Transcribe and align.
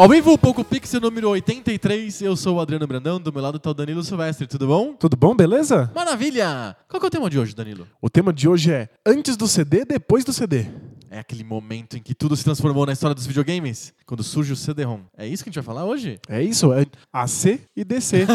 Ao 0.00 0.08
vivo, 0.08 0.38
Poco 0.38 0.64
Pixel 0.64 0.98
número 0.98 1.28
83, 1.28 2.22
eu 2.22 2.34
sou 2.34 2.56
o 2.56 2.60
Adriano 2.60 2.86
Brandão, 2.86 3.20
do 3.20 3.30
meu 3.30 3.42
lado 3.42 3.58
tá 3.58 3.68
o 3.68 3.74
Danilo 3.74 4.02
Silvestre, 4.02 4.46
tudo 4.46 4.66
bom? 4.66 4.94
Tudo 4.94 5.14
bom, 5.14 5.36
beleza? 5.36 5.92
Maravilha! 5.94 6.74
Qual 6.88 6.98
que 6.98 7.04
é 7.04 7.08
o 7.08 7.10
tema 7.10 7.28
de 7.28 7.38
hoje, 7.38 7.54
Danilo? 7.54 7.86
O 8.00 8.08
tema 8.08 8.32
de 8.32 8.48
hoje 8.48 8.72
é 8.72 8.88
antes 9.04 9.36
do 9.36 9.46
CD, 9.46 9.84
depois 9.84 10.24
do 10.24 10.32
CD. 10.32 10.68
É 11.10 11.18
aquele 11.18 11.42
momento 11.42 11.96
em 11.96 12.02
que 12.02 12.14
tudo 12.14 12.36
se 12.36 12.44
transformou 12.44 12.86
na 12.86 12.92
história 12.92 13.14
dos 13.14 13.26
videogames, 13.26 13.92
quando 14.06 14.22
surge 14.22 14.52
o 14.52 14.56
CD-ROM. 14.56 15.00
É 15.16 15.26
isso 15.26 15.42
que 15.42 15.48
a 15.48 15.50
gente 15.50 15.62
vai 15.62 15.64
falar 15.64 15.84
hoje? 15.84 16.20
É 16.28 16.40
isso, 16.40 16.72
é 16.72 16.86
AC 17.12 17.60
e 17.76 17.84
DC. 17.84 18.26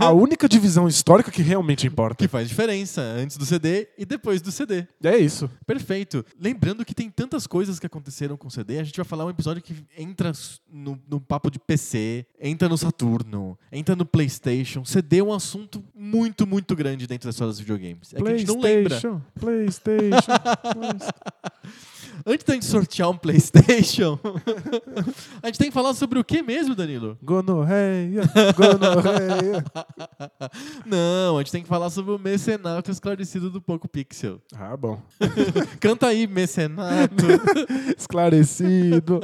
a 0.00 0.10
única 0.12 0.48
divisão 0.48 0.88
histórica 0.88 1.30
que 1.30 1.42
realmente 1.42 1.86
importa. 1.86 2.16
Que 2.16 2.28
faz 2.28 2.48
diferença, 2.48 3.00
antes 3.00 3.36
do 3.36 3.46
CD 3.46 3.88
e 3.96 4.04
depois 4.04 4.42
do 4.42 4.50
CD. 4.50 4.84
É 5.02 5.16
isso. 5.16 5.48
Perfeito. 5.64 6.24
Lembrando 6.36 6.84
que 6.84 6.92
tem 6.92 7.08
tantas 7.08 7.46
coisas 7.46 7.78
que 7.78 7.86
aconteceram 7.86 8.36
com 8.36 8.48
o 8.48 8.50
CD, 8.50 8.80
a 8.80 8.84
gente 8.84 8.96
vai 8.96 9.04
falar 9.04 9.26
um 9.26 9.30
episódio 9.30 9.62
que 9.62 9.74
entra 9.96 10.32
no, 10.68 11.00
no 11.08 11.20
papo 11.20 11.52
de 11.52 11.60
PC, 11.60 12.26
entra 12.40 12.68
no 12.68 12.76
Saturno, 12.76 13.56
entra 13.70 13.94
no 13.94 14.04
PlayStation. 14.04 14.84
CD 14.84 15.18
é 15.18 15.22
um 15.22 15.32
assunto 15.32 15.84
muito, 15.94 16.46
muito 16.46 16.74
grande 16.74 17.06
dentro 17.06 17.28
da 17.28 17.30
história 17.30 17.52
dos 17.52 17.60
videogames. 17.60 18.12
É 18.12 18.20
que 18.20 18.28
a 18.28 18.36
gente 18.36 18.48
não 18.48 18.60
lembra. 18.60 19.00
PlayStation, 19.00 19.22
PlayStation. 19.38 20.32
Antes 22.26 22.44
da 22.44 22.54
gente 22.54 22.66
sortear 22.66 23.10
um 23.10 23.16
PlayStation, 23.16 24.18
a 25.42 25.46
gente 25.46 25.58
tem 25.58 25.68
que 25.68 25.74
falar 25.74 25.94
sobre 25.94 26.18
o 26.18 26.24
que 26.24 26.42
mesmo, 26.42 26.74
Danilo? 26.74 27.18
Gonorreia, 27.22 28.22
gonorreia. 28.56 29.64
Não, 30.86 31.36
a 31.36 31.40
gente 31.40 31.52
tem 31.52 31.62
que 31.62 31.68
falar 31.68 31.90
sobre 31.90 32.12
o 32.12 32.18
mecenato 32.18 32.90
esclarecido 32.90 33.50
do 33.50 33.60
Poco 33.60 33.88
Pixel. 33.88 34.40
Ah, 34.54 34.76
bom. 34.76 35.00
Canta 35.80 36.08
aí, 36.08 36.26
mecenato. 36.26 37.24
Esclarecido. 37.96 39.20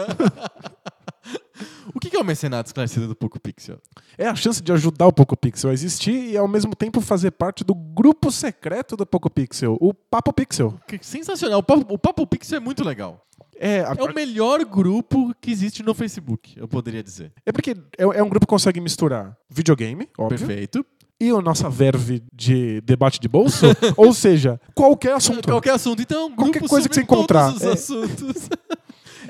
O 1.95 2.01
que 2.01 2.17
é 2.17 2.21
o 2.21 2.25
mecenato 2.25 2.69
esclarecido 2.69 3.09
do 3.09 3.15
Poco 3.15 3.39
Pixel? 3.41 3.79
É 4.19 4.27
a 4.27 4.35
chance 4.35 4.63
de 4.63 4.73
ajudar 4.73 5.07
o 5.07 5.13
Poco 5.13 5.37
Pixel 5.37 5.71
a 5.71 5.73
existir 5.73 6.31
e 6.33 6.37
ao 6.37 6.47
mesmo 6.49 6.75
tempo 6.75 7.01
fazer 7.01 7.31
parte 7.33 7.65
do 7.65 7.75
grupo 7.75 8.31
secreto 8.31 8.97
do 8.97 9.05
Poco 9.07 9.29
Pixel, 9.31 9.77
o 9.81 9.93
Papo 9.95 10.33
Pixel. 10.33 10.75
Que 10.87 10.99
sensacional. 11.03 11.59
O 11.61 11.63
Papo, 11.63 11.95
o 11.95 11.99
Papo 11.99 12.27
Pixel 12.27 12.57
é 12.59 12.61
muito 12.61 12.85
legal. 12.85 13.25
É, 13.59 13.81
a- 13.81 13.95
É 13.99 14.03
o 14.03 14.15
melhor 14.15 14.65
grupo 14.65 15.35
que 15.41 15.51
existe 15.51 15.83
no 15.83 15.93
Facebook, 15.95 16.55
eu 16.59 16.67
poderia 16.67 17.03
dizer. 17.03 17.33
é 17.45 17.53
porque 17.53 17.73
é, 17.99 18.03
é 18.03 18.23
um 18.23 18.29
grupo 18.29 18.47
que 18.47 18.51
consegue 18.51 18.81
misturar 18.81 19.37
videogame, 19.51 20.09
óbvio, 20.17 20.39
Perfeito. 20.47 20.85
e 21.21 21.29
a 21.29 21.41
nossa 21.43 21.69
verve 21.69 22.23
de 22.33 22.81
debate 22.81 23.21
de 23.21 23.29
bolso, 23.29 23.67
ou 23.99 24.15
seja, 24.15 24.59
qualquer 24.75 25.13
assunto. 25.15 25.47
Qualquer 25.47 25.75
assunto. 25.75 26.01
Então, 26.01 26.25
é 26.25 26.29
grupo 26.29 26.43
Qualquer 26.45 26.69
coisa 26.69 26.89
que 26.89 26.95
você 26.95 27.03
encontrar. 27.03 27.53
todos 27.53 27.63
os 27.63 27.69
assuntos. 27.69 28.49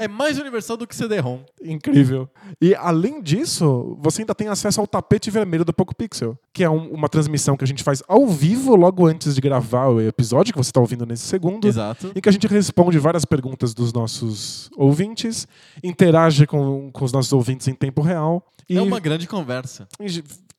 é 0.00 0.08
mais 0.08 0.38
universal 0.38 0.76
do 0.76 0.86
que 0.86 0.96
CD-ROM. 0.96 1.40
Incrível. 1.62 2.28
E 2.60 2.74
além 2.74 3.22
disso, 3.22 3.96
você 4.00 4.22
ainda 4.22 4.34
tem 4.34 4.48
acesso 4.48 4.80
ao 4.80 4.86
tapete 4.86 5.30
vermelho 5.30 5.64
do 5.64 5.72
Poco 5.72 5.94
Pixel, 5.94 6.36
que 6.52 6.64
é 6.64 6.70
um- 6.70 6.90
uma 6.92 7.08
transmissão 7.08 7.56
que 7.56 7.64
a 7.64 7.66
gente 7.66 7.82
faz 7.82 8.02
ao 8.08 8.26
vivo 8.26 8.74
logo 8.74 9.06
antes 9.06 9.34
de 9.34 9.40
gravar 9.40 9.88
o 9.88 10.00
episódio 10.00 10.52
que 10.52 10.58
você 10.58 10.70
está 10.70 10.80
ouvindo 10.80 11.04
nesse 11.06 11.24
segundo. 11.24 11.66
Exato. 11.68 12.12
Em 12.14 12.20
que 12.20 12.28
a 12.28 12.32
gente 12.32 12.46
responde 12.46 12.98
várias 12.98 13.24
perguntas 13.24 13.74
dos 13.74 13.92
nossos 13.92 14.70
ouvintes, 14.76 15.46
interage 15.84 16.46
com, 16.46 16.90
com 16.92 17.04
os 17.04 17.12
nossos 17.12 17.32
ouvintes 17.32 17.68
em 17.68 17.74
tempo 17.74 18.00
real. 18.00 18.44
E, 18.68 18.76
É 18.76 18.82
uma 18.82 19.00
grande 19.00 19.26
conversa. 19.26 19.86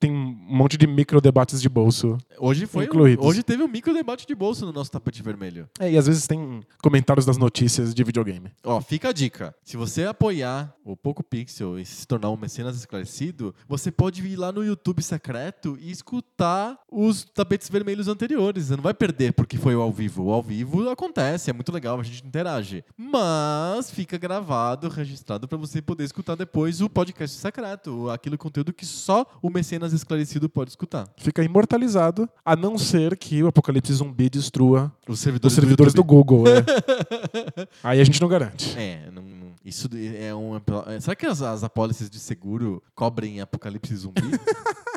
Tem 0.02 0.12
um 0.12 0.36
monte 0.50 0.78
de 0.78 0.88
micro 0.88 1.22
debates 1.22 1.62
de 1.62 1.70
bolso. 1.70 2.18
Hoje 2.40 2.66
foi. 2.66 2.86
Incluídos. 2.86 3.24
Hoje 3.24 3.44
teve 3.44 3.62
um 3.62 3.68
micro 3.68 3.94
debate 3.94 4.26
de 4.26 4.34
bolso 4.34 4.66
no 4.66 4.74
nosso 4.74 4.92
tapete 4.92 5.22
vermelho. 5.22 5.70
É, 5.80 5.92
e 5.92 5.98
às 5.98 6.08
vezes 6.08 6.26
tem 6.26 6.62
comentários 6.82 7.24
das 7.24 7.38
notícias 7.38 7.94
de 7.94 8.04
videogame. 8.04 8.52
Ó, 8.64 8.82
fica 8.82 9.10
a 9.10 9.14
dica. 9.14 9.54
Se 9.64 9.78
você 9.78 10.06
apoiar 10.06 10.74
o 10.84 10.98
Poco 10.98 11.24
Pixel 11.24 11.78
e 11.78 11.86
se 11.86 12.08
tornar 12.08 12.32
um 12.32 12.36
mecenas 12.36 12.76
esclarecido, 12.76 13.54
você 13.68 13.92
pode 13.92 14.26
ir 14.26 14.36
lá 14.36 14.52
no 14.52 14.66
YouTube 14.66 15.04
secreto 15.04 15.78
e 15.80 15.92
escutar 15.92 16.80
os 16.92 17.24
tapetes 17.24 17.70
vermelhos 17.70 18.08
anteriores. 18.08 18.66
Você 18.66 18.76
não 18.76 18.84
vai 18.84 18.96
perder 18.96 19.34
porque 19.34 19.56
foi 19.56 19.76
o 19.76 19.82
ao 19.82 19.92
vivo. 19.92 20.24
O 20.24 20.34
ao 20.34 20.42
vivo 20.42 20.90
acontece, 20.90 21.52
é 21.52 21.54
muito 21.54 21.72
legal, 21.72 22.00
a 22.00 22.04
gente 22.04 22.26
interage. 22.26 22.84
Mas 22.98 23.92
fica 23.92 24.18
gravado, 24.18 24.90
registrado 24.90 25.48
para 25.48 25.60
você 25.60 25.80
poder 25.80 26.06
escutar 26.06 26.34
depois 26.36 26.82
o 26.82 26.90
podcast 26.90 27.38
secreto, 27.38 28.10
aquele 28.10 28.36
conteúdo 28.36 28.74
que 28.74 28.86
só 28.86 29.28
o 29.44 29.50
mecenas 29.52 29.91
esclarecido 29.96 30.48
pode 30.50 30.70
escutar. 30.72 31.08
Fica 31.18 31.44
imortalizado, 31.44 32.30
a 32.46 32.56
não 32.56 32.78
ser 32.78 33.18
que 33.18 33.42
o 33.44 33.48
apocalipse 33.48 33.94
zumbi 33.94 34.30
destrua 34.30 34.92
Os 35.08 35.16
os 35.16 35.20
servidores, 35.20 35.54
servidores 35.56 35.94
do, 35.94 36.00
YouTube. 36.02 36.08
Google. 36.26 36.48
é. 36.48 37.68
Aí 37.84 38.00
a 38.02 38.04
gente 38.04 38.20
não 38.22 38.28
garante. 38.28 38.78
É, 38.78 39.10
não, 39.12 39.22
não- 39.24 39.52
isso 39.64 39.88
é 40.18 40.34
um. 40.34 40.56
é, 40.88 41.00
Será 41.00 41.16
que 41.16 41.26
as, 41.26 41.42
as 41.42 41.64
apólices 41.64 42.10
de 42.10 42.20
seguro 42.20 42.82
cobrem 42.96 43.42
apocalipse 43.42 43.96
zumbi? 43.96 44.22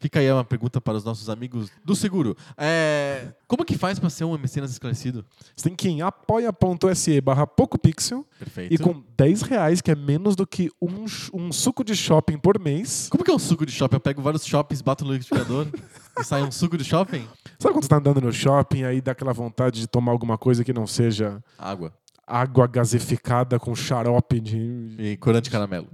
Fica 0.00 0.18
aí 0.18 0.32
uma 0.32 0.42
pergunta 0.42 0.80
para 0.80 0.96
os 0.96 1.04
nossos 1.04 1.28
amigos 1.28 1.70
do 1.84 1.94
seguro. 1.94 2.34
É, 2.56 3.28
como 3.46 3.66
que 3.66 3.76
faz 3.76 3.98
para 3.98 4.08
ser 4.08 4.24
um 4.24 4.36
mecenas 4.38 4.70
esclarecido? 4.70 5.26
Você 5.54 5.68
tem 5.68 5.76
que 5.76 5.88
ir 5.88 5.90
em 5.92 6.00
apoia.se 6.00 7.20
barra 7.20 7.46
PocoPixel 7.46 8.24
Perfeito. 8.38 8.72
e 8.72 8.78
com 8.78 9.04
10 9.18 9.42
reais, 9.42 9.82
que 9.82 9.90
é 9.90 9.94
menos 9.94 10.34
do 10.34 10.46
que 10.46 10.70
um, 10.80 11.04
um 11.34 11.52
suco 11.52 11.84
de 11.84 11.94
shopping 11.94 12.38
por 12.38 12.58
mês. 12.58 13.08
Como 13.10 13.22
que 13.22 13.30
é 13.30 13.34
um 13.34 13.38
suco 13.38 13.66
de 13.66 13.72
shopping? 13.72 13.96
Eu 13.96 14.00
pego 14.00 14.22
vários 14.22 14.46
shoppings, 14.46 14.80
bato 14.80 15.04
no 15.04 15.12
liquidificador 15.12 15.66
e 16.18 16.24
sai 16.24 16.42
um 16.42 16.50
suco 16.50 16.78
de 16.78 16.84
shopping? 16.84 17.28
Sabe 17.58 17.74
quando 17.74 17.82
você 17.82 17.88
tá 17.90 17.96
andando 17.98 18.22
no 18.22 18.32
shopping 18.32 18.84
aí 18.84 19.02
dá 19.02 19.12
aquela 19.12 19.34
vontade 19.34 19.80
de 19.80 19.86
tomar 19.86 20.12
alguma 20.12 20.38
coisa 20.38 20.64
que 20.64 20.72
não 20.72 20.86
seja 20.86 21.44
Água 21.58 21.92
água 22.30 22.66
gasificada 22.68 23.58
com 23.58 23.74
xarope 23.74 24.40
de... 24.40 24.94
e 24.98 25.16
corante 25.16 25.44
de 25.44 25.50
caramelo. 25.50 25.88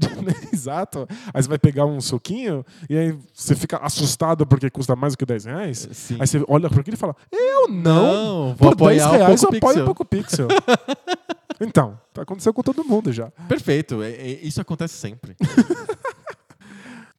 Exato. 0.67 1.07
Aí 1.33 1.43
você 1.43 1.49
vai 1.49 1.59
pegar 1.59 1.87
um 1.87 2.01
suquinho 2.01 2.65
e 2.91 2.97
aí 2.97 3.19
você 3.33 3.55
fica 3.55 3.79
assustado 3.79 4.45
porque 4.45 4.69
custa 4.69 4.97
mais 4.97 5.15
do 5.15 5.19
que 5.19 5.25
10 5.27 5.45
reais. 5.45 5.89
Sim. 5.93 6.17
Aí 6.19 6.27
você 6.27 6.45
olha 6.49 6.69
para 6.69 6.81
aquilo 6.81 6.97
e 6.97 6.99
fala, 6.99 7.15
eu 7.31 7.69
não. 7.69 8.13
Não, 8.13 8.55
vou 8.55 8.75
Por 8.75 8.91
10 8.91 9.03
apoiar 9.03 9.11
reais 9.19 9.43
eu 9.43 9.49
apoio 9.49 9.83
o 9.83 9.87
Poco 9.87 10.05
Pixel. 10.05 10.49
então, 11.61 11.99
acontecendo 12.19 12.53
com 12.53 12.63
todo 12.63 12.85
mundo 12.85 13.13
já. 13.13 13.31
Perfeito, 13.49 14.03
é- 14.03 14.11
é- 14.11 14.41
isso 14.43 14.61
acontece 14.61 14.95
sempre. 14.95 15.37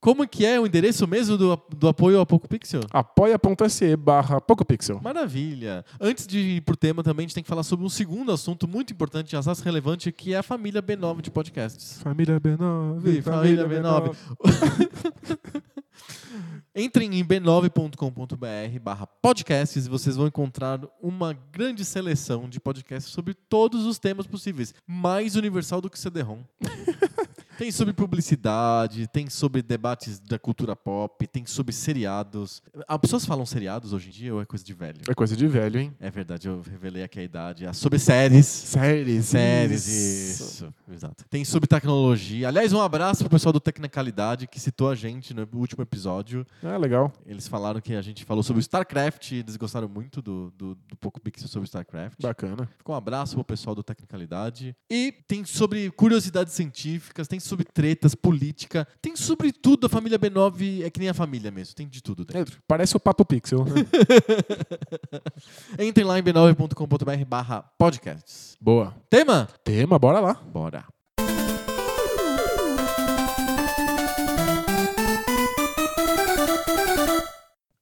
Como 0.08 0.26
que 0.26 0.46
é 0.46 0.58
o 0.58 0.66
endereço 0.66 1.06
mesmo 1.06 1.38
do, 1.38 1.62
do 1.78 1.86
apoio 1.90 2.18
ao 2.18 2.26
Poco 2.26 2.48
Pixel? 2.48 2.80
apoia.se 2.92 3.94
barra 3.98 4.40
PocoPixel. 4.40 5.02
Maravilha. 5.02 5.84
Antes 6.00 6.26
de 6.26 6.40
ir 6.40 6.62
pro 6.62 6.78
tema 6.78 7.04
também, 7.04 7.26
a 7.26 7.28
gente 7.28 7.36
tem 7.36 7.44
que 7.44 7.50
falar 7.50 7.64
sobre 7.64 7.86
um 7.86 7.90
segundo 7.90 8.32
assunto 8.32 8.70
muito 8.70 8.94
importante, 8.94 9.36
assunto 9.36 9.60
relevante, 9.64 10.10
que 10.14 10.34
é 10.34 10.38
a 10.38 10.44
família 10.44 10.82
B9 10.82 11.20
de 11.20 11.30
podcasts. 11.30 12.00
Família 12.02 12.40
B9, 12.40 13.22
Família 13.22 13.68
B9. 13.68 14.16
Entrem 16.74 17.20
em 17.20 17.26
b9.com.br 17.26 18.80
barra 18.82 19.08
podcasts 19.08 19.88
e 19.88 19.90
vocês 19.90 20.16
vão 20.16 20.28
encontrar 20.28 20.80
uma 21.02 21.34
grande 21.52 21.84
seleção 21.84 22.48
de 22.48 22.62
podcasts 22.62 23.12
sobre 23.12 23.34
todos 23.34 23.86
os 23.86 24.00
temas 24.00 24.26
possíveis. 24.26 24.74
Mais 24.88 25.36
universal 25.36 25.82
do 25.82 25.90
que 25.90 26.00
CD-ROM. 26.00 26.44
Tem 27.58 27.72
sobre 27.72 27.92
publicidade, 27.92 29.08
tem 29.08 29.28
sobre 29.32 29.64
debates 29.64 30.20
da 30.20 30.38
cultura 30.38 30.76
pop, 30.76 31.26
tem 31.26 31.44
sobre 31.48 31.74
seriados. 31.74 32.62
As 32.88 32.98
pessoas 33.00 33.26
falam 33.26 33.48
seriados 33.48 33.94
hoje 33.94 34.10
em 34.10 34.12
dia 34.12 34.36
ou 34.36 34.40
é 34.40 34.46
coisa 34.46 34.64
de 34.64 34.74
velho? 34.76 35.02
É 35.10 35.16
coisa 35.16 35.36
de 35.36 35.48
velho, 35.48 35.80
hein? 35.80 35.92
É 36.00 36.12
verdade, 36.12 36.48
eu 36.48 36.62
revelei 36.62 37.02
aqui 37.02 37.20
a 37.20 37.24
idade. 37.24 37.66
É 37.66 37.74
sobre 37.74 37.98
séries. 37.98 38.46
Séries. 38.46 39.26
Séries, 39.26 39.88
isso. 39.88 40.72
Exato. 40.88 41.26
Tem 41.32 41.44
sobre 41.44 41.68
tecnologia. 41.68 42.48
Aliás, 42.48 42.72
um 42.74 42.82
abraço 42.82 43.22
pro 43.22 43.32
pessoal 43.32 43.52
do 43.52 43.60
Tecnicalidade 43.60 44.46
que 44.46 44.60
citou 44.60 44.92
a 44.92 44.94
gente 44.94 45.34
no 45.34 45.48
último 45.56 45.82
episódio. 45.82 46.46
Ah, 46.62 46.78
legal. 46.78 47.12
Eles 47.26 47.48
falaram 47.48 47.82
que 47.82 47.96
a 47.96 48.04
gente 48.04 48.24
falou 48.24 48.44
sobre 48.44 48.60
o 48.60 48.62
StarCraft 48.62 49.32
e 49.32 49.36
eles 49.38 49.58
gostaram 49.58 49.90
muito 49.90 50.22
do, 50.22 50.54
do, 50.56 50.76
do 50.76 50.96
Poco 50.98 51.20
Pixel 51.20 51.48
sobre 51.48 51.66
StarCraft. 51.66 52.22
Bacana. 52.22 52.70
Ficou 52.78 52.94
um 52.94 52.98
abraço 52.98 53.34
pro 53.34 53.44
pessoal 53.44 53.74
do 53.74 53.82
Tecnicalidade. 53.82 54.76
E 54.88 55.12
tem 55.28 55.44
sobre 55.44 55.90
curiosidades 55.90 56.54
científicas, 56.54 57.28
tem 57.28 57.40
sobre 57.48 57.66
tretas, 57.66 58.14
política, 58.14 58.88
tem 59.02 59.16
sobre 59.16 59.52
tudo. 59.52 59.88
A 59.88 59.90
família 59.90 60.20
B9 60.20 60.84
é 60.84 60.90
que 60.90 61.00
nem 61.00 61.10
a 61.10 61.14
família 61.14 61.50
mesmo, 61.52 61.74
tem 61.76 61.88
de 61.88 62.02
tudo 62.04 62.24
É, 62.30 62.34
dentro. 62.34 62.60
parece 62.68 62.96
o 62.96 63.00
Papo 63.00 63.26
Pixel. 63.26 63.66
né? 63.66 63.74
Entrem 65.80 66.06
lá 66.06 66.20
em 66.20 66.24
b9.com.br 66.24 67.26
barra 67.28 67.64
podcasts. 67.78 68.58
Boa. 68.62 68.96
Tema? 69.10 69.48
Tema, 69.64 69.98
bora 69.98 70.20
lá. 70.20 70.34
Bora. 70.34 70.86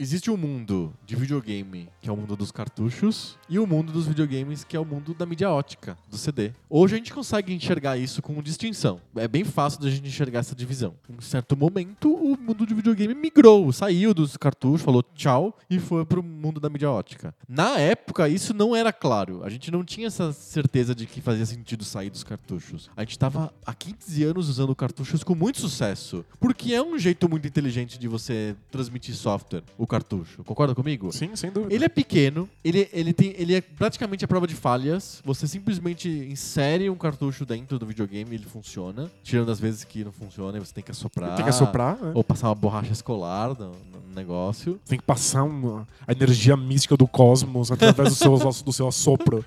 Existe 0.06 0.30
um 0.30 0.38
mundo 0.38 0.94
de 1.04 1.16
videogame, 1.16 1.90
que 2.00 2.08
é 2.08 2.14
o 2.14 2.16
mundo 2.16 2.36
dos 2.36 2.52
cartuchos, 2.52 3.40
e 3.50 3.58
o 3.58 3.66
mundo 3.66 3.92
dos 3.92 4.06
videogames, 4.06 4.64
que 4.64 4.78
é 4.78 4.80
o 4.80 4.86
mundo 4.86 5.16
da 5.16 5.26
mídia 5.26 5.50
ótica, 5.50 5.98
do 6.08 6.16
CD. 6.16 6.52
Hoje 6.70 6.94
a 6.94 6.98
gente 7.00 7.12
consegue 7.12 7.52
enxergar 7.52 7.98
isso 7.98 8.22
com 8.22 8.40
distinção. 8.44 9.02
É 9.16 9.28
bem 9.28 9.44
fácil 9.44 9.82
da 9.82 9.90
gente 9.90 10.08
enxergar 10.08 10.42
essa 10.42 10.54
divisão. 10.54 10.94
Em 11.10 11.20
certo 11.22 11.58
momento, 11.58 12.14
o 12.14 12.38
mundo 12.38 12.68
de 12.68 12.76
videogame 12.76 13.16
migrou, 13.16 13.74
saiu 13.74 14.14
dos 14.14 14.38
cartuchos, 14.38 14.84
falou 14.84 15.02
tchau 15.02 15.58
e 15.68 15.80
foi 15.80 16.06
pro 16.06 16.22
mundo 16.22 16.60
da 16.60 16.70
mídia 16.70 16.92
ótica. 16.92 17.34
Na 17.50 17.80
época, 17.80 18.30
isso 18.30 18.54
não 18.54 18.76
era 18.76 18.94
claro. 18.94 19.44
A 19.44 19.50
gente 19.50 19.72
não 19.72 19.84
tinha 19.84 20.06
essa 20.06 20.32
certeza 20.34 20.94
de 20.94 21.08
que 21.08 21.20
fazia 21.20 21.48
sentido 21.48 21.84
sair 21.84 22.12
dos 22.12 22.24
cartuchos. 22.24 22.92
A 22.96 23.02
gente 23.02 23.14
estava 23.14 23.52
há 23.66 23.74
15 23.74 24.24
anos 24.24 24.50
usando 24.50 24.76
cartuchos 24.76 25.24
com 25.24 25.34
muito 25.34 25.60
sucesso, 25.60 26.24
porque 26.40 26.76
é 26.76 26.82
um 26.84 27.00
jeito 27.00 27.28
muito 27.28 27.48
inteligente 27.48 27.98
de 27.98 28.08
você 28.08 28.56
transmitir 28.70 29.16
software, 29.16 29.64
o 29.80 29.88
cartucho. 29.96 30.44
Concorda 30.44 30.76
comigo? 30.76 31.12
Sim, 31.12 31.36
sem 31.36 31.52
dúvida. 31.52 31.74
Ele 31.74 31.86
é 31.86 31.90
pequeno, 31.90 32.50
ele, 32.64 32.88
ele, 32.92 33.14
tem, 33.14 33.34
ele 33.38 33.56
é 33.56 33.62
praticamente 33.62 34.24
a 34.26 34.28
prova 34.28 34.46
de 34.48 34.54
falhas. 34.56 35.22
Você 35.24 35.48
simplesmente 35.48 36.10
insere 36.10 36.90
um 36.90 36.96
cartucho 36.96 37.46
dentro 37.46 37.80
do 37.80 37.86
videogame 37.86 38.32
e 38.32 38.36
ele 38.36 38.46
funciona. 38.46 39.10
Tirando 39.24 39.52
as 39.52 39.60
vezes 39.60 39.84
que 39.84 40.04
não 40.04 40.12
funciona, 40.12 40.60
você 40.60 40.74
tem 40.74 40.84
que 40.84 40.92
assoprar. 40.92 41.36
Tem 41.36 41.44
que 41.46 41.50
assoprar, 41.50 41.98
né? 42.02 42.12
Ou 42.14 42.24
passar 42.24 42.50
uma 42.50 42.56
borracha 42.56 42.92
escolar 42.92 43.50
no, 43.58 43.70
no 43.72 44.16
negócio. 44.16 44.80
Tem 44.86 44.98
que 45.00 45.06
passar 45.06 45.44
uma- 45.44 45.88
a 46.08 46.12
energia 46.12 46.56
mística 46.58 46.96
do 46.98 47.08
cosmos 47.08 47.72
através 47.72 48.10
do 48.10 48.16
seu, 48.16 48.38
do 48.64 48.74
seu 48.74 48.88
assopro. 48.88 49.44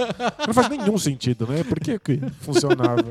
Não 0.46 0.54
faz 0.54 0.68
nenhum 0.68 0.96
sentido, 0.98 1.46
né? 1.46 1.62
Por 1.64 1.78
que, 1.80 1.98
que 1.98 2.20
funcionava? 2.40 3.04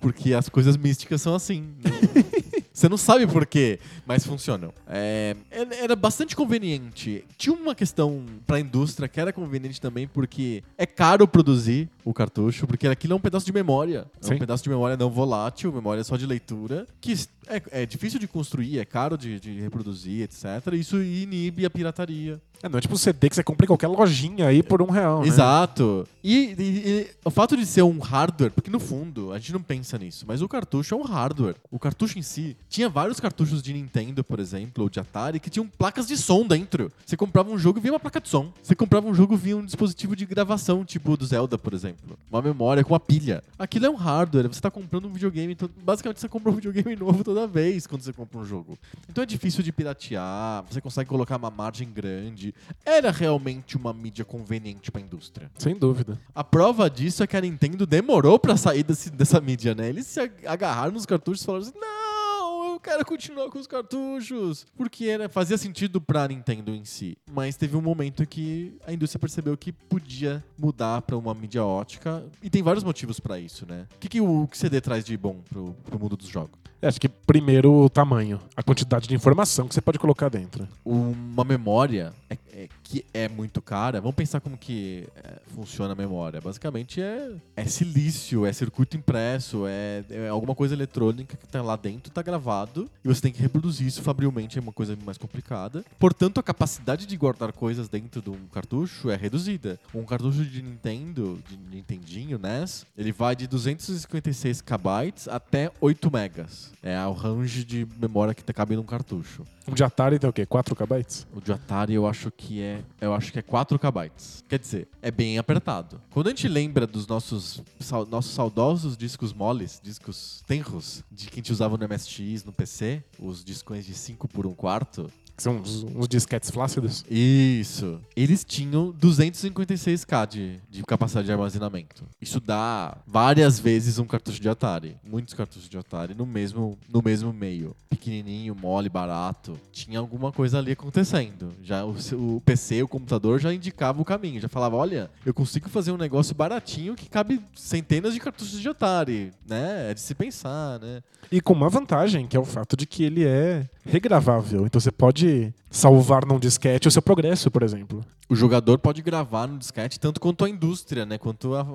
Porque 0.00 0.34
as 0.34 0.48
coisas 0.48 0.76
místicas 0.76 1.22
são 1.22 1.34
assim. 1.34 1.68
Você 2.72 2.88
não 2.88 2.96
sabe 2.96 3.26
por 3.26 3.44
quê, 3.46 3.78
mas 4.06 4.26
funcionam. 4.26 4.72
É, 4.88 5.36
era- 5.50 5.94
bastante 5.94 6.34
conveniente. 6.34 7.24
Tinha 7.36 7.54
uma 7.54 7.74
questão 7.74 8.24
pra 8.46 8.58
indústria 8.58 9.06
que 9.08 9.20
era 9.20 9.32
conveniente 9.32 9.80
também, 9.80 10.08
porque 10.08 10.64
é 10.78 10.86
caro 10.86 11.28
produzir 11.28 11.88
o 12.04 12.14
cartucho, 12.14 12.66
porque 12.66 12.88
aquilo 12.88 13.12
é 13.12 13.16
um 13.16 13.20
pedaço 13.20 13.44
de 13.46 13.52
memória. 13.52 14.06
É 14.22 14.26
Sim. 14.26 14.34
um 14.34 14.38
pedaço 14.38 14.64
de 14.64 14.70
memória 14.70 14.96
não 14.96 15.10
volátil, 15.10 15.70
memória 15.72 16.02
só 16.02 16.16
de 16.16 16.26
leitura, 16.26 16.86
que 17.00 17.12
é, 17.46 17.82
é 17.82 17.86
difícil 17.86 18.18
de 18.18 18.26
construir, 18.26 18.78
é 18.78 18.84
caro 18.84 19.18
de, 19.18 19.38
de 19.38 19.60
reproduzir, 19.60 20.22
etc. 20.22 20.72
Isso 20.72 21.00
inibe 21.02 21.66
a 21.66 21.70
pirataria. 21.70 22.40
É, 22.62 22.68
não 22.68 22.78
é 22.78 22.80
tipo 22.80 22.94
um 22.94 22.96
CD 22.98 23.28
que 23.28 23.34
você 23.34 23.42
compra 23.42 23.64
em 23.64 23.68
qualquer 23.68 23.88
lojinha 23.88 24.46
aí 24.46 24.62
por 24.62 24.80
um 24.80 24.86
real. 24.90 25.22
né? 25.22 25.26
Exato. 25.28 26.06
E, 26.22 26.54
e- 26.56 26.88
e 26.88 27.10
o 27.24 27.30
fato 27.30 27.56
de 27.56 27.66
ser 27.66 27.82
um 27.82 27.98
hardware, 27.98 28.52
porque 28.52 28.70
no 28.70 28.78
fundo 28.78 29.32
a 29.32 29.38
gente 29.38 29.52
não 29.52 29.60
pensa 29.62 29.98
nisso, 29.98 30.24
mas 30.28 30.40
o 30.40 30.48
cartucho 30.48 30.94
é 30.94 30.96
um 30.98 31.02
hardware. 31.02 31.56
O 31.70 31.78
cartucho 31.78 32.18
em 32.18 32.22
si 32.22 32.56
tinha 32.68 32.88
vários 32.88 33.18
cartuchos 33.18 33.60
de 33.62 33.72
Nintendo, 33.72 34.22
por 34.22 34.38
exemplo, 34.38 34.84
ou 34.84 34.88
de 34.88 35.00
Atari, 35.00 35.40
que 35.40 35.50
tinham 35.50 35.66
placas 35.66 36.06
de 36.06 36.16
som 36.16 36.46
dentro. 36.46 36.92
Você 37.04 37.16
comprava 37.16 37.50
um 37.50 37.58
jogo 37.58 37.78
e 37.78 37.82
vinha 37.82 37.92
uma 37.94 37.98
placa 38.00 38.20
de 38.20 38.28
som. 38.28 38.52
Você 38.62 38.74
comprava 38.76 39.08
um 39.08 39.14
jogo 39.14 39.34
e 39.34 39.36
vinha 39.36 39.56
um 39.56 39.64
dispositivo 39.64 40.14
de 40.14 40.24
gravação, 40.24 40.84
tipo 40.84 41.16
do 41.16 41.26
Zelda, 41.26 41.58
por 41.58 41.74
exemplo. 41.74 42.16
Uma 42.30 42.40
memória 42.40 42.84
com 42.84 42.92
uma 42.92 43.00
pilha. 43.00 43.42
Aquilo 43.58 43.86
é 43.86 43.90
um 43.90 43.96
hardware. 43.96 44.46
Você 44.46 44.60
tá 44.60 44.70
comprando 44.70 45.06
um 45.06 45.12
videogame. 45.12 45.56
to- 45.56 45.68
Basicamente, 45.82 46.20
você 46.20 46.28
compra 46.28 46.52
um 46.52 46.54
videogame 46.54 46.94
novo 46.94 47.24
toda 47.24 47.44
vez 47.46 47.86
quando 47.88 48.02
você 48.02 48.12
compra 48.12 48.38
um 48.38 48.44
jogo. 48.44 48.78
Então 49.10 49.24
é 49.24 49.26
difícil 49.26 49.64
de 49.64 49.72
piratear. 49.72 50.64
Você 50.70 50.80
consegue 50.80 51.08
colocar 51.10 51.36
uma 51.36 51.50
margem 51.50 51.88
grande. 51.90 52.51
Era 52.84 53.10
realmente 53.10 53.76
uma 53.76 53.92
mídia 53.92 54.24
conveniente 54.24 54.90
pra 54.90 55.00
indústria. 55.00 55.50
Sem 55.58 55.74
dúvida. 55.76 56.20
A 56.34 56.42
prova 56.44 56.88
disso 56.90 57.22
é 57.22 57.26
que 57.26 57.36
a 57.36 57.40
Nintendo 57.40 57.86
demorou 57.86 58.38
pra 58.38 58.56
sair 58.56 58.82
desse- 58.82 59.10
dessa 59.10 59.40
mídia, 59.40 59.74
né? 59.74 59.88
Eles 59.88 60.06
se 60.06 60.20
ag- 60.20 60.46
agarraram 60.46 60.92
nos 60.92 61.06
cartuchos 61.06 61.42
e 61.42 61.46
falaram 61.46 61.64
assim: 61.66 61.78
não, 61.78 62.72
eu 62.74 62.80
quero 62.80 63.04
continuar 63.04 63.48
com 63.50 63.58
os 63.58 63.66
cartuchos. 63.66 64.66
Porque 64.76 65.06
era, 65.06 65.28
fazia 65.28 65.56
sentido 65.58 66.00
pra 66.00 66.26
Nintendo 66.28 66.74
em 66.74 66.84
si. 66.84 67.16
Mas 67.30 67.56
teve 67.56 67.76
um 67.76 67.80
momento 67.82 68.26
que 68.26 68.76
a 68.86 68.92
indústria 68.92 69.20
percebeu 69.20 69.56
que 69.56 69.72
podia 69.72 70.42
mudar 70.58 71.02
pra 71.02 71.16
uma 71.16 71.34
mídia 71.34 71.64
ótica. 71.64 72.24
E 72.42 72.50
tem 72.50 72.62
vários 72.62 72.84
motivos 72.84 73.20
pra 73.20 73.38
isso, 73.38 73.66
né? 73.66 73.86
O 73.94 73.98
que, 73.98 74.08
que 74.08 74.20
o 74.20 74.48
CD 74.52 74.80
traz 74.80 75.04
de 75.04 75.16
bom 75.16 75.40
pro, 75.48 75.74
pro 75.84 75.98
mundo 75.98 76.16
dos 76.16 76.28
jogos? 76.28 76.58
É, 76.82 76.88
acho 76.88 77.00
que 77.00 77.08
primeiro 77.08 77.72
o 77.72 77.88
tamanho, 77.88 78.40
a 78.56 78.62
quantidade 78.62 79.06
de 79.06 79.14
informação 79.14 79.68
que 79.68 79.74
você 79.74 79.80
pode 79.80 80.00
colocar 80.00 80.28
dentro. 80.28 80.66
uma 80.84 81.44
memória 81.44 82.12
é- 82.28 82.36
é- 82.52 82.68
que 82.82 83.04
é 83.14 83.28
muito 83.28 83.62
cara. 83.62 84.00
Vamos 84.00 84.16
pensar 84.16 84.40
como 84.40 84.56
que 84.58 85.06
é, 85.16 85.38
funciona 85.54 85.92
a 85.92 85.96
memória. 85.96 86.40
Basicamente 86.40 87.00
é, 87.00 87.30
é 87.56 87.64
silício, 87.64 88.44
é 88.44 88.52
circuito 88.52 88.96
impresso, 88.96 89.64
é, 89.66 90.04
é 90.10 90.28
alguma 90.28 90.54
coisa 90.54 90.74
eletrônica 90.74 91.36
que 91.36 91.46
tá 91.46 91.62
lá 91.62 91.76
dentro, 91.76 92.12
tá 92.12 92.20
gravado, 92.20 92.90
e 93.04 93.08
você 93.08 93.20
tem 93.22 93.32
que 93.32 93.40
reproduzir 93.40 93.86
isso 93.86 94.02
fabrilmente, 94.02 94.58
é 94.58 94.60
uma 94.60 94.72
coisa 94.72 94.98
mais 95.04 95.16
complicada. 95.16 95.84
Portanto, 95.98 96.38
a 96.38 96.42
capacidade 96.42 97.06
de 97.06 97.16
guardar 97.16 97.52
coisas 97.52 97.88
dentro 97.88 98.20
de 98.20 98.30
um 98.30 98.46
cartucho 98.52 99.08
é 99.08 99.16
reduzida. 99.16 99.78
Um 99.94 100.04
cartucho 100.04 100.44
de 100.44 100.60
Nintendo, 100.62 101.38
de 101.48 101.56
Nintendinho, 101.56 102.38
NES, 102.38 102.84
ele 102.98 103.12
vai 103.12 103.36
de 103.36 103.46
256 103.46 104.60
KB 104.60 105.14
até 105.30 105.70
8 105.80 106.10
megas. 106.10 106.71
É 106.82 107.04
o 107.06 107.12
range 107.12 107.64
de 107.64 107.86
memória 108.00 108.34
que 108.34 108.42
tá 108.44 108.52
cabe 108.52 108.76
num 108.76 108.82
cartucho. 108.82 109.44
Um 109.68 109.72
de 109.74 109.84
Atari 109.84 110.18
tem 110.18 110.28
o 110.28 110.32
quê? 110.32 110.44
4 110.44 110.74
KB? 110.74 111.06
O 111.34 111.40
de 111.40 111.52
Atari 111.52 111.94
eu 111.94 112.06
acho 112.06 112.30
que 112.30 112.60
é, 112.60 112.82
eu 113.00 113.14
acho 113.14 113.32
que 113.32 113.38
é 113.38 113.42
4 113.42 113.78
KB. 113.78 114.10
Quer 114.48 114.58
dizer, 114.58 114.88
é 115.00 115.10
bem 115.10 115.38
apertado. 115.38 116.00
Quando 116.10 116.26
a 116.26 116.30
gente 116.30 116.48
lembra 116.48 116.86
dos 116.86 117.06
nossos 117.06 117.62
sau- 117.78 118.04
nossos 118.06 118.32
saudosos 118.32 118.96
discos 118.96 119.32
moles, 119.32 119.80
discos 119.82 120.42
tenros, 120.46 121.04
de 121.10 121.26
que 121.28 121.34
a 121.34 121.36
gente 121.36 121.52
usava 121.52 121.76
no 121.76 121.84
MSX, 121.88 122.44
no 122.44 122.52
PC, 122.52 123.02
os 123.18 123.44
discões 123.44 123.86
de 123.86 123.94
5 123.94 124.26
por 124.26 124.46
1 124.46 124.54
quarto, 124.54 125.10
Que 125.42 125.44
são 125.44 125.56
uns, 125.56 125.82
uns 125.82 126.06
disquetes 126.06 126.50
flácidos. 126.52 127.04
isso. 127.10 128.00
Eles 128.14 128.44
tinham 128.44 128.92
256k 128.92 130.26
de, 130.28 130.60
de 130.70 130.84
capacidade 130.84 131.26
de 131.26 131.32
armazenamento. 131.32 132.04
Isso 132.20 132.38
dá 132.38 132.96
várias 133.04 133.58
vezes 133.58 133.98
um 133.98 134.04
cartucho 134.04 134.40
de 134.40 134.48
Atari. 134.48 134.96
Muitos 135.02 135.34
cartuchos 135.34 135.68
de 135.68 135.76
Atari 135.76 136.14
no 136.14 136.24
mesmo, 136.24 136.78
no 136.88 137.02
mesmo 137.02 137.32
meio. 137.32 137.74
Pequenininho, 137.90 138.54
mole, 138.54 138.88
barato. 138.88 139.58
Tinha 139.72 139.98
alguma 139.98 140.30
coisa 140.30 140.58
ali 140.58 140.70
acontecendo. 140.70 141.52
Já 141.60 141.84
o, 141.84 141.96
o 142.12 142.40
PC, 142.42 142.84
o 142.84 142.88
computador 142.88 143.40
já 143.40 143.52
indicava 143.52 144.00
o 144.00 144.04
caminho. 144.04 144.40
Já 144.40 144.48
falava, 144.48 144.76
olha, 144.76 145.10
eu 145.26 145.34
consigo 145.34 145.68
fazer 145.68 145.90
um 145.90 145.96
negócio 145.96 146.36
baratinho 146.36 146.94
que 146.94 147.10
cabe 147.10 147.40
centenas 147.56 148.14
de 148.14 148.20
cartuchos 148.20 148.60
de 148.60 148.68
Atari, 148.68 149.32
né? 149.44 149.90
É 149.90 149.94
de 149.94 150.00
se 150.00 150.14
pensar, 150.14 150.78
né? 150.78 151.02
E 151.32 151.40
com 151.40 151.52
uma 151.52 151.68
vantagem, 151.68 152.28
que 152.28 152.36
é 152.36 152.40
o 152.40 152.44
fato 152.44 152.76
de 152.76 152.86
que 152.86 153.02
ele 153.02 153.24
é 153.24 153.68
regravável. 153.84 154.66
Então 154.66 154.80
você 154.80 154.90
pode 154.90 155.52
salvar 155.72 156.24
num 156.26 156.38
disquete 156.38 156.86
o 156.86 156.90
seu 156.90 157.00
progresso, 157.02 157.50
por 157.50 157.62
exemplo. 157.62 158.04
o 158.28 158.36
jogador 158.36 158.78
pode 158.78 159.00
gravar 159.02 159.46
no 159.48 159.58
disquete 159.58 159.98
tanto 159.98 160.20
quanto 160.20 160.44
a 160.44 160.48
indústria, 160.48 161.04
né? 161.06 161.18
Quanto 161.18 161.54
a, 161.54 161.66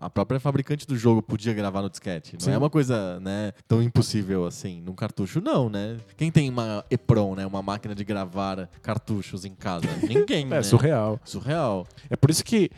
a, 0.00 0.06
a 0.06 0.10
própria 0.10 0.38
fabricante 0.40 0.86
do 0.86 0.96
jogo 0.96 1.22
podia 1.22 1.54
gravar 1.54 1.82
no 1.82 1.88
disquete. 1.88 2.34
Não 2.34 2.40
Sim. 2.40 2.50
é 2.52 2.58
uma 2.58 2.68
coisa, 2.68 3.18
né, 3.20 3.52
tão 3.66 3.82
impossível 3.82 4.44
assim. 4.44 4.82
Num 4.84 4.92
cartucho, 4.94 5.40
não, 5.40 5.70
né? 5.70 5.96
Quem 6.16 6.30
tem 6.30 6.50
uma 6.50 6.84
EPROM, 6.90 7.34
né? 7.36 7.46
Uma 7.46 7.62
máquina 7.62 7.94
de 7.94 8.04
gravar 8.04 8.68
cartuchos 8.82 9.44
em 9.44 9.54
casa? 9.54 9.86
Ninguém, 10.02 10.44
É 10.46 10.48
né? 10.48 10.62
surreal. 10.62 11.20
Surreal. 11.24 11.86
É 12.10 12.16
por 12.16 12.30
isso 12.30 12.44
que 12.44 12.70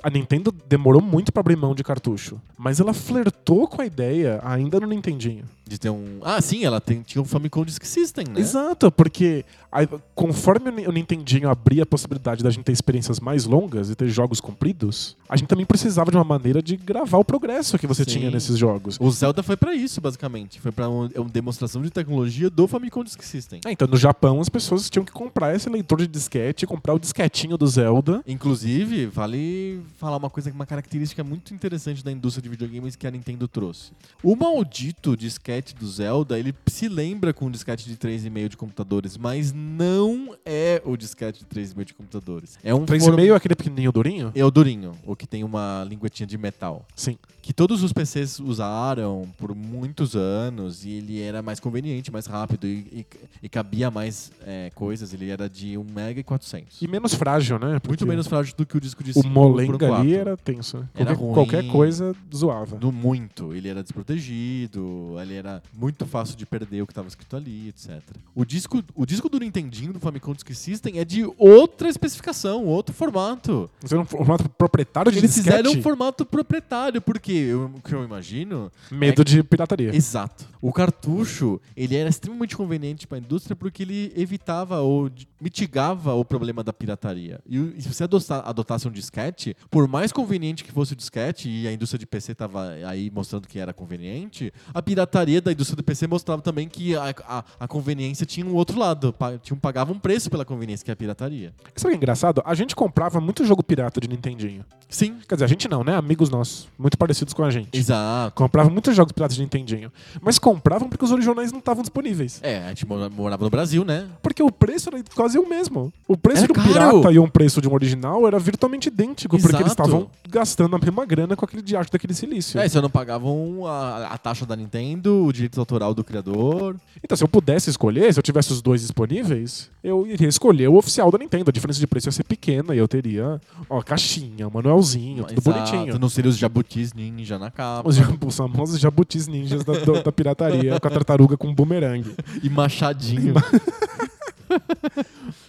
a 0.00 0.08
Nintendo 0.08 0.52
demorou 0.68 1.02
muito 1.02 1.32
pra 1.32 1.40
abrir 1.40 1.56
mão 1.56 1.74
de 1.74 1.82
cartucho. 1.82 2.40
Mas 2.56 2.78
ela 2.78 2.94
flertou 2.94 3.66
com 3.66 3.82
a 3.82 3.86
ideia 3.86 4.40
ainda 4.44 4.78
no 4.78 4.86
Nintendinho. 4.86 5.44
De 5.66 5.76
ter 5.76 5.90
um... 5.90 6.20
Ah, 6.22 6.40
sim, 6.40 6.64
ela 6.64 6.80
tem, 6.80 7.02
tinha 7.02 7.20
um 7.20 7.24
Famicom 7.24 7.64
Disk 7.64 7.84
System, 7.84 8.26
né? 8.32 8.38
Exato, 8.40 8.92
porque 8.92 9.44
aí, 9.70 9.88
conforme 10.14 10.70
o 10.70 10.72
Ni- 10.72 10.86
o 10.86 10.92
Nintendinho 10.92 11.48
abria 11.50 11.82
a 11.82 11.86
possibilidade 11.86 12.42
da 12.42 12.50
gente 12.50 12.64
ter 12.64 12.72
experiências 12.72 13.20
mais 13.20 13.44
longas 13.44 13.90
e 13.90 13.94
ter 13.94 14.08
jogos 14.08 14.40
compridos, 14.40 15.16
a 15.28 15.36
gente 15.36 15.48
também 15.48 15.66
precisava 15.66 16.10
de 16.10 16.16
uma 16.16 16.24
maneira 16.24 16.62
de 16.62 16.76
gravar 16.76 17.18
o 17.18 17.24
progresso 17.24 17.78
que 17.78 17.86
você 17.86 18.04
Sim. 18.04 18.10
tinha 18.10 18.30
nesses 18.30 18.56
jogos. 18.58 18.96
O 19.00 19.10
Zelda 19.10 19.42
foi 19.42 19.56
pra 19.56 19.74
isso, 19.74 20.00
basicamente. 20.00 20.60
Foi 20.60 20.72
pra 20.72 20.88
um- 20.88 21.08
uma 21.16 21.28
demonstração 21.28 21.82
de 21.82 21.90
tecnologia 21.90 22.48
do 22.48 22.66
Famicom 22.66 23.02
Disk 23.04 23.22
System. 23.22 23.60
É, 23.66 23.72
então, 23.72 23.86
no 23.88 23.96
Japão, 23.96 24.40
as 24.40 24.48
pessoas 24.48 24.88
tinham 24.88 25.04
que 25.04 25.12
comprar 25.12 25.54
esse 25.54 25.68
leitor 25.68 25.98
de 25.98 26.06
disquete, 26.06 26.66
comprar 26.66 26.94
o 26.94 26.98
disquetinho 26.98 27.56
do 27.58 27.66
Zelda. 27.66 28.22
Inclusive, 28.26 29.06
vale 29.06 29.80
falar 29.98 30.16
uma 30.16 30.30
coisa, 30.30 30.50
uma 30.52 30.66
característica 30.66 31.22
muito 31.24 31.52
interessante 31.52 32.04
da 32.04 32.12
indústria 32.12 32.42
de 32.42 32.48
videogames 32.48 32.96
que 32.96 33.06
a 33.06 33.10
Nintendo 33.10 33.46
trouxe. 33.48 33.92
O 34.22 34.34
maldito 34.36 35.16
disquete 35.16 35.74
do 35.74 35.86
Zelda, 35.88 36.38
ele 36.38 36.54
se 36.66 36.88
lembra 36.88 37.32
com 37.34 37.46
um 37.46 37.50
disquete 37.50 37.86
de 37.88 37.96
3,5 37.96 38.48
de 38.48 38.56
computadores, 38.56 39.16
mas 39.16 39.45
não 39.52 40.34
é 40.44 40.80
o 40.84 40.96
disquete 40.96 41.40
de 41.40 41.46
3,5 41.46 41.84
de 41.84 41.94
computadores. 41.94 42.58
É 42.62 42.74
um 42.74 42.84
3,5 42.86 43.32
é 43.32 43.34
aquele 43.34 43.54
pequenininho 43.54 43.92
durinho? 43.92 44.32
É 44.34 44.44
o 44.44 44.50
durinho, 44.50 44.92
o 45.04 45.14
que 45.16 45.26
tem 45.26 45.44
uma 45.44 45.84
linguetinha 45.88 46.26
de 46.26 46.36
metal. 46.38 46.84
Sim. 46.94 47.16
Que 47.42 47.52
todos 47.52 47.82
os 47.84 47.92
PCs 47.92 48.40
usaram 48.40 49.28
por 49.38 49.54
muitos 49.54 50.16
anos 50.16 50.84
e 50.84 50.90
ele 50.90 51.20
era 51.20 51.42
mais 51.42 51.60
conveniente, 51.60 52.10
mais 52.10 52.26
rápido 52.26 52.66
e, 52.66 52.78
e, 52.92 53.06
e 53.44 53.48
cabia 53.48 53.88
mais 53.90 54.32
é, 54.44 54.70
coisas. 54.74 55.14
Ele 55.14 55.30
era 55.30 55.48
de 55.48 55.78
1 55.78 55.80
MB 55.84 56.18
e 56.18 56.22
400. 56.24 56.82
E 56.82 56.88
menos 56.88 57.14
frágil, 57.14 57.58
né? 57.58 57.74
Porque 57.78 57.88
Muito 57.90 58.06
menos 58.06 58.26
frágil 58.26 58.52
do 58.56 58.66
que 58.66 58.76
o 58.76 58.80
disco 58.80 59.04
de 59.04 59.12
O 59.12 59.14
5 59.22 59.28
molenga 59.28 59.94
ali 59.94 60.14
era 60.14 60.36
tenso. 60.36 60.78
né? 60.78 60.88
Era 60.94 61.14
Qualquer, 61.14 61.22
ruim. 61.24 61.34
qualquer 61.34 61.66
coisa 61.68 62.16
zoava. 62.34 62.78
No 62.80 62.90
muito. 62.90 63.54
Ele 63.54 63.68
era 63.68 63.80
desprotegido, 63.82 65.14
ele 65.20 65.34
era 65.34 65.62
muito 65.72 66.04
fácil 66.06 66.36
de 66.36 66.44
perder 66.44 66.82
o 66.82 66.86
que 66.86 66.92
estava 66.92 67.06
escrito 67.08 67.36
ali, 67.36 67.68
etc. 67.68 68.00
O 68.34 68.44
disco, 68.44 68.82
o 68.94 69.06
disco 69.06 69.28
do 69.28 69.35
Nintendinho, 69.40 69.92
do 69.92 70.00
Famicom 70.00 70.32
Disk 70.32 70.50
System, 70.54 70.98
é 70.98 71.04
de 71.04 71.24
outra 71.38 71.88
especificação, 71.88 72.64
outro 72.64 72.94
formato. 72.94 73.70
Você 73.80 73.94
era 73.94 74.02
um 74.02 74.06
formato 74.06 74.48
proprietário 74.48 75.10
de 75.12 75.18
Eles 75.18 75.34
disquete? 75.34 75.56
fizeram 75.56 75.72
um 75.78 75.82
formato 75.82 76.24
proprietário, 76.24 77.00
porque 77.00 77.32
eu- 77.32 77.70
o 77.76 77.80
que 77.82 77.94
eu 77.94 78.04
imagino 78.04 78.70
Medo 78.90 79.24
de 79.24 79.42
pirataria. 79.42 79.94
Exato. 79.94 80.46
O 80.68 80.72
cartucho, 80.72 81.60
ele 81.76 81.94
era 81.94 82.08
extremamente 82.08 82.56
conveniente 82.56 83.06
para 83.06 83.18
a 83.18 83.20
indústria 83.20 83.54
porque 83.54 83.84
ele 83.84 84.12
evitava 84.16 84.80
ou 84.80 85.08
mitigava 85.40 86.12
o 86.14 86.24
problema 86.24 86.64
da 86.64 86.72
pirataria. 86.72 87.38
E, 87.48 87.80
se 87.80 87.86
você 87.92 88.02
adotasse 88.44 88.88
um 88.88 88.90
disquete, 88.90 89.56
por 89.70 89.86
mais 89.86 90.10
conveniente 90.10 90.64
que 90.64 90.72
fosse 90.72 90.92
o 90.94 90.96
disquete, 90.96 91.48
e 91.48 91.68
a 91.68 91.72
indústria 91.72 92.00
de 92.00 92.06
PC 92.06 92.32
estava 92.32 92.70
aí 92.84 93.12
mostrando 93.14 93.46
que 93.46 93.60
era 93.60 93.72
conveniente, 93.72 94.52
a 94.74 94.82
pirataria 94.82 95.40
da 95.40 95.52
indústria 95.52 95.76
do 95.76 95.84
PC 95.84 96.08
mostrava 96.08 96.42
também 96.42 96.66
que 96.68 96.96
a, 96.96 97.14
a- 97.28 97.44
a 97.60 97.68
conveniência 97.68 98.26
tinha 98.26 98.44
um 98.44 98.54
outro 98.54 98.76
lado. 98.76 99.14
Tinha, 99.42 99.56
um- 99.56 99.60
pagava 99.60 99.92
um 99.92 99.98
preço 100.00 100.28
pela 100.28 100.44
conveniência, 100.44 100.84
que 100.84 100.90
é 100.90 100.94
a 100.94 100.96
pirataria. 100.96 101.54
Sabe 101.76 101.88
o 101.88 101.88
que 101.90 101.94
é 101.94 101.96
engraçado? 101.96 102.42
A 102.44 102.54
gente 102.54 102.74
comprava 102.74 103.20
muito 103.20 103.44
jogo 103.44 103.62
pirata 103.62 104.00
de 104.00 104.08
Nintendinho. 104.08 104.64
Sim. 104.88 105.18
Quer 105.28 105.36
dizer, 105.36 105.44
a 105.44 105.48
gente 105.48 105.68
não, 105.68 105.84
né? 105.84 105.94
Amigos 105.94 106.28
nossos, 106.28 106.68
muito 106.78 106.98
parecidos 106.98 107.32
com 107.34 107.44
a 107.44 107.50
gente. 107.50 107.68
Exato. 107.76 108.34
Compravam 108.34 108.72
muitos 108.72 108.96
jogos 108.96 109.12
piratas 109.12 109.36
de 109.36 109.42
Nintendinho. 109.42 109.92
Mas 110.20 110.38
compravam 110.56 110.88
porque 110.88 111.04
os 111.04 111.12
originais 111.12 111.52
não 111.52 111.58
estavam 111.58 111.82
disponíveis. 111.82 112.40
É, 112.42 112.58
a 112.64 112.68
gente 112.68 112.86
mora- 112.86 113.08
morava 113.10 113.44
no 113.44 113.50
Brasil, 113.50 113.84
né? 113.84 114.06
Porque 114.22 114.42
o 114.42 114.50
preço 114.50 114.88
era 114.88 115.02
quase 115.14 115.38
o 115.38 115.48
mesmo. 115.48 115.92
O 116.08 116.16
preço 116.16 116.44
Era 116.44 116.52
de 116.52 116.52
um 116.52 116.62
caro. 116.62 116.68
pirata 117.00 117.12
e 117.12 117.18
um 117.18 117.28
preço 117.28 117.60
de 117.60 117.68
um 117.68 117.72
original 117.74 118.26
era 118.26 118.38
virtualmente 118.38 118.88
idêntico, 118.88 119.38
porque 119.38 119.56
eles 119.56 119.66
Exato. 119.72 119.82
estavam 119.82 120.10
gastando 120.28 120.74
a 120.76 120.78
mesma 120.78 121.04
grana 121.04 121.36
com 121.36 121.44
aquele 121.44 121.62
diacho 121.62 121.90
daquele 121.92 122.14
silício. 122.14 122.58
É, 122.60 122.68
só 122.68 122.80
não 122.82 122.90
pagavam 122.90 123.66
a, 123.66 124.08
a 124.08 124.18
taxa 124.18 124.44
da 124.46 124.56
Nintendo, 124.56 125.24
o 125.26 125.32
direito 125.32 125.58
autoral 125.60 125.94
do 125.94 126.02
criador. 126.04 126.76
Então, 127.02 127.16
se 127.16 127.22
eu 127.22 127.28
pudesse 127.28 127.70
escolher, 127.70 128.12
se 128.12 128.18
eu 128.18 128.22
tivesse 128.22 128.52
os 128.52 128.60
dois 128.62 128.80
disponíveis, 128.80 129.70
eu 129.82 130.06
iria 130.06 130.28
escolher 130.28 130.68
o 130.68 130.74
oficial 130.76 131.10
da 131.10 131.18
Nintendo. 131.18 131.50
A 131.50 131.52
diferença 131.52 131.78
de 131.78 131.86
preço 131.86 132.08
ia 132.08 132.12
ser 132.12 132.24
pequena 132.24 132.74
e 132.74 132.78
eu 132.78 132.88
teria, 132.88 133.40
ó, 133.68 133.80
caixinha, 133.82 134.48
manualzinho, 134.50 135.24
tudo 135.24 135.38
Exato, 135.40 135.70
bonitinho. 135.72 135.98
Não 135.98 136.08
seria 136.08 136.28
os 136.30 136.36
jabutis 136.36 136.92
ninja 136.92 137.38
na 137.38 137.50
capa. 137.50 137.88
Os, 137.88 137.96
os 137.98 138.36
famosos 138.36 138.80
jabutis 138.80 139.26
ninjas 139.28 139.64
da, 139.64 139.72
do- 139.74 140.02
da 140.02 140.12
pirataria, 140.36 140.80
com 140.80 140.88
a 140.88 140.90
tartaruga 140.90 141.36
com 141.36 141.48
um 141.48 141.54
bumerangue. 141.54 142.14
E 142.42 142.48
machadinho. 142.48 143.34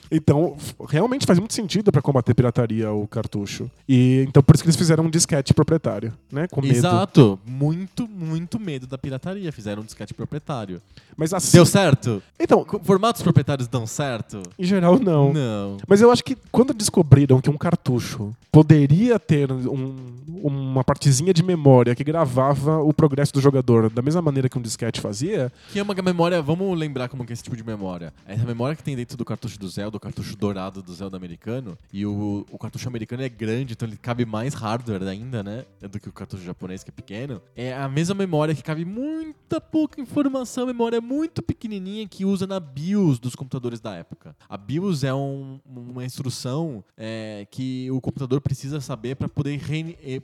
Então, 0.09 0.55
realmente 0.89 1.25
faz 1.25 1.37
muito 1.37 1.53
sentido 1.53 1.91
pra 1.91 2.01
combater 2.01 2.33
pirataria 2.33 2.91
o 2.91 3.05
cartucho. 3.07 3.69
E 3.87 4.25
então 4.27 4.41
por 4.41 4.55
isso 4.55 4.63
que 4.63 4.69
eles 4.69 4.77
fizeram 4.77 5.03
um 5.03 5.09
disquete 5.09 5.53
proprietário, 5.53 6.13
né? 6.31 6.47
Com 6.47 6.61
medo. 6.61 6.75
Exato. 6.75 7.37
Muito, 7.45 8.07
muito 8.07 8.57
medo 8.57 8.87
da 8.87 8.97
pirataria. 8.97 9.51
Fizeram 9.51 9.81
um 9.81 9.85
disquete 9.85 10.13
proprietário. 10.13 10.81
Mas 11.17 11.33
assim. 11.33 11.57
Deu 11.57 11.65
certo? 11.65 12.21
Então, 12.39 12.65
Formatos 12.83 13.21
proprietários 13.23 13.67
dão 13.67 13.87
certo? 13.87 14.43
em 14.57 14.63
geral, 14.63 14.99
não. 14.99 15.33
Não. 15.33 15.77
Mas 15.87 15.99
eu 15.99 16.11
acho 16.11 16.23
que 16.23 16.37
quando 16.51 16.73
descobriram 16.73 17.41
que 17.41 17.49
um 17.49 17.57
cartucho 17.57 18.33
poderia 18.51 19.19
ter 19.19 19.51
um- 19.51 19.95
uma 20.43 20.83
partezinha 20.83 21.33
de 21.33 21.43
memória 21.43 21.93
que 21.95 22.03
gravava 22.03 22.77
o 22.81 22.93
progresso 22.93 23.33
do 23.33 23.41
jogador 23.41 23.89
da 23.89 24.01
mesma 24.01 24.21
maneira 24.21 24.47
que 24.47 24.57
um 24.57 24.61
disquete 24.61 25.01
fazia, 25.01 25.51
Que 25.71 25.79
é 25.79 25.83
uma 25.83 25.93
memória, 25.95 26.41
vamos 26.41 26.77
lembrar 26.77 27.09
como 27.09 27.25
que 27.25 27.31
é 27.31 27.33
esse 27.33 27.43
tipo 27.43 27.55
de 27.55 27.63
memória. 27.63 28.13
Essa 28.25 28.45
memória 28.45 28.75
que 28.75 28.83
tem 28.83 28.95
dentro 28.95 29.17
do 29.17 29.25
cartucho 29.25 29.59
do 29.59 29.67
Zelda, 29.67 29.97
o 29.97 29.99
cartucho 29.99 30.35
dourado 30.37 30.81
do 30.81 30.93
Zelda 30.93 31.17
americano, 31.17 31.77
e 31.91 32.05
o, 32.05 32.45
o 32.51 32.57
cartucho 32.57 32.87
americano 32.87 33.23
é 33.23 33.29
grande, 33.29 33.73
então 33.73 33.87
ele 33.87 33.97
cabe 33.97 34.25
mais 34.25 34.53
hardware 34.53 35.03
ainda, 35.03 35.41
né? 35.43 35.65
Do 35.89 35.99
que 35.99 36.09
o 36.09 36.11
cartucho 36.11 36.43
japonês, 36.43 36.83
que 36.83 36.89
é 36.89 36.93
pequeno. 36.93 37.41
É 37.55 37.73
a 37.73 37.87
mesma 37.89 38.13
memória 38.15 38.53
que 38.55 38.63
cabe 38.63 38.85
muita 38.85 39.59
pouca 39.59 39.99
informação, 40.01 40.65
memória 40.67 41.01
muito 41.07 41.41
pequenininha 41.41 42.05
que 42.05 42.25
usa 42.25 42.45
na 42.45 42.59
BIOS 42.59 43.17
dos 43.17 43.33
computadores 43.33 43.79
da 43.79 43.93
época. 43.95 44.35
A 44.49 44.57
BIOS 44.57 45.03
é 45.05 45.13
um- 45.13 45.59
uma 45.65 46.03
instrução 46.03 46.83
é, 46.97 47.47
que 47.49 47.89
o 47.91 48.01
computador 48.01 48.41
precisa 48.41 48.81
saber 48.81 49.15
para 49.15 49.29
poder, 49.29 49.61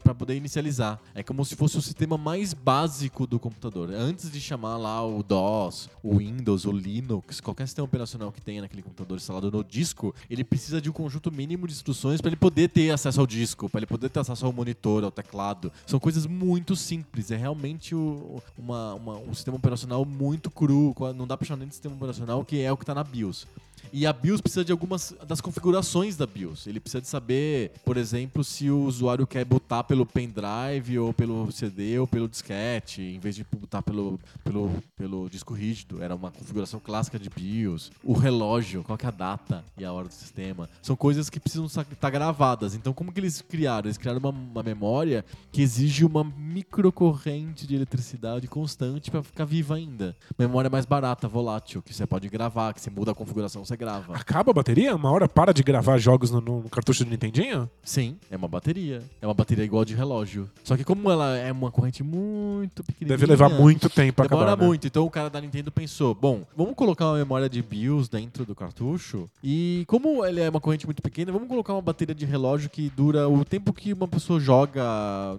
para 0.04 0.14
poder 0.14 0.36
inicializar. 0.36 1.00
É 1.16 1.24
como 1.24 1.46
se 1.46 1.56
fosse 1.56 1.78
o 1.78 1.82
sistema 1.82 2.18
mais 2.18 2.54
básico 2.54 3.26
do 3.26 3.40
computador. 3.40 3.90
Antes 3.92 4.30
de 4.30 4.42
chamar 4.42 4.76
lá 4.78 5.06
o 5.06 5.24
DOS, 5.24 5.90
o 6.04 6.18
Windows, 6.18 6.66
o 6.66 6.72
Linux, 6.72 7.40
qualquer 7.40 7.66
sistema 7.68 7.86
operacional 7.86 8.32
que 8.32 8.42
tenha 8.42 8.62
naquele 8.62 8.82
computador 8.82 9.18
instalado 9.18 9.50
no 9.50 9.64
disco, 9.64 10.14
ele 10.30 10.44
precisa 10.44 10.82
de 10.82 10.90
um 10.90 10.94
conjunto 10.94 11.32
mínimo 11.32 11.66
de 11.66 11.74
instruções 11.74 12.20
para 12.20 12.30
ele 12.30 12.36
poder 12.36 12.68
ter 12.70 12.92
acesso 12.92 13.22
ao 13.22 13.28
disco, 13.28 13.70
para 13.70 13.80
ele 13.80 13.86
poder 13.88 14.10
ter 14.10 14.20
acesso 14.20 14.46
ao 14.46 14.52
monitor, 14.52 15.04
ao 15.06 15.12
teclado. 15.12 15.72
São 15.86 16.00
coisas 16.00 16.26
muito 16.26 16.76
simples. 16.76 17.32
É 17.32 17.38
realmente 17.38 17.96
o- 17.96 18.42
uma- 18.58 18.94
uma- 18.96 19.18
um 19.20 19.34
sistema 19.34 19.56
operacional 19.56 20.04
muito 20.04 20.52
cru. 20.52 20.73
Não 21.16 21.28
dá 21.28 21.38
para 21.38 21.46
chamar 21.46 21.60
nem 21.60 21.68
de 21.68 21.74
sistema 21.74 21.96
operacional, 21.96 22.44
que 22.44 22.62
é 22.62 22.72
o 22.72 22.78
que 22.78 22.84
está 22.84 22.94
na 22.96 23.04
BIOS. 23.04 23.48
E 23.92 24.06
a 24.06 24.14
BIOS 24.14 24.42
precisa 24.42 24.66
de 24.66 24.72
algumas 24.72 25.14
das 25.28 25.42
configurações 25.42 26.16
da 26.16 26.26
BIOS. 26.26 26.68
Ele 26.68 26.80
precisa 26.80 27.02
de 27.02 27.08
saber, 27.08 27.72
por 27.86 27.98
exemplo, 27.98 28.44
se 28.44 28.70
o 28.70 28.84
usuário 28.86 29.28
quer 29.28 29.46
botar 29.46 29.84
pelo 29.84 30.06
pendrive 30.06 30.98
ou 31.00 31.14
pelo 31.14 31.52
CD 31.52 32.00
ou 32.00 32.08
pelo 32.08 32.28
disquete, 32.28 33.02
em 33.02 33.20
vez 33.20 33.36
de 33.36 33.46
botar 33.52 33.82
pelo, 33.82 34.20
pelo, 34.44 34.72
pelo 34.96 35.30
disco 35.30 35.54
rígido. 35.54 36.02
Era 36.02 36.16
uma 36.16 36.32
configuração 36.32 36.80
clássica 36.80 37.20
de 37.20 37.30
BIOS. 37.30 37.92
O 38.04 38.14
relógio, 38.14 38.84
qual 38.84 38.98
que 38.98 39.06
é 39.06 39.10
a 39.10 39.12
data 39.12 39.64
e 39.78 39.86
a 39.86 39.92
hora 39.92 40.08
do 40.08 40.14
sistema. 40.14 40.70
São 40.82 40.96
coisas 40.96 41.30
que 41.30 41.40
precisam 41.40 41.66
estar 41.66 42.10
gravadas. 42.10 42.76
Então, 42.76 42.94
como 42.94 43.12
que 43.12 43.20
eles 43.20 43.42
criaram? 43.42 43.88
Eles 43.88 43.98
criaram 43.98 44.20
uma, 44.20 44.30
uma 44.30 44.64
memória 44.64 45.26
que 45.52 45.62
exige 45.62 46.06
uma 46.06 46.24
microcorrente 46.24 47.66
de 47.68 47.76
eletricidade 47.76 48.48
constante 48.48 49.10
para 49.10 49.24
ficar 49.24 49.46
viva 49.46 49.76
ainda. 49.76 50.16
Memória 50.38 50.70
mais 50.70 50.86
barata, 50.86 51.28
volátil, 51.28 51.82
que 51.82 51.94
você 51.94 52.06
pode 52.06 52.30
gravar, 52.30 52.74
que 52.74 52.82
você 52.82 52.90
muda 52.90 53.12
a 53.12 53.16
configuração, 53.16 53.64
você 53.74 53.78
grava. 53.78 54.16
acaba 54.16 54.52
a 54.52 54.54
bateria? 54.54 54.96
Uma 54.96 55.12
hora 55.12 55.28
para 55.28 55.54
de 55.54 55.64
gravar 55.64 55.98
jogos 55.98 56.32
no, 56.32 56.42
no 56.42 56.70
cartucho 56.70 57.04
do 57.04 57.10
Nintendinho? 57.12 57.70
Sim, 57.84 58.18
é 58.30 58.36
uma 58.38 58.48
bateria. 58.48 59.02
É 59.22 59.28
uma 59.28 59.34
bateria 59.34 59.64
igual 59.66 59.84
de 59.86 59.94
relógio. 59.96 60.50
Só 60.64 60.76
que 60.78 60.84
como 60.84 61.10
ela 61.12 61.36
é 61.38 61.52
uma 61.52 61.72
corrente 61.72 62.04
muito 62.04 62.84
pequenininha... 62.84 63.18
Deve 63.18 63.26
levar 63.30 63.50
muito 63.50 63.90
tempo 63.90 64.14
pra 64.14 64.28
Demora 64.28 64.48
acabar. 64.52 64.62
né? 64.62 64.68
muito. 64.68 64.88
Então 64.88 65.06
o 65.06 65.10
cara 65.10 65.30
da 65.30 65.40
Nintendo 65.42 65.72
pensou: 65.72 66.14
bom, 66.14 66.44
vamos 66.56 66.76
colocar 66.76 67.08
uma 67.08 67.18
memória 67.18 67.50
de 67.50 67.62
BIOS 67.62 68.08
dentro 68.10 68.46
do 68.46 68.56
cartucho. 68.56 69.28
E 69.44 69.84
como 69.88 70.26
ele 70.26 70.42
é 70.42 70.50
uma 70.50 70.60
corrente 70.62 70.86
muito 70.86 71.02
pequena, 71.02 71.32
vamos 71.32 71.48
colocar 71.48 71.74
uma 71.74 71.82
bateria 71.82 72.16
de 72.16 72.26
relógio 72.26 72.70
que 72.70 72.90
dura 72.96 73.28
o 73.28 73.44
tempo 73.44 73.74
que 73.74 73.94
uma 73.94 74.08
pessoa 74.08 74.40
joga 74.40 74.84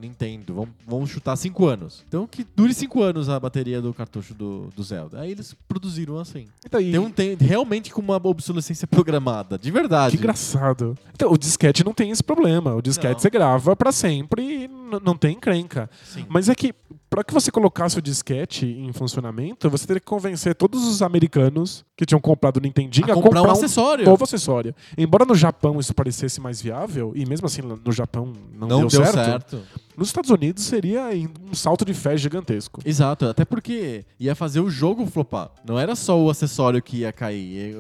Nintendo. 0.01 0.55
Vamos, 0.55 0.71
vamos 0.87 1.11
chutar 1.11 1.37
5 1.37 1.67
anos. 1.67 2.05
Então 2.09 2.27
que 2.27 2.45
dure 2.57 2.75
5 2.75 3.03
anos 3.03 3.29
a 3.29 3.39
bateria 3.39 3.81
do 3.81 3.93
cartucho 3.95 4.35
do, 4.35 4.69
do 4.75 4.83
Zelda. 4.83 5.21
Aí 5.21 5.31
eles 5.31 5.55
produziram 5.69 6.19
assim. 6.19 6.47
Então, 6.65 6.81
e- 6.81 6.91
Tem 6.91 7.01
um 7.01 7.11
tem, 7.11 7.35
realmente 7.37 7.91
com 7.93 8.01
uma 8.01 8.19
obsolescência 8.29 8.87
programada. 8.87 9.59
De 9.59 9.71
verdade. 9.71 10.17
Que 10.17 10.23
engraçado. 10.23 10.97
Então, 11.15 11.33
o 11.33 11.39
disquete 11.39 11.85
não 11.85 11.93
tem 11.93 12.11
esse 12.11 12.23
problema. 12.23 12.75
O 12.75 12.83
disquete 12.83 13.15
Não. 13.15 13.19
você 13.21 13.31
grava 13.31 13.77
pra 13.77 13.93
sempre 13.93 14.43
e 14.65 14.69
não 15.05 15.17
tem 15.17 15.35
encrenca. 15.37 15.89
Sim. 16.05 16.25
Mas 16.29 16.49
é 16.49 16.55
que, 16.55 16.73
pra 17.09 17.25
que 17.25 17.33
você 17.33 17.51
colocasse 17.51 17.99
o 17.99 18.03
disquete 18.03 18.67
em 18.67 18.93
funcionamento, 18.93 19.69
você 19.71 19.87
teria 19.87 20.01
que 20.01 20.07
convencer 20.07 20.55
todos 20.55 20.87
os 20.87 21.03
americanos 21.03 21.85
que 21.97 22.05
tinham 22.05 22.21
comprado 22.21 22.57
o 22.57 22.61
Nintendinho 22.61 23.09
A 23.09 23.13
a, 23.13 23.15
comprar 23.15 23.43
um 23.43 23.47
um 23.47 23.51
acessório. 23.51 24.05
novo 24.05 24.25
acessório. 24.25 24.75
Embora 24.99 25.25
no 25.25 25.35
Japão 25.35 25.79
isso 25.79 25.95
parecesse 25.95 26.41
mais 26.41 26.61
viável, 26.61 27.13
e 27.15 27.25
mesmo 27.27 27.47
assim 27.47 27.63
no 27.63 27.93
Japão 27.93 28.33
não, 28.53 28.69
Não 28.69 28.79
deu, 28.81 28.89
deu 28.89 29.05
certo, 29.05 29.15
certo. 29.51 29.63
nos 29.97 30.09
Estados 30.09 30.31
Unidos 30.31 30.65
seria 30.65 31.05
um 31.51 31.55
salto 31.55 31.85
de 31.85 31.95
fé 31.95 32.17
gigantesco. 32.17 32.81
Exato, 32.85 33.27
até 33.27 33.45
porque 33.45 34.05
ia 34.19 34.35
fazer 34.35 34.61
o 34.61 34.69
jogo 34.69 35.07
flopar. 35.07 35.51
Não 35.65 35.79
era 35.79 35.95
só 35.95 36.19
o 36.21 36.29
acessório 36.31 36.83
que 36.83 36.99
ia 36.99 37.13
cair, 37.13 37.77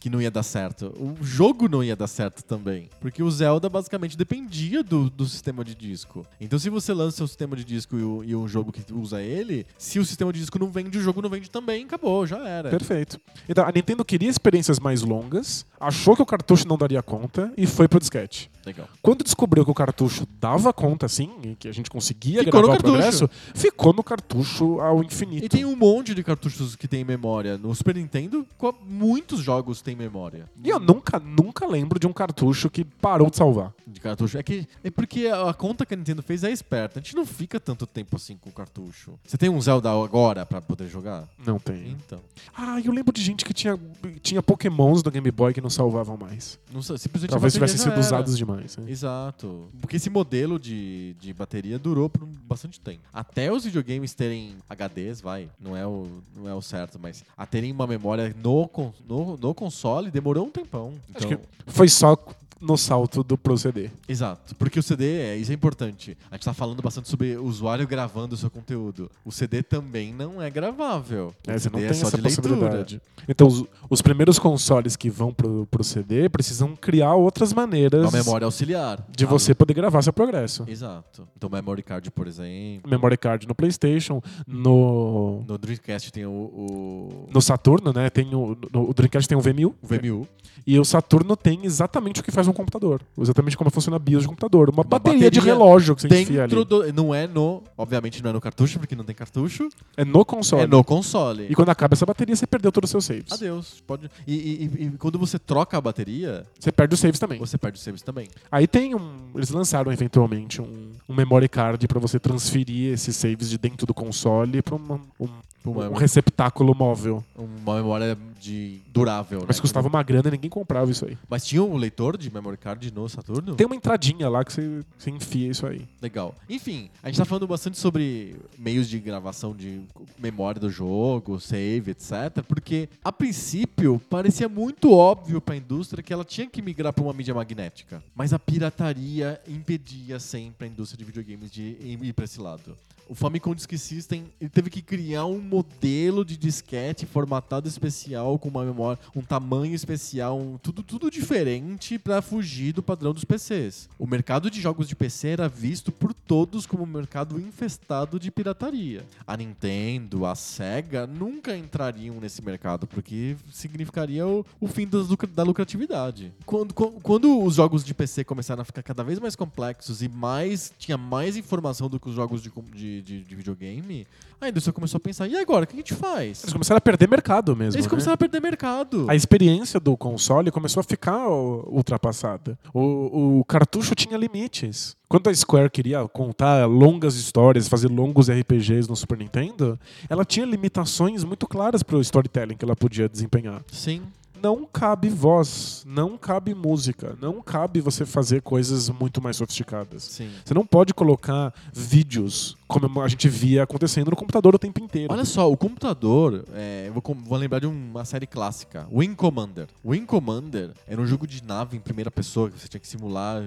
que 0.00 0.10
não 0.10 0.20
ia 0.20 0.30
dar 0.30 0.42
certo. 0.42 0.92
O 0.98 1.22
jogo 1.24 1.68
não 1.68 1.84
ia 1.84 1.94
dar 1.94 2.08
certo 2.08 2.42
também. 2.42 2.90
Porque 3.00 3.22
o 3.22 3.30
Zelda 3.30 3.68
basicamente 3.68 4.16
dependia 4.16 4.82
do, 4.82 5.08
do 5.08 5.24
sistema 5.26 5.64
de 5.64 5.74
disco. 5.74 6.26
Então, 6.44 6.58
se 6.58 6.68
você 6.68 6.92
lança 6.92 7.22
o 7.24 7.28
sistema 7.28 7.54
de 7.56 7.64
disco 7.64 7.96
e, 7.98 8.02
o- 8.02 8.24
e 8.24 8.34
um 8.36 8.46
jogo 8.48 8.72
que 8.72 8.84
usa 8.92 9.22
ele, 9.22 9.66
se 9.78 9.98
o 9.98 10.04
sistema 10.04 10.32
de 10.32 10.40
disco 10.40 10.58
não 10.58 10.70
vende, 10.70 10.98
o 10.98 11.00
jogo 11.02 11.22
não 11.22 11.30
vende 11.30 11.48
também, 11.50 11.84
acabou, 11.84 12.26
já 12.26 12.38
era. 12.46 12.68
Perfeito. 12.70 13.20
Então, 13.48 13.64
a 13.66 13.70
Nintendo 13.72 14.04
queria 14.04 14.28
experiências 14.28 14.78
mais 14.78 15.02
longas, 15.02 15.64
achou 15.80 16.16
que 16.16 16.22
o 16.22 16.26
cartucho 16.26 16.66
não 16.66 16.76
daria 16.76 17.02
conta 17.02 17.52
e 17.56 17.66
foi 17.66 17.86
pro 17.88 17.98
disquete. 18.00 18.50
Legal. 18.66 18.88
Quando 19.00 19.24
descobriu 19.24 19.64
que 19.64 19.70
o 19.70 19.74
cartucho 19.74 20.26
dava 20.40 20.72
conta, 20.72 21.08
sim, 21.08 21.30
e 21.42 21.54
que 21.56 21.68
a 21.68 21.72
gente 21.72 21.90
conseguia 21.90 22.44
Ficou 22.44 22.60
gravar 22.62 22.78
o 22.78 22.82
progresso, 22.82 23.28
ficou 23.54 23.92
no 23.92 24.02
cartucho 24.04 24.80
ao 24.80 25.02
infinito. 25.02 25.44
E 25.44 25.48
tem 25.48 25.64
um 25.64 25.74
monte 25.76 26.14
de 26.14 26.22
cartuchos 26.22 26.76
que 26.76 26.86
tem 26.86 27.04
memória. 27.04 27.58
No 27.58 27.74
Super 27.74 27.96
Nintendo, 27.96 28.46
muitos 28.88 29.40
jogos 29.40 29.82
têm 29.82 29.96
memória. 29.96 30.48
E 30.62 30.68
eu 30.68 30.78
nunca, 30.78 31.18
nunca 31.18 31.66
lembro 31.66 31.98
de 31.98 32.06
um 32.06 32.12
cartucho 32.12 32.70
que 32.70 32.84
parou 32.84 33.30
de 33.30 33.36
salvar. 33.36 33.72
Cartucho. 34.02 34.38
É 34.38 34.42
que 34.42 34.66
é 34.82 34.90
porque 34.90 35.26
a 35.28 35.52
conta 35.54 35.86
que 35.86 35.94
a 35.94 35.96
Nintendo 35.96 36.22
fez 36.22 36.44
é 36.44 36.50
esperta. 36.50 36.98
A 36.98 37.02
gente 37.02 37.14
não 37.14 37.24
fica 37.26 37.58
tanto 37.60 37.86
tempo 37.86 38.16
assim 38.16 38.36
com 38.36 38.50
o 38.50 38.52
cartucho. 38.52 39.18
Você 39.24 39.36
tem 39.38 39.48
um 39.48 39.60
Zelda 39.60 39.90
agora 39.90 40.44
pra 40.44 40.60
poder 40.60 40.88
jogar? 40.88 41.28
Não 41.46 41.58
tem. 41.58 41.90
Então. 41.90 42.20
Ah, 42.56 42.80
eu 42.84 42.92
lembro 42.92 43.12
de 43.12 43.22
gente 43.22 43.44
que 43.44 43.54
tinha, 43.54 43.78
tinha 44.22 44.42
pokémons 44.42 45.02
do 45.02 45.10
Game 45.10 45.30
Boy 45.30 45.54
que 45.54 45.60
não 45.60 45.70
salvavam 45.70 46.16
mais. 46.16 46.58
Não 46.72 46.82
simplesmente 46.82 47.30
Talvez 47.30 47.52
tivessem 47.52 47.78
sido 47.78 47.92
era. 47.92 48.00
usados 48.00 48.36
demais. 48.36 48.76
né? 48.76 48.90
Exato. 48.90 49.68
Porque 49.80 49.96
esse 49.96 50.10
modelo 50.10 50.58
de, 50.58 51.14
de 51.20 51.32
bateria 51.32 51.78
durou 51.78 52.08
por 52.08 52.26
bastante 52.26 52.80
tempo. 52.80 53.00
Até 53.12 53.52
os 53.52 53.64
videogames 53.64 54.14
terem 54.14 54.56
HDs, 54.68 55.20
vai, 55.20 55.48
não 55.60 55.76
é 55.76 55.86
o, 55.86 56.06
não 56.36 56.48
é 56.48 56.54
o 56.54 56.62
certo, 56.62 56.98
mas 57.00 57.24
a 57.36 57.46
terem 57.46 57.70
uma 57.72 57.86
memória 57.86 58.34
no, 58.42 58.68
no, 59.06 59.36
no 59.36 59.54
console 59.54 60.10
demorou 60.10 60.46
um 60.46 60.50
tempão. 60.50 60.92
Acho 61.14 61.26
Então, 61.26 61.38
que 61.38 61.72
foi 61.72 61.88
só 61.88 62.16
no 62.62 62.78
salto 62.78 63.22
do 63.24 63.36
proceder. 63.36 63.90
Exato. 64.08 64.54
Porque 64.54 64.78
o 64.78 64.82
CD, 64.82 65.18
é, 65.18 65.36
isso 65.36 65.50
é 65.50 65.54
importante. 65.54 66.16
A 66.30 66.36
gente 66.36 66.44
tá 66.44 66.54
falando 66.54 66.80
bastante 66.80 67.08
sobre 67.08 67.36
o 67.36 67.44
usuário 67.44 67.86
gravando 67.86 68.34
o 68.34 68.38
seu 68.38 68.48
conteúdo. 68.48 69.10
O 69.24 69.32
CD 69.32 69.62
também 69.62 70.14
não 70.14 70.40
é 70.40 70.48
gravável. 70.48 71.34
É, 71.46 71.58
você 71.58 71.68
não 71.68 71.80
CD 71.80 71.88
tem 71.88 71.98
é 71.98 72.00
só 72.00 72.06
essa 72.06 72.16
de 72.16 72.22
leitura. 72.22 72.48
possibilidade. 72.48 73.02
Então, 73.28 73.46
os, 73.48 73.64
os 73.90 74.00
primeiros 74.02 74.38
consoles 74.38 74.96
que 74.96 75.10
vão 75.10 75.32
pro, 75.34 75.66
pro 75.70 75.82
CD 75.84 76.28
precisam 76.28 76.74
criar 76.76 77.14
outras 77.14 77.52
maneiras 77.52 78.02
Uma 78.04 78.12
memória 78.12 78.44
auxiliar. 78.44 79.04
de 79.10 79.26
você 79.26 79.54
poder 79.54 79.74
gravar 79.74 80.00
seu 80.02 80.12
progresso. 80.12 80.64
Exato. 80.68 81.26
Então, 81.36 81.50
memory 81.50 81.82
card, 81.82 82.10
por 82.12 82.26
exemplo. 82.26 82.88
Memory 82.90 83.16
card 83.16 83.46
no 83.48 83.54
PlayStation, 83.54 84.22
no, 84.46 85.44
No 85.48 85.58
Dreamcast 85.58 86.12
tem 86.12 86.24
o, 86.26 86.30
o, 86.30 87.28
no 87.32 87.40
Saturno, 87.42 87.92
né? 87.92 88.08
Tem 88.10 88.26
o, 88.34 88.56
no, 88.72 88.88
o 88.90 88.94
Dreamcast 88.94 89.28
tem 89.28 89.36
o 89.36 89.40
V1000 89.40 89.66
o 89.66 89.86
VMU. 89.86 90.28
e 90.66 90.78
o 90.78 90.84
Saturno 90.84 91.36
tem 91.36 91.64
exatamente 91.64 92.20
o 92.20 92.24
que 92.24 92.30
faz 92.30 92.46
um 92.48 92.51
computador. 92.54 93.00
Exatamente 93.18 93.56
como 93.56 93.70
funciona 93.70 93.96
a 93.96 93.98
BIOS 93.98 94.22
de 94.22 94.28
computador. 94.28 94.70
Uma, 94.70 94.82
bateria, 94.84 95.30
de 95.30 95.38
bateria 95.38 95.42
relógio 95.54 95.94
que 95.96 96.02
você 96.02 96.20
enfia 96.22 96.44
ali. 96.44 96.64
Do. 96.64 96.92
Não 96.92 97.14
é 97.14 97.26
no. 97.26 97.62
Obviamente 97.76 98.22
não 98.22 98.30
é 98.30 98.32
no 98.32 98.40
cartucho, 98.40 98.78
porque 98.78 98.94
não 98.94 99.04
tem 99.04 99.14
cartucho. 99.14 99.68
É 99.96 100.04
no 100.04 100.24
console. 100.24 100.62
É 100.62 100.66
no 100.66 100.82
console. 100.84 101.46
E 101.50 101.54
quando 101.54 101.68
acaba 101.70 101.94
essa 101.94 102.06
bateria, 102.06 102.34
você 102.36 102.46
perdeu 102.46 102.70
todos 102.72 102.88
os 102.88 102.90
seus 102.90 103.04
saves. 103.04 103.32
Adeus. 103.32 103.82
Pode... 103.86 104.10
E, 104.26 104.34
e- 104.34 104.84
e- 104.86 104.90
quando 104.98 105.18
você 105.18 105.38
troca 105.38 105.76
a 105.76 105.80
bateria, 105.80 106.44
Você 106.58 106.70
perde 106.72 106.94
os 106.94 107.00
saves 107.00 107.18
também. 107.18 107.38
você 107.38 107.56
perde 107.58 107.78
os 107.78 107.84
saves 107.84 108.02
também. 108.02 108.28
Aí 108.50 108.66
tem 108.66 108.94
um. 108.94 109.30
Eles 109.34 109.50
lançaram 109.50 109.90
eventualmente 109.92 110.60
um, 110.60 110.90
um 111.08 111.14
memory 111.14 111.48
card 111.48 111.86
pra 111.88 111.98
você 112.00 112.18
transferir 112.18 112.92
esses 112.92 113.16
saves 113.16 113.48
de 113.50 113.58
dentro 113.58 113.86
do 113.86 113.94
console 113.94 114.62
pra 114.62 114.74
uma- 114.76 115.00
um, 115.20 115.28
Uma- 115.64 115.88
um 115.88 115.94
receptáculo 115.94 116.74
móvel. 116.74 117.24
Uma 117.36 117.76
memória 117.76 118.16
de 118.40 118.80
durável. 118.92 119.44
Mas 119.46 119.56
né? 119.56 119.60
custava 119.60 119.86
uma 119.86 120.02
grana 120.02 120.28
e 120.28 120.32
ninguém 120.32 120.50
comprava 120.50 120.90
isso 120.90 121.06
aí. 121.06 121.16
Mas 121.28 121.46
tinha 121.46 121.62
um 121.62 121.76
leitor 121.76 122.16
de 122.18 122.32
memory 122.32 122.56
card 122.56 122.92
no 122.92 123.08
Saturno? 123.08 123.54
Tem 123.54 123.64
uma 123.66 123.76
entradinha 123.76 124.28
lá 124.28 124.44
que 124.44 124.52
você, 124.52 124.82
você 124.98 125.10
enfia 125.10 125.48
isso 125.50 125.64
aí. 125.66 125.86
Legal. 126.00 126.34
Enfim, 126.48 126.90
a 127.02 127.08
gente 127.08 127.18
tá 127.18 127.24
falando 127.24 127.46
bastante 127.46 127.78
sobre 127.78 128.34
meios 128.58 128.88
de 128.88 128.98
gravação 128.98 129.54
de 129.54 129.82
memória 130.18 130.60
do 130.60 130.68
jogo, 130.68 131.38
save, 131.38 131.92
etc. 131.92 132.42
Porque, 132.48 132.88
a 133.04 133.12
princípio, 133.12 134.00
parecia 134.10 134.48
muito 134.48 134.92
óbvio 134.92 135.40
pra 135.40 135.54
indústria 135.54 136.02
que 136.02 136.12
ela 136.12 136.24
tinha 136.24 136.48
que 136.48 136.60
migrar 136.60 136.92
pra 136.92 137.04
uma 137.04 137.12
mídia 137.12 137.34
magnética. 137.34 138.02
Mas 138.14 138.32
a 138.32 138.38
pirataria 138.38 139.40
impedia 139.46 140.18
sempre 140.18 140.66
a 140.66 140.70
indústria 140.70 140.98
de 140.98 141.04
videogames 141.04 141.50
de 141.50 141.76
ir 141.80 142.12
pra 142.12 142.24
esse 142.24 142.40
lado. 142.40 142.76
O 143.12 143.14
Famicom 143.14 143.54
Disk 143.54 143.70
System 143.76 144.24
ele 144.40 144.48
teve 144.48 144.70
que 144.70 144.80
criar 144.80 145.26
um 145.26 145.38
modelo 145.38 146.24
de 146.24 146.34
disquete 146.34 147.04
formatado 147.04 147.68
especial 147.68 148.38
com 148.38 148.48
uma 148.48 148.64
memória, 148.64 148.98
um 149.14 149.20
tamanho 149.20 149.74
especial, 149.74 150.38
um- 150.40 150.56
tudo, 150.56 150.82
tudo 150.82 151.10
diferente 151.10 151.98
pra 151.98 152.22
fugir 152.22 152.72
do 152.72 152.82
padrão 152.82 153.12
dos 153.12 153.22
PCs. 153.22 153.86
O 153.98 154.06
mercado 154.06 154.50
de 154.50 154.62
jogos 154.62 154.88
de 154.88 154.96
PC 154.96 155.28
era 155.28 155.46
visto 155.46 155.92
por 155.92 156.14
todos 156.14 156.64
como 156.64 156.84
um 156.84 156.86
mercado 156.86 157.38
infestado 157.38 158.18
de 158.18 158.30
pirataria. 158.30 159.04
A 159.26 159.36
Nintendo, 159.36 160.24
a 160.24 160.34
Sega 160.34 161.06
nunca 161.06 161.54
entrariam 161.54 162.18
nesse 162.18 162.40
mercado 162.40 162.86
porque 162.86 163.36
significaria 163.52 164.26
o, 164.26 164.42
o 164.58 164.66
fim 164.66 164.86
das 164.86 165.06
da 165.34 165.42
lucratividade. 165.42 166.32
Quando, 166.46 166.72
quando, 166.72 167.44
os 167.44 167.56
jogos 167.56 167.84
de 167.84 167.92
PC 167.92 168.24
começaram 168.24 168.62
a 168.62 168.64
ficar 168.64 168.82
cada 168.82 169.04
vez 169.04 169.18
mais 169.18 169.36
complexos 169.36 170.00
e 170.00 170.08
mais 170.08 170.72
tinha 170.78 170.96
mais 170.96 171.36
informação 171.36 171.90
do 171.90 172.00
que 172.00 172.08
os 172.08 172.14
jogos 172.14 172.42
de, 172.42 172.50
de, 172.72 173.01
de- 173.02 173.22
de 173.24 173.34
videogame, 173.34 174.06
a 174.40 174.48
indústria 174.48 174.72
começou 174.72 174.96
a 174.98 175.00
pensar: 175.00 175.28
e 175.28 175.36
agora? 175.36 175.64
O 175.64 175.66
que 175.66 175.74
a 175.74 175.76
gente 175.76 175.94
faz? 175.94 176.42
Eles 176.42 176.52
começaram 176.52 176.78
a 176.78 176.80
perder 176.80 177.08
mercado 177.08 177.54
mesmo. 177.54 177.76
Eles 177.76 177.86
né? 177.86 177.90
começaram 177.90 178.14
a 178.14 178.16
perder 178.16 178.40
mercado. 178.40 179.06
A 179.08 179.14
experiência 179.14 179.78
do 179.78 179.96
console 179.96 180.50
começou 180.50 180.80
a 180.80 180.84
ficar 180.84 181.28
ultrapassada. 181.28 182.58
O, 182.72 183.40
o 183.40 183.44
cartucho 183.44 183.94
tinha 183.94 184.16
limites. 184.16 184.96
Quando 185.08 185.28
a 185.28 185.34
Square 185.34 185.68
queria 185.70 186.06
contar 186.08 186.64
longas 186.66 187.16
histórias, 187.16 187.68
fazer 187.68 187.88
longos 187.88 188.30
RPGs 188.30 188.88
no 188.88 188.96
Super 188.96 189.18
Nintendo, 189.18 189.78
ela 190.08 190.24
tinha 190.24 190.46
limitações 190.46 191.22
muito 191.22 191.46
claras 191.46 191.82
para 191.82 191.96
o 191.96 192.00
storytelling 192.00 192.56
que 192.56 192.64
ela 192.64 192.74
podia 192.74 193.08
desempenhar. 193.08 193.62
Sim. 193.70 194.02
Não 194.42 194.66
cabe 194.66 195.08
voz, 195.08 195.84
não 195.86 196.18
cabe 196.18 196.52
música, 196.52 197.16
não 197.20 197.40
cabe 197.40 197.80
você 197.80 198.04
fazer 198.04 198.42
coisas 198.42 198.90
muito 198.90 199.22
mais 199.22 199.36
sofisticadas. 199.36 200.02
Sim. 200.02 200.28
Você 200.44 200.52
não 200.52 200.66
pode 200.66 200.92
colocar 200.92 201.54
vídeos 201.72 202.56
como 202.66 203.02
a 203.02 203.08
gente 203.08 203.28
via 203.28 203.62
acontecendo 203.62 204.10
no 204.10 204.16
computador 204.16 204.54
o 204.54 204.58
tempo 204.58 204.80
inteiro. 204.80 205.12
Olha 205.12 205.24
só, 205.24 205.48
o 205.48 205.56
computador, 205.56 206.44
é, 206.54 206.90
vou, 206.90 207.02
vou 207.22 207.38
lembrar 207.38 207.60
de 207.60 207.66
uma 207.66 208.04
série 208.04 208.26
clássica, 208.26 208.84
Wing 208.90 209.14
Commander. 209.14 209.68
Wing 209.84 210.06
Commander 210.06 210.70
era 210.88 211.00
um 211.00 211.06
jogo 211.06 211.24
de 211.24 211.44
nave 211.44 211.76
em 211.76 211.80
primeira 211.80 212.10
pessoa 212.10 212.50
que 212.50 212.58
você 212.58 212.66
tinha 212.66 212.80
que 212.80 212.88
simular 212.88 213.42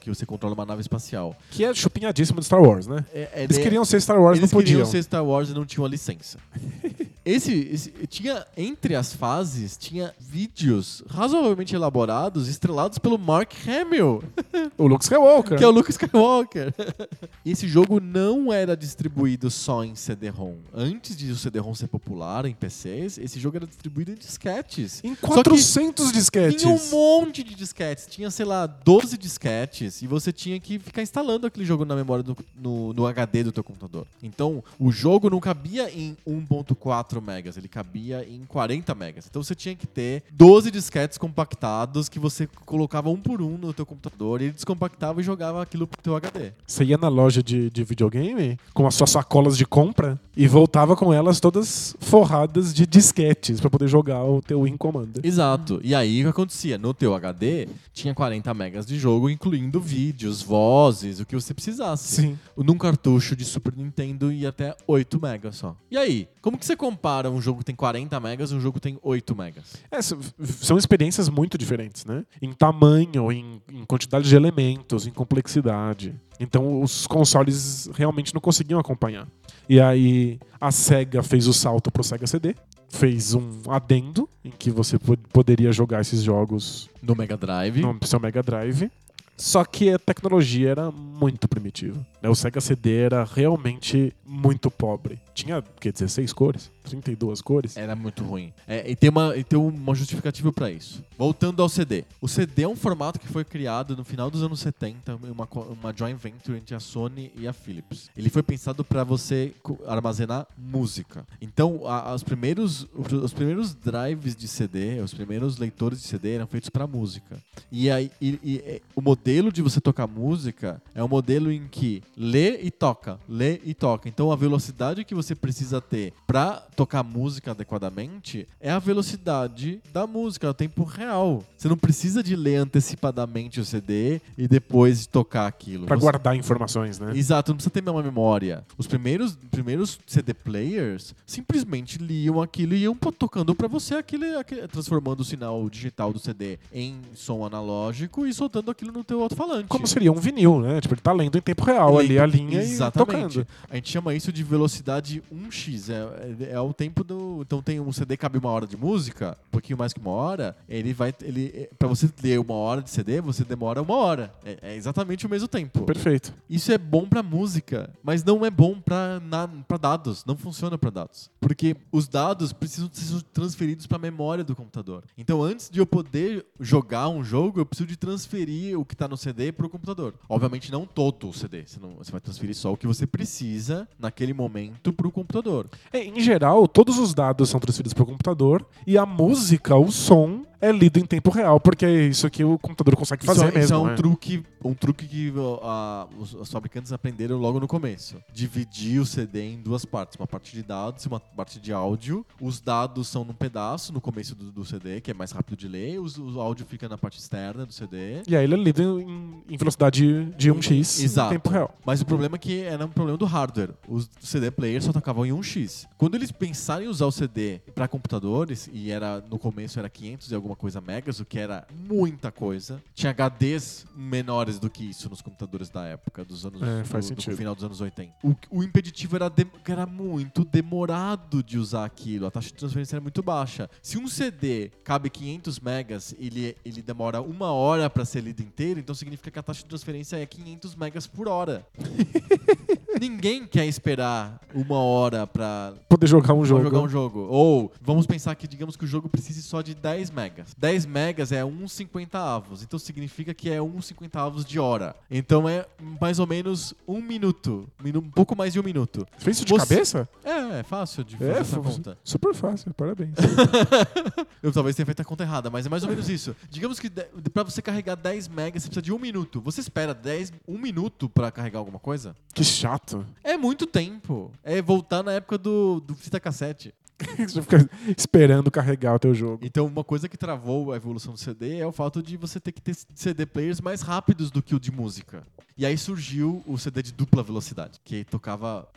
que 0.00 0.08
você 0.08 0.24
controla 0.26 0.54
uma 0.54 0.64
nave 0.66 0.80
espacial. 0.80 1.36
Que 1.50 1.64
é 1.64 1.72
chupinhadíssimo 1.74 2.40
de 2.40 2.46
Star 2.46 2.60
Wars, 2.62 2.86
né? 2.86 3.04
É- 3.12 3.28
é- 3.34 3.44
Eles 3.44 3.58
queriam 3.58 3.84
ser 3.84 4.00
Star 4.00 4.20
Wars, 4.20 4.38
eles 4.38 4.50
não 4.50 4.56
podiam. 4.58 4.78
queriam 4.78 4.90
ser 4.90 5.02
Star 5.02 5.24
Wars 5.24 5.50
e 5.50 5.54
não 5.54 5.64
tinham 5.64 5.84
a 5.84 5.88
licença. 5.88 6.38
Esse, 7.24 7.52
esse- 7.52 7.90
tinha 8.08 8.46
entre 8.56 8.94
as 8.94 9.12
fases 9.12 9.76
tinha 9.76 10.14
vídeos 10.18 11.02
razoavelmente 11.10 11.74
elaborados, 11.74 12.48
estrelados 12.48 12.96
pelo 12.98 13.18
Mark 13.18 13.52
Hamill, 13.68 14.22
O 14.78 14.86
Luke 14.86 15.04
Skywalker. 15.04 15.58
que 15.58 15.62
é 15.62 15.66
o 15.66 15.70
Luke 15.70 15.90
Skywalker. 15.90 16.72
Esse 17.44 17.68
jogo 17.68 18.00
não 18.00 18.50
era 18.50 18.74
distribuído 18.74 19.50
só 19.50 19.84
em 19.84 19.94
CD-ROM. 19.94 20.54
Antes 20.72 21.14
de 21.16 21.30
o 21.30 21.36
CD-ROM 21.36 21.74
ser 21.74 21.88
popular 21.88 22.46
em 22.46 22.54
PCs, 22.54 23.18
esse 23.18 23.38
jogo 23.38 23.58
era 23.58 23.66
distribuído 23.66 24.12
em 24.12 24.14
disquetes. 24.14 25.02
Em 25.04 25.14
Só 25.14 25.20
que 25.20 25.26
400 25.26 26.12
disquetes. 26.12 26.62
Tinha 26.62 26.72
um 26.74 26.90
monte 26.90 27.42
de 27.42 27.54
disquetes. 27.54 28.06
Tinha, 28.06 28.30
sei 28.30 28.46
lá, 28.46 28.64
12 28.66 29.18
disquetes. 29.18 29.87
E 30.02 30.06
você 30.06 30.32
tinha 30.32 30.58
que 30.60 30.78
ficar 30.78 31.02
instalando 31.02 31.46
aquele 31.46 31.64
jogo 31.64 31.84
na 31.84 31.96
memória 31.96 32.22
do, 32.22 32.36
no, 32.56 32.92
no 32.92 33.06
HD 33.06 33.44
do 33.44 33.52
teu 33.52 33.64
computador. 33.64 34.06
Então, 34.22 34.62
o 34.78 34.90
jogo 34.90 35.30
não 35.30 35.40
cabia 35.40 35.90
em 35.90 36.16
1.4 36.26 37.20
megas. 37.20 37.56
Ele 37.56 37.68
cabia 37.68 38.26
em 38.28 38.44
40 38.46 38.94
megas. 38.94 39.26
Então, 39.28 39.42
você 39.42 39.54
tinha 39.54 39.74
que 39.74 39.86
ter 39.86 40.22
12 40.32 40.70
disquetes 40.70 41.18
compactados 41.18 42.08
que 42.08 42.18
você 42.18 42.48
colocava 42.64 43.08
um 43.10 43.16
por 43.16 43.42
um 43.42 43.56
no 43.56 43.72
teu 43.72 43.86
computador. 43.86 44.40
E 44.40 44.44
ele 44.44 44.52
descompactava 44.52 45.20
e 45.20 45.24
jogava 45.24 45.62
aquilo 45.62 45.86
pro 45.86 46.02
teu 46.02 46.16
HD. 46.16 46.52
Você 46.66 46.84
ia 46.84 46.98
na 46.98 47.08
loja 47.08 47.42
de, 47.42 47.70
de 47.70 47.84
videogame 47.84 48.58
com 48.72 48.86
as 48.86 48.94
suas 48.94 49.10
sacolas 49.10 49.56
de 49.56 49.66
compra 49.66 50.18
e 50.36 50.46
voltava 50.46 50.94
com 50.94 51.12
elas 51.12 51.40
todas 51.40 51.96
forradas 52.00 52.72
de 52.72 52.86
disquetes 52.86 53.60
pra 53.60 53.68
poder 53.68 53.88
jogar 53.88 54.22
o 54.24 54.40
teu 54.40 54.62
Win 54.62 54.76
Commander. 54.76 55.24
Exato. 55.24 55.80
E 55.82 55.94
aí 55.94 56.20
o 56.20 56.24
que 56.24 56.30
acontecia? 56.30 56.78
No 56.78 56.94
teu 56.94 57.14
HD 57.14 57.68
tinha 57.92 58.14
40 58.14 58.54
megas 58.54 58.86
de 58.86 58.98
jogo, 58.98 59.28
incluindo 59.28 59.77
vídeos, 59.80 60.42
vozes, 60.42 61.20
o 61.20 61.26
que 61.26 61.34
você 61.34 61.52
precisasse. 61.54 62.22
Sim. 62.22 62.38
Num 62.56 62.76
cartucho 62.76 63.34
de 63.36 63.44
Super 63.44 63.74
Nintendo 63.76 64.30
ia 64.32 64.48
até 64.50 64.76
8 64.86 65.20
megas 65.20 65.56
só. 65.56 65.76
E 65.90 65.96
aí, 65.96 66.28
como 66.42 66.56
que 66.58 66.64
você 66.66 66.76
compara 66.76 67.30
um 67.30 67.40
jogo 67.40 67.60
que 67.60 67.64
tem 67.64 67.74
40 67.74 68.18
megas 68.20 68.50
e 68.50 68.54
um 68.54 68.60
jogo 68.60 68.74
que 68.74 68.80
tem 68.82 68.98
8 69.02 69.36
megas? 69.36 69.76
É, 69.90 70.00
são 70.02 70.76
experiências 70.76 71.28
muito 71.28 71.56
diferentes, 71.58 72.04
né? 72.04 72.24
Em 72.40 72.52
tamanho, 72.52 73.30
em, 73.32 73.60
em 73.72 73.84
quantidade 73.84 74.28
de 74.28 74.34
elementos, 74.36 75.06
em 75.06 75.10
complexidade. 75.10 76.14
Então 76.40 76.82
os 76.82 77.06
consoles 77.06 77.90
realmente 77.94 78.32
não 78.34 78.40
conseguiam 78.40 78.78
acompanhar. 78.78 79.26
E 79.68 79.80
aí 79.80 80.38
a 80.60 80.70
SEGA 80.70 81.22
fez 81.22 81.46
o 81.46 81.52
salto 81.52 81.90
pro 81.90 82.02
Sega 82.02 82.26
CD, 82.26 82.54
fez 82.88 83.34
um 83.34 83.50
adendo 83.68 84.28
em 84.44 84.50
que 84.50 84.70
você 84.70 84.98
po- 84.98 85.16
poderia 85.32 85.70
jogar 85.72 86.00
esses 86.00 86.22
jogos 86.22 86.88
No 87.02 87.14
Mega 87.14 87.36
Drive. 87.36 87.80
no 87.82 87.98
seu 88.06 88.18
Mega 88.18 88.42
Drive. 88.42 88.90
Só 89.38 89.64
que 89.64 89.90
a 89.90 89.98
tecnologia 89.98 90.70
era 90.70 90.90
muito 90.90 91.48
primitiva. 91.48 91.96
Né? 92.22 92.28
O 92.28 92.34
Sega 92.34 92.60
CD 92.60 92.96
era 92.98 93.24
realmente 93.24 94.12
muito 94.26 94.70
pobre. 94.70 95.18
Tinha, 95.34 95.58
o 95.60 95.62
quê, 95.80 95.92
16 95.92 96.32
cores? 96.32 96.70
32 96.84 97.40
cores? 97.42 97.76
Era 97.76 97.94
muito 97.94 98.24
ruim. 98.24 98.52
É, 98.66 98.90
e, 98.90 98.96
tem 98.96 99.10
uma, 99.10 99.36
e 99.36 99.44
tem 99.44 99.58
uma 99.58 99.94
justificativa 99.94 100.50
pra 100.52 100.70
isso. 100.70 101.04
Voltando 101.18 101.62
ao 101.62 101.68
CD. 101.68 102.04
O 102.20 102.26
CD 102.26 102.62
é 102.62 102.68
um 102.68 102.74
formato 102.74 103.20
que 103.20 103.28
foi 103.28 103.44
criado 103.44 103.94
no 103.96 104.04
final 104.04 104.30
dos 104.30 104.42
anos 104.42 104.58
70, 104.60 105.16
uma, 105.16 105.46
uma 105.70 105.94
joint 105.94 106.16
venture 106.18 106.56
entre 106.56 106.74
a 106.74 106.80
Sony 106.80 107.30
e 107.36 107.46
a 107.46 107.52
Philips. 107.52 108.10
Ele 108.16 108.30
foi 108.30 108.42
pensado 108.42 108.82
pra 108.84 109.04
você 109.04 109.52
armazenar 109.86 110.46
música. 110.56 111.26
Então, 111.40 111.82
a- 111.86 112.14
os, 112.14 112.22
primeiros, 112.22 112.86
os 113.22 113.32
primeiros 113.32 113.74
drives 113.74 114.34
de 114.34 114.48
CD, 114.48 115.00
os 115.00 115.12
primeiros 115.14 115.58
leitores 115.58 116.00
de 116.02 116.08
CD 116.08 116.32
eram 116.34 116.46
feitos 116.46 116.70
pra 116.70 116.86
música. 116.86 117.36
E 117.70 117.90
aí, 117.90 118.10
e- 118.20 118.40
e- 118.42 118.56
e 118.66 118.82
o 118.96 119.00
modelo 119.02 119.52
de 119.52 119.60
você 119.62 119.80
tocar 119.80 120.06
música 120.06 120.80
é 120.94 121.04
um 121.04 121.08
modelo 121.08 121.52
em 121.52 121.68
que 121.68 122.02
lê 122.18 122.60
e 122.62 122.70
toca, 122.70 123.18
lê 123.28 123.60
e 123.64 123.72
toca. 123.72 124.08
Então 124.08 124.32
a 124.32 124.36
velocidade 124.36 125.04
que 125.04 125.14
você 125.14 125.34
precisa 125.34 125.80
ter 125.80 126.12
pra 126.26 126.56
tocar 126.74 127.02
música 127.04 127.52
adequadamente 127.52 128.46
é 128.60 128.70
a 128.70 128.78
velocidade 128.80 129.80
da 129.92 130.06
música, 130.06 130.46
é 130.46 130.50
o 130.50 130.54
tempo 130.54 130.82
real. 130.82 131.44
Você 131.56 131.68
não 131.68 131.76
precisa 131.76 132.22
de 132.22 132.34
ler 132.34 132.56
antecipadamente 132.56 133.60
o 133.60 133.64
CD 133.64 134.20
e 134.36 134.48
depois 134.48 135.06
tocar 135.06 135.46
aquilo. 135.46 135.86
Pra 135.86 135.96
Você- 135.96 136.00
guardar 136.02 136.36
informações, 136.36 136.98
né? 136.98 137.12
Exato, 137.14 137.52
não 137.52 137.56
precisa 137.56 137.70
ter 137.70 137.88
uma 137.88 138.02
memória. 138.02 138.64
Os 138.76 138.86
primeiros, 138.86 139.36
primeiros 139.50 139.98
CD 140.06 140.34
players 140.34 141.14
simplesmente 141.26 141.98
liam 141.98 142.40
aquilo 142.42 142.74
e 142.74 142.78
iam 142.82 142.94
tocando 142.96 143.54
pra 143.54 143.68
você 143.68 143.94
aquele, 143.94 144.34
aquele- 144.36 144.66
transformando 144.66 145.20
o 145.20 145.24
sinal 145.24 145.68
digital 145.70 146.12
do 146.12 146.18
CD 146.18 146.58
em 146.72 146.96
som 147.14 147.44
analógico 147.44 148.26
e 148.26 148.32
soltando 148.34 148.70
aquilo 148.70 148.92
no 148.92 149.04
teu 149.04 149.22
alto-falante. 149.22 149.68
Como 149.68 149.86
seria 149.86 150.10
um 150.10 150.16
vinil, 150.16 150.60
né? 150.60 150.80
Tipo, 150.80 150.94
ele 150.94 151.00
tá 151.00 151.12
lendo 151.12 151.38
em 151.38 151.40
tempo 151.40 151.64
real 151.64 151.96
ali 152.10 152.18
a 152.18 152.26
linha 152.26 152.60
Exatamente. 152.62 153.40
e 153.40 153.44
tocando. 153.44 153.46
A 153.70 153.74
gente 153.76 153.90
chama 153.90 154.14
isso 154.14 154.32
de 154.32 154.42
velocidade 154.42 155.22
1x. 155.32 155.90
É, 155.90 156.44
é, 156.44 156.52
é 156.52 156.60
o 156.60 156.72
tempo 156.72 157.02
do. 157.04 157.40
Então 157.42 157.62
tem 157.62 157.80
um 157.80 157.92
CD 157.92 158.16
que 158.16 158.20
cabe 158.20 158.38
uma 158.38 158.50
hora 158.50 158.66
de 158.66 158.76
música, 158.76 159.36
um 159.48 159.50
pouquinho 159.50 159.78
mais 159.78 159.92
que 159.92 160.00
uma 160.00 160.10
hora. 160.10 160.56
Ele 160.68 160.92
vai. 160.92 161.14
Ele, 161.22 161.52
é, 161.54 161.70
pra 161.78 161.88
você 161.88 162.08
ler 162.22 162.38
uma 162.40 162.54
hora 162.54 162.82
de 162.82 162.90
CD, 162.90 163.20
você 163.20 163.44
demora 163.44 163.80
uma 163.82 163.96
hora. 163.96 164.32
É, 164.44 164.58
é 164.62 164.76
exatamente 164.76 165.26
o 165.26 165.28
mesmo 165.30 165.48
tempo. 165.48 165.82
Perfeito. 165.84 166.32
Isso 166.48 166.72
é 166.72 166.78
bom 166.78 167.06
pra 167.06 167.22
música, 167.22 167.90
mas 168.02 168.24
não 168.24 168.44
é 168.44 168.50
bom 168.50 168.80
pra, 168.80 169.20
na, 169.20 169.48
pra 169.48 169.76
dados. 169.76 170.24
Não 170.24 170.36
funciona 170.36 170.76
pra 170.78 170.90
dados. 170.90 171.30
Porque 171.40 171.76
os 171.92 172.08
dados 172.08 172.52
precisam 172.52 172.88
ser 172.92 173.22
transferidos 173.32 173.86
pra 173.86 173.98
memória 173.98 174.44
do 174.44 174.54
computador. 174.54 175.04
Então, 175.16 175.42
antes 175.42 175.70
de 175.70 175.78
eu 175.80 175.86
poder 175.86 176.44
jogar 176.60 177.08
um 177.08 177.22
jogo, 177.24 177.60
eu 177.60 177.66
preciso 177.66 177.88
de 177.88 177.96
transferir 177.96 178.78
o 178.78 178.84
que 178.84 178.96
tá 178.96 179.06
no 179.08 179.16
CD 179.16 179.52
pro 179.52 179.68
computador. 179.68 180.14
Obviamente, 180.28 180.70
não 180.72 180.84
todo 180.86 181.28
o 181.28 181.32
CD. 181.32 181.64
Você, 181.66 181.78
não- 181.80 181.87
você 181.96 182.10
vai 182.10 182.20
transferir 182.20 182.54
só 182.54 182.72
o 182.72 182.76
que 182.76 182.86
você 182.86 183.06
precisa 183.06 183.88
naquele 183.98 184.32
momento 184.32 184.92
pro 184.92 185.10
computador. 185.10 185.68
É, 185.92 186.04
em 186.04 186.20
geral, 186.20 186.66
todos 186.66 186.98
os 186.98 187.14
dados 187.14 187.48
são 187.48 187.60
transferidos 187.60 187.94
para 187.94 188.02
o 188.02 188.06
computador 188.06 188.66
e 188.86 188.98
a 188.98 189.06
música, 189.06 189.76
o 189.76 189.90
som, 189.90 190.44
é 190.60 190.72
lido 190.72 190.98
em 190.98 191.04
tempo 191.04 191.30
real, 191.30 191.58
porque 191.60 191.84
é 191.86 192.06
isso 192.06 192.28
que 192.30 192.44
o 192.44 192.58
computador 192.58 192.96
consegue 192.96 193.24
fazer 193.24 193.40
isso, 193.40 193.48
é- 193.48 193.52
mesmo. 193.52 193.64
isso 193.64 193.74
é 193.74 193.78
um 193.78 193.86
né? 193.86 193.94
truque, 193.94 194.42
um 194.64 194.74
truque 194.74 195.06
que 195.06 195.32
a- 195.62 196.06
os, 196.18 196.34
os 196.34 196.50
fabricantes 196.50 196.92
aprenderam 196.92 197.36
logo 197.38 197.60
no 197.60 197.66
começo. 197.68 198.16
Dividir 198.32 199.00
o 199.00 199.06
CD 199.06 199.52
em 199.52 199.60
duas 199.62 199.84
partes, 199.84 200.18
uma 200.18 200.26
parte 200.26 200.52
de 200.54 200.62
dados 200.62 201.04
e 201.04 201.08
uma 201.08 201.20
parte 201.20 201.60
de 201.60 201.72
áudio. 201.72 202.24
Os 202.40 202.60
dados 202.60 203.08
são 203.08 203.24
num 203.24 203.32
pedaço 203.34 203.92
no 203.92 204.00
começo 204.00 204.34
do, 204.34 204.50
do 204.52 204.64
CD, 204.64 205.00
que 205.00 205.10
é 205.10 205.14
mais 205.14 205.30
rápido 205.32 205.56
de 205.56 205.68
ler. 205.68 206.00
Os- 206.00 206.18
o 206.18 206.40
áudio 206.40 206.66
fica 206.66 206.88
na 206.88 206.98
parte 206.98 207.18
externa 207.18 207.64
do 207.64 207.72
CD. 207.72 208.22
E 208.26 208.36
aí 208.36 208.44
ele 208.44 208.54
é 208.54 208.56
lido 208.58 209.00
em, 209.00 209.42
em 209.48 209.56
velocidade 209.56 210.24
de 210.36 210.50
1x 210.50 211.02
Exato. 211.02 211.32
em 211.34 211.36
tempo 211.36 211.50
real. 211.50 211.74
Mas 211.84 212.00
o 212.00 212.06
problema 212.06 212.36
é 212.36 212.38
que 212.38 212.60
era 212.60 212.84
um 212.84 212.88
problema 212.90 213.16
do 213.18 213.24
hardware. 213.24 213.70
Os 213.88 214.08
CD 214.20 214.50
players 214.50 214.84
só 214.84 214.92
tocavam 214.92 215.24
em 215.24 215.30
1x. 215.32 215.86
Quando 215.96 216.14
eles 216.14 216.30
pensaram 216.32 216.84
em 216.84 216.88
usar 216.88 217.06
o 217.06 217.12
CD 217.12 217.60
para 217.74 217.86
computadores, 217.88 218.68
e 218.72 218.90
era 218.90 219.20
no 219.30 219.38
começo 219.38 219.78
era 219.78 219.88
500 219.88 220.30
e 220.30 220.34
alguma 220.34 220.47
coisa 220.56 220.80
megas, 220.80 221.20
o 221.20 221.24
que 221.24 221.38
era 221.38 221.66
muita 221.86 222.30
coisa. 222.32 222.82
Tinha 222.94 223.12
HDs 223.12 223.86
menores 223.96 224.58
do 224.58 224.68
que 224.70 224.84
isso 224.90 225.08
nos 225.08 225.20
computadores 225.22 225.68
da 225.68 225.84
época, 225.84 226.24
dos 226.24 226.44
anos 226.46 226.62
É, 226.62 226.84
faz 226.84 227.04
do, 227.04 227.08
sentido. 227.08 227.32
do 227.32 227.36
final 227.36 227.54
dos 227.54 227.64
anos 227.64 227.80
80. 227.80 228.12
O, 228.22 228.34
o 228.50 228.62
impeditivo 228.62 229.16
era, 229.16 229.28
de- 229.28 229.46
era 229.66 229.86
muito 229.86 230.44
demorado 230.44 231.42
de 231.42 231.58
usar 231.58 231.84
aquilo. 231.84 232.26
A 232.26 232.30
taxa 232.30 232.48
de 232.48 232.54
transferência 232.54 232.96
era 232.96 233.00
muito 233.00 233.22
baixa. 233.22 233.68
Se 233.82 233.98
um 233.98 234.06
CD 234.08 234.70
cabe 234.84 235.10
500 235.10 235.60
megas, 235.60 236.14
ele, 236.18 236.56
ele 236.64 236.82
demora 236.82 237.20
uma 237.20 237.52
hora 237.52 237.88
para 237.90 238.04
ser 238.04 238.20
lido 238.20 238.40
inteiro, 238.42 238.78
então 238.80 238.94
significa 238.94 239.30
que 239.30 239.38
a 239.38 239.42
taxa 239.42 239.62
de 239.62 239.68
transferência 239.68 240.16
é 240.16 240.26
500 240.26 240.74
megas 240.76 241.06
por 241.06 241.28
hora. 241.28 241.66
Ninguém 243.00 243.46
quer 243.46 243.66
esperar 243.66 244.40
uma 244.54 244.76
hora 244.78 245.26
para 245.26 245.74
Poder 245.88 246.06
jogar 246.06 246.34
um 246.34 246.44
jogo. 246.44 246.64
jogar 246.64 246.80
um 246.80 246.88
jogo. 246.88 247.20
Ou 247.30 247.72
vamos 247.80 248.06
pensar 248.06 248.34
que 248.34 248.46
digamos 248.48 248.76
que 248.76 248.84
o 248.84 248.88
jogo 248.88 249.08
precise 249.08 249.42
só 249.42 249.62
de 249.62 249.74
10 249.74 250.10
megas. 250.10 250.37
10 250.56 250.86
megas 250.86 251.32
é 251.32 251.44
1 251.44 251.68
cinquentavos, 251.68 252.62
então 252.62 252.78
significa 252.78 253.32
que 253.34 253.50
é 253.50 253.60
1 253.60 253.80
cinquentavos 253.82 254.44
de 254.44 254.58
hora. 254.58 254.94
Então 255.10 255.48
é 255.48 255.66
mais 256.00 256.18
ou 256.18 256.26
menos 256.26 256.74
um 256.86 257.00
minuto, 257.00 257.68
minu- 257.82 258.00
um 258.00 258.10
pouco 258.10 258.36
mais 258.36 258.52
de 258.52 258.60
um 258.60 258.62
minuto. 258.62 259.06
Fez 259.18 259.36
isso 259.38 259.44
de 259.46 259.52
Você- 259.52 259.66
cabeça? 259.74 260.08
É, 260.24 260.60
é 260.60 260.62
fácil 260.62 261.04
de 261.04 261.16
fazer 261.16 261.30
É, 261.30 261.38
essa 261.38 261.60
conta. 261.60 261.98
super 262.04 262.34
fácil, 262.34 262.72
parabéns. 262.74 263.14
Eu 264.42 264.52
talvez 264.52 264.76
tenha 264.76 264.86
feito 264.86 265.00
a 265.00 265.04
conta 265.04 265.24
errada, 265.24 265.50
mas 265.50 265.66
é 265.66 265.68
mais 265.68 265.82
ou 265.82 265.88
menos 265.88 266.08
isso. 266.08 266.34
Digamos 266.50 266.78
que 266.78 266.88
de- 266.88 267.06
pra 267.32 267.42
você 267.42 267.60
carregar 267.60 267.94
10 267.96 268.28
megas, 268.28 268.62
você 268.62 268.68
precisa 268.68 268.82
de 268.82 268.92
um 268.92 268.98
minuto. 268.98 269.40
Você 269.40 269.60
espera 269.60 269.92
10, 269.94 270.32
um 270.46 270.58
minuto 270.58 271.08
pra 271.08 271.30
carregar 271.30 271.58
alguma 271.58 271.78
coisa? 271.78 272.14
que 272.34 272.44
chato. 272.44 273.04
É 273.24 273.36
muito 273.36 273.66
tempo. 273.66 274.30
É 274.44 274.62
voltar 274.62 275.02
na 275.02 275.10
época 275.12 275.36
do, 275.36 275.80
do 275.80 275.96
fita 275.96 276.20
cassete. 276.20 276.72
Você 277.28 277.42
fica 277.42 277.70
esperando 277.96 278.50
carregar 278.50 278.94
o 278.94 278.98
teu 278.98 279.14
jogo. 279.14 279.38
Então, 279.44 279.66
uma 279.66 279.84
coisa 279.84 280.08
que 280.08 280.16
travou 280.16 280.72
a 280.72 280.76
evolução 280.76 281.12
do 281.14 281.18
CD 281.18 281.58
é 281.58 281.66
o 281.66 281.72
fato 281.72 282.02
de 282.02 282.16
você 282.16 282.40
ter 282.40 282.52
que 282.52 282.60
ter 282.60 282.76
CD 282.94 283.24
players 283.26 283.60
mais 283.60 283.82
rápidos 283.82 284.30
do 284.30 284.42
que 284.42 284.54
o 284.54 284.60
de 284.60 284.70
música. 284.72 285.22
E 285.56 285.66
aí 285.66 285.76
surgiu 285.76 286.42
o 286.46 286.56
CD 286.56 286.82
de 286.82 286.92
dupla 286.92 287.20
velocidade, 287.22 287.80
que 287.84 288.04
tocava, 288.04 288.68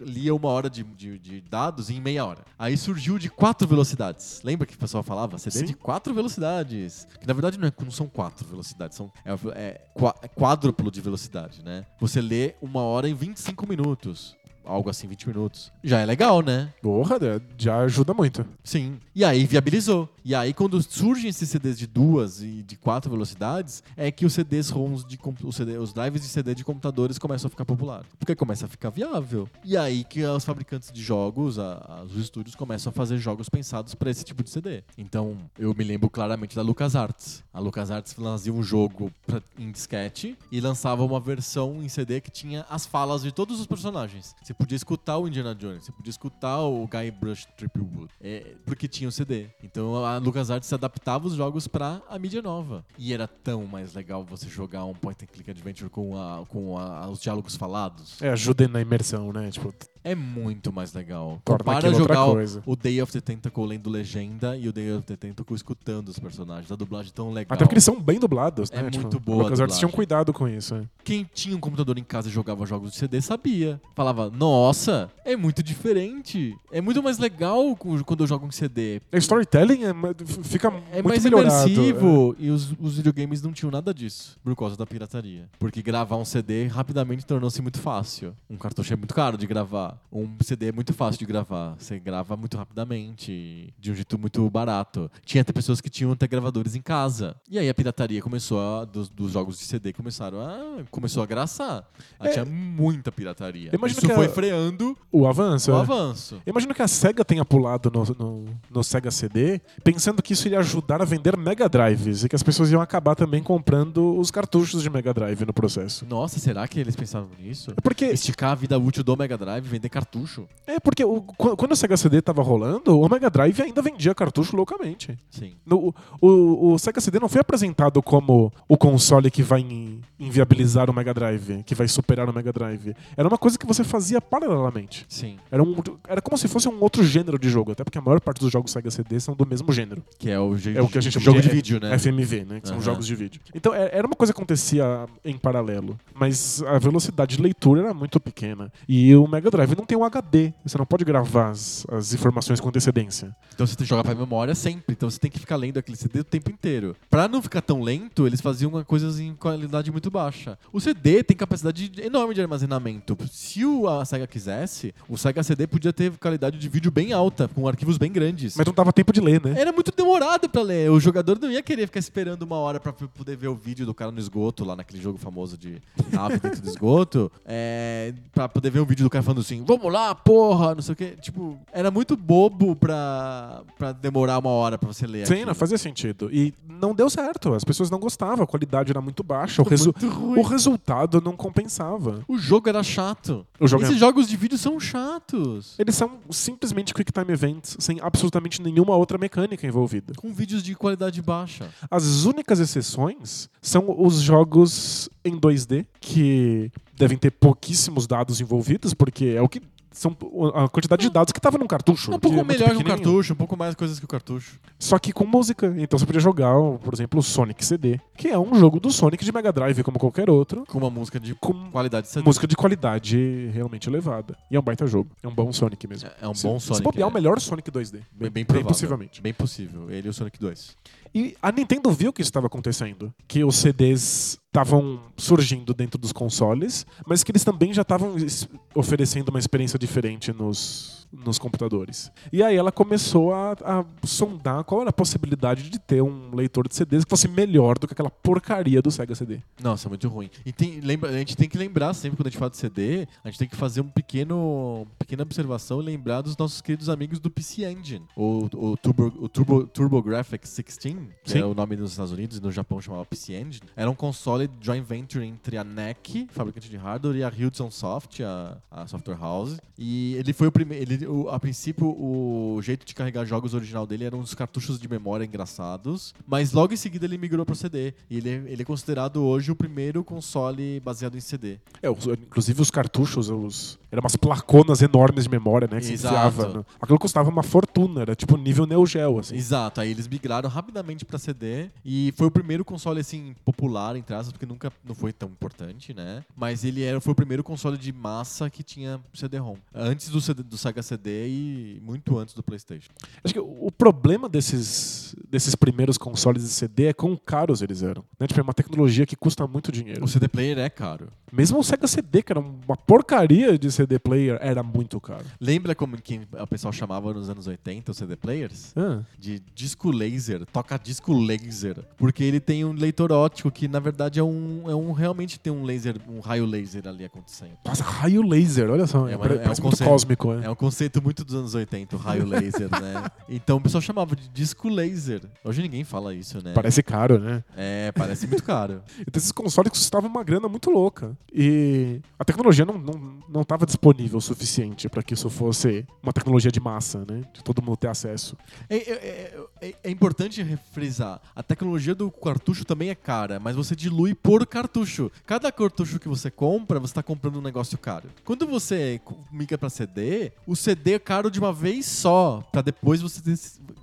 lia 0.00 0.34
uma 0.34 0.48
hora 0.48 0.68
de, 0.68 0.82
de- 0.84 1.18
de 1.18 1.40
dados 1.40 1.88
em 1.88 2.00
meia 2.02 2.24
hora. 2.24 2.44
Aí 2.58 2.76
surgiu 2.76 3.14
o 3.14 3.18
de 3.18 3.30
quatro 3.30 3.66
velocidades. 3.66 4.40
Lembra 4.44 4.66
que 4.66 4.74
o 4.74 4.78
pessoal 4.78 5.02
falava? 5.02 5.38
CD 5.38 5.58
Sim. 5.60 5.64
de 5.64 5.74
quatro 5.74 6.12
velocidades. 6.12 7.06
Que 7.18 7.26
na 7.26 7.32
verdade 7.32 7.58
não, 7.58 7.66
é- 7.68 7.72
não 7.82 7.90
são 7.90 8.06
quatro 8.08 8.46
velocidades, 8.46 8.96
são, 8.96 9.10
é, 9.24 9.32
é 9.54 9.80
qua- 9.94 10.14
é 10.22 10.28
quádruplo 10.28 10.90
de 10.90 11.00
velocidade, 11.00 11.62
né? 11.64 11.86
Você 11.98 12.20
lê 12.20 12.54
uma 12.60 12.82
hora 12.82 13.08
em 13.08 13.14
25 13.14 13.66
minutos. 13.66 14.36
Algo 14.64 14.88
assim, 14.90 15.06
20 15.08 15.28
minutos. 15.28 15.72
Já 15.82 16.00
é 16.00 16.06
legal, 16.06 16.40
né? 16.42 16.72
Porra, 16.80 17.18
né? 17.18 17.40
já 17.58 17.78
ajuda 17.80 18.14
muito. 18.14 18.44
Sim. 18.62 18.98
E 19.14 19.24
aí 19.24 19.44
viabilizou. 19.44 20.08
E 20.24 20.34
aí, 20.34 20.54
quando 20.54 20.80
surgem 20.82 21.28
esses 21.28 21.48
CDs 21.50 21.76
de 21.76 21.86
duas 21.86 22.42
e 22.42 22.62
de 22.62 22.76
quatro 22.76 23.10
velocidades, 23.10 23.82
é 23.96 24.10
que 24.10 24.24
os 24.24 24.32
CDs 24.32 24.70
ROMs 24.70 25.04
de 25.04 25.18
os, 25.42 25.56
CD, 25.56 25.76
os 25.78 25.92
drives 25.92 26.22
de 26.22 26.28
CD 26.28 26.54
de 26.54 26.64
computadores 26.64 27.18
começam 27.18 27.48
a 27.48 27.50
ficar 27.50 27.64
populares. 27.64 28.06
Porque 28.18 28.34
começa 28.36 28.66
a 28.66 28.68
ficar 28.68 28.90
viável. 28.90 29.48
E 29.64 29.76
aí 29.76 30.04
que 30.04 30.22
os 30.24 30.44
fabricantes 30.44 30.92
de 30.92 31.02
jogos, 31.02 31.58
a- 31.58 31.84
a- 31.88 32.02
os 32.04 32.16
estúdios, 32.16 32.54
começam 32.54 32.90
a 32.90 32.92
fazer 32.92 33.18
jogos 33.18 33.48
pensados 33.48 33.94
para 33.94 34.10
esse 34.10 34.24
tipo 34.24 34.42
de 34.44 34.50
CD. 34.50 34.84
Então, 34.96 35.36
eu 35.58 35.74
me 35.74 35.82
lembro 35.82 36.08
claramente 36.08 36.54
da 36.54 36.62
LucasArts. 36.62 37.42
A 37.52 37.58
LucasArts 37.60 38.12
fazia 38.12 38.52
um 38.52 38.62
jogo 38.62 39.12
pra, 39.26 39.42
em 39.58 39.70
disquete 39.72 40.36
e 40.50 40.60
lançava 40.60 41.04
uma 41.04 41.18
versão 41.20 41.82
em 41.82 41.88
CD 41.88 42.20
que 42.20 42.30
tinha 42.30 42.64
as 42.70 42.86
falas 42.86 43.22
de 43.22 43.32
todos 43.32 43.58
os 43.60 43.66
personagens. 43.66 44.34
Você 44.42 44.51
podia 44.54 44.76
escutar 44.76 45.18
o 45.18 45.26
Indiana 45.28 45.54
Jones, 45.54 45.84
você 45.84 45.92
podia 45.92 46.10
escutar 46.10 46.60
o 46.60 46.86
Guy 46.86 47.10
Brush 47.10 47.46
Tripwood, 47.56 48.08
é, 48.20 48.54
porque 48.64 48.86
tinha 48.88 49.08
o 49.08 49.12
CD. 49.12 49.46
Então 49.62 50.04
a 50.04 50.18
LucasArts 50.18 50.72
adaptava 50.72 51.26
os 51.26 51.34
jogos 51.34 51.66
pra 51.66 52.00
a 52.08 52.18
mídia 52.18 52.42
nova. 52.42 52.84
E 52.98 53.12
era 53.12 53.26
tão 53.28 53.66
mais 53.66 53.94
legal 53.94 54.24
você 54.24 54.48
jogar 54.48 54.84
um 54.84 54.94
point 54.94 55.24
and 55.24 55.28
click 55.28 55.50
adventure 55.50 55.90
com, 55.90 56.16
a, 56.20 56.44
com 56.46 56.78
a- 56.78 57.08
os 57.08 57.20
diálogos 57.20 57.56
falados. 57.56 58.20
É, 58.22 58.28
ajuda 58.30 58.66
na 58.68 58.80
imersão, 58.80 59.32
né? 59.32 59.50
Tipo, 59.50 59.74
É 60.04 60.14
muito 60.14 60.72
mais 60.72 60.92
legal. 60.92 61.40
Torna 61.44 61.58
Compara 61.58 61.78
aquilo 61.78 62.00
outra 62.00 62.14
jogar 62.14 62.62
o, 62.66 62.74
Day 62.76 63.00
of 63.00 63.12
the 63.12 63.20
Tentacle 63.20 63.64
lendo 63.66 63.88
legenda 63.88 64.56
e 64.56 64.68
o 64.68 64.72
Day 64.72 64.92
of 64.92 65.04
the 65.06 65.16
Tentacle 65.16 65.54
escutando 65.54 66.08
os 66.08 66.18
personagens. 66.18 66.70
A 66.72 66.76
dublagem 66.76 67.12
tão 67.14 67.30
legal. 67.32 67.54
até 67.54 67.64
porque 67.64 67.74
eles 67.74 67.84
são 67.84 68.00
bem 68.00 68.18
dublados, 68.18 68.70
É 68.72 68.82
né? 68.82 68.90
Tipo, 68.90 69.02
muito 69.04 69.20
boa 69.20 69.42
a 69.42 69.44
Lucas 69.44 69.60
Arts 69.60 69.78
tinham 69.78 69.90
cuidado 69.90 70.32
com 70.32 70.48
isso. 70.48 70.74
né? 70.74 70.84
Quem 71.04 71.28
tinha 71.32 71.56
um 71.56 71.60
computador 71.60 71.98
em 71.98 72.04
casa 72.04 72.28
e 72.28 72.32
jogava 72.32 72.66
jogos 72.66 72.92
de 72.92 72.96
CD 72.98 73.20
sabia. 73.20 73.80
Falava, 73.94 74.28
nossa, 74.30 75.10
é 75.24 75.36
muito 75.36 75.62
diferente. 75.62 76.56
É 76.70 76.80
muito 76.80 77.02
mais 77.02 77.18
legal 77.18 77.76
quando 77.76 78.20
eu 78.22 78.26
jogo 78.26 78.46
em 78.46 78.50
CD. 78.50 79.00
O 79.12 79.16
storytelling 79.16 79.84
é, 79.84 79.92
ma- 79.92 80.08
f- 80.10 80.42
fica 80.44 80.68
É 80.90 80.94
muito 80.96 81.08
mais 81.08 81.24
melhorado. 81.24 81.68
imersivo. 81.68 82.36
E 82.38 82.50
os, 82.50 82.74
os 82.80 82.96
videogames 82.96 83.42
não 83.42 83.52
tinham 83.52 83.70
nada 83.70 83.92
disso. 83.94 84.36
Por 84.42 84.54
causa 84.56 84.76
da 84.76 84.86
pirataria. 84.86 85.48
Porque 85.58 85.82
gravar 85.82 86.16
um 86.16 86.24
CD 86.24 86.66
rapidamente 86.66 87.24
tornou-se 87.26 87.60
muito 87.62 87.78
fácil. 87.80 88.34
Um 88.50 88.56
cartucho 88.56 88.92
é 88.92 88.96
muito 88.96 89.14
caro 89.14 89.36
de 89.36 89.46
gravar. 89.46 89.91
Gravar. 89.92 89.98
Um 90.12 90.28
CD 90.42 90.68
é 90.68 90.72
muito 90.72 90.92
fácil 90.92 91.18
de 91.18 91.26
gravar. 91.26 91.74
Você 91.78 91.98
grava 91.98 92.36
muito 92.36 92.56
rapidamente, 92.56 93.72
de 93.78 93.90
um 93.90 93.94
jeito 93.94 94.18
muito 94.18 94.48
barato. 94.50 95.10
Tinha 95.24 95.42
até 95.42 95.52
pessoas 95.52 95.80
que 95.80 95.88
tinham 95.88 96.12
até 96.12 96.26
gravadores 96.26 96.74
em 96.74 96.80
casa. 96.82 97.36
E 97.50 97.58
aí 97.58 97.68
a 97.68 97.74
pirataria 97.74 98.20
começou 98.20 98.60
a, 98.60 98.84
dos, 98.84 99.08
dos 99.08 99.32
jogos 99.32 99.58
de 99.58 99.64
CD 99.64 99.92
começaram 99.92 100.40
a 100.40 100.82
começou 100.90 101.22
a 101.22 101.26
graçar. 101.26 101.88
É. 102.20 102.28
tinha 102.30 102.44
muita 102.44 103.10
pirataria. 103.10 103.70
Imagino 103.72 103.98
Isso 103.98 104.08
que 104.08 104.14
foi 104.14 104.26
a- 104.26 104.30
freando 104.30 104.96
O 105.10 105.26
avanço. 105.26 105.72
o 105.72 105.76
é. 105.76 105.80
avanço. 105.80 106.42
Imagino 106.46 106.74
que 106.74 106.82
a 106.82 106.88
SEGA 106.88 107.24
tenha 107.24 107.44
pulado 107.44 107.90
no, 107.90 108.04
no, 108.18 108.44
no 108.70 108.84
Sega 108.84 109.10
CD, 109.10 109.60
pensando 109.82 110.22
que 110.22 110.32
isso 110.32 110.46
iria 110.46 110.58
ajudar 110.58 111.00
a 111.02 111.04
vender 111.04 111.36
Mega 111.36 111.68
Drives 111.68 112.24
e 112.24 112.28
que 112.28 112.36
as 112.36 112.42
pessoas 112.42 112.70
iam 112.70 112.80
acabar 112.80 113.14
também 113.14 113.42
comprando 113.42 114.18
os 114.18 114.30
cartuchos 114.30 114.82
de 114.82 114.90
Mega 114.90 115.12
Drive 115.12 115.44
no 115.44 115.52
processo. 115.52 116.04
Nossa, 116.06 116.38
será 116.38 116.66
que 116.68 116.78
eles 116.80 116.96
pensavam 116.96 117.30
nisso? 117.38 117.72
É 117.76 117.80
porque, 117.80 118.06
Esticar 118.06 118.52
a 118.52 118.54
vida 118.54 118.78
útil 118.78 119.02
do 119.02 119.16
Mega 119.16 119.36
Drive, 119.36 119.66
vender 119.82 119.88
cartucho. 119.88 120.46
é 120.66 120.78
porque 120.78 121.04
o- 121.04 121.20
qu- 121.20 121.56
quando 121.56 121.72
o 121.72 121.76
Sega 121.76 121.96
CD 121.96 122.22
tava 122.22 122.40
rolando, 122.42 122.98
o 123.00 123.08
Mega 123.08 123.28
Drive 123.28 123.60
ainda 123.60 123.82
vendia 123.82 124.14
cartucho 124.14 124.56
loucamente. 124.56 125.18
Sim. 125.28 125.54
No- 125.66 125.92
o, 126.20 126.72
o 126.72 126.78
Sega 126.78 127.00
CD 127.00 127.18
não 127.18 127.28
foi 127.28 127.40
apresentado 127.40 128.00
como 128.02 128.52
o 128.68 128.76
console 128.78 129.30
que 129.30 129.42
vai 129.42 129.60
in- 129.60 130.00
inviabilizar 130.18 130.88
o 130.88 130.92
Mega 130.94 131.12
Drive, 131.12 131.62
que 131.64 131.74
vai 131.74 131.88
superar 131.88 132.28
o 132.28 132.32
Mega 132.32 132.52
Drive. 132.52 132.94
Era 133.16 133.26
uma 133.28 133.36
coisa 133.38 133.58
que 133.58 133.66
você 133.66 133.82
fazia 133.82 134.20
paralelamente. 134.20 135.04
Sim. 135.08 135.36
Era, 135.50 135.62
um, 135.62 135.74
era 136.08 136.22
como 136.22 136.38
se 136.38 136.46
fosse 136.48 136.68
um 136.68 136.80
outro 136.80 137.02
gênero 137.02 137.38
de 137.38 137.48
jogo, 137.50 137.72
até 137.72 137.82
porque 137.82 137.98
a 137.98 138.02
maior 138.02 138.20
parte 138.20 138.40
dos 138.40 138.50
jogos 138.52 138.70
Sega 138.70 138.90
CD 138.90 139.18
são 139.18 139.34
do 139.34 139.44
mesmo 139.46 139.72
gênero. 139.72 140.02
Que 140.18 140.30
é 140.30 140.38
o, 140.38 140.54
É 140.74 140.80
o 140.80 140.88
que 140.88 140.98
a 140.98 141.00
gente 141.00 141.14
chama 141.14 141.24
jogo 141.24 141.40
de 141.40 141.48
de 141.48 141.54
vídeo, 141.54 141.80
né? 141.80 141.98
FMV, 141.98 142.44
né? 142.44 142.60
Que 142.60 142.68
são 142.68 142.76
Aham. 142.76 142.84
jogos 142.84 143.06
de 143.06 143.14
vídeo. 143.16 143.40
Então 143.54 143.74
é- 143.74 143.90
era 143.92 144.06
uma 144.06 144.14
coisa 144.14 144.32
que 144.32 144.38
acontecia 144.38 145.06
em 145.24 145.36
paralelo, 145.36 145.98
mas 146.14 146.62
a 146.62 146.78
velocidade 146.78 147.36
de 147.36 147.42
leitura 147.42 147.80
era 147.82 147.94
muito 147.94 148.20
pequena. 148.20 148.72
E 148.88 149.14
o 149.16 149.26
Mega 149.26 149.50
Drive 149.50 149.71
não 149.76 149.84
tem 149.84 149.96
um 149.96 150.04
HD, 150.04 150.52
você 150.64 150.78
não 150.78 150.86
pode 150.86 151.04
gravar 151.04 151.50
as, 151.50 151.86
as 151.90 152.12
informações 152.12 152.60
com 152.60 152.68
antecedência. 152.68 153.34
Então 153.54 153.66
você 153.66 153.74
tem 153.74 153.84
que 153.84 153.90
jogar 153.90 154.04
pra 154.04 154.14
memória 154.14 154.54
sempre. 154.54 154.84
Então 154.88 155.10
você 155.10 155.18
tem 155.18 155.30
que 155.30 155.38
ficar 155.38 155.56
lendo 155.56 155.78
aquele 155.78 155.96
CD 155.96 156.20
o 156.20 156.24
tempo 156.24 156.50
inteiro. 156.50 156.96
Pra 157.10 157.28
não 157.28 157.42
ficar 157.42 157.62
tão 157.62 157.82
lento, 157.82 158.26
eles 158.26 158.40
faziam 158.40 158.82
coisas 158.84 159.18
em 159.18 159.34
qualidade 159.34 159.90
muito 159.90 160.10
baixa. 160.10 160.58
O 160.72 160.80
CD 160.80 161.22
tem 161.22 161.36
capacidade 161.36 161.92
enorme 162.02 162.34
de 162.34 162.40
armazenamento. 162.40 163.16
Se 163.30 163.64
o, 163.64 163.88
a 163.88 164.04
SEGA 164.04 164.26
quisesse, 164.26 164.94
o 165.08 165.16
Sega 165.16 165.42
CD 165.42 165.66
podia 165.66 165.92
ter 165.92 166.10
qualidade 166.18 166.58
de 166.58 166.68
vídeo 166.68 166.90
bem 166.90 167.12
alta, 167.12 167.48
com 167.48 167.66
arquivos 167.68 167.98
bem 167.98 168.10
grandes. 168.10 168.56
Mas 168.56 168.66
não 168.66 168.72
dava 168.72 168.92
tempo 168.92 169.12
de 169.12 169.20
ler, 169.20 169.42
né? 169.42 169.54
Era 169.58 169.72
muito 169.72 169.92
demorado 169.94 170.48
pra 170.48 170.62
ler. 170.62 170.90
O 170.90 170.98
jogador 170.98 171.38
não 171.40 171.50
ia 171.50 171.62
querer 171.62 171.86
ficar 171.86 172.00
esperando 172.00 172.42
uma 172.42 172.56
hora 172.56 172.80
pra 172.80 172.92
poder 172.92 173.36
ver 173.36 173.48
o 173.48 173.54
vídeo 173.54 173.86
do 173.86 173.94
cara 173.94 174.10
no 174.10 174.18
esgoto, 174.18 174.64
lá 174.64 174.76
naquele 174.76 175.02
jogo 175.02 175.18
famoso 175.18 175.56
de 175.56 175.80
nave 176.10 176.38
dentro 176.38 176.60
do 176.62 176.68
esgoto. 176.68 177.30
É, 177.44 178.14
pra 178.32 178.48
poder 178.48 178.70
ver 178.70 178.80
um 178.80 178.84
vídeo 178.84 179.04
do 179.04 179.10
cara 179.10 179.22
falando 179.22 179.40
assim, 179.40 179.61
vamos 179.66 179.92
lá, 179.92 180.14
porra, 180.14 180.74
não 180.74 180.82
sei 180.82 180.92
o 180.92 180.96
quê. 180.96 181.16
Tipo, 181.20 181.58
era 181.72 181.90
muito 181.90 182.16
bobo 182.16 182.74
pra, 182.76 183.62
pra 183.78 183.92
demorar 183.92 184.38
uma 184.38 184.50
hora 184.50 184.76
pra 184.78 184.86
você 184.92 185.06
ler 185.06 185.26
Sim, 185.26 185.32
aquilo. 185.34 185.46
não 185.48 185.54
fazia 185.54 185.78
sentido. 185.78 186.28
E 186.32 186.52
não 186.68 186.94
deu 186.94 187.08
certo. 187.10 187.54
As 187.54 187.64
pessoas 187.64 187.90
não 187.90 187.98
gostavam, 187.98 188.44
a 188.44 188.46
qualidade 188.46 188.90
era 188.90 189.00
muito 189.00 189.22
baixa. 189.22 189.62
O, 189.62 189.64
resu- 189.64 189.94
Muito 190.00 190.08
ruim. 190.14 190.38
o 190.38 190.42
resultado 190.42 191.20
não 191.20 191.36
compensava. 191.36 192.22
O 192.28 192.36
jogo 192.38 192.68
era 192.68 192.82
chato. 192.82 193.46
Jogo 193.60 193.84
Esses 193.84 193.96
é- 193.96 193.98
jogos 193.98 194.28
de 194.28 194.36
vídeo 194.36 194.58
são 194.58 194.78
chatos. 194.80 195.74
Eles 195.78 195.94
são 195.94 196.18
simplesmente 196.30 196.92
quick 196.94 197.12
time 197.12 197.32
events, 197.32 197.76
sem 197.80 197.98
absolutamente 198.00 198.60
nenhuma 198.62 198.96
outra 198.96 199.18
mecânica 199.18 199.66
envolvida. 199.66 200.12
Com 200.16 200.32
vídeos 200.32 200.62
de 200.62 200.74
qualidade 200.74 201.20
baixa. 201.22 201.68
As 201.90 202.24
únicas 202.24 202.58
exceções 202.60 203.48
são 203.60 203.94
os 203.98 204.20
jogos 204.20 205.08
em 205.24 205.38
2D, 205.38 205.86
que 206.00 206.70
devem 207.02 207.18
ter 207.18 207.30
pouquíssimos 207.30 208.06
dados 208.06 208.40
envolvidos, 208.40 208.94
porque 208.94 209.26
é 209.36 209.42
o 209.42 209.48
que 209.48 209.60
são 209.94 210.16
a 210.54 210.66
quantidade 210.70 211.02
de 211.02 211.10
dados 211.10 211.32
que 211.32 211.38
estava 211.38 211.58
num 211.58 211.66
cartucho. 211.66 212.10
É 212.12 212.16
um 212.16 212.18
pouco 212.18 212.38
é 212.38 212.42
melhor 212.42 212.70
que 212.70 212.76
pequenininho. 212.76 212.96
cartucho, 213.04 213.34
um 213.34 213.36
pouco 213.36 213.56
mais 213.58 213.74
coisas 213.74 213.98
que 213.98 214.04
o 214.06 214.08
cartucho. 214.08 214.58
Só 214.78 214.98
que 214.98 215.12
com 215.12 215.26
música. 215.26 215.74
Então 215.76 215.98
você 215.98 216.06
podia 216.06 216.20
jogar, 216.20 216.54
por 216.78 216.94
exemplo, 216.94 217.20
o 217.20 217.22
Sonic 217.22 217.62
CD, 217.62 218.00
que 218.16 218.28
é 218.28 218.38
um 218.38 218.54
jogo 218.54 218.80
do 218.80 218.90
Sonic 218.90 219.22
de 219.22 219.30
Mega 219.30 219.52
Drive 219.52 219.82
como 219.82 219.98
qualquer 219.98 220.30
outro, 220.30 220.64
Com 220.66 220.78
uma 220.78 220.88
música 220.88 221.20
de 221.20 221.34
com 221.34 221.70
qualidade 221.70 222.08
CD. 222.08 222.24
música 222.24 222.46
de 222.46 222.56
qualidade 222.56 223.50
realmente 223.52 223.86
elevada. 223.86 224.34
E 224.50 224.56
é 224.56 224.58
um 224.58 224.62
baita 224.62 224.86
jogo. 224.86 225.10
É 225.22 225.28
um 225.28 225.34
bom 225.34 225.52
Sonic 225.52 225.86
mesmo. 225.86 226.08
É- 226.08 226.24
é 226.24 226.28
um 226.28 226.34
Se- 226.34 226.44
bom 226.46 226.58
Se 226.58 226.68
Sonic, 226.68 226.84
bobear, 226.84 227.06
é. 227.06 227.10
o 227.10 227.12
melhor 227.12 227.38
Sonic 227.38 227.70
2D. 227.70 227.98
Bem, 227.98 228.04
Bem, 228.18 228.30
bem 228.30 228.44
provável. 228.46 228.68
possivelmente. 228.68 229.20
Bem 229.20 229.34
possível. 229.34 229.90
Ele 229.90 230.06
e 230.06 230.10
o 230.10 230.14
Sonic 230.14 230.38
2. 230.38 230.74
E 231.14 231.36
a 231.42 231.52
Nintendo 231.52 231.90
viu 231.90 232.12
que 232.12 232.22
isso 232.22 232.30
estava 232.30 232.46
acontecendo. 232.46 233.12
Que 233.28 233.44
os 233.44 233.56
CDs 233.56 234.38
estavam 234.46 235.00
surgindo 235.16 235.74
dentro 235.74 235.98
dos 235.98 236.12
consoles, 236.12 236.86
mas 237.06 237.22
que 237.22 237.30
eles 237.32 237.44
também 237.44 237.72
já 237.72 237.82
estavam 237.82 238.16
es- 238.16 238.48
oferecendo 238.74 239.28
uma 239.28 239.38
experiência 239.38 239.78
diferente 239.78 240.32
nos, 240.32 241.01
nos 241.12 241.38
computadores. 241.38 242.10
E 242.32 242.42
aí 242.42 242.56
ela 242.56 242.72
começou 242.72 243.32
a, 243.34 243.52
a 243.52 243.84
sondar 244.04 244.64
qual 244.64 244.80
era 244.80 244.90
a 244.90 244.92
possibilidade 244.92 245.68
de 245.68 245.78
ter 245.78 246.02
um 246.02 246.34
leitor 246.34 246.66
de 246.66 246.74
CDs 246.74 247.04
que 247.04 247.10
fosse 247.10 247.28
melhor 247.28 247.78
do 247.78 247.86
que 247.86 247.92
aquela 247.92 248.10
porcaria 248.10 248.80
do 248.80 248.90
Sega 248.90 249.14
CD. 249.14 249.40
Nossa, 249.62 249.88
muito 249.88 250.08
ruim. 250.08 250.30
E 250.44 250.52
tem, 250.52 250.80
lembra, 250.80 251.10
a 251.10 251.18
gente 251.18 251.36
tem 251.36 251.48
que 251.48 251.58
lembrar 251.58 251.94
sempre, 251.94 252.16
quando 252.16 252.26
a 252.28 252.30
gente 252.30 252.38
fala 252.38 252.50
de 252.50 252.56
CD, 252.56 253.06
a 253.22 253.28
gente 253.28 253.38
tem 253.38 253.48
que 253.48 253.56
fazer 253.56 253.80
um 253.80 253.88
pequeno, 253.88 254.86
pequena 254.98 255.22
observação 255.22 255.80
e 255.80 255.84
lembrar 255.84 256.22
dos 256.22 256.36
nossos 256.36 256.60
queridos 256.60 256.88
amigos 256.88 257.20
do 257.20 257.30
PC 257.30 257.64
Engine. 257.70 258.04
O, 258.16 258.48
o, 258.54 258.76
Turbo, 258.76 259.12
o 259.20 259.28
Turbo, 259.28 259.66
TurboGrafx 259.66 260.52
16, 260.56 260.96
que 261.24 261.38
é 261.38 261.44
o 261.44 261.54
nome 261.54 261.76
nos 261.76 261.92
Estados 261.92 262.12
Unidos 262.12 262.38
e 262.38 262.40
no 262.40 262.50
Japão 262.50 262.80
chamava 262.80 263.04
PC 263.04 263.34
Engine, 263.34 263.68
era 263.76 263.90
um 263.90 263.94
console 263.94 264.48
joint 264.60 264.84
venture 264.84 265.24
entre 265.24 265.56
a 265.56 265.64
NEC, 265.64 266.28
fabricante 266.30 266.68
de 266.68 266.76
hardware, 266.76 267.16
e 267.16 267.24
a 267.24 267.28
Hudson 267.28 267.70
Soft, 267.70 268.20
a, 268.20 268.58
a 268.70 268.86
software 268.86 269.18
house. 269.18 269.58
E 269.78 270.14
ele 270.14 270.32
foi 270.32 270.46
o 270.48 270.52
primeiro. 270.52 271.01
O- 271.06 271.28
a 271.28 271.38
princípio, 271.40 271.86
o 271.86 272.60
jeito 272.62 272.84
de 272.86 272.94
carregar 272.94 273.24
jogos 273.24 273.54
original 273.54 273.86
dele 273.86 274.04
eram 274.04 274.20
uns 274.20 274.34
cartuchos 274.34 274.78
de 274.78 274.88
memória 274.88 275.24
engraçados, 275.24 276.14
mas 276.26 276.52
logo 276.52 276.72
em 276.72 276.76
seguida 276.76 277.04
ele 277.04 277.18
migrou 277.18 277.44
para 277.44 277.54
CD. 277.54 277.94
E 278.10 278.16
ele, 278.18 278.28
é- 278.28 278.44
ele 278.52 278.62
é 278.62 278.64
considerado 278.64 279.22
hoje 279.22 279.50
o 279.50 279.56
primeiro 279.56 280.02
console 280.04 280.80
baseado 280.80 281.16
em 281.16 281.20
CD. 281.20 281.58
É, 281.82 281.88
inclusive 281.90 282.60
os 282.60 282.70
cartuchos, 282.70 283.28
os, 283.30 283.78
eram 283.92 284.00
umas 284.02 284.16
placonas 284.16 284.80
enormes 284.82 285.24
de 285.24 285.30
memória, 285.30 285.68
né? 285.70 285.78
Que 285.80 285.92
Exato. 285.92 286.14
enfiava. 286.14 286.48
no- 286.54 286.66
Aquilo 286.80 286.98
custava 286.98 287.28
uma 287.28 287.42
fortuna, 287.42 288.00
era 288.00 288.14
tipo 288.16 288.36
nível 288.38 288.66
Neo 288.66 288.84
Geo, 288.86 289.18
assim. 289.20 289.36
Exato, 289.36 289.80
aí 289.80 289.90
eles 289.90 290.08
migraram 290.08 290.48
rapidamente 290.48 291.04
para 291.04 291.18
CD 291.18 291.68
e 291.84 292.12
foi 292.16 292.26
o 292.26 292.30
primeiro 292.30 292.64
console 292.64 293.00
assim 293.00 293.34
popular 293.44 293.94
entre 293.96 294.14
aspas, 294.14 294.32
porque 294.32 294.46
nunca 294.46 294.72
não 294.84 294.94
foi 294.94 295.12
tão 295.12 295.28
importante, 295.28 295.92
né? 295.94 296.24
Mas 296.34 296.64
ele 296.64 296.82
era 296.82 297.00
foi 297.00 297.12
o 297.12 297.16
primeiro 297.16 297.44
console 297.44 297.76
de 297.76 297.92
massa 297.92 298.48
que 298.48 298.62
tinha 298.62 298.98
CD-ROM, 299.12 299.56
antes 299.74 300.08
do 300.08 300.20
CD, 300.20 300.42
do 300.42 300.56
Sega 300.56 300.82
CD 300.82 301.28
e 301.28 301.82
muito 301.84 302.18
antes 302.18 302.34
do 302.34 302.42
PlayStation. 302.42 302.90
Acho 303.22 303.34
que 303.34 303.40
o 303.40 303.70
problema 303.70 304.28
desses, 304.28 305.14
desses 305.28 305.54
primeiros 305.54 305.98
consoles 305.98 306.42
de 306.42 306.48
CD 306.48 306.86
é 306.86 306.92
quão 306.94 307.14
caros 307.16 307.60
eles 307.60 307.82
eram. 307.82 308.02
Né? 308.18 308.26
Tipo, 308.26 308.40
é 308.40 308.42
uma 308.42 308.54
tecnologia 308.54 309.04
que 309.04 309.16
custa 309.16 309.46
muito 309.46 309.70
dinheiro. 309.70 310.02
O 310.02 310.08
CD 310.08 310.28
player 310.28 310.58
é 310.58 310.70
caro. 310.70 311.08
Mesmo 311.30 311.58
o 311.58 311.62
Sega 311.64 311.86
CD, 311.86 312.22
que 312.22 312.32
era 312.32 312.40
uma 312.40 312.76
porcaria 312.76 313.58
de 313.58 313.70
CD 313.70 313.81
player, 313.98 314.38
era 314.40 314.62
muito 314.62 315.00
caro. 315.00 315.24
Lembra 315.40 315.74
como 315.74 315.96
que 316.00 316.20
o 316.40 316.46
pessoal 316.46 316.72
chamava 316.72 317.12
nos 317.12 317.28
anos 317.28 317.46
80 317.46 317.90
os 317.92 317.96
CD 317.96 318.16
players? 318.16 318.72
Ah, 318.76 319.00
De 319.18 319.40
disco 319.54 319.90
laser, 319.90 320.44
toca 320.46 320.78
disco 320.78 321.12
laser. 321.12 321.78
Porque 321.96 322.22
ele 322.24 322.40
tem 322.40 322.64
um 322.64 322.72
leitor 322.72 323.12
óptico 323.12 323.50
que, 323.50 323.68
na 323.68 323.78
verdade, 323.80 324.18
é 324.18 324.22
um, 324.22 324.62
é 324.68 324.74
um 324.74 324.92
realmente 324.92 325.38
tem 325.38 325.52
um 325.52 325.64
laser, 325.64 325.96
um 326.08 326.20
raio 326.20 326.44
laser 326.46 326.86
ali 326.88 327.04
acontecendo. 327.04 327.52
Nossa, 327.64 327.82
raio 327.84 328.22
laser, 328.26 328.70
olha 328.70 328.86
só. 328.86 329.08
É 329.08 329.12
É, 329.12 329.16
uma- 329.16 329.26
é 329.26 329.42
um 329.42 329.46
muito 329.46 329.62
conceito. 329.62 329.88
cósmico, 329.90 330.34
né? 330.34 330.46
É 330.46 330.50
um 330.50 330.54
conceito 330.54 331.02
muito 331.02 331.24
dos 331.24 331.34
anos 331.34 331.54
80, 331.54 331.96
o 331.96 331.98
raio 331.98 332.24
laser, 332.26 332.68
né? 332.70 333.04
Então 333.28 333.56
o 333.56 333.60
pessoal 333.60 333.80
chamava 333.80 334.14
de 334.16 334.28
disco 334.28 334.68
laser. 334.68 335.22
Hoje 335.44 335.62
ninguém 335.62 335.84
fala 335.84 336.14
isso, 336.14 336.42
né? 336.42 336.52
Parece 336.54 336.82
caro, 336.82 337.18
né? 337.18 337.42
É, 337.56 337.90
parece 337.92 338.26
muito 338.26 338.42
caro. 338.44 338.82
Então 339.00 339.18
esses 339.18 339.32
consoles 339.32 339.70
custavam 339.70 340.08
uma 340.10 340.22
grana 340.24 340.48
muito 340.48 340.70
louca. 340.70 341.16
E 341.32 342.00
a 342.18 342.24
tecnologia 342.24 342.64
não 342.64 342.76
estava 342.76 342.98
não, 342.98 343.18
não 343.28 343.44
tava 343.44 343.66
disponível 343.72 344.18
o 344.18 344.20
suficiente 344.20 344.88
para 344.88 345.02
que 345.02 345.14
isso 345.14 345.30
fosse 345.30 345.86
uma 346.02 346.12
tecnologia 346.12 346.50
de 346.52 346.60
massa, 346.60 347.04
né? 347.08 347.22
De 347.32 347.42
todo 347.42 347.62
mundo 347.62 347.76
ter 347.76 347.88
acesso. 347.88 348.36
É, 348.68 348.76
é- 348.76 349.46
é- 349.62 349.74
é 349.84 349.90
importante 349.90 350.44
frisar, 350.72 351.20
a 351.34 351.42
tecnologia 351.42 351.94
do 351.94 352.10
cartucho 352.10 352.64
também 352.64 352.90
é 352.90 352.94
cara, 352.94 353.40
mas 353.40 353.56
você 353.56 353.74
dilui 353.74 354.14
por 354.14 354.46
cartucho. 354.46 355.10
Cada 355.26 355.50
cartucho 355.50 355.98
que 355.98 356.08
você 356.08 356.30
compra, 356.30 356.78
você 356.78 356.90
está 356.92 357.02
comprando 357.02 357.36
um 357.38 357.42
negócio 357.42 357.78
caro. 357.78 358.08
Quando 358.24 358.46
você 358.46 359.00
migra 359.32 359.56
para 359.56 359.70
CD, 359.70 360.32
o 360.46 360.54
CD 360.54 360.94
é 360.94 360.98
caro 360.98 361.30
de 361.30 361.38
uma 361.38 361.52
vez 361.52 361.86
só, 361.86 362.42
para 362.52 362.60
depois 362.62 363.00
você 363.00 363.20
ter 363.22 363.38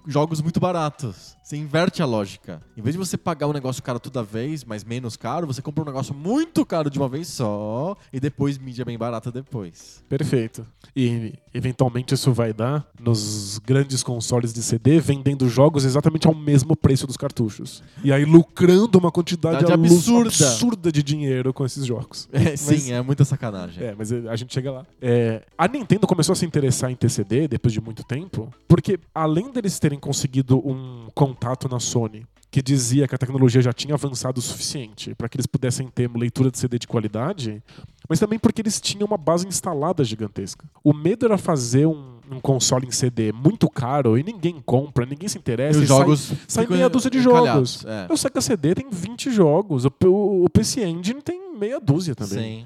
jogos 0.06 0.39
muito 0.41 0.60
baratos. 0.60 1.36
Você 1.43 1.58
inverte 1.58 1.99
a 2.04 2.06
lógica. 2.06 2.62
Em 2.78 2.82
vez 2.82 2.93
de 2.93 2.99
você 2.99 3.17
pagar 3.17 3.47
um 3.47 3.54
negócio 3.54 3.82
caro 3.82 3.99
toda 3.99 4.21
vez, 4.21 4.63
mas 4.63 4.84
menos 4.84 5.17
caro, 5.17 5.47
você 5.47 5.63
compra 5.63 5.82
um 5.82 5.86
negócio 5.88 6.13
muito 6.13 6.63
caro 6.63 6.91
de 6.91 6.99
uma 6.99 7.10
vez 7.10 7.28
só 7.28 7.97
e 8.13 8.19
depois 8.19 8.56
mídia 8.60 8.86
bem 8.86 8.95
barata 8.99 9.32
depois. 9.32 9.79
Perfeito. 10.10 10.65
E 10.96 11.34
eventualmente 11.54 12.15
isso 12.15 12.34
vai 12.34 12.52
dar 12.52 12.86
nos 13.00 13.60
grandes 13.60 14.02
consoles 14.02 14.52
de 14.52 14.63
CD 14.63 15.00
vendendo 15.00 15.48
jogos 15.48 15.86
exatamente 15.86 16.28
ao 16.28 16.34
mesmo 16.34 16.76
preço 16.76 17.06
dos 17.06 17.15
cartuchos. 17.15 17.84
E 18.04 18.12
aí 18.12 18.26
lucrando 18.26 18.98
uma 18.98 19.12
quantidade 19.12 19.72
absurda. 19.72 20.30
absurda 20.30 20.92
de 20.92 21.04
dinheiro 21.04 21.54
com 21.54 21.63
esses 21.63 21.86
jogos. 21.86 22.28
É, 22.34 22.44
Mas- 22.52 22.60
sim, 22.60 22.92
é 22.92 23.02
muita 23.02 23.24
sacanagem. 23.24 23.84
É, 23.84 23.94
mas 23.96 24.12
a 24.12 24.36
gente 24.36 24.52
chega 24.54 24.72
lá. 24.72 24.86
É, 25.00 25.44
a 25.58 25.68
Nintendo 25.68 26.08
começou 26.08 26.34
a 26.34 26.36
se 26.36 26.46
interessar 26.46 26.89
em 26.92 26.96
TCD 26.96 27.48
depois 27.48 27.72
de 27.72 27.80
muito 27.80 28.04
tempo, 28.04 28.52
porque 28.68 29.00
além 29.13 29.52
deles 29.52 29.78
terem 29.78 30.00
conseguido 30.00 30.58
um 30.58 31.08
contato 31.13 31.70
na 31.70 31.80
Sony 31.80 32.26
que 32.51 32.62
dizia 32.62 33.07
que 33.07 33.13
a 33.13 33.17
tecnologia 33.17 33.62
já 33.62 33.71
tinha 33.71 33.93
avançado 33.93 34.39
o 34.39 34.41
suficiente 34.41 35.13
para 35.15 35.29
que 35.29 35.35
eles 35.38 35.45
pudessem 35.45 35.88
ter 35.88 36.09
leitura 36.15 36.49
de 36.49 36.57
CD 36.57 36.79
de 36.79 36.88
qualidade, 36.88 37.62
mas 38.09 38.19
também 38.19 38.39
porque 38.39 38.62
eles 38.62 38.81
tinham 38.81 39.05
uma 39.05 39.17
base 39.17 39.47
instalada 39.47 40.03
gigantesca. 40.03 40.65
O 40.83 40.91
medo 40.93 41.25
era 41.27 41.38
fazer 41.38 41.85
um, 41.85 42.17
um 42.31 42.39
console 42.39 42.88
em 42.88 42.91
CD 42.91 43.31
muito 43.31 43.69
caro 43.69 44.17
e 44.17 44.23
ninguém 44.23 44.59
compra, 44.65 45.05
ninguém 45.05 45.29
se 45.29 45.38
E 45.38 45.39
interessa. 45.39 45.77
os 45.77 45.85
e 45.85 45.88
sai- 45.88 45.97
jogos 45.97 46.33
sai 46.47 46.63
ficam 46.63 46.77
meia 46.77 46.89
dúzia 46.89 47.12
de 47.12 47.19
jogos. 47.21 47.85
É. 47.85 48.12
O 48.12 48.17
Sega 48.17 48.41
CD 48.41 48.73
tem 48.73 48.88
20 48.89 49.29
jogos, 49.31 49.85
o, 49.85 49.91
o, 50.05 50.45
o 50.45 50.49
PC 50.49 50.83
Engine 50.85 51.21
tem 51.21 51.55
meia 51.55 51.79
dúzia 51.79 52.15
também. 52.15 52.62
Sim. 52.62 52.65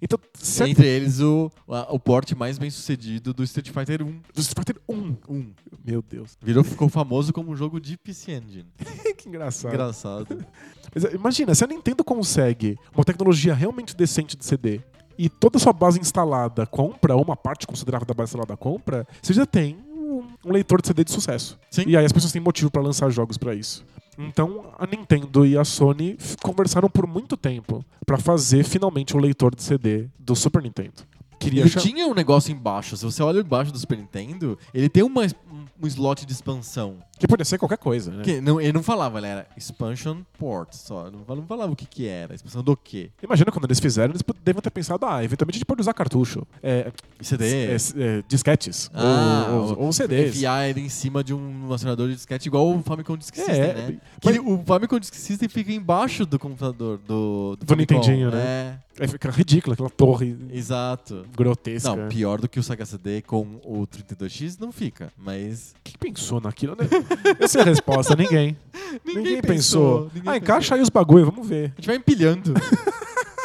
Então, 0.00 0.18
a 0.60 0.68
Entre 0.68 0.86
eles, 0.86 1.20
o, 1.20 1.50
o 1.66 1.98
porte 1.98 2.34
mais 2.34 2.58
bem 2.58 2.70
sucedido 2.70 3.32
do 3.32 3.42
Street 3.44 3.70
Fighter 3.70 4.02
1. 4.02 4.20
do 4.34 4.40
Street 4.40 4.58
Fighter 4.58 4.82
1. 4.88 5.16
1. 5.28 5.52
Meu 5.84 6.02
Deus. 6.02 6.36
Virou, 6.42 6.62
ficou 6.62 6.88
famoso 6.88 7.32
como 7.32 7.52
um 7.52 7.56
jogo 7.56 7.80
de 7.80 7.96
PC 7.96 8.32
Engine. 8.32 8.66
que 9.16 9.28
engraçado. 9.28 9.72
Engraçado. 9.72 10.46
Mas, 10.94 11.04
imagina, 11.12 11.54
se 11.54 11.64
a 11.64 11.66
Nintendo 11.66 12.04
consegue 12.04 12.78
uma 12.94 13.04
tecnologia 13.04 13.54
realmente 13.54 13.96
decente 13.96 14.36
de 14.36 14.44
CD 14.44 14.80
e 15.18 15.28
toda 15.28 15.56
a 15.56 15.60
sua 15.60 15.72
base 15.72 15.98
instalada 15.98 16.66
compra, 16.66 17.16
ou 17.16 17.22
uma 17.22 17.36
parte 17.36 17.66
considerável 17.66 18.06
da 18.06 18.14
base 18.14 18.30
instalada 18.30 18.56
compra, 18.56 19.06
você 19.22 19.32
já 19.32 19.46
tem 19.46 19.78
um, 19.96 20.22
leitor 20.44 20.80
de 20.80 20.88
CD 20.88 21.04
de 21.04 21.10
sucesso. 21.10 21.58
Sim. 21.70 21.84
E 21.86 21.96
aí 21.96 22.04
as 22.04 22.12
pessoas 22.12 22.32
têm 22.32 22.40
motivo 22.40 22.70
pra 22.70 22.82
lançar 22.82 23.10
jogos 23.10 23.36
pra 23.38 23.54
isso. 23.54 23.84
Então 24.18 24.72
a 24.78 24.86
Nintendo 24.86 25.44
e 25.46 25.56
a 25.58 25.64
Sony 25.64 26.16
conversaram 26.42 26.88
por 26.88 27.06
muito 27.06 27.36
tempo 27.36 27.84
pra 28.04 28.18
fazer 28.18 28.64
finalmente 28.64 29.16
o 29.16 29.18
leitor 29.20 29.54
de 29.54 29.62
CD 29.62 30.08
do 30.18 30.34
Super 30.34 30.62
Nintendo. 30.62 30.94
Queria 31.38 31.60
Ele 31.62 31.68
cha- 31.70 31.80
tinha 31.80 32.06
um 32.06 32.14
negócio 32.14 32.50
embaixo. 32.50 32.96
Se 32.96 33.04
você 33.04 33.22
olha 33.22 33.40
embaixo 33.40 33.70
do 33.70 33.78
Super 33.78 33.98
Nintendo, 33.98 34.58
ele 34.72 34.88
tem 34.88 35.02
uma, 35.02 35.22
um, 35.22 35.64
um 35.82 35.86
slot 35.86 36.24
de 36.24 36.32
expansão. 36.32 36.96
Que 37.18 37.26
podia 37.26 37.44
ser 37.44 37.58
qualquer 37.58 37.78
coisa, 37.78 38.10
né? 38.10 38.22
Que 38.22 38.40
não, 38.40 38.60
ele 38.60 38.72
não 38.72 38.82
falava, 38.82 39.18
ele 39.18 39.26
era 39.26 39.46
expansion 39.56 40.18
port 40.38 40.72
só. 40.74 41.04
Não 41.10 41.20
falava, 41.24 41.40
não 41.40 41.46
falava 41.46 41.72
o 41.72 41.76
que, 41.76 41.86
que 41.86 42.06
era. 42.06 42.34
Expansão 42.34 42.62
do 42.62 42.76
quê? 42.76 43.10
Imagina 43.22 43.50
quando 43.50 43.64
eles 43.64 43.80
fizeram, 43.80 44.12
eles 44.12 44.22
devem 44.44 44.60
ter 44.62 44.70
pensado, 44.70 45.04
ah, 45.06 45.22
eventualmente 45.24 45.56
a 45.56 45.58
gente 45.58 45.66
pode 45.66 45.80
usar 45.80 45.94
cartucho. 45.94 46.46
É, 46.62 46.92
CD. 47.20 47.66
é, 47.66 47.74
é, 47.74 48.22
disquetes. 48.28 48.90
Ah, 48.94 49.46
ou, 49.50 49.56
ou, 49.70 49.78
ou 49.86 49.92
CDs. 49.92 50.30
Enfiar 50.36 50.68
ele 50.68 50.80
em 50.80 50.88
cima 50.88 51.24
de 51.24 51.32
um 51.34 51.72
acionador 51.72 52.08
de 52.08 52.14
disquete, 52.14 52.46
igual 52.46 52.68
o 52.74 52.82
Famicom 52.82 53.16
Disk 53.16 53.34
System, 53.34 53.54
É, 53.54 53.74
né? 53.74 53.98
mas- 54.22 54.34
Que 54.34 54.40
o 54.40 54.62
Famicom 54.64 54.98
Disk 54.98 55.14
System 55.14 55.48
fica 55.48 55.72
embaixo 55.72 56.26
do 56.26 56.38
computador, 56.38 56.98
do, 56.98 57.56
Do 57.56 57.66
Famicom. 57.66 57.94
Nintendinho, 57.94 58.30
né? 58.30 58.78
É, 58.98 59.06
fica 59.06 59.30
ridículo, 59.30 59.74
aquela 59.74 59.90
torre 59.90 60.34
É, 60.50 60.56
exato. 60.56 61.26
grotesca. 61.36 61.94
Não, 61.94 62.08
pior 62.08 62.40
do 62.40 62.48
que 62.48 62.58
o 62.58 62.62
Sega 62.62 62.86
CD 62.86 63.20
com 63.20 63.60
o 63.62 63.86
32X 63.86 64.58
não 64.58 64.72
fica, 64.72 65.12
mas... 65.18 65.74
Quem 65.84 65.94
pensou 65.98 66.40
naquilo? 66.40 66.74
né? 66.74 66.88
Eu 67.38 67.48
sei 67.48 67.60
a 67.60 67.64
resposta, 67.64 68.14
ninguém. 68.16 68.56
Ninguém, 69.04 69.42
pensou. 69.42 70.10
ninguém 70.14 70.20
ah, 70.20 70.32
pensou. 70.32 70.36
encaixa 70.36 70.74
aí 70.74 70.80
os 70.80 70.88
bagulho, 70.88 71.26
vamos 71.26 71.46
ver. 71.46 71.72
A 71.76 71.80
gente 71.80 71.86
vai 71.86 71.96
empilhando. 71.96 72.54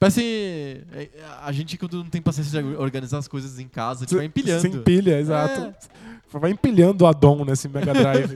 Parece 0.00 0.82
é, 0.94 1.10
a 1.42 1.52
gente 1.52 1.76
quando 1.76 1.98
não 1.98 2.06
tem 2.06 2.22
paciência 2.22 2.62
de 2.62 2.68
organizar 2.76 3.18
as 3.18 3.28
coisas 3.28 3.58
em 3.58 3.68
casa, 3.68 4.00
a 4.00 4.06
gente 4.06 4.16
vai 4.16 4.24
empilhando. 4.24 4.62
Você 4.62 4.68
empilha, 4.68 5.20
exato. 5.20 5.74
Vai 6.32 6.52
empilhando 6.52 7.04
o 7.04 7.06
addon 7.06 7.44
nesse 7.44 7.68
Mega 7.68 7.92
Drive. 7.92 8.34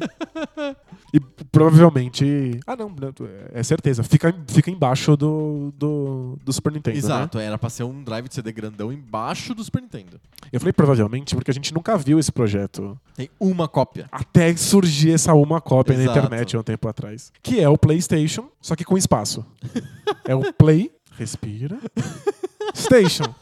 e 1.15 1.21
provavelmente. 1.51 2.61
Ah, 2.67 2.77
não, 2.77 2.95
é 3.55 3.63
certeza. 3.63 4.03
Fica, 4.03 4.35
fica 4.47 4.71
embaixo 4.71 5.17
do, 5.17 5.73
do, 5.79 6.39
do 6.45 6.53
Super 6.53 6.71
Nintendo. 6.71 6.97
né? 6.97 6.99
Exato, 6.99 7.39
era 7.39 7.57
pra 7.57 7.71
ser 7.71 7.85
um 7.85 8.03
drive 8.03 8.29
de 8.29 8.35
CD 8.35 8.53
grandão 8.53 8.93
embaixo 8.93 9.55
do 9.55 9.65
Super 9.65 9.81
Nintendo. 9.81 10.21
Eu 10.53 10.61
falei 10.61 10.73
provavelmente 10.75 11.35
porque 11.35 11.51
a 11.51 11.55
gente 11.55 11.73
nunca 11.73 11.97
viu 11.97 12.19
esse 12.19 12.31
projeto. 12.31 12.99
Tem 13.17 13.31
uma 13.41 13.69
cópia. 13.69 14.07
Até 14.13 14.55
surgir 14.55 15.13
essa 15.13 15.33
uma 15.33 15.63
cópia 15.63 15.97
na 15.97 16.03
Exato. 16.03 16.19
internet 16.19 16.57
há 16.57 16.61
um 16.61 16.63
tempo 16.63 16.87
atrás. 16.89 17.33
Que 17.43 17.61
é 17.61 17.69
o 17.71 17.79
PlayStation, 17.79 18.51
só 18.61 18.77
que 18.77 18.85
com 18.85 18.99
espaço. 18.99 19.47
é 20.27 20.35
o 20.35 20.53
Play. 20.53 20.91
Respira. 21.19 21.79
Station. 22.75 23.35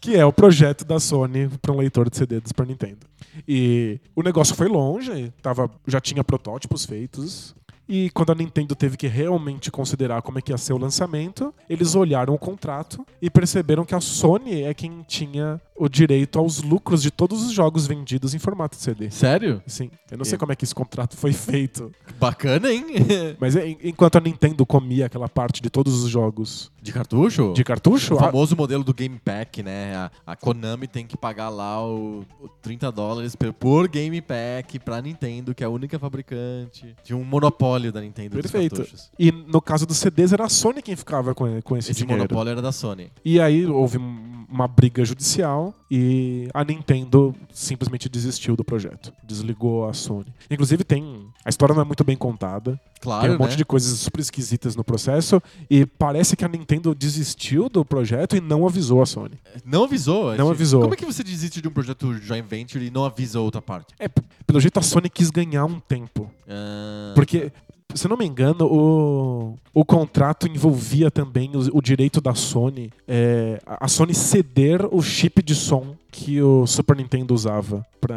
que 0.00 0.16
é 0.16 0.24
o 0.24 0.32
projeto 0.32 0.84
da 0.84 1.00
Sony 1.00 1.48
para 1.60 1.72
um 1.72 1.78
leitor 1.78 2.08
de 2.08 2.16
CD 2.16 2.40
do 2.40 2.48
Super 2.48 2.66
Nintendo. 2.66 3.06
E 3.46 4.00
o 4.14 4.22
negócio 4.22 4.54
foi 4.54 4.68
longe, 4.68 5.32
tava, 5.42 5.70
já 5.86 6.00
tinha 6.00 6.22
protótipos 6.22 6.84
feitos. 6.84 7.54
E 7.88 8.10
quando 8.10 8.32
a 8.32 8.34
Nintendo 8.34 8.74
teve 8.74 8.96
que 8.96 9.06
realmente 9.06 9.70
considerar 9.70 10.20
como 10.22 10.38
é 10.38 10.42
que 10.42 10.52
ia 10.52 10.58
ser 10.58 10.72
o 10.72 10.78
lançamento, 10.78 11.54
eles 11.70 11.94
olharam 11.94 12.34
o 12.34 12.38
contrato 12.38 13.06
e 13.22 13.30
perceberam 13.30 13.84
que 13.84 13.94
a 13.94 14.00
Sony 14.00 14.62
é 14.62 14.74
quem 14.74 15.04
tinha 15.06 15.60
o 15.78 15.88
direito 15.88 16.38
aos 16.38 16.62
lucros 16.62 17.02
de 17.02 17.10
todos 17.10 17.44
os 17.44 17.52
jogos 17.52 17.86
vendidos 17.86 18.34
em 18.34 18.38
formato 18.38 18.76
CD. 18.76 19.10
Sério? 19.10 19.62
Sim, 19.66 19.90
eu 20.10 20.16
não 20.18 20.24
sei 20.24 20.38
como 20.38 20.50
é 20.50 20.56
que 20.56 20.64
esse 20.64 20.74
contrato 20.74 21.16
foi 21.16 21.32
feito, 21.34 21.92
Bacana, 22.18 22.72
hein? 22.72 22.84
mas 23.38 23.54
en- 23.54 23.76
enquanto 23.84 24.16
a 24.16 24.20
Nintendo 24.20 24.64
comia 24.64 25.04
aquela 25.06 25.28
parte 25.28 25.60
de 25.60 25.68
todos 25.68 26.02
os 26.02 26.08
jogos 26.08 26.72
De 26.82 26.92
cartucho? 26.94 27.52
de 27.52 27.62
cartucho, 27.62 28.14
O 28.14 28.16
a- 28.18 28.20
famoso 28.22 28.56
modelo 28.56 28.82
do 28.82 28.94
Game 28.94 29.20
Pack, 29.22 29.62
né? 29.62 29.94
A, 29.94 30.10
a 30.32 30.34
Konami 30.34 30.88
tem 30.88 31.06
que 31.06 31.16
pagar 31.16 31.50
lá 31.50 31.86
o, 31.86 32.24
o 32.40 32.48
30 32.62 32.90
dólares 32.90 33.36
por- 33.36 33.52
por 33.52 33.86
Game 33.88 34.20
Pack 34.22 34.78
pra 34.78 35.02
Nintendo, 35.02 35.54
que 35.54 35.62
é 35.62 35.66
a 35.66 35.70
única 35.70 35.98
fabricante. 35.98 36.96
Tinha 37.04 37.16
um 37.18 37.24
monopólio 37.24 37.75
da 37.92 38.00
Nintendo 38.00 38.30
Perfeito. 38.36 38.76
dos 38.76 38.78
cartuchos. 38.90 39.10
E 39.18 39.30
no 39.30 39.60
caso 39.60 39.86
dos 39.86 39.96
CDs 39.98 40.32
era 40.32 40.44
a 40.44 40.48
Sony 40.48 40.82
quem 40.82 40.96
ficava 40.96 41.34
com, 41.34 41.60
com 41.62 41.76
esse, 41.76 41.90
Esse 41.92 42.00
dinheiro. 42.00 42.22
monopólio 42.22 42.50
era 42.50 42.62
da 42.62 42.72
Sony. 42.72 43.10
E 43.24 43.40
aí 43.40 43.66
houve 43.66 43.98
um- 43.98 44.34
uma 44.48 44.68
briga 44.68 45.04
judicial 45.04 45.74
e 45.90 46.48
a 46.54 46.62
Nintendo 46.64 47.34
simplesmente 47.52 48.08
desistiu 48.08 48.54
do 48.56 48.62
projeto. 48.64 49.12
Desligou 49.24 49.88
a 49.88 49.92
Sony. 49.92 50.32
Inclusive 50.48 50.84
tem. 50.84 51.26
A 51.44 51.48
história 51.48 51.74
não 51.74 51.82
é 51.82 51.84
muito 51.84 52.04
bem 52.04 52.16
contada. 52.16 52.80
Claro, 53.00 53.22
tem 53.22 53.30
um 53.30 53.32
né? 53.34 53.38
monte 53.38 53.56
de 53.56 53.64
coisas 53.64 53.98
super 53.98 54.20
esquisitas 54.20 54.74
no 54.76 54.82
processo. 54.84 55.42
E 55.68 55.84
parece 55.84 56.36
que 56.36 56.44
a 56.44 56.48
Nintendo 56.48 56.94
desistiu 56.94 57.68
do 57.68 57.84
projeto 57.84 58.36
e 58.36 58.40
não 58.40 58.64
avisou 58.66 59.02
a 59.02 59.06
Sony. 59.06 59.34
Não 59.64 59.82
avisou? 59.84 60.26
Não 60.28 60.36
Tipo, 60.36 60.50
avisou. 60.50 60.80
Como 60.82 60.94
é 60.94 60.96
que 60.96 61.04
você 61.04 61.22
desiste 61.24 61.60
de 61.60 61.66
um 61.68 61.72
projeto 61.72 62.14
joint 62.14 62.46
venture 62.46 62.84
e 62.86 62.90
não 62.90 63.04
avisa 63.04 63.38
a 63.38 63.42
outra 63.42 63.60
parte? 63.60 63.94
É, 63.98 64.08
pelo 64.46 64.60
jeito 64.60 64.78
a 64.78 64.82
Sony 64.82 65.10
quis 65.10 65.30
ganhar 65.30 65.64
um 65.64 65.78
tempo. 65.80 66.30
Ah, 66.48 67.12
Porque, 67.14 67.52
se 67.96 68.08
não 68.08 68.16
me 68.16 68.26
engano, 68.26 68.66
o, 68.66 69.58
o 69.72 69.84
contrato 69.84 70.46
envolvia 70.46 71.10
também 71.10 71.50
o, 71.54 71.78
o 71.78 71.82
direito 71.82 72.20
da 72.20 72.34
Sony, 72.34 72.92
é, 73.06 73.60
a 73.66 73.88
Sony 73.88 74.14
ceder 74.14 74.86
o 74.92 75.02
chip 75.02 75.42
de 75.42 75.54
som 75.54 75.96
que 76.18 76.40
o 76.40 76.66
Super 76.66 76.96
Nintendo 76.96 77.34
usava 77.34 77.84
pra, 78.00 78.16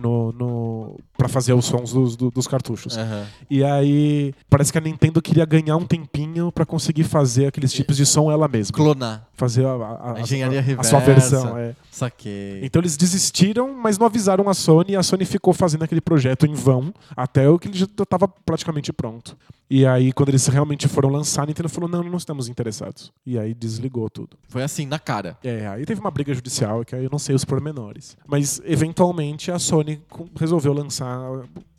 no, 0.00 0.32
no, 0.32 0.98
pra 1.18 1.28
fazer 1.28 1.52
os 1.52 1.66
sons 1.66 1.92
dos, 1.92 2.16
do- 2.16 2.30
dos 2.30 2.46
cartuchos. 2.46 2.96
aham. 2.96 3.26
E 3.50 3.62
aí, 3.62 4.34
parece 4.48 4.72
que 4.72 4.78
a 4.78 4.80
Nintendo 4.80 5.20
queria 5.20 5.44
ganhar 5.44 5.76
um 5.76 5.84
tempinho 5.84 6.50
pra 6.50 6.64
conseguir 6.64 7.04
fazer 7.04 7.46
aqueles 7.46 7.72
chips 7.74 7.96
de 7.98 8.06
som 8.06 8.30
ela 8.30 8.48
mesma. 8.48 8.74
Clonar. 8.74 9.28
Fazer 9.34 9.66
a, 9.66 9.72
a- 9.72 10.12
a- 10.16 10.20
engenharia 10.20 10.60
a- 10.60 10.80
a 10.80 10.84
sua 10.84 10.98
reversa. 10.98 11.40
versão. 11.40 11.58
É. 11.58 11.74
Saquei. 11.90 12.60
Então 12.64 12.80
eles 12.80 12.96
desistiram, 12.96 13.74
mas 13.74 13.98
não 13.98 14.06
avisaram 14.06 14.48
a 14.48 14.54
Sony 14.54 14.92
e 14.92 14.96
a 14.96 15.02
Sony 15.02 15.24
ficou 15.26 15.52
fazendo 15.52 15.82
aquele 15.84 16.00
projeto 16.00 16.46
em 16.46 16.54
vão 16.54 16.92
até 17.16 17.48
o 17.48 17.58
que 17.58 17.68
ele 17.68 17.76
já 17.78 17.84
estava 17.84 18.26
praticamente 18.26 18.92
pronto. 18.92 19.36
E 19.70 19.86
aí, 19.86 20.12
quando 20.12 20.28
eles 20.28 20.46
realmente 20.46 20.86
foram 20.86 21.08
lançar, 21.08 21.42
a 21.42 21.46
Nintendo 21.46 21.68
falou: 21.70 21.88
não, 21.88 22.02
não 22.04 22.18
estamos 22.18 22.48
interessados. 22.48 23.10
E 23.24 23.38
aí 23.38 23.54
desligou 23.54 24.08
tudo. 24.10 24.36
Foi 24.48 24.62
assim, 24.62 24.84
na 24.86 24.98
cara. 24.98 25.38
É, 25.42 25.66
aí 25.66 25.86
teve 25.86 26.00
uma 26.00 26.10
briga 26.10 26.34
judicial 26.34 26.84
que 26.84 26.93
aí 26.94 27.04
eu 27.04 27.10
não 27.10 27.18
sei 27.18 27.34
os 27.34 27.44
pormenores. 27.44 28.16
Mas 28.26 28.60
eventualmente 28.64 29.50
a 29.50 29.58
Sony 29.58 30.00
resolveu 30.36 30.72
lançar 30.72 31.18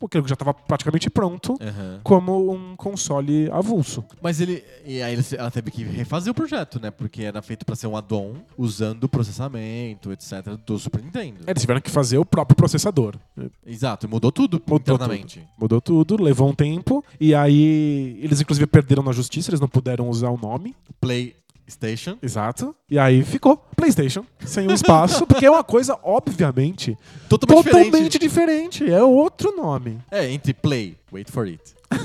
aquilo 0.04 0.22
que 0.22 0.28
já 0.28 0.34
estava 0.34 0.52
praticamente 0.54 1.08
pronto 1.10 1.56
Aham. 1.60 2.00
como 2.04 2.52
um 2.52 2.76
console 2.76 3.50
avulso. 3.50 4.04
Mas 4.22 4.40
ele. 4.40 4.62
E 4.84 5.02
aí 5.02 5.12
eles- 5.14 5.32
ela 5.32 5.50
teve 5.50 5.70
que 5.70 5.82
refazer 5.82 6.30
o 6.30 6.34
projeto, 6.34 6.78
né? 6.80 6.90
Porque 6.90 7.22
era 7.22 7.40
feito 7.42 7.64
pra 7.66 7.74
ser 7.74 7.86
um 7.86 7.96
add-on 7.96 8.34
usando 8.56 9.04
o 9.04 9.08
processamento, 9.08 10.12
etc., 10.12 10.56
do 10.64 10.78
Super 10.78 11.02
Nintendo. 11.02 11.40
Eles 11.46 11.60
tiveram 11.62 11.80
que 11.80 11.90
fazer 11.90 12.18
o 12.18 12.24
próprio 12.24 12.56
processador. 12.56 13.16
Exato, 13.66 14.08
mudou 14.08 14.30
tudo 14.30 14.60
Mudou 14.66 14.78
internamente. 14.78 15.42
Mudou 15.58 15.80
tudo, 15.80 16.22
levou 16.22 16.48
um 16.48 16.54
tempo. 16.54 17.04
E 17.20 17.34
aí, 17.34 18.18
eles 18.22 18.40
inclusive 18.40 18.66
perderam 18.66 19.02
na 19.02 19.12
justiça, 19.12 19.50
eles 19.50 19.60
não 19.60 19.68
puderam 19.68 20.08
usar 20.08 20.30
o 20.30 20.36
nome. 20.36 20.74
Play 21.00 21.34
Station. 21.68 22.16
Exato. 22.22 22.74
E 22.90 22.98
aí 22.98 23.22
ficou 23.24 23.56
PlayStation, 23.76 24.24
sem 24.44 24.68
um 24.68 24.72
espaço, 24.72 25.24
porque 25.28 25.46
é 25.46 25.50
uma 25.50 25.64
coisa, 25.64 25.98
obviamente, 26.02 26.96
Totalmente, 27.28 27.64
totalmente 27.64 28.18
diferente. 28.18 28.78
diferente. 28.84 28.92
É 28.92 29.02
outro 29.02 29.54
nome. 29.56 29.98
É, 30.10 30.30
entre 30.30 30.54
Play, 30.54 30.96
wait 31.12 31.30
for 31.30 31.46
it, 31.46 31.60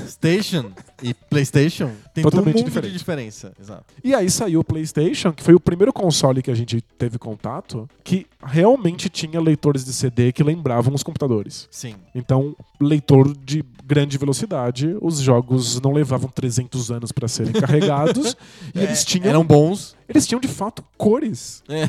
Station 0.06 0.70
e 1.02 1.12
PlayStation, 1.14 1.90
tem 2.14 2.22
Totalmente 2.22 2.56
mundo 2.56 2.64
diferente. 2.66 2.92
de 2.92 2.98
diferença. 2.98 3.52
Exato. 3.60 3.84
E 4.04 4.14
aí 4.14 4.30
saiu 4.30 4.60
o 4.60 4.64
PlayStation, 4.64 5.32
que 5.32 5.42
foi 5.42 5.54
o 5.54 5.60
primeiro 5.60 5.92
console 5.92 6.42
que 6.42 6.50
a 6.50 6.54
gente 6.54 6.80
teve 6.98 7.18
contato, 7.18 7.88
que 8.04 8.26
realmente 8.44 9.08
tinha 9.08 9.40
leitores 9.40 9.84
de 9.84 9.92
CD 9.92 10.32
que 10.32 10.42
lembravam 10.42 10.94
os 10.94 11.02
computadores. 11.02 11.66
Sim. 11.70 11.94
Então, 12.14 12.54
leitor 12.80 13.34
de 13.36 13.64
grande 13.84 14.16
velocidade, 14.16 14.96
os 15.02 15.18
jogos 15.18 15.80
não 15.80 15.92
levavam 15.92 16.30
300 16.30 16.90
anos 16.90 17.10
para 17.12 17.26
serem 17.28 17.52
carregados 17.52 18.36
e 18.74 18.78
É, 18.78 18.84
eles 18.84 19.04
tinham 19.04 19.28
Eram 19.28 19.44
bons. 19.44 19.96
eles 20.08 20.26
tinham 20.26 20.40
de 20.40 20.48
fato 20.48 20.84
cores. 20.96 21.62
É. 21.68 21.82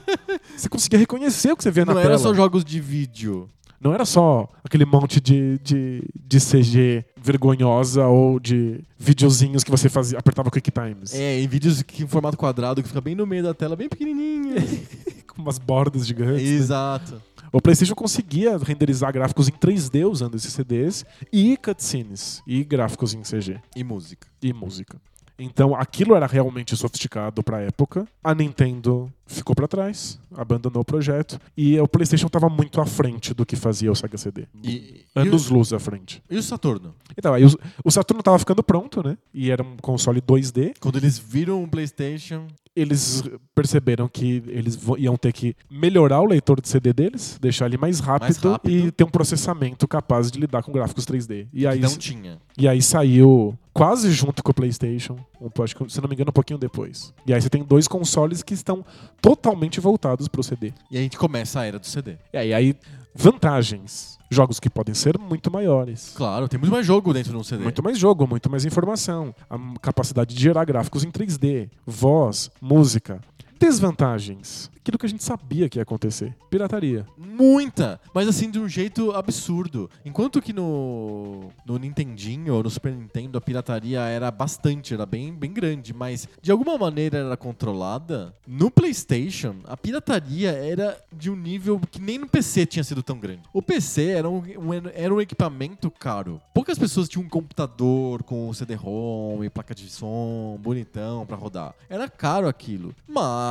Você 0.56 0.68
conseguia 0.68 0.98
reconhecer 0.98 1.52
o 1.52 1.56
que 1.56 1.62
você 1.62 1.70
via 1.70 1.84
na 1.84 1.92
Não 1.94 2.00
tela. 2.00 2.14
eram 2.14 2.22
só 2.22 2.32
jogos 2.34 2.64
de 2.64 2.80
vídeo. 2.80 3.48
Não 3.78 3.92
era 3.92 4.06
só 4.06 4.48
aquele 4.64 4.86
monte 4.86 5.20
de, 5.20 5.58
de, 5.62 6.02
de 6.14 6.38
CG 6.40 7.04
vergonhosa 7.26 8.06
ou 8.06 8.38
de 8.38 8.80
videozinhos 8.98 9.64
que 9.64 9.70
você 9.70 9.88
fazia, 9.88 10.18
apertava 10.18 10.50
Quick 10.50 10.70
Times. 10.70 11.12
É, 11.14 11.40
em 11.40 11.48
vídeos 11.48 11.82
que, 11.82 12.04
em 12.04 12.06
formato 12.06 12.36
quadrado, 12.36 12.80
que 12.82 12.88
fica 12.88 13.00
bem 13.00 13.14
no 13.14 13.26
meio 13.26 13.42
da 13.42 13.52
tela, 13.52 13.74
bem 13.74 13.88
pequenininho. 13.88 14.54
Com 15.26 15.42
umas 15.42 15.58
bordas 15.58 16.06
gigantes. 16.06 16.42
né? 16.42 16.56
Exato. 16.56 17.20
O 17.52 17.60
PlayStation 17.60 17.94
conseguia 17.94 18.56
renderizar 18.58 19.12
gráficos 19.12 19.48
em 19.48 19.52
3D 19.52 20.08
usando 20.08 20.34
esses 20.36 20.52
CDs 20.52 21.04
e 21.32 21.56
cutscenes 21.56 22.42
e 22.46 22.62
gráficos 22.64 23.12
em 23.14 23.22
CG 23.22 23.58
E 23.74 23.82
música. 23.84 24.26
e 24.42 24.52
música. 24.52 24.98
Então 25.38 25.74
aquilo 25.74 26.14
era 26.14 26.26
realmente 26.26 26.76
sofisticado 26.76 27.42
pra 27.42 27.60
época. 27.60 28.06
A 28.24 28.34
Nintendo 28.34 29.12
ficou 29.26 29.54
pra 29.54 29.66
trás, 29.66 30.18
abandonou 30.34 30.82
o 30.82 30.84
projeto 30.84 31.38
e 31.56 31.78
o 31.80 31.88
PlayStation 31.88 32.26
estava 32.26 32.48
muito 32.48 32.80
à 32.80 32.86
frente 32.86 33.34
do 33.34 33.44
que 33.44 33.56
fazia 33.56 33.90
o 33.90 33.94
Sega 33.94 34.16
CD. 34.16 34.46
E, 34.62 34.70
e, 34.70 35.04
Anos 35.14 35.50
o, 35.50 35.54
luz 35.54 35.72
à 35.72 35.78
frente. 35.78 36.22
e 36.30 36.36
o 36.36 36.42
Saturno? 36.42 36.94
Então, 37.16 37.34
aí 37.34 37.44
o, 37.44 37.50
o 37.84 37.90
Saturno 37.90 38.22
tava 38.22 38.38
ficando 38.38 38.62
pronto, 38.62 39.02
né? 39.02 39.18
E 39.34 39.50
era 39.50 39.62
um 39.62 39.76
console 39.78 40.20
2D. 40.20 40.74
Quando 40.80 40.96
eles 40.96 41.18
viram 41.18 41.62
o 41.62 41.68
PlayStation. 41.68 42.46
Eles 42.74 43.24
perceberam 43.54 44.06
que 44.06 44.42
eles 44.48 44.78
iam 44.98 45.16
ter 45.16 45.32
que 45.32 45.56
melhorar 45.70 46.20
o 46.20 46.26
leitor 46.26 46.60
de 46.60 46.68
CD 46.68 46.92
deles, 46.92 47.38
deixar 47.40 47.64
ele 47.64 47.78
mais 47.78 48.00
rápido, 48.00 48.50
rápido. 48.50 48.88
e 48.88 48.92
ter 48.92 49.02
um 49.02 49.08
processamento 49.08 49.88
capaz 49.88 50.30
de 50.30 50.38
lidar 50.38 50.62
com 50.62 50.72
gráficos 50.72 51.06
3D. 51.06 51.46
E 51.54 51.66
aí, 51.66 51.80
não 51.80 51.96
tinha. 51.96 52.38
e 52.58 52.68
aí 52.68 52.82
saiu 52.82 53.58
quase 53.76 54.10
junto 54.10 54.42
com 54.42 54.50
o 54.50 54.54
PlayStation, 54.54 55.18
um, 55.38 55.62
acho 55.62 55.76
que, 55.76 55.92
se 55.92 56.00
não 56.00 56.08
me 56.08 56.14
engano, 56.14 56.30
um 56.30 56.32
pouquinho 56.32 56.58
depois. 56.58 57.12
E 57.26 57.34
aí 57.34 57.40
você 57.40 57.50
tem 57.50 57.62
dois 57.62 57.86
consoles 57.86 58.42
que 58.42 58.54
estão 58.54 58.82
totalmente 59.20 59.80
voltados 59.80 60.28
pro 60.28 60.42
CD. 60.42 60.72
E 60.90 60.98
a 60.98 61.00
gente 61.00 61.16
começa 61.16 61.60
a 61.60 61.64
era 61.64 61.78
do 61.78 61.86
CD. 61.86 62.16
E 62.32 62.38
aí, 62.38 62.54
aí 62.54 62.74
vantagens. 63.14 64.16
Jogos 64.28 64.58
que 64.58 64.68
podem 64.68 64.92
ser 64.92 65.16
muito 65.18 65.52
maiores. 65.52 66.12
Claro, 66.16 66.48
tem 66.48 66.58
muito 66.58 66.72
mais 66.72 66.84
jogo 66.84 67.14
dentro 67.14 67.30
de 67.30 67.36
um 67.36 67.44
CD. 67.44 67.62
Muito 67.62 67.80
mais 67.80 67.96
jogo, 67.96 68.26
muito 68.26 68.50
mais 68.50 68.64
informação, 68.64 69.32
a 69.48 69.56
capacidade 69.80 70.34
de 70.34 70.42
gerar 70.42 70.64
gráficos 70.64 71.04
em 71.04 71.12
3D, 71.12 71.70
voz, 71.86 72.50
música. 72.60 73.20
Desvantagens. 73.58 74.70
Aquilo 74.78 74.98
que 74.98 75.06
a 75.06 75.08
gente 75.08 75.24
sabia 75.24 75.68
que 75.68 75.78
ia 75.80 75.82
acontecer. 75.82 76.32
Pirataria. 76.48 77.04
Muita, 77.18 78.00
mas 78.14 78.28
assim 78.28 78.48
de 78.48 78.58
um 78.60 78.68
jeito 78.68 79.10
absurdo. 79.10 79.90
Enquanto 80.04 80.40
que 80.40 80.52
no 80.52 81.50
no 81.66 81.76
Nintendinho 81.76 82.54
ou 82.54 82.62
no 82.62 82.70
Super 82.70 82.92
Nintendo 82.92 83.36
a 83.36 83.40
pirataria 83.40 84.00
era 84.02 84.30
bastante, 84.30 84.94
era 84.94 85.04
bem, 85.04 85.34
bem 85.34 85.52
grande, 85.52 85.92
mas 85.92 86.28
de 86.40 86.52
alguma 86.52 86.78
maneira 86.78 87.18
era 87.18 87.36
controlada. 87.36 88.32
No 88.46 88.70
PlayStation, 88.70 89.56
a 89.64 89.76
pirataria 89.76 90.52
era 90.52 90.96
de 91.12 91.30
um 91.30 91.36
nível 91.36 91.80
que 91.90 92.00
nem 92.00 92.16
no 92.18 92.28
PC 92.28 92.64
tinha 92.64 92.84
sido 92.84 93.02
tão 93.02 93.18
grande. 93.18 93.42
O 93.52 93.60
PC 93.60 94.10
era 94.10 94.30
um, 94.30 94.38
um- 94.38 94.90
era 94.94 95.12
um 95.12 95.20
equipamento 95.20 95.90
caro. 95.90 96.40
Poucas 96.54 96.78
pessoas 96.78 97.08
tinham 97.08 97.26
um 97.26 97.28
computador 97.28 98.22
com 98.22 98.52
CD-ROM 98.54 99.42
e 99.42 99.50
placa 99.50 99.74
de 99.74 99.88
som 99.90 100.56
bonitão 100.62 101.26
pra 101.26 101.36
rodar. 101.36 101.74
Era 101.90 102.08
caro 102.08 102.46
aquilo, 102.46 102.94
mas 103.08 103.45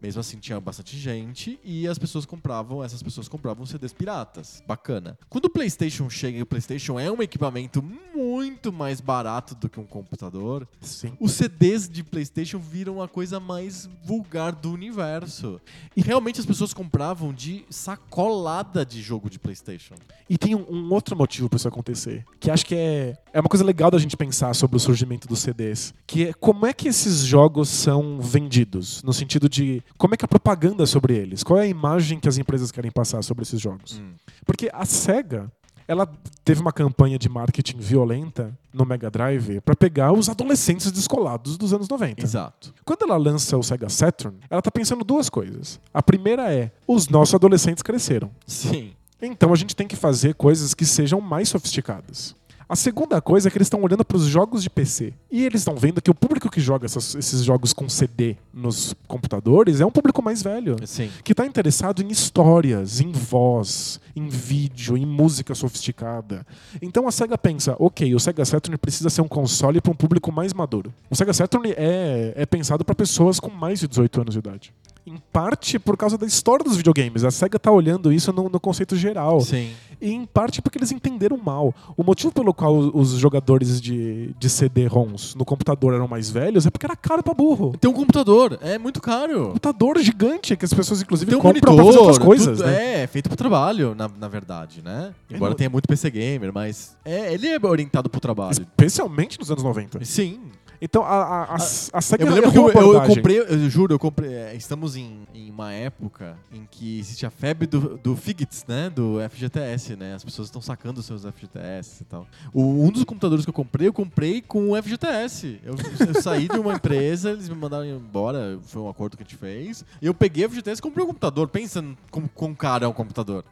mesmo 0.00 0.20
assim 0.20 0.38
tinha 0.38 0.60
bastante 0.60 0.96
gente 0.96 1.58
e 1.64 1.86
as 1.86 1.98
pessoas 1.98 2.24
compravam, 2.24 2.82
essas 2.82 3.02
pessoas 3.02 3.28
compravam 3.28 3.66
CDs 3.66 3.92
piratas. 3.92 4.62
Bacana. 4.66 5.18
Quando 5.28 5.46
o 5.46 5.50
PlayStation 5.50 6.08
chega 6.08 6.38
e 6.38 6.42
o 6.42 6.46
PlayStation 6.46 6.98
é 6.98 7.10
um 7.10 7.22
equipamento 7.22 7.82
muito 8.14 8.72
mais 8.72 9.00
barato 9.00 9.54
do 9.54 9.68
que 9.68 9.80
um 9.80 9.84
computador, 9.84 10.66
Sim. 10.80 11.16
os 11.20 11.32
CDs 11.32 11.88
de 11.88 12.02
PlayStation 12.02 12.58
viram 12.58 13.02
a 13.02 13.08
coisa 13.08 13.40
mais 13.40 13.88
vulgar 14.04 14.52
do 14.52 14.72
universo. 14.72 15.60
E 15.96 16.00
realmente 16.00 16.40
as 16.40 16.46
pessoas 16.46 16.72
compravam 16.72 17.32
de 17.32 17.64
sacolada 17.70 18.84
de 18.84 19.00
jogo 19.02 19.28
de 19.28 19.38
PlayStation. 19.38 19.94
E 20.28 20.36
tem 20.36 20.54
um, 20.54 20.64
um 20.68 20.92
outro 20.92 21.16
motivo 21.16 21.48
para 21.48 21.56
isso 21.56 21.68
acontecer, 21.68 22.24
que 22.38 22.50
acho 22.50 22.66
que 22.66 22.74
é, 22.74 23.16
é 23.32 23.40
uma 23.40 23.48
coisa 23.48 23.64
legal 23.64 23.90
da 23.90 23.98
gente 23.98 24.16
pensar 24.16 24.54
sobre 24.54 24.76
o 24.76 24.80
surgimento 24.80 25.26
dos 25.26 25.40
CDs, 25.40 25.94
que 26.06 26.28
é 26.28 26.32
como 26.32 26.66
é 26.66 26.72
que 26.72 26.88
esses 26.88 27.20
jogos 27.20 27.68
são 27.68 28.20
vendidos, 28.20 29.02
no 29.08 29.14
sentido 29.14 29.48
de 29.48 29.82
como 29.96 30.12
é 30.12 30.18
que 30.18 30.24
a 30.26 30.28
propaganda 30.28 30.84
sobre 30.84 31.16
eles, 31.16 31.42
qual 31.42 31.58
é 31.58 31.62
a 31.62 31.66
imagem 31.66 32.20
que 32.20 32.28
as 32.28 32.36
empresas 32.36 32.70
querem 32.70 32.90
passar 32.90 33.22
sobre 33.22 33.42
esses 33.42 33.58
jogos. 33.58 33.98
Hum. 33.98 34.12
Porque 34.44 34.68
a 34.70 34.84
Sega, 34.84 35.50
ela 35.88 36.06
teve 36.44 36.60
uma 36.60 36.74
campanha 36.74 37.18
de 37.18 37.26
marketing 37.26 37.78
violenta 37.78 38.52
no 38.70 38.84
Mega 38.84 39.10
Drive 39.10 39.62
para 39.62 39.74
pegar 39.74 40.12
os 40.12 40.28
adolescentes 40.28 40.92
descolados 40.92 41.56
dos 41.56 41.72
anos 41.72 41.88
90. 41.88 42.22
Exato. 42.22 42.74
Quando 42.84 43.04
ela 43.04 43.16
lança 43.16 43.56
o 43.56 43.62
Sega 43.62 43.88
Saturn, 43.88 44.36
ela 44.50 44.60
tá 44.60 44.70
pensando 44.70 45.02
duas 45.02 45.30
coisas. 45.30 45.80
A 45.94 46.02
primeira 46.02 46.52
é: 46.52 46.70
os 46.86 47.08
nossos 47.08 47.34
adolescentes 47.34 47.82
cresceram. 47.82 48.30
Sim. 48.46 48.92
Então 49.22 49.54
a 49.54 49.56
gente 49.56 49.74
tem 49.74 49.88
que 49.88 49.96
fazer 49.96 50.34
coisas 50.34 50.74
que 50.74 50.84
sejam 50.84 51.18
mais 51.18 51.48
sofisticadas. 51.48 52.36
A 52.68 52.76
segunda 52.76 53.18
coisa 53.22 53.48
é 53.48 53.50
que 53.50 53.56
eles 53.56 53.64
estão 53.66 53.80
olhando 53.82 54.04
para 54.04 54.18
os 54.18 54.24
jogos 54.26 54.62
de 54.62 54.68
PC. 54.68 55.14
E 55.30 55.42
eles 55.46 55.62
estão 55.62 55.74
vendo 55.74 56.02
que 56.02 56.10
o 56.10 56.14
público 56.14 56.50
que 56.50 56.60
joga 56.60 56.84
essas- 56.84 57.14
esses 57.14 57.42
jogos 57.42 57.72
com 57.72 57.88
CD 57.88 58.36
nos 58.52 58.94
computadores 59.06 59.80
é 59.80 59.86
um 59.86 59.90
público 59.90 60.22
mais 60.22 60.42
velho. 60.42 60.76
Sim. 60.86 61.10
Que 61.24 61.32
está 61.32 61.46
interessado 61.46 62.02
em 62.02 62.08
histórias, 62.08 63.00
em 63.00 63.10
voz, 63.10 63.98
em 64.14 64.28
vídeo, 64.28 64.98
em 64.98 65.06
música 65.06 65.54
sofisticada. 65.54 66.46
Então 66.82 67.08
a 67.08 67.10
SEGA 67.10 67.38
pensa, 67.38 67.74
ok, 67.78 68.14
o 68.14 68.20
Sega 68.20 68.44
Saturn 68.44 68.76
precisa 68.76 69.08
ser 69.08 69.22
um 69.22 69.28
console 69.28 69.80
para 69.80 69.90
um 69.92 69.96
público 69.96 70.30
mais 70.30 70.52
maduro. 70.52 70.92
O 71.08 71.16
Sega 71.16 71.32
Saturn 71.32 71.70
é, 71.74 72.34
é 72.36 72.44
pensado 72.44 72.84
para 72.84 72.94
pessoas 72.94 73.40
com 73.40 73.50
mais 73.50 73.80
de 73.80 73.88
18 73.88 74.20
anos 74.20 74.34
de 74.34 74.40
idade. 74.40 74.74
Em 75.08 75.16
parte 75.32 75.78
por 75.78 75.96
causa 75.96 76.18
da 76.18 76.26
história 76.26 76.62
dos 76.64 76.76
videogames. 76.76 77.24
A 77.24 77.30
SEGA 77.30 77.58
tá 77.58 77.70
olhando 77.70 78.12
isso 78.12 78.32
no, 78.32 78.48
no 78.48 78.60
conceito 78.60 78.94
geral. 78.96 79.40
Sim. 79.40 79.70
E 80.00 80.12
em 80.12 80.24
parte 80.26 80.60
porque 80.62 80.78
eles 80.78 80.92
entenderam 80.92 81.36
mal. 81.38 81.74
O 81.96 82.04
motivo 82.04 82.30
pelo 82.32 82.52
qual 82.54 82.76
os 82.76 83.10
jogadores 83.12 83.80
de, 83.80 84.32
de 84.38 84.48
CD-ROMs 84.48 85.34
no 85.34 85.44
computador 85.44 85.94
eram 85.94 86.06
mais 86.06 86.30
velhos 86.30 86.66
é 86.66 86.70
porque 86.70 86.86
era 86.86 86.94
caro 86.94 87.22
pra 87.22 87.34
burro. 87.34 87.74
Tem 87.80 87.90
um 87.90 87.94
computador, 87.94 88.58
é 88.62 88.78
muito 88.78 89.00
caro. 89.00 89.46
Computador 89.48 89.98
gigante 89.98 90.56
que 90.56 90.64
as 90.64 90.72
pessoas, 90.72 91.02
inclusive, 91.02 91.30
Tem 91.30 91.38
um 91.38 91.42
compram 91.42 91.72
monitor, 91.72 91.74
pra 91.74 91.84
fazer 91.84 91.98
outras 91.98 92.18
coisas, 92.18 92.58
tudo- 92.58 92.66
né? 92.70 93.02
É, 93.02 93.06
feito 93.06 93.28
pro 93.28 93.36
trabalho, 93.36 93.94
na, 93.94 94.08
na 94.08 94.28
verdade, 94.28 94.82
né? 94.84 95.12
Embora 95.30 95.50
não- 95.50 95.56
tenha 95.56 95.70
muito 95.70 95.88
PC 95.88 96.10
gamer, 96.10 96.52
mas 96.52 96.96
é, 97.04 97.32
ele 97.32 97.48
é 97.48 97.58
orientado 97.66 98.08
pro 98.08 98.20
trabalho. 98.20 98.52
Especialmente 98.52 99.38
nos 99.38 99.50
anos 99.50 99.62
90. 99.64 100.04
Sim. 100.04 100.38
Então 100.80 101.02
a, 101.02 101.42
a, 101.44 101.54
a, 101.54 101.58
SEGA 101.58 102.22
Eu 102.22 102.28
me 102.28 102.34
lembro 102.34 102.52
que 102.52 102.58
eu, 102.58 102.70
eu- 102.70 102.92
eu 102.94 103.02
comprei, 103.02 103.40
eu 103.40 103.68
juro, 103.70 103.92
eu 103.94 103.98
comprei. 103.98 104.32
é, 104.32 104.54
Estamos 104.54 104.94
em, 104.96 105.26
em 105.34 105.50
uma 105.50 105.72
época 105.72 106.36
em 106.52 106.66
que 106.70 106.98
existe 107.00 107.26
a 107.26 107.30
febre 107.30 107.66
do, 107.66 107.98
do 107.98 108.14
Figits, 108.16 108.64
né? 108.68 108.88
Do 108.88 109.16
FGTS, 109.28 109.96
né? 109.96 110.14
As 110.14 110.22
pessoas 110.22 110.48
estão 110.48 110.62
sacando 110.62 111.00
os 111.00 111.06
seus 111.06 111.24
FGTS 111.24 112.02
e 112.02 112.04
tal. 112.04 112.26
O- 112.52 112.84
um 112.84 112.90
dos 112.90 113.02
computadores 113.04 113.44
que 113.44 113.48
eu 113.50 113.54
comprei, 113.54 113.88
eu 113.88 113.92
comprei 113.92 114.40
com 114.40 114.70
o 114.70 114.76
FGTS. 114.82 115.58
Eu, 115.64 115.74
eu 116.14 116.22
saí 116.22 116.46
de 116.48 116.58
uma 116.58 116.74
empresa, 116.74 117.30
eles 117.30 117.48
me 117.48 117.56
mandaram 117.56 117.84
embora, 117.84 118.58
foi 118.62 118.80
um 118.82 118.88
acordo 118.88 119.16
que 119.16 119.22
a 119.22 119.26
gente 119.26 119.36
fez. 119.36 119.84
E 120.00 120.06
eu 120.06 120.14
peguei 120.14 120.44
o 120.46 120.50
FGTS 120.50 120.78
e 120.78 120.82
comprei 120.82 121.04
um 121.04 121.08
computador. 121.08 121.48
Pensa 121.48 121.84
como 122.10 122.28
quão 122.28 122.54
caro 122.54 122.84
é 122.84 122.88
um 122.88 122.92
computador. 122.92 123.44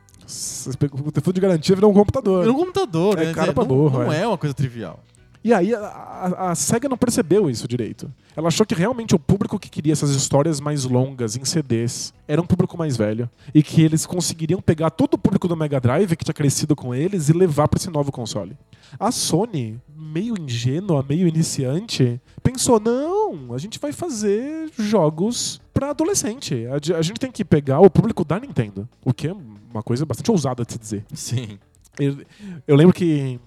O 0.93 1.11
telefone 1.13 1.35
de 1.35 1.41
garantia 1.41 1.75
virou 1.75 1.91
um 1.91 1.95
computador. 1.95 2.47
É 2.47 2.51
um 2.51 2.55
computador, 2.55 3.19
É 3.19 3.27
né? 3.27 3.35
caro 3.35 3.53
pra 3.53 3.65
não, 3.65 3.69
burro, 3.69 3.99
não 4.05 4.13
é. 4.13 4.23
é 4.23 4.27
uma 4.27 4.39
coisa 4.39 4.55
trivial. 4.55 5.01
E 5.47 5.55
aí 5.55 5.73
a, 5.73 5.79
a, 5.79 6.51
a 6.51 6.55
SEGA 6.57 6.89
não 6.89 6.97
percebeu 6.97 7.49
isso 7.49 7.69
direito. 7.69 8.13
Ela 8.35 8.49
achou 8.49 8.67
que 8.67 8.75
realmente 8.75 9.15
o 9.15 9.19
público 9.19 9.61
que 9.61 9.71
queria 9.71 9.93
essas 9.93 10.11
histórias 10.11 10.59
mais 10.59 10.85
longas 10.85 11.37
em 11.37 11.45
CDs 11.45 12.13
era 12.27 12.43
um 12.43 12.45
público 12.45 12.77
mais 12.77 12.97
velho. 12.97 13.31
E 13.55 13.63
que 13.63 13.81
eles 13.81 14.05
conseguiriam 14.05 14.61
pegar 14.61 14.91
todo 14.91 15.15
o 15.15 15.19
público 15.19 15.47
do 15.47 15.57
Mega 15.57 15.79
Drive 15.79 16.17
que 16.17 16.25
tinha 16.25 16.35
crescido 16.35 16.75
com 16.75 16.93
eles 16.93 17.29
e 17.29 17.33
levar 17.33 17.69
para 17.69 17.79
esse 17.79 17.89
novo 17.89 18.11
console. 18.11 18.57
A 18.99 19.13
Sony, 19.13 19.81
meio 19.97 20.35
ingênua, 20.37 21.07
meio 21.09 21.29
iniciante, 21.29 22.21
pensou: 22.43 22.81
não, 22.81 23.55
a 23.55 23.59
gente 23.59 23.79
vai 23.79 23.93
fazer 23.93 24.69
jogos 24.77 25.61
para 25.73 25.91
adolescente. 25.91 26.67
A, 26.67 26.99
a 26.99 27.03
gente 27.03 27.21
tem 27.21 27.31
que 27.31 27.45
pegar 27.45 27.79
o 27.79 27.89
público 27.89 28.25
da 28.25 28.41
Nintendo. 28.41 28.89
O 29.05 29.15
que 29.15 29.29
é 29.29 29.33
uma 29.33 29.85
coisa 29.85 30.05
bastante 30.05 30.29
ousada 30.29 30.65
de 30.65 30.73
se 30.73 30.79
dizer. 30.81 31.07
Sim. 31.15 31.57
Eu, 32.01 32.19
eu 32.67 32.75
lembro 32.75 32.93
que 32.93 33.39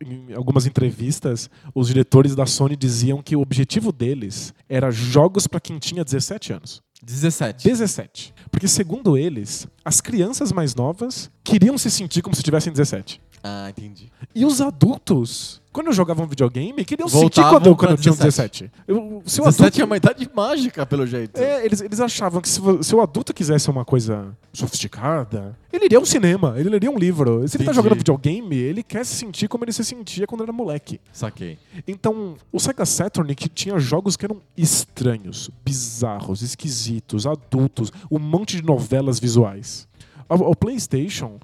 em 0.00 0.32
algumas 0.34 0.66
entrevistas, 0.66 1.50
os 1.74 1.88
diretores 1.88 2.34
da 2.34 2.46
Sony 2.46 2.76
diziam 2.76 3.22
que 3.22 3.36
o 3.36 3.40
objetivo 3.40 3.92
deles 3.92 4.54
era 4.68 4.90
jogos 4.90 5.46
para 5.46 5.60
quem 5.60 5.78
tinha 5.78 6.04
17 6.04 6.52
anos. 6.52 6.82
17. 7.02 7.64
17. 7.64 8.34
Porque, 8.50 8.66
segundo 8.66 9.16
eles, 9.16 9.66
as 9.84 10.00
crianças 10.00 10.52
mais 10.52 10.74
novas 10.74 11.30
queriam 11.42 11.76
se 11.76 11.90
sentir 11.90 12.22
como 12.22 12.34
se 12.34 12.42
tivessem 12.42 12.72
17. 12.72 13.20
Ah, 13.42 13.68
entendi. 13.68 14.10
E 14.34 14.44
os 14.44 14.60
adultos, 14.60 15.60
quando 15.74 15.92
jogavam 15.92 16.24
videogame, 16.24 16.84
queriam 16.84 17.08
Voltavam 17.08 17.28
sentir 17.28 17.42
quando, 17.42 17.76
pra 17.76 17.88
quando 17.88 18.00
tinham 18.00 18.14
17. 18.14 18.70
17. 18.70 18.72
Eu, 18.86 19.22
se 19.26 19.40
o 19.40 19.44
17 19.44 19.64
adulto, 19.64 19.80
é 19.80 19.84
uma 19.84 19.96
idade 19.96 20.30
mágica, 20.32 20.86
pelo 20.86 21.04
jeito. 21.04 21.36
é, 21.36 21.66
eles, 21.66 21.80
eles 21.80 21.98
achavam 21.98 22.40
que 22.40 22.48
se, 22.48 22.60
se 22.80 22.94
o 22.94 23.00
adulto 23.00 23.34
quisesse 23.34 23.68
uma 23.68 23.84
coisa 23.84 24.28
sofisticada, 24.52 25.58
ele 25.72 25.86
iria 25.86 25.98
a 25.98 26.00
um 26.00 26.04
cinema, 26.04 26.54
ele 26.56 26.68
leria 26.68 26.88
um 26.88 26.96
livro. 26.96 27.46
Se 27.48 27.56
ele 27.56 27.64
tá 27.64 27.72
Entendi. 27.72 27.74
jogando 27.74 27.98
videogame, 27.98 28.54
ele 28.54 28.84
quer 28.84 29.04
se 29.04 29.16
sentir 29.16 29.48
como 29.48 29.64
ele 29.64 29.72
se 29.72 29.84
sentia 29.84 30.28
quando 30.28 30.44
era 30.44 30.52
moleque. 30.52 31.00
Saquei. 31.12 31.58
Então, 31.88 32.36
o 32.52 32.60
Sega 32.60 32.86
Saturn 32.86 33.34
que 33.34 33.48
tinha 33.48 33.76
jogos 33.76 34.16
que 34.16 34.24
eram 34.24 34.40
estranhos, 34.56 35.50
bizarros, 35.64 36.40
esquisitos, 36.40 37.26
adultos, 37.26 37.92
um 38.08 38.20
monte 38.20 38.56
de 38.56 38.62
novelas 38.62 39.18
visuais. 39.18 39.88
O, 40.28 40.56
PlayStation 40.56 41.38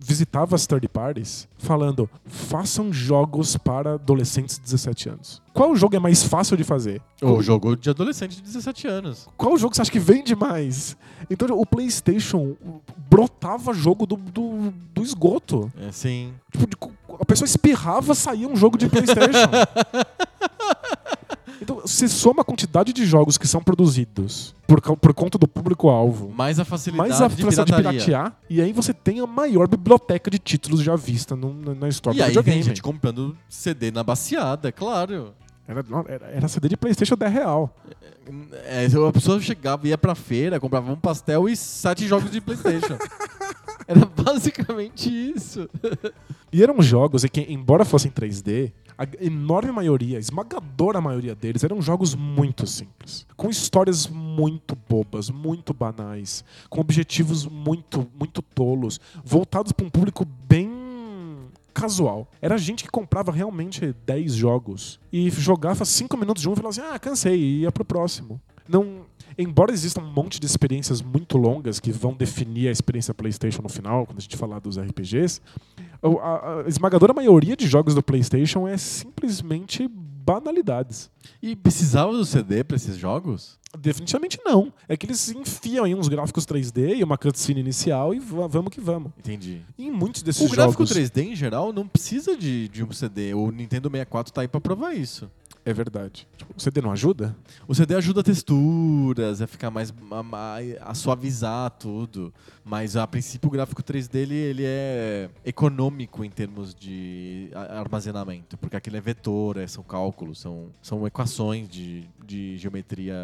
visitava 0.00 0.54
as 0.56 0.66
third 0.66 0.88
parties 0.88 1.48
falando: 1.58 2.08
façam 2.24 2.92
jogos 2.92 3.56
para 3.56 3.94
adolescentes 3.94 4.56
de 4.56 4.62
17 4.64 5.08
anos. 5.10 5.42
Qual 5.52 5.74
jogo 5.76 5.96
é 5.96 5.98
mais 5.98 6.22
fácil 6.22 6.56
de 6.56 6.64
fazer? 6.64 7.00
O 7.20 7.42
jogo 7.42 7.76
de 7.76 7.90
adolescente 7.90 8.36
de 8.36 8.42
17 8.42 8.86
anos. 8.88 9.28
Qual 9.36 9.56
jogo 9.58 9.74
você 9.74 9.82
acha 9.82 9.90
que 9.90 9.98
vende 9.98 10.34
mais? 10.34 10.96
Então 11.30 11.48
o 11.58 11.66
PlayStation 11.66 12.56
brotava 13.10 13.72
jogo 13.74 14.06
do, 14.06 14.16
do, 14.16 14.72
do 14.94 15.02
esgoto. 15.02 15.70
É, 15.78 15.92
sim. 15.92 16.32
Tipo, 16.50 16.66
de- 16.66 16.92
a 17.20 17.24
pessoa 17.24 17.46
espirrava, 17.46 18.14
saía 18.14 18.48
um 18.48 18.56
jogo 18.56 18.76
de 18.78 18.88
PlayStation. 18.88 19.50
então, 21.60 21.76
você 21.80 22.08
soma 22.08 22.42
a 22.42 22.44
quantidade 22.44 22.92
de 22.92 23.04
jogos 23.06 23.38
que 23.38 23.46
são 23.46 23.62
produzidos 23.62 24.54
por, 24.66 24.80
por 24.96 25.14
conta 25.14 25.38
do 25.38 25.46
público-alvo, 25.46 26.32
Mais 26.34 26.58
a 26.58 26.64
facilidade 26.64 27.08
mais 27.10 27.20
a 27.22 27.28
de 27.28 27.34
facilidade 27.42 27.66
de 27.70 27.76
pirataria. 27.76 28.00
piratear, 28.00 28.36
e 28.50 28.60
aí 28.60 28.72
você 28.72 28.92
tem 28.92 29.20
a 29.20 29.26
maior 29.26 29.68
biblioteca 29.68 30.30
de 30.30 30.38
títulos 30.38 30.80
já 30.80 30.96
vista 30.96 31.36
no- 31.36 31.54
na, 31.54 31.74
na 31.74 31.88
história 31.88 32.16
E 32.16 32.18
do 32.18 32.22
aí 32.24 32.28
videogame. 32.30 32.56
vem 32.56 32.62
gente 32.64 32.82
comprando 32.82 33.36
CD 33.48 33.90
na 33.90 34.02
baciada, 34.02 34.68
é 34.68 34.72
claro. 34.72 35.32
Era, 35.68 35.84
era, 36.08 36.26
era 36.26 36.48
CD 36.48 36.68
de 36.70 36.76
PlayStation 36.76 37.14
10 37.14 37.32
real. 37.32 37.76
É, 38.64 38.86
a 38.86 39.12
pessoa 39.12 39.40
chegava, 39.40 39.86
ia 39.86 39.96
pra 39.96 40.14
feira, 40.14 40.58
comprava 40.58 40.90
um 40.90 40.96
pastel 40.96 41.48
e 41.48 41.56
sete 41.56 42.06
jogos 42.06 42.30
de 42.30 42.40
Playstation. 42.40 42.96
Era 43.88 44.06
basicamente 44.06 45.08
isso. 45.08 45.68
E 46.52 46.62
eram 46.62 46.80
jogos 46.82 47.24
e 47.24 47.28
que, 47.28 47.40
embora 47.48 47.84
fossem 47.84 48.10
3D, 48.10 48.72
a 48.96 49.06
enorme 49.20 49.72
maioria, 49.72 50.18
a 50.18 50.20
esmagadora 50.20 51.00
maioria 51.00 51.34
deles, 51.34 51.64
eram 51.64 51.80
jogos 51.80 52.14
muito 52.14 52.66
simples. 52.66 53.26
Com 53.36 53.48
histórias 53.48 54.06
muito 54.06 54.76
bobas, 54.88 55.30
muito 55.30 55.72
banais, 55.72 56.44
com 56.68 56.80
objetivos 56.80 57.46
muito, 57.46 58.06
muito 58.18 58.42
tolos, 58.42 59.00
voltados 59.24 59.72
para 59.72 59.86
um 59.86 59.90
público 59.90 60.24
bem 60.24 60.70
casual. 61.72 62.28
Era 62.40 62.58
gente 62.58 62.84
que 62.84 62.90
comprava 62.90 63.32
realmente 63.32 63.94
10 64.06 64.34
jogos 64.34 65.00
e 65.12 65.30
jogava 65.30 65.84
5 65.84 66.16
minutos 66.16 66.42
de 66.42 66.48
um 66.48 66.52
e 66.52 66.56
falava 66.56 66.70
assim: 66.70 66.94
ah, 66.94 66.98
cansei, 66.98 67.38
e 67.38 67.60
ia 67.62 67.72
pro 67.72 67.84
próximo. 67.84 68.40
Não. 68.68 69.10
Embora 69.38 69.72
exista 69.72 70.00
um 70.00 70.12
monte 70.12 70.38
de 70.40 70.46
experiências 70.46 71.00
muito 71.02 71.36
longas 71.38 71.80
que 71.80 71.90
vão 71.92 72.14
definir 72.14 72.68
a 72.68 72.70
experiência 72.72 73.14
PlayStation 73.14 73.62
no 73.62 73.68
final, 73.68 74.06
quando 74.06 74.18
a 74.18 74.22
gente 74.22 74.36
falar 74.36 74.58
dos 74.60 74.78
RPGs, 74.78 75.40
a, 76.02 76.60
a 76.64 76.68
esmagadora 76.68 77.12
maioria 77.12 77.56
de 77.56 77.66
jogos 77.66 77.94
do 77.94 78.02
PlayStation 78.02 78.66
é 78.68 78.76
simplesmente 78.76 79.88
banalidades. 79.88 81.10
E 81.42 81.56
precisava 81.56 82.12
do 82.12 82.24
CD 82.24 82.62
pra 82.64 82.76
esses 82.76 82.96
jogos? 82.96 83.58
Definitivamente 83.78 84.38
não. 84.44 84.72
É 84.88 84.96
que 84.96 85.06
eles 85.06 85.30
enfiam 85.30 85.84
aí 85.84 85.94
uns 85.94 86.06
gráficos 86.06 86.44
3D 86.44 86.96
e 86.98 87.02
uma 87.02 87.16
cutscene 87.16 87.60
inicial 87.60 88.14
e 88.14 88.18
va- 88.20 88.46
vamos 88.46 88.70
que 88.70 88.80
vamos. 88.80 89.10
Entendi. 89.18 89.62
E 89.78 89.86
em 89.86 89.90
muitos 89.90 90.22
desses 90.22 90.42
O 90.42 90.54
gráfico 90.54 90.84
jogos 90.84 90.96
3D 91.10 91.32
em 91.32 91.34
geral 91.34 91.72
não 91.72 91.88
precisa 91.88 92.36
de, 92.36 92.68
de 92.68 92.84
um 92.84 92.92
CD. 92.92 93.32
O 93.34 93.50
Nintendo 93.50 93.88
64 93.88 94.32
tá 94.32 94.42
aí 94.42 94.48
pra 94.48 94.60
provar 94.60 94.92
isso. 94.94 95.30
É 95.64 95.72
verdade. 95.72 96.26
O 96.56 96.60
CD 96.60 96.80
não 96.80 96.90
ajuda? 96.92 97.36
O 97.68 97.74
CD 97.74 97.94
ajuda 97.94 98.22
texturas, 98.22 99.40
a 99.40 99.46
ficar 99.46 99.70
mais. 99.70 99.92
a- 100.10 100.90
a 100.90 100.94
suavizar 100.94 101.70
tudo. 101.70 102.32
Mas 102.64 102.96
a 102.96 103.06
princípio 103.06 103.48
o 103.48 103.50
gráfico 103.50 103.82
3D 103.82 104.14
ele, 104.16 104.34
ele 104.36 104.62
é 104.64 105.28
econômico 105.44 106.24
em 106.24 106.30
termos 106.30 106.74
de 106.74 107.48
armazenamento. 107.70 108.56
Porque 108.56 108.76
aquilo 108.76 108.96
é 108.96 109.00
vetor, 109.00 109.56
é- 109.56 109.66
são 109.66 109.82
cálculos, 109.82 110.38
são, 110.40 110.66
são 110.80 111.06
equações 111.06 111.68
de, 111.68 112.04
de 112.24 112.56
geometria 112.58 113.16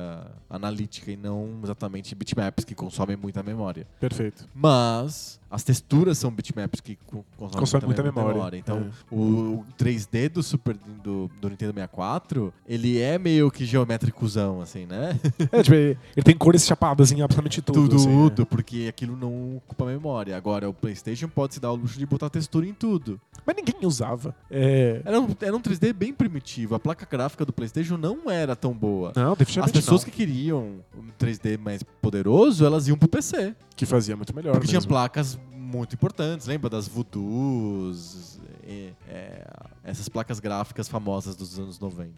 analítica 0.51 1.11
e 1.13 1.17
não 1.17 1.61
exatamente 1.63 2.15
bitmaps 2.15 2.65
que 2.65 2.75
consomem 2.75 3.17
muita 3.17 3.43
memória. 3.43 3.87
Perfeito. 4.01 4.49
Mas 4.55 5.39
as 5.51 5.63
texturas 5.65 6.19
são 6.19 6.31
bitmaps 6.31 6.81
que 6.81 6.97
co- 7.07 7.25
consomem 7.37 7.61
Consome 7.61 7.87
muita, 7.87 8.03
muita 8.03 8.21
memória. 8.21 8.35
memória. 8.35 8.57
Então, 8.59 8.91
É. 9.11 9.15
o 9.15 9.65
3D 9.79 10.29
do 10.29 10.43
Super 10.43 10.77
do, 11.03 11.31
do 11.41 11.49
Nintendo 11.49 11.73
64, 11.73 12.53
ele 12.67 13.01
é 13.01 13.19
meio 13.19 13.51
que 13.51 13.65
geométricozão, 13.65 14.61
assim, 14.61 14.85
né? 14.85 15.19
É, 15.53 15.63
tipo, 15.63 15.75
ele 15.77 15.97
tem 16.25 16.37
cores 16.37 16.67
chapadas 16.67 17.13
em 17.13 17.23
absolutamente 17.23 17.63
tudo. 17.63 17.89
Tudo, 17.89 17.97
assim, 17.97 18.43
é. 18.43 18.45
porque 18.45 18.87
aquilo 18.89 19.17
não 19.17 19.28
ocupa 19.57 19.85
memória. 19.87 20.37
Agora, 20.37 20.69
o 20.69 20.75
PlayStation 20.75 21.29
pode 21.29 21.55
se 21.55 21.61
dar 21.61 21.71
o 21.73 21.77
luxo 21.77 21.99
de 21.99 22.07
botar 22.07 22.29
textura 22.31 22.67
em 22.67 22.73
tudo. 22.75 23.21
Mas 23.47 23.57
ninguém 23.57 23.75
usava. 23.87 24.35
É... 24.51 25.01
Era 25.05 25.21
um, 25.21 25.29
era 25.41 25.57
um 25.57 25.61
3D 25.61 25.93
bem 25.93 26.13
primitivo. 26.13 26.75
A 26.75 26.81
placa 26.81 27.07
gráfica 27.11 27.45
do 27.45 27.53
PlayStation 27.53 27.97
não 27.97 28.31
era 28.31 28.55
tão 28.57 28.73
boa. 28.73 29.13
Não, 29.17 29.33
As 29.33 29.39
definitivamente 29.39 29.75
pessoas 29.75 30.03
não. 30.05 30.11
que 30.11 30.17
queriam 30.17 30.81
um 30.97 31.09
3D 31.19 31.59
mais 31.59 31.83
poderoso, 31.83 32.65
elas 32.65 32.89
iam 32.89 32.97
pro 32.99 33.09
PC. 33.09 33.55
Que 33.77 33.87
fazia 33.87 34.17
muito 34.17 34.35
melhor 34.35 34.53
Porque 34.53 34.67
tinha 34.67 34.79
mesmo. 34.79 34.89
placas 34.89 35.39
muito 35.55 35.95
importantes, 35.95 36.47
lembra 36.47 36.71
das 36.71 36.89
Voodoos, 36.89 38.39
e, 38.67 38.93
é, 39.09 39.47
essas 39.85 40.09
placas 40.09 40.41
gráficas 40.41 40.89
famosas 40.89 41.37
dos 41.37 41.59
anos 41.59 41.79
90. 41.79 42.11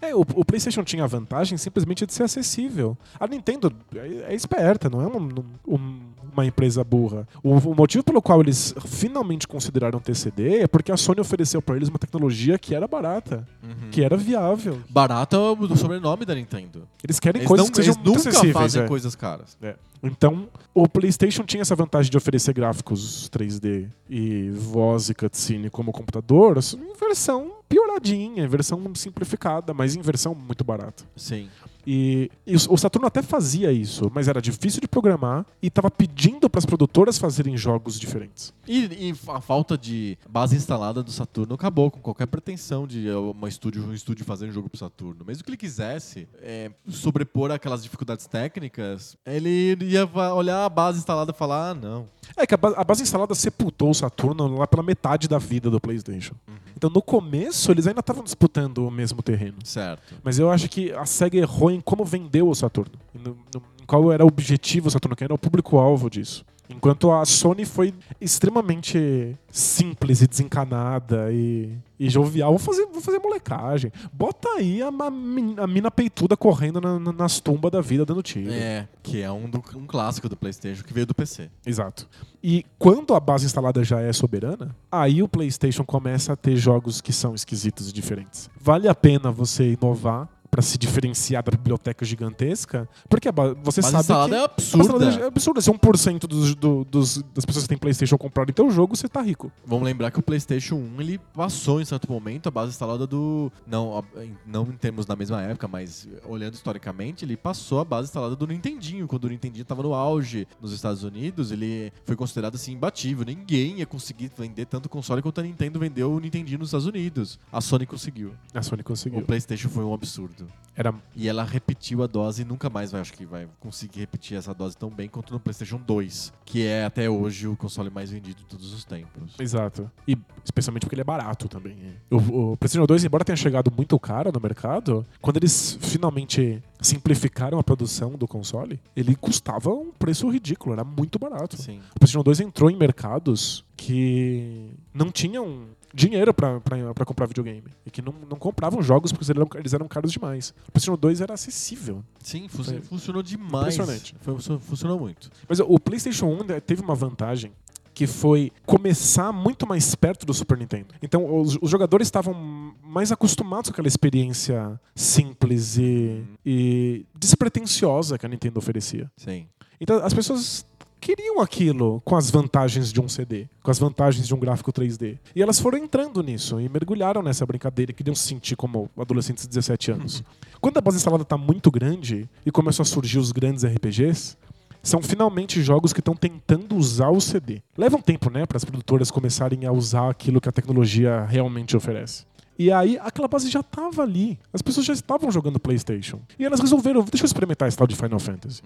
É, 0.00 0.14
o, 0.14 0.20
o 0.20 0.44
PlayStation 0.44 0.82
tinha 0.84 1.04
a 1.04 1.06
vantagem 1.06 1.56
simplesmente 1.58 2.06
de 2.06 2.12
ser 2.12 2.22
acessível. 2.24 2.96
A 3.18 3.26
Nintendo 3.26 3.72
é, 3.94 4.32
é 4.32 4.34
esperta, 4.34 4.88
não 4.90 5.00
é 5.02 5.06
um- 5.06 5.44
um- 5.66 6.00
uma 6.34 6.44
empresa 6.44 6.82
burra. 6.84 7.26
O, 7.42 7.52
o 7.54 7.74
motivo 7.74 8.04
pelo 8.04 8.20
qual 8.20 8.40
eles 8.40 8.74
finalmente 8.86 9.46
consideraram 9.48 9.98
ter 10.00 10.14
CD 10.14 10.58
é 10.60 10.66
porque 10.66 10.92
a 10.92 10.96
Sony 10.96 11.20
ofereceu 11.20 11.62
para 11.62 11.76
eles 11.76 11.88
uma 11.88 11.98
tecnologia 11.98 12.58
que 12.58 12.74
era 12.74 12.86
barata, 12.86 13.46
que 13.90 14.02
era 14.02 14.16
viável. 14.16 14.80
Barato 14.90 15.36
é 15.36 15.38
o 15.38 15.76
sobrenome 15.76 16.24
da 16.24 16.34
Nintendo. 16.34 16.86
Eles 17.02 17.18
querem 17.20 17.40
Eles, 17.40 17.48
coisas 17.48 17.66
não, 17.66 17.70
que 17.70 17.76
sejam 17.76 17.94
eles 17.94 18.04
muito 18.04 18.18
nunca 18.18 18.28
acessíveis. 18.30 18.52
fazem 18.52 18.82
é. 18.82 18.86
coisas 18.88 19.14
caras. 19.14 19.56
Então, 20.04 20.48
o 20.74 20.88
PlayStation 20.88 21.44
tinha 21.44 21.62
essa 21.62 21.74
vantagem 21.74 22.10
de 22.10 22.16
oferecer 22.16 22.52
gráficos 22.52 23.28
3D 23.30 23.88
e 24.08 24.50
voz 24.50 25.08
e 25.08 25.14
cutscene 25.14 25.70
como 25.70 25.92
computador, 25.92 26.58
assim, 26.58 26.78
em 26.78 26.94
versão 26.94 27.52
pioradinha, 27.68 28.44
em 28.44 28.48
versão 28.48 28.80
simplificada, 28.94 29.72
mas 29.72 29.96
em 29.96 30.00
versão 30.00 30.34
muito 30.34 30.62
barata. 30.62 31.04
Sim. 31.16 31.48
E, 31.86 32.30
e 32.46 32.56
o 32.56 32.76
Saturno 32.78 33.06
até 33.06 33.22
fazia 33.22 33.70
isso, 33.70 34.10
mas 34.14 34.26
era 34.26 34.40
difícil 34.40 34.80
de 34.80 34.88
programar 34.88 35.44
e 35.62 35.66
estava 35.66 35.90
pedindo 35.90 36.48
para 36.48 36.58
as 36.58 36.64
produtoras 36.64 37.18
fazerem 37.18 37.56
jogos 37.56 38.00
diferentes. 38.00 38.54
E, 38.66 39.10
e 39.10 39.14
a 39.28 39.40
falta 39.40 39.76
de 39.76 40.16
base 40.28 40.56
instalada 40.56 41.02
do 41.02 41.10
Saturno 41.10 41.54
acabou 41.54 41.90
com 41.90 42.00
qualquer 42.00 42.26
pretensão 42.26 42.86
de 42.86 43.10
uma 43.10 43.48
estúdio, 43.48 43.84
um 43.84 43.92
estúdio 43.92 44.24
fazer 44.24 44.48
um 44.48 44.52
jogo 44.52 44.70
pro 44.70 44.78
Saturno. 44.78 45.24
Mesmo 45.24 45.44
que 45.44 45.50
ele 45.50 45.56
quisesse 45.56 46.26
é, 46.40 46.70
sobrepor 46.88 47.50
aquelas 47.50 47.82
dificuldades 47.82 48.26
técnicas, 48.26 49.16
ele 49.26 49.76
ia 49.94 50.08
olhar 50.34 50.64
a 50.64 50.68
base 50.68 50.98
instalada 50.98 51.30
e 51.30 51.34
falar: 51.34 51.70
ah, 51.70 51.74
não. 51.74 52.06
É 52.36 52.46
que 52.46 52.54
a, 52.54 52.56
ba- 52.56 52.74
a 52.76 52.82
base 52.84 53.02
instalada 53.02 53.34
sepultou 53.34 53.90
o 53.90 53.94
Saturno 53.94 54.56
lá 54.58 54.66
pela 54.66 54.82
metade 54.82 55.28
da 55.28 55.38
vida 55.38 55.70
do 55.70 55.80
PlayStation. 55.80 56.34
Então 56.76 56.90
no 56.90 57.00
começo 57.00 57.70
eles 57.70 57.86
ainda 57.86 58.00
estavam 58.00 58.24
disputando 58.24 58.78
o 58.86 58.90
mesmo 58.90 59.22
terreno. 59.22 59.58
Certo. 59.64 60.14
Mas 60.24 60.38
eu 60.38 60.50
acho 60.50 60.68
que 60.68 60.92
a 60.92 61.06
SEGA 61.06 61.38
errou 61.38 61.70
em 61.70 61.80
como 61.80 62.04
vendeu 62.04 62.48
o 62.48 62.54
Saturno. 62.54 62.92
No- 63.14 63.36
no- 63.54 63.62
qual 63.86 64.10
era 64.10 64.24
o 64.24 64.28
objetivo 64.28 64.88
do 64.88 64.90
Saturno, 64.90 65.14
quem 65.14 65.26
era 65.26 65.34
o 65.34 65.38
público-alvo 65.38 66.08
disso. 66.10 66.44
Enquanto 66.68 67.12
a 67.12 67.24
Sony 67.24 67.64
foi 67.64 67.92
extremamente 68.20 69.36
simples 69.50 70.20
e 70.22 70.26
desencanada 70.26 71.28
e, 71.32 71.76
e 71.98 72.08
jovial. 72.08 72.50
Vou 72.50 72.58
fazer, 72.58 72.86
vou 72.86 73.00
fazer 73.00 73.18
molecagem. 73.18 73.92
Bota 74.12 74.48
aí 74.56 74.82
a, 74.82 74.88
a 74.88 75.66
mina 75.66 75.90
peituda 75.90 76.36
correndo 76.36 76.80
na- 76.80 76.98
na- 76.98 77.12
nas 77.12 77.40
tumbas 77.40 77.70
da 77.70 77.80
vida 77.80 78.04
dando 78.04 78.22
tiro. 78.22 78.50
É, 78.52 78.88
que 79.02 79.20
é 79.22 79.30
um, 79.30 79.48
do- 79.48 79.62
um 79.76 79.86
clássico 79.86 80.28
do 80.28 80.36
PlayStation 80.36 80.82
que 80.82 80.92
veio 80.92 81.06
do 81.06 81.14
PC. 81.14 81.50
Exato. 81.66 82.08
E 82.42 82.64
quando 82.78 83.14
a 83.14 83.20
base 83.20 83.46
instalada 83.46 83.82
já 83.84 84.00
é 84.00 84.12
soberana, 84.12 84.74
aí 84.90 85.22
o 85.22 85.28
PlayStation 85.28 85.84
começa 85.84 86.32
a 86.32 86.36
ter 86.36 86.56
jogos 86.56 87.00
que 87.00 87.12
são 87.12 87.34
esquisitos 87.34 87.88
e 87.88 87.92
diferentes. 87.92 88.50
Vale 88.60 88.88
a 88.88 88.94
pena 88.94 89.30
você 89.30 89.72
inovar 89.72 90.28
pra 90.54 90.62
se 90.62 90.78
diferenciar 90.78 91.42
da 91.42 91.50
biblioteca 91.50 92.04
gigantesca, 92.04 92.88
porque 93.08 93.28
você 93.60 93.80
Base 93.80 93.90
sabe 93.92 93.98
instalada 94.02 94.28
que 94.36 94.40
é 94.40 94.44
absurda. 94.44 95.04
é 95.20 95.26
absurda. 95.26 95.60
Se 95.60 95.68
1% 95.68 96.20
dos, 96.28 96.54
do- 96.54 96.84
dos, 96.84 97.20
das 97.34 97.44
pessoas 97.44 97.64
que 97.64 97.68
têm 97.70 97.76
PlayStation 97.78 98.16
comprarem 98.16 98.54
teu 98.54 98.70
jogo, 98.70 98.94
você 98.94 99.08
tá 99.08 99.20
rico. 99.20 99.50
Vamos 99.66 99.84
lembrar 99.84 100.12
que 100.12 100.20
o 100.20 100.22
PlayStation 100.22 100.76
1 100.76 101.00
ele 101.00 101.18
passou 101.34 101.80
em 101.80 101.84
certo 101.84 102.08
momento 102.08 102.46
a 102.46 102.52
base 102.52 102.70
instalada 102.70 103.04
do. 103.04 103.50
Não, 103.66 104.04
não 104.46 104.62
em 104.62 104.76
termos 104.76 105.04
da 105.04 105.16
mesma 105.16 105.42
época, 105.42 105.66
mas 105.66 106.06
olhando 106.24 106.54
historicamente, 106.54 107.24
ele 107.24 107.36
passou 107.36 107.80
a 107.80 107.84
base 107.84 108.06
instalada 108.08 108.36
do 108.36 108.46
Nintendinho. 108.46 109.08
Quando 109.08 109.24
o 109.24 109.28
Nintendinho 109.28 109.62
estava 109.62 109.82
no 109.82 109.92
auge 109.92 110.46
nos 110.60 110.72
Estados 110.72 111.02
Unidos, 111.02 111.50
ele 111.50 111.92
foi 112.04 112.14
considerado 112.14 112.54
assim 112.54 112.74
imbatível. 112.74 113.24
Ninguém 113.26 113.78
ia 113.80 113.86
conseguir 113.86 114.30
vender 114.38 114.66
tanto 114.66 114.88
console 114.88 115.20
quanto 115.20 115.40
a 115.40 115.42
Nintendo 115.42 115.80
vendeu 115.80 116.12
o 116.12 116.20
Nintendinho 116.20 116.60
nos 116.60 116.68
Estados 116.68 116.86
Unidos. 116.86 117.40
A 117.52 117.60
Sony 117.60 117.86
conseguiu. 117.86 118.32
A 118.54 118.62
Sony 118.62 118.82
O 118.82 118.84
conseguiu. 118.84 119.22
PlayStation 119.22 119.68
foi 119.68 119.82
um 119.82 119.92
absurdo. 119.92 120.43
Era 120.76 120.92
E 121.14 121.28
ela 121.28 121.44
repetiu 121.44 122.02
a 122.02 122.06
dose 122.06 122.42
e 122.42 122.44
nunca 122.44 122.68
mais 122.68 122.90
vai, 122.90 123.00
acho 123.00 123.12
que 123.12 123.24
vai 123.24 123.46
conseguir 123.60 124.00
repetir 124.00 124.36
essa 124.36 124.52
dose 124.52 124.76
tão 124.76 124.90
bem 124.90 125.08
quanto 125.08 125.32
no 125.32 125.38
PlayStation 125.38 125.78
2, 125.78 126.32
que 126.44 126.66
é 126.66 126.84
até 126.84 127.08
hoje 127.08 127.46
o 127.46 127.56
console 127.56 127.90
mais 127.90 128.10
vendido 128.10 128.40
de 128.40 128.44
todos 128.46 128.72
os 128.72 128.84
tempos. 128.84 129.34
Exato. 129.38 129.88
E 130.06 130.18
especialmente 130.44 130.82
porque 130.82 130.96
ele 130.96 131.02
é 131.02 131.04
barato 131.04 131.48
também. 131.48 131.76
O, 132.10 132.16
o 132.52 132.56
PlayStation 132.56 132.86
2, 132.86 133.04
embora 133.04 133.24
tenha 133.24 133.36
chegado 133.36 133.72
muito 133.74 133.98
caro 134.00 134.32
no 134.32 134.40
mercado, 134.40 135.06
quando 135.20 135.36
eles 135.36 135.78
finalmente 135.80 136.60
simplificaram 136.80 137.58
a 137.58 137.62
produção 137.62 138.12
do 138.12 138.26
console, 138.26 138.80
ele 138.96 139.14
custava 139.14 139.70
um 139.70 139.92
preço 139.92 140.28
ridículo, 140.28 140.74
era 140.74 140.84
muito 140.84 141.18
barato. 141.18 141.56
Sim. 141.56 141.80
O 141.94 142.00
PlayStation 142.00 142.24
2 142.24 142.40
entrou 142.40 142.68
em 142.68 142.76
mercados 142.76 143.64
que 143.76 144.70
não 144.92 145.10
tinham 145.10 145.68
dinheiro 145.94 146.34
pra 146.34 146.60
comprar 147.06 147.26
videogame. 147.26 147.64
E 147.86 147.90
que 147.90 148.02
não, 148.02 148.12
não 148.28 148.36
compravam 148.36 148.82
jogos 148.82 149.12
porque 149.12 149.22
eles 149.24 149.30
eram, 149.30 149.48
eles 149.54 149.72
eram 149.72 149.86
caros 149.88 150.10
demais. 150.12 150.50
O 150.68 150.72
PlayStation 150.72 150.96
2 150.98 151.20
era 151.20 151.34
acessível. 151.34 152.02
Sim, 152.22 152.48
fun- 152.48 152.64
Foi 152.64 152.80
funcionou 152.80 153.22
demais. 153.22 153.74
impressionante. 153.74 154.16
Foi- 154.20 154.38
fu- 154.40 154.58
funcionou 154.58 154.98
muito. 154.98 155.30
Mas 155.48 155.60
o 155.60 155.78
PlayStation 155.78 156.26
1 156.26 156.60
teve 156.60 156.82
uma 156.82 156.94
vantagem 156.94 157.52
que 157.94 158.08
foi 158.08 158.50
começar 158.66 159.30
muito 159.32 159.68
mais 159.68 159.94
perto 159.94 160.26
do 160.26 160.34
Super 160.34 160.58
Nintendo. 160.58 160.88
Então, 161.00 161.40
os, 161.40 161.56
os 161.62 161.70
jogadores 161.70 162.08
estavam 162.08 162.74
mais 162.82 163.12
acostumados 163.12 163.70
com 163.70 163.74
aquela 163.74 163.86
experiência 163.86 164.80
simples 164.96 165.78
e, 165.78 166.24
e 166.44 167.06
despretensiosa 167.14 168.18
que 168.18 168.26
a 168.26 168.28
Nintendo 168.28 168.58
oferecia. 168.58 169.08
Sim. 169.16 169.46
Então, 169.80 169.98
as 170.04 170.12
pessoas 170.12 170.66
queriam 171.04 171.38
aquilo 171.38 172.00
com 172.02 172.16
as 172.16 172.30
vantagens 172.30 172.90
de 172.90 172.98
um 172.98 173.06
CD, 173.06 173.46
com 173.62 173.70
as 173.70 173.78
vantagens 173.78 174.26
de 174.26 174.34
um 174.34 174.38
gráfico 174.38 174.72
3D. 174.72 175.18
E 175.36 175.42
elas 175.42 175.60
foram 175.60 175.76
entrando 175.76 176.22
nisso 176.22 176.58
e 176.58 176.66
mergulharam 176.66 177.22
nessa 177.22 177.44
brincadeira 177.44 177.92
e 177.92 177.94
queriam 177.94 178.14
se 178.14 178.26
sentir 178.26 178.56
como 178.56 178.88
adolescentes 178.96 179.42
de 179.42 179.50
17 179.50 179.90
anos. 179.90 180.24
Quando 180.62 180.78
a 180.78 180.80
base 180.80 180.96
instalada 180.96 181.22
está 181.22 181.36
muito 181.36 181.70
grande 181.70 182.26
e 182.46 182.50
começam 182.50 182.82
a 182.82 182.86
surgir 182.86 183.18
os 183.18 183.32
grandes 183.32 183.66
RPGs, 183.66 184.38
são 184.82 185.02
finalmente 185.02 185.62
jogos 185.62 185.92
que 185.92 186.00
estão 186.00 186.16
tentando 186.16 186.74
usar 186.74 187.10
o 187.10 187.20
CD. 187.20 187.60
Leva 187.76 187.98
um 187.98 188.02
tempo, 188.02 188.30
né, 188.30 188.46
para 188.46 188.56
as 188.56 188.64
produtoras 188.64 189.10
começarem 189.10 189.66
a 189.66 189.72
usar 189.72 190.08
aquilo 190.08 190.40
que 190.40 190.48
a 190.48 190.52
tecnologia 190.52 191.26
realmente 191.26 191.76
oferece. 191.76 192.24
E 192.58 192.70
aí, 192.70 192.98
aquela 192.98 193.28
base 193.28 193.50
já 193.50 193.60
estava 193.60 194.02
ali. 194.02 194.38
As 194.52 194.62
pessoas 194.62 194.86
já 194.86 194.92
estavam 194.92 195.30
jogando 195.30 195.58
PlayStation. 195.58 196.20
E 196.38 196.44
elas 196.44 196.60
resolveram, 196.60 197.04
deixa 197.04 197.24
eu 197.24 197.26
experimentar 197.26 197.68
esse 197.68 197.76
tal 197.76 197.86
de 197.86 197.96
Final 197.96 198.20
Fantasy. 198.20 198.62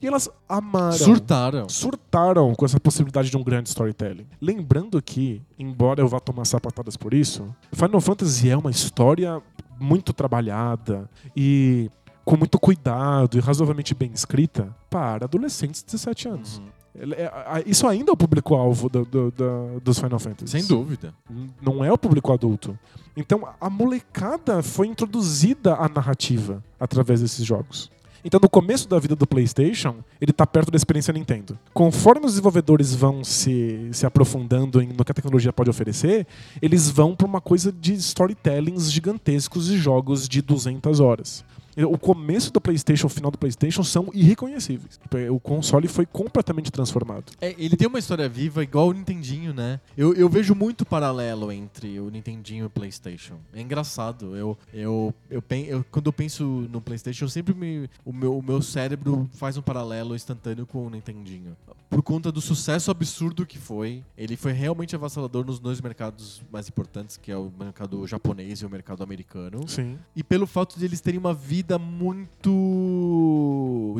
E 0.00 0.06
elas 0.06 0.28
amaram. 0.48 0.92
Surtaram. 0.92 1.68
Surtaram 1.68 2.54
com 2.54 2.64
essa 2.64 2.78
possibilidade 2.78 3.30
de 3.30 3.36
um 3.36 3.42
grande 3.42 3.68
storytelling. 3.68 4.26
Lembrando 4.40 5.00
que, 5.02 5.42
embora 5.58 6.00
eu 6.00 6.08
vá 6.08 6.20
tomar 6.20 6.44
sapatadas 6.44 6.96
por 6.96 7.12
isso, 7.12 7.54
Final 7.72 8.00
Fantasy 8.00 8.48
é 8.48 8.56
uma 8.56 8.70
história 8.70 9.42
muito 9.78 10.12
trabalhada 10.12 11.08
e 11.36 11.90
com 12.24 12.36
muito 12.36 12.58
cuidado 12.58 13.36
e 13.36 13.40
razoavelmente 13.40 13.94
bem 13.94 14.12
escrita 14.12 14.74
para 14.88 15.24
adolescentes 15.24 15.80
de 15.80 15.86
17 15.86 16.28
anos. 16.28 16.58
Uhum. 16.58 16.64
É- 16.98 17.62
Isso 17.66 17.86
ainda 17.86 18.10
é 18.10 18.14
o 18.14 18.16
público-alvo 18.16 18.88
do- 18.88 19.04
do- 19.04 19.30
do- 19.30 19.80
dos 19.82 19.98
Final 19.98 20.18
Fantasy. 20.18 20.50
Sem 20.52 20.66
dúvida. 20.66 21.14
Não 21.62 21.84
é 21.84 21.92
o 21.92 21.98
público 21.98 22.32
adulto. 22.32 22.78
Então 23.16 23.46
a 23.60 23.68
molecada 23.70 24.62
foi 24.62 24.86
introduzida 24.86 25.74
à 25.74 25.88
narrativa 25.88 26.62
através 26.78 27.20
desses 27.20 27.44
jogos. 27.44 27.90
Então, 28.22 28.38
no 28.38 28.50
começo 28.50 28.86
da 28.86 28.98
vida 28.98 29.16
do 29.16 29.26
PlayStation, 29.26 29.96
ele 30.20 30.30
tá 30.30 30.46
perto 30.46 30.70
da 30.70 30.76
experiência 30.76 31.10
Nintendo. 31.10 31.58
Conforme 31.72 32.26
os 32.26 32.32
desenvolvedores 32.32 32.94
vão 32.94 33.24
se, 33.24 33.88
se 33.92 34.04
aprofundando 34.04 34.82
em- 34.82 34.88
no 34.92 35.02
que 35.06 35.10
a 35.10 35.14
tecnologia 35.14 35.50
pode 35.54 35.70
oferecer, 35.70 36.26
eles 36.60 36.90
vão 36.90 37.16
para 37.16 37.26
uma 37.26 37.40
coisa 37.40 37.72
de 37.72 37.94
storytellings 37.94 38.92
gigantescos 38.92 39.70
e 39.70 39.78
jogos 39.78 40.28
de 40.28 40.42
200 40.42 41.00
horas. 41.00 41.42
O 41.84 41.98
começo 41.98 42.52
do 42.52 42.60
PlayStation, 42.60 43.06
o 43.06 43.10
final 43.10 43.30
do 43.30 43.38
PlayStation 43.38 43.82
são 43.82 44.08
irreconhecíveis. 44.12 44.98
O 45.30 45.38
console 45.40 45.88
foi 45.88 46.06
completamente 46.06 46.70
transformado. 46.70 47.32
É, 47.40 47.54
ele 47.58 47.76
tem 47.76 47.86
uma 47.88 47.98
história 47.98 48.28
viva 48.28 48.62
igual 48.62 48.88
o 48.88 48.92
Nintendinho, 48.92 49.52
né? 49.52 49.80
Eu, 49.96 50.14
eu 50.14 50.28
vejo 50.28 50.54
muito 50.54 50.84
paralelo 50.84 51.50
entre 51.52 51.98
o 52.00 52.10
Nintendinho 52.10 52.64
e 52.64 52.66
o 52.66 52.70
PlayStation. 52.70 53.34
É 53.52 53.60
engraçado. 53.60 54.36
Eu, 54.36 54.56
eu, 54.72 55.14
eu, 55.30 55.42
pen- 55.42 55.66
eu- 55.66 55.84
quando 55.90 56.06
eu 56.06 56.12
penso 56.12 56.44
no 56.70 56.80
PlayStation, 56.80 57.28
sempre 57.28 57.54
me, 57.54 57.88
o, 58.04 58.12
meu, 58.12 58.38
o 58.38 58.42
meu 58.42 58.60
cérebro 58.62 59.28
faz 59.34 59.56
um 59.56 59.62
paralelo 59.62 60.14
instantâneo 60.14 60.66
com 60.66 60.86
o 60.86 60.90
Nintendinho. 60.90 61.56
Por 61.88 62.02
conta 62.02 62.30
do 62.30 62.40
sucesso 62.40 62.90
absurdo 62.90 63.44
que 63.44 63.58
foi, 63.58 64.04
ele 64.16 64.36
foi 64.36 64.52
realmente 64.52 64.94
avassalador 64.94 65.44
nos 65.44 65.58
dois 65.58 65.80
mercados 65.80 66.40
mais 66.52 66.68
importantes, 66.68 67.16
que 67.16 67.32
é 67.32 67.36
o 67.36 67.50
mercado 67.58 68.06
japonês 68.06 68.60
e 68.60 68.66
o 68.66 68.70
mercado 68.70 69.02
americano. 69.02 69.66
Sim. 69.68 69.98
E 70.14 70.22
pelo 70.22 70.46
fato 70.46 70.78
de 70.78 70.84
eles 70.84 71.00
terem 71.00 71.18
uma 71.18 71.34
vida 71.34 71.69
muito 71.78 72.50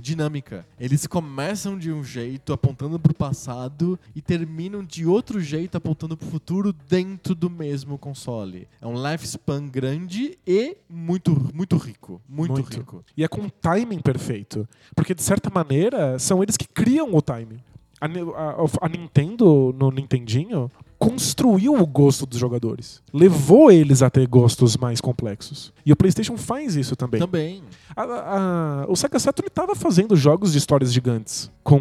dinâmica. 0.02 0.66
Eles 0.78 1.06
começam 1.06 1.78
de 1.78 1.92
um 1.92 2.02
jeito, 2.02 2.52
apontando 2.52 2.98
pro 2.98 3.14
passado, 3.14 3.98
e 4.14 4.20
terminam 4.22 4.84
de 4.84 5.06
outro 5.06 5.40
jeito, 5.40 5.76
apontando 5.76 6.16
pro 6.16 6.28
futuro, 6.28 6.72
dentro 6.88 7.34
do 7.34 7.50
mesmo 7.50 7.98
console. 7.98 8.66
É 8.80 8.86
um 8.86 8.94
lifespan 9.10 9.66
grande 9.68 10.38
e 10.46 10.76
muito, 10.88 11.30
muito 11.54 11.76
rico. 11.76 12.20
Muito, 12.28 12.52
Muito. 12.52 12.76
rico. 12.78 13.04
E 13.16 13.24
é 13.24 13.28
com 13.28 13.42
um 13.42 13.48
timing 13.48 14.00
perfeito. 14.00 14.68
Porque, 14.94 15.14
de 15.14 15.22
certa 15.22 15.50
maneira, 15.50 16.18
são 16.18 16.42
eles 16.42 16.56
que 16.56 16.66
criam 16.68 17.14
o 17.14 17.22
timing. 17.22 17.60
A, 18.00 18.06
a- 18.06 18.86
a 18.86 18.88
Nintendo, 18.88 19.74
no 19.78 19.90
Nintendinho, 19.90 20.70
construiu 21.01 21.74
o 21.74 21.86
gosto 21.86 22.26
dos 22.26 22.38
jogadores. 22.38 23.03
Levou 23.12 23.72
eles 23.72 24.03
a 24.03 24.11
ter 24.11 24.26
gostos 24.28 24.76
mais 24.76 25.01
complexos. 25.01 25.72
E 25.84 25.90
o 25.90 25.96
PlayStation 25.96 26.36
faz 26.36 26.76
isso 26.76 26.94
também. 26.94 27.18
Também. 27.18 27.62
A- 27.96 28.03
a- 28.03 28.84
o 28.86 28.94
Sega 28.94 29.18
Saturn 29.18 29.48
estava 29.48 29.74
fazendo 29.74 30.14
jogos 30.14 30.53
de 30.53 30.59
histórias 30.59 30.92
gigantes, 30.92 31.51
com 31.64 31.78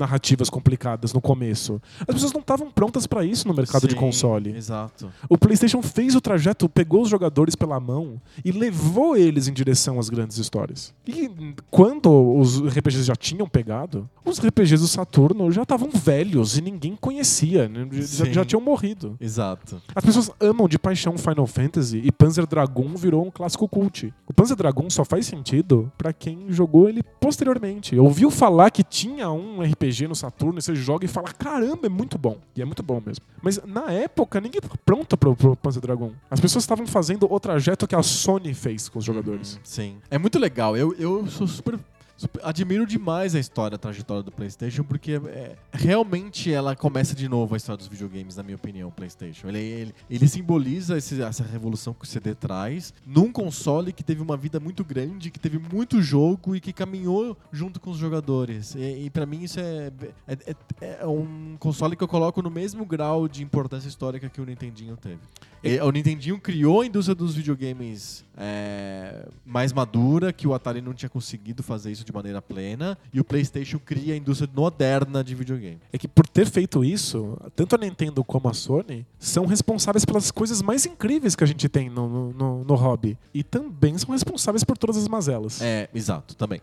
narrativas 0.00 0.50
complicadas 0.50 1.12
no 1.12 1.20
começo. 1.20 1.80
As 2.00 2.14
pessoas 2.14 2.32
não 2.32 2.40
estavam 2.40 2.70
prontas 2.70 3.06
para 3.06 3.24
isso 3.24 3.46
no 3.46 3.54
mercado 3.54 3.86
de 3.86 3.94
Sim, 3.94 4.00
console. 4.00 4.56
Exato. 4.56 5.12
O 5.28 5.38
PlayStation 5.38 5.82
fez 5.82 6.14
o 6.16 6.20
trajeto, 6.20 6.68
pegou 6.68 7.02
os 7.02 7.08
jogadores 7.08 7.54
pela 7.54 7.78
mão 7.78 8.20
e 8.44 8.50
levou 8.50 9.16
eles 9.16 9.46
em 9.46 9.52
direção 9.52 9.98
às 9.98 10.08
grandes 10.08 10.38
histórias. 10.38 10.92
E 11.06 11.30
quando 11.70 12.10
os 12.10 12.60
RPGs 12.60 13.04
já 13.04 13.14
tinham 13.14 13.48
pegado, 13.48 14.08
os 14.24 14.38
RPGs 14.38 14.82
do 14.82 14.88
Saturno 14.88 15.50
já 15.52 15.62
estavam 15.62 15.90
velhos 15.90 16.56
e 16.56 16.62
ninguém 16.62 16.96
conhecia, 16.96 17.68
né? 17.68 17.86
já, 17.92 18.24
já 18.24 18.44
tinham 18.44 18.60
morrido. 18.60 19.16
Exato. 19.20 19.80
As 19.94 20.04
pessoas 20.04 20.30
amam 20.40 20.68
de 20.68 20.78
paixão 20.78 21.18
Final 21.18 21.46
Fantasy 21.46 22.00
e 22.04 22.10
Panzer 22.10 22.46
Dragoon 22.46 22.94
virou 22.96 23.26
um 23.26 23.30
clássico 23.30 23.68
cult. 23.68 24.12
O 24.26 24.32
Panzer 24.32 24.56
Dragoon 24.56 24.88
só 24.88 25.04
faz 25.04 25.26
sentido 25.26 25.92
pra 25.98 26.12
quem 26.12 26.46
jogou 26.48 26.88
ele 26.88 27.02
posteriormente. 27.20 27.98
Ouviu 27.98 28.30
falar 28.30 28.70
que 28.70 28.82
tinha 28.82 29.30
um 29.30 29.62
RPG 29.62 29.89
no 30.08 30.14
Saturno 30.14 30.60
você 30.60 30.74
joga 30.74 31.04
e 31.04 31.08
fala: 31.08 31.28
caramba, 31.32 31.86
é 31.86 31.88
muito 31.88 32.16
bom. 32.18 32.38
E 32.56 32.62
é 32.62 32.64
muito 32.64 32.82
bom 32.82 33.02
mesmo. 33.04 33.24
Mas 33.42 33.60
na 33.64 33.90
época 33.92 34.40
ninguém 34.40 34.58
estava 34.58 34.74
pronto 34.84 35.16
pro, 35.16 35.34
pro 35.36 35.56
Panzer 35.56 35.82
Dragoon. 35.82 36.12
As 36.30 36.40
pessoas 36.40 36.64
estavam 36.64 36.86
fazendo 36.86 37.30
o 37.32 37.40
trajeto 37.40 37.86
que 37.86 37.94
a 37.94 38.02
Sony 38.02 38.54
fez 38.54 38.88
com 38.88 38.98
os 38.98 39.04
jogadores. 39.04 39.54
Uhum, 39.54 39.60
sim. 39.64 39.96
É 40.10 40.18
muito 40.18 40.38
legal. 40.38 40.76
Eu, 40.76 40.94
eu 40.98 41.26
sou 41.26 41.46
super- 41.46 41.78
Admiro 42.42 42.86
demais 42.86 43.34
a 43.34 43.38
história, 43.38 43.76
a 43.76 43.78
trajetória 43.78 44.22
do 44.22 44.30
PlayStation, 44.32 44.82
porque 44.84 45.12
é, 45.26 45.56
realmente 45.72 46.52
ela 46.52 46.76
começa 46.76 47.14
de 47.14 47.28
novo 47.28 47.54
a 47.54 47.56
história 47.56 47.78
dos 47.78 47.88
videogames, 47.88 48.36
na 48.36 48.42
minha 48.42 48.56
opinião, 48.56 48.88
o 48.88 48.92
PlayStation. 48.92 49.48
Ele, 49.48 49.58
ele, 49.58 49.94
ele 50.08 50.28
simboliza 50.28 50.98
esse- 50.98 51.22
essa 51.22 51.42
revolução 51.44 51.94
que 51.94 52.04
o 52.04 52.06
CD 52.06 52.34
traz 52.34 52.92
num 53.06 53.32
console 53.32 53.92
que 53.92 54.02
teve 54.04 54.20
uma 54.20 54.36
vida 54.36 54.60
muito 54.60 54.84
grande, 54.84 55.30
que 55.30 55.38
teve 55.38 55.58
muito 55.58 56.02
jogo 56.02 56.54
e 56.54 56.60
que 56.60 56.72
caminhou 56.72 57.36
junto 57.52 57.80
com 57.80 57.90
os 57.90 57.96
jogadores. 57.96 58.74
E, 58.74 59.04
e 59.06 59.10
para 59.10 59.24
mim 59.26 59.42
isso 59.44 59.58
é, 59.60 59.90
é, 60.28 60.32
é- 60.80 60.98
é 61.02 61.06
um 61.06 61.56
console 61.58 61.96
que 61.96 62.04
eu 62.04 62.08
coloco 62.08 62.42
no 62.42 62.50
mesmo 62.50 62.84
grau 62.84 63.28
de 63.28 63.42
importância 63.42 63.88
histórica 63.88 64.28
que 64.28 64.40
o 64.40 64.44
Nintendinho 64.44 64.96
teve. 64.96 65.18
E, 65.62 65.78
o 65.80 65.90
Nintendinho 65.90 66.38
criou 66.40 66.80
a 66.80 66.86
indústria 66.86 67.14
dos 67.14 67.34
videogames 67.34 68.24
é, 68.36 69.28
mais 69.44 69.72
madura, 69.72 70.32
que 70.32 70.46
o 70.48 70.54
Atari 70.54 70.80
não 70.80 70.94
tinha 70.94 71.08
conseguido 71.10 71.62
fazer 71.62 71.90
isso 71.92 72.04
de 72.04 72.09
de 72.10 72.14
maneira 72.14 72.42
plena 72.42 72.98
e 73.12 73.20
o 73.20 73.24
PlayStation 73.24 73.78
cria 73.78 74.14
a 74.14 74.16
indústria 74.16 74.50
moderna 74.54 75.22
de 75.22 75.34
videogame. 75.34 75.78
É 75.92 75.98
que 75.98 76.08
por 76.08 76.26
ter 76.26 76.46
feito 76.46 76.84
isso, 76.84 77.38
tanto 77.54 77.74
a 77.74 77.78
Nintendo 77.78 78.22
como 78.24 78.48
a 78.48 78.54
Sony 78.54 79.06
são 79.18 79.46
responsáveis 79.46 80.04
pelas 80.04 80.30
coisas 80.30 80.60
mais 80.60 80.84
incríveis 80.84 81.34
que 81.34 81.44
a 81.44 81.46
gente 81.46 81.68
tem 81.68 81.88
no, 81.88 82.08
no, 82.08 82.32
no, 82.32 82.64
no 82.64 82.74
hobby. 82.74 83.16
E 83.32 83.42
também 83.42 83.96
são 83.96 84.10
responsáveis 84.10 84.64
por 84.64 84.76
todas 84.76 84.96
as 84.96 85.08
mazelas. 85.08 85.60
É, 85.62 85.88
exato, 85.94 86.34
também. 86.34 86.60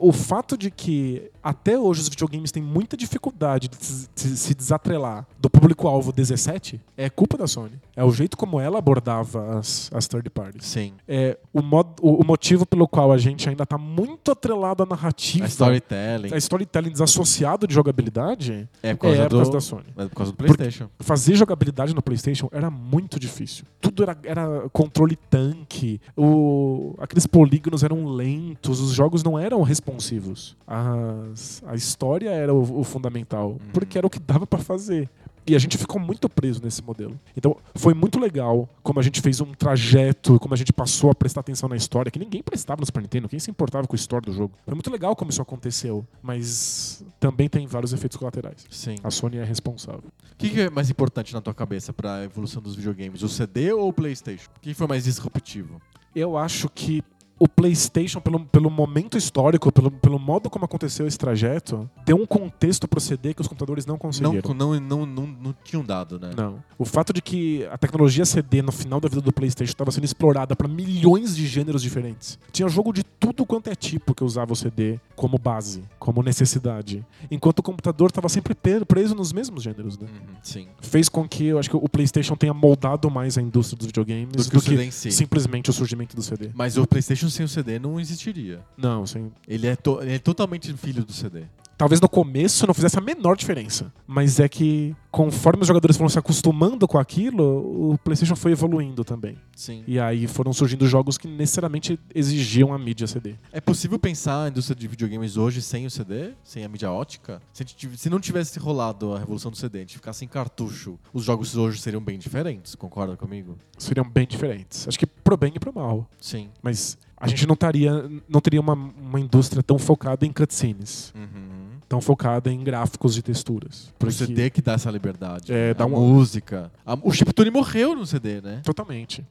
O 0.00 0.12
fato 0.12 0.56
de 0.56 0.70
que 0.70 1.30
até 1.42 1.78
hoje 1.78 2.00
os 2.00 2.08
videogames 2.08 2.50
têm 2.50 2.62
muita 2.62 2.96
dificuldade 2.96 3.68
de 3.68 3.76
se- 3.84 4.08
de 4.14 4.36
se 4.36 4.54
desatrelar 4.54 5.26
do 5.38 5.48
público-alvo 5.50 6.12
17 6.12 6.80
é 6.96 7.08
culpa 7.10 7.36
da 7.36 7.46
Sony. 7.46 7.72
É 7.94 8.02
o 8.04 8.10
jeito 8.10 8.36
como 8.36 8.58
ela 8.58 8.78
abordava 8.78 9.58
as, 9.58 9.90
as 9.94 10.06
third 10.08 10.28
parties. 10.30 10.64
Sim. 10.66 10.94
É 11.06 11.38
o, 11.52 11.62
mod- 11.62 11.94
o- 12.00 12.22
o 12.22 12.26
motivo 12.26 12.64
pelo 12.66 12.88
qual 12.88 13.12
a 13.12 13.18
gente 13.18 13.48
ainda 13.48 13.62
está 13.64 13.78
muito 13.78 14.30
atrelado 14.32 14.82
à 14.82 14.86
narrativa, 14.86 15.44
A 15.44 15.48
storytelling 15.48 16.32
a 16.34 16.36
storytelling 16.38 16.90
desassociado 16.90 17.66
de 17.66 17.74
jogabilidade, 17.74 18.68
é 18.82 18.94
por 18.94 19.08
é 19.08 19.16
causa, 19.16 19.22
por 19.28 19.36
causa 19.36 19.50
do, 19.50 19.54
da 19.54 19.60
Sony. 19.60 19.84
é 19.96 20.04
por 20.08 20.14
causa 20.14 20.32
do 20.32 20.36
PlayStation. 20.36 20.88
Fazer 21.00 21.34
jogabilidade 21.36 21.94
no 21.94 22.02
PlayStation 22.02 22.48
era 22.50 22.70
muito 22.70 23.20
difícil. 23.20 23.64
Tudo 23.80 24.02
era, 24.02 24.16
era 24.24 24.68
controle 24.72 25.16
tanque, 25.16 26.00
o, 26.16 26.94
aqueles 26.98 27.26
polígonos 27.26 27.82
eram 27.82 28.06
lentos, 28.06 28.80
os 28.80 28.92
jogos 28.92 29.22
não 29.22 29.38
eram 29.38 29.62
responsivos. 29.66 30.56
As- 30.66 31.62
a 31.66 31.74
história 31.74 32.30
era 32.30 32.52
o, 32.54 32.80
o 32.80 32.84
fundamental, 32.84 33.58
porque 33.72 33.98
era 33.98 34.06
o 34.06 34.10
que 34.10 34.18
dava 34.18 34.46
pra 34.46 34.58
fazer. 34.58 35.08
E 35.48 35.54
a 35.54 35.60
gente 35.60 35.78
ficou 35.78 36.00
muito 36.00 36.28
preso 36.28 36.60
nesse 36.60 36.82
modelo. 36.82 37.16
Então, 37.36 37.56
foi 37.76 37.94
muito 37.94 38.18
legal 38.18 38.68
como 38.82 38.98
a 38.98 39.02
gente 39.02 39.20
fez 39.20 39.40
um 39.40 39.52
trajeto, 39.54 40.40
como 40.40 40.52
a 40.54 40.56
gente 40.56 40.72
passou 40.72 41.08
a 41.08 41.14
prestar 41.14 41.38
atenção 41.38 41.68
na 41.68 41.76
história, 41.76 42.10
que 42.10 42.18
ninguém 42.18 42.42
prestava 42.42 42.80
no 42.80 42.86
Super 42.86 43.00
Nintendo, 43.02 43.28
quem 43.28 43.38
se 43.38 43.48
importava 43.48 43.86
com 43.86 43.94
a 43.94 43.96
história 43.98 44.26
do 44.26 44.32
jogo. 44.36 44.54
Foi 44.64 44.74
muito 44.74 44.90
legal 44.90 45.14
como 45.14 45.30
isso 45.30 45.40
aconteceu, 45.40 46.04
mas 46.20 47.04
também 47.20 47.48
tem 47.48 47.64
vários 47.64 47.92
efeitos 47.92 48.16
colaterais. 48.18 48.66
Sim. 48.68 48.96
A 49.04 49.10
Sony 49.12 49.36
é 49.36 49.44
responsável. 49.44 50.02
O 50.32 50.36
que, 50.36 50.50
que 50.50 50.60
é 50.62 50.68
mais 50.70 50.90
importante 50.90 51.32
na 51.32 51.40
tua 51.40 51.54
cabeça 51.54 51.92
pra 51.92 52.24
evolução 52.24 52.60
dos 52.60 52.74
videogames? 52.74 53.22
O 53.22 53.28
CD 53.28 53.72
ou 53.72 53.88
o 53.88 53.92
PlayStation? 53.92 54.50
O 54.56 54.60
que 54.60 54.74
foi 54.74 54.88
mais 54.88 55.04
disruptivo? 55.04 55.80
Eu 56.12 56.36
acho 56.36 56.68
que 56.68 57.04
o 57.38 57.46
PlayStation, 57.48 58.20
pelo, 58.20 58.40
pelo 58.46 58.70
momento 58.70 59.18
histórico, 59.18 59.70
pelo, 59.70 59.90
pelo 59.90 60.18
modo 60.18 60.48
como 60.48 60.64
aconteceu 60.64 61.06
esse 61.06 61.18
trajeto, 61.18 61.88
deu 62.04 62.16
um 62.16 62.24
contexto 62.26 62.88
pro 62.88 63.00
CD 63.00 63.34
que 63.34 63.40
os 63.42 63.48
computadores 63.48 63.84
não 63.84 63.94
Não, 63.94 63.98
conseguiram. 63.98 64.54
não, 64.54 64.80
não, 64.80 65.06
não, 65.06 65.26
não 65.26 65.54
tinham 65.64 65.84
dado, 65.84 66.18
né? 66.18 66.30
Não. 66.36 66.62
O 66.78 66.84
fato 66.84 67.12
de 67.12 67.20
que 67.20 67.64
a 67.66 67.76
tecnologia 67.76 68.24
CD 68.24 68.62
no 68.62 68.72
final 68.72 69.00
da 69.00 69.08
vida 69.08 69.20
do 69.20 69.32
PlayStation 69.32 69.70
estava 69.72 69.90
sendo 69.90 70.04
explorada 70.04 70.56
para 70.56 70.66
milhões 70.68 71.36
de 71.36 71.46
gêneros 71.46 71.82
diferentes. 71.82 72.38
Tinha 72.52 72.68
jogo 72.68 72.92
de 72.92 73.02
tudo 73.04 73.44
quanto 73.44 73.68
é 73.68 73.74
tipo 73.74 74.14
que 74.14 74.24
usava 74.24 74.52
o 74.52 74.56
CD 74.56 74.98
como 75.14 75.38
base, 75.38 75.82
como 75.98 76.22
necessidade. 76.22 77.04
Enquanto 77.30 77.58
o 77.58 77.62
computador 77.62 78.08
estava 78.08 78.28
sempre 78.28 78.54
preso 78.86 79.14
nos 79.14 79.32
mesmos 79.32 79.62
gêneros, 79.62 79.98
né? 79.98 80.06
Uhum, 80.10 80.34
sim. 80.42 80.68
Fez 80.80 81.08
com 81.08 81.28
que 81.28 81.44
eu 81.46 81.58
acho 81.58 81.68
que 81.70 81.76
o 81.76 81.88
PlayStation 81.88 82.36
tenha 82.36 82.54
moldado 82.54 83.10
mais 83.10 83.36
a 83.36 83.42
indústria 83.42 83.76
dos 83.76 83.86
videogames 83.86 84.46
Do 84.46 84.50
que 84.50 84.56
o 84.56 84.60
CD 84.60 84.84
em 84.84 84.90
si. 84.90 85.10
simplesmente 85.10 85.70
o 85.70 85.72
surgimento 85.72 86.14
do 86.16 86.22
CD. 86.22 86.50
Mas 86.54 86.76
o 86.76 86.86
PlayStation 86.86 87.25
sem 87.30 87.44
o 87.44 87.48
CD 87.48 87.78
não 87.78 87.98
existiria. 88.00 88.60
Não, 88.76 89.06
sem, 89.06 89.32
Ele 89.46 89.66
é, 89.66 89.76
to- 89.76 90.00
ele 90.02 90.14
é 90.14 90.18
totalmente 90.18 90.72
filho 90.74 91.04
do 91.04 91.12
CD. 91.12 91.44
talvez 91.78 92.00
no 92.00 92.08
começo 92.08 92.66
não 92.66 92.72
fizesse 92.72 92.96
a 92.98 93.02
menor 93.02 93.36
diferença. 93.36 93.92
Mas 94.06 94.40
é 94.40 94.48
que 94.48 94.96
conforme 95.10 95.60
os 95.62 95.68
jogadores 95.68 95.94
foram 95.96 96.08
se 96.08 96.18
acostumando 96.18 96.88
com 96.88 96.96
aquilo, 96.98 97.92
o 97.92 97.98
PlayStation 97.98 98.34
foi 98.34 98.52
evoluindo 98.52 99.04
também. 99.04 99.36
Sim. 99.54 99.84
E 99.86 99.98
aí 100.00 100.26
foram 100.26 100.52
surgindo 100.54 100.86
jogos 100.86 101.18
que 101.18 101.28
necessariamente 101.28 101.98
exigiam 102.14 102.72
a 102.72 102.78
mídia 102.78 103.06
CD. 103.06 103.34
É 103.52 103.60
possível 103.60 103.98
pensar 103.98 104.44
a 104.44 104.48
indústria 104.48 104.74
de 104.74 104.86
videogames 104.88 105.36
hoje 105.36 105.60
sem 105.60 105.84
o 105.86 105.90
CD? 105.90 106.32
Sem 106.42 106.64
a 106.64 106.68
mídia 106.68 106.90
ótica? 106.90 107.42
Se, 107.52 107.62
a 107.62 107.66
gente 107.66 107.76
tiv- 107.76 107.96
se 107.96 108.08
não 108.08 108.20
tivesse 108.20 108.58
rolado 108.58 109.12
a 109.14 109.18
revolução 109.18 109.50
do 109.50 109.56
CD, 109.58 109.78
a 109.78 109.80
gente 109.82 109.96
ficasse 109.96 110.24
em 110.24 110.28
cartucho, 110.28 110.98
os 111.12 111.24
jogos 111.24 111.56
hoje 111.56 111.78
seriam 111.80 112.02
bem 112.02 112.18
diferentes, 112.18 112.74
concorda 112.74 113.16
comigo? 113.18 113.58
Seriam 113.78 114.08
bem 114.08 114.26
diferentes. 114.26 114.88
Acho 114.88 114.98
que 114.98 115.06
pro 115.06 115.36
bem 115.36 115.52
e 115.54 115.58
pro 115.58 115.74
mal. 115.74 116.08
Sim. 116.20 116.48
Mas 116.62 116.96
a 117.16 117.26
gente 117.28 117.46
não, 117.46 117.54
estaria, 117.54 118.10
não 118.28 118.40
teria 118.40 118.60
uma, 118.60 118.74
uma 118.74 119.18
indústria 119.20 119.62
tão 119.62 119.78
focada 119.78 120.26
em 120.26 120.32
cutscenes. 120.32 121.12
Uhum. 121.14 121.56
Tão 121.88 122.00
focada 122.00 122.52
em 122.52 122.62
gráficos 122.64 123.14
de 123.14 123.22
texturas. 123.22 123.88
O 123.90 123.92
Porque- 123.98 124.12
CD 124.14 124.50
que 124.50 124.60
dá 124.60 124.72
essa 124.72 124.90
liberdade. 124.90 125.52
É, 125.52 125.68
né? 125.68 125.74
dá 125.74 125.84
a 125.84 125.86
uma- 125.86 125.98
música. 125.98 126.70
A- 126.84 126.98
o 127.00 127.12
Chiptune 127.12 127.50
morreu 127.50 127.94
no 127.94 128.04
CD, 128.04 128.40
né? 128.40 128.60
Totalmente. 128.64 129.24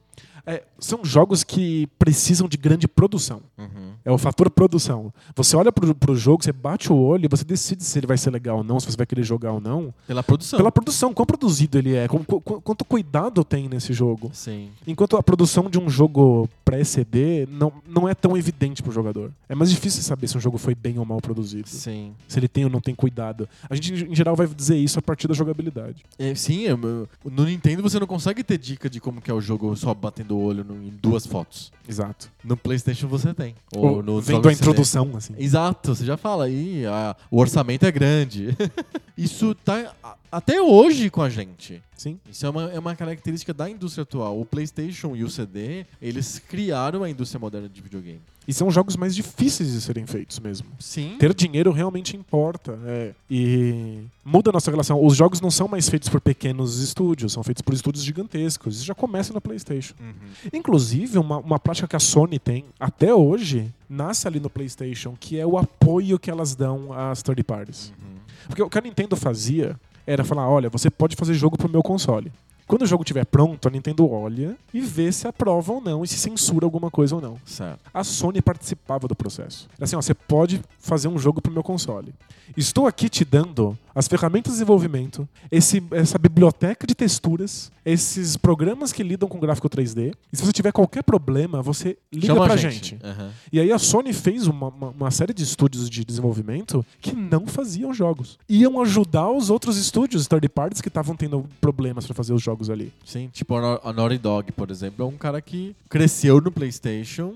É, 0.46 0.62
são 0.78 1.04
jogos 1.04 1.42
que 1.42 1.88
precisam 1.98 2.46
de 2.48 2.56
grande 2.56 2.86
produção. 2.86 3.40
Uhum. 3.58 3.92
É 4.04 4.10
o 4.12 4.16
fator 4.18 4.48
produção. 4.48 5.12
Você 5.34 5.56
olha 5.56 5.72
pro, 5.72 5.92
pro 5.94 6.14
jogo, 6.14 6.44
você 6.44 6.52
bate 6.52 6.92
o 6.92 6.96
olho 6.96 7.24
e 7.24 7.28
você 7.28 7.44
decide 7.44 7.82
se 7.82 7.98
ele 7.98 8.06
vai 8.06 8.16
ser 8.16 8.30
legal 8.30 8.58
ou 8.58 8.64
não, 8.64 8.78
se 8.78 8.86
você 8.86 8.96
vai 8.96 9.06
querer 9.06 9.24
jogar 9.24 9.52
ou 9.52 9.60
não. 9.60 9.92
Pela 10.06 10.22
produção. 10.22 10.56
Pela 10.56 10.70
produção, 10.70 11.12
quão 11.12 11.26
produzido 11.26 11.76
ele 11.78 11.94
é, 11.96 12.06
com- 12.06 12.22
com- 12.24 12.40
quanto 12.60 12.84
cuidado 12.84 13.42
tem 13.42 13.68
nesse 13.68 13.92
jogo. 13.92 14.30
Sim. 14.32 14.70
Enquanto 14.86 15.16
a 15.16 15.22
produção 15.22 15.68
de 15.68 15.78
um 15.78 15.88
jogo 15.90 16.48
pré-CD 16.64 17.46
não, 17.50 17.72
não 17.88 18.08
é 18.08 18.14
tão 18.14 18.36
evidente 18.36 18.82
pro 18.82 18.92
jogador. 18.92 19.32
É 19.48 19.54
mais 19.54 19.70
difícil 19.70 20.02
saber 20.02 20.28
se 20.28 20.36
um 20.36 20.40
jogo 20.40 20.58
foi 20.58 20.74
bem 20.74 20.98
ou 20.98 21.04
mal 21.04 21.20
produzido. 21.20 21.68
Sim. 21.68 22.12
Se 22.28 22.38
ele 22.38 22.46
tem 22.48 22.64
ou 22.64 22.70
não 22.70 22.80
tem 22.80 22.94
cuidado. 22.94 23.48
A 23.68 23.74
gente, 23.74 23.92
em 24.04 24.14
geral, 24.14 24.36
vai 24.36 24.46
dizer 24.46 24.76
isso 24.76 24.98
a 24.98 25.02
partir 25.02 25.26
da 25.26 25.34
jogabilidade. 25.34 26.04
É, 26.18 26.34
sim, 26.34 26.66
é, 26.66 26.76
no 26.76 27.44
Nintendo 27.44 27.82
você 27.82 27.98
não 27.98 28.06
consegue 28.06 28.44
ter 28.44 28.58
dica 28.58 28.88
de 28.88 29.00
como 29.00 29.20
que 29.20 29.30
é 29.30 29.34
o 29.34 29.40
jogo 29.40 29.74
só 29.74 29.92
batendo 29.94 30.35
o 30.36 30.42
olho 30.44 30.64
no- 30.64 30.74
em 30.82 30.90
duas 31.02 31.26
fotos. 31.26 31.72
Exato. 31.88 32.30
No 32.44 32.56
PlayStation 32.56 33.06
você 33.08 33.32
tem. 33.34 33.54
Ou 33.74 33.96
Ou 33.96 34.02
no 34.02 34.20
vendo 34.20 34.36
jogos 34.36 34.48
a 34.50 34.52
introdução, 34.52 35.10
assim. 35.16 35.34
Exato, 35.38 35.94
você 35.94 36.04
já 36.04 36.16
fala 36.16 36.44
aí, 36.44 36.82
o 37.30 37.38
orçamento 37.40 37.84
é 37.86 37.90
grande. 37.92 38.56
Isso 39.16 39.54
tá 39.54 39.94
até 40.30 40.60
hoje 40.60 41.10
com 41.10 41.22
a 41.22 41.28
gente. 41.28 41.82
Sim. 41.96 42.18
Isso 42.30 42.44
é 42.44 42.50
uma, 42.50 42.62
é 42.70 42.78
uma 42.78 42.94
característica 42.94 43.54
da 43.54 43.68
indústria 43.68 44.02
atual. 44.02 44.38
O 44.38 44.44
PlayStation 44.44 45.16
e 45.16 45.24
o 45.24 45.30
CD, 45.30 45.86
eles 46.00 46.38
criaram 46.38 47.02
a 47.02 47.10
indústria 47.10 47.40
moderna 47.40 47.68
de 47.68 47.80
videogame. 47.80 48.20
E 48.46 48.54
são 48.54 48.70
jogos 48.70 48.96
mais 48.96 49.14
difíceis 49.14 49.72
de 49.72 49.80
serem 49.80 50.06
feitos 50.06 50.38
mesmo. 50.38 50.68
Sim. 50.78 51.16
Ter 51.18 51.34
dinheiro 51.34 51.72
realmente 51.72 52.16
importa. 52.16 52.78
é. 52.86 53.12
E 53.28 54.04
muda 54.24 54.50
a 54.50 54.52
nossa 54.52 54.70
relação. 54.70 55.04
Os 55.04 55.16
jogos 55.16 55.40
não 55.40 55.50
são 55.50 55.66
mais 55.66 55.88
feitos 55.88 56.08
por 56.08 56.20
pequenos 56.20 56.78
estúdios, 56.78 57.32
são 57.32 57.42
feitos 57.42 57.62
por 57.62 57.74
estúdios 57.74 58.04
gigantescos. 58.04 58.76
Isso 58.76 58.84
já 58.84 58.94
começa 58.94 59.32
no 59.32 59.40
PlayStation. 59.40 59.94
Uhum. 59.98 60.50
Inclusive, 60.52 61.18
uma, 61.18 61.38
uma 61.38 61.58
prática 61.58 61.88
que 61.88 61.96
a 61.96 62.00
Sony 62.00 62.38
tem 62.38 62.66
até 62.78 63.12
hoje 63.12 63.72
nasce 63.88 64.28
ali 64.28 64.38
no 64.38 64.48
PlayStation, 64.50 65.16
que 65.18 65.38
é 65.38 65.46
o 65.46 65.58
apoio 65.58 66.18
que 66.18 66.30
elas 66.30 66.54
dão 66.54 66.92
às 66.92 67.22
third 67.22 67.42
parties. 67.42 67.92
Uhum. 68.00 68.16
Porque 68.46 68.62
o 68.62 68.70
que 68.70 68.78
a 68.78 68.80
Nintendo 68.80 69.16
fazia 69.16 69.78
era 70.06 70.24
falar: 70.24 70.48
olha, 70.48 70.68
você 70.68 70.88
pode 70.90 71.16
fazer 71.16 71.34
jogo 71.34 71.58
pro 71.58 71.68
meu 71.68 71.82
console. 71.82 72.32
Quando 72.66 72.82
o 72.82 72.86
jogo 72.86 73.04
estiver 73.04 73.24
pronto, 73.24 73.68
a 73.68 73.70
Nintendo 73.70 74.10
olha 74.10 74.56
e 74.74 74.80
vê 74.80 75.12
se 75.12 75.28
aprova 75.28 75.72
ou 75.72 75.80
não 75.80 76.02
e 76.02 76.08
se 76.08 76.18
censura 76.18 76.66
alguma 76.66 76.90
coisa 76.90 77.14
ou 77.14 77.20
não. 77.20 77.36
Certo. 77.44 77.78
A 77.94 78.02
Sony 78.02 78.42
participava 78.42 79.06
do 79.06 79.14
processo. 79.14 79.68
Era 79.76 79.84
assim, 79.84 79.94
ó, 79.94 80.02
você 80.02 80.12
pode 80.12 80.60
fazer 80.80 81.06
um 81.06 81.16
jogo 81.16 81.40
pro 81.40 81.52
meu 81.52 81.62
console. 81.62 82.12
Estou 82.56 82.88
aqui 82.88 83.08
te 83.08 83.24
dando 83.24 83.78
as 83.96 84.06
ferramentas 84.06 84.52
de 84.52 84.58
desenvolvimento, 84.58 85.26
esse, 85.50 85.82
essa 85.90 86.18
biblioteca 86.18 86.86
de 86.86 86.94
texturas, 86.94 87.72
esses 87.84 88.36
programas 88.36 88.92
que 88.92 89.02
lidam 89.02 89.26
com 89.28 89.40
gráfico 89.40 89.68
3D. 89.70 90.12
E 90.32 90.36
se 90.36 90.44
você 90.44 90.52
tiver 90.52 90.70
qualquer 90.70 91.02
problema, 91.02 91.62
você 91.62 91.96
liga 92.12 92.26
Chama 92.26 92.44
pra 92.44 92.54
a 92.54 92.56
gente. 92.58 92.90
gente. 92.90 92.94
Uhum. 93.02 93.30
E 93.50 93.58
aí 93.58 93.72
a 93.72 93.78
Sony 93.78 94.12
fez 94.12 94.46
uma, 94.46 94.68
uma- 94.68 94.88
uma 94.90 95.10
série 95.10 95.32
de 95.32 95.42
estúdios 95.42 95.88
de 95.88 96.04
desenvolvimento 96.04 96.84
que 97.00 97.14
não 97.16 97.46
faziam 97.46 97.94
jogos. 97.94 98.38
Iam 98.48 98.80
ajudar 98.82 99.30
os 99.30 99.48
outros 99.48 99.78
estúdios 99.78 100.26
third 100.26 100.46
parties 100.50 100.82
que 100.82 100.88
estavam 100.88 101.16
tendo 101.16 101.46
problemas 101.60 102.04
para 102.04 102.14
fazer 102.14 102.34
os 102.34 102.42
jogos 102.42 102.68
ali. 102.68 102.92
Sim, 103.04 103.30
tipo 103.32 103.56
a 103.56 103.92
Naughty 103.94 104.18
Dog, 104.18 104.52
por 104.52 104.70
exemplo, 104.70 105.04
é 105.04 105.08
um 105.08 105.16
cara 105.16 105.40
que 105.40 105.74
cresceu 105.88 106.38
no 106.40 106.52
PlayStation 106.52 107.32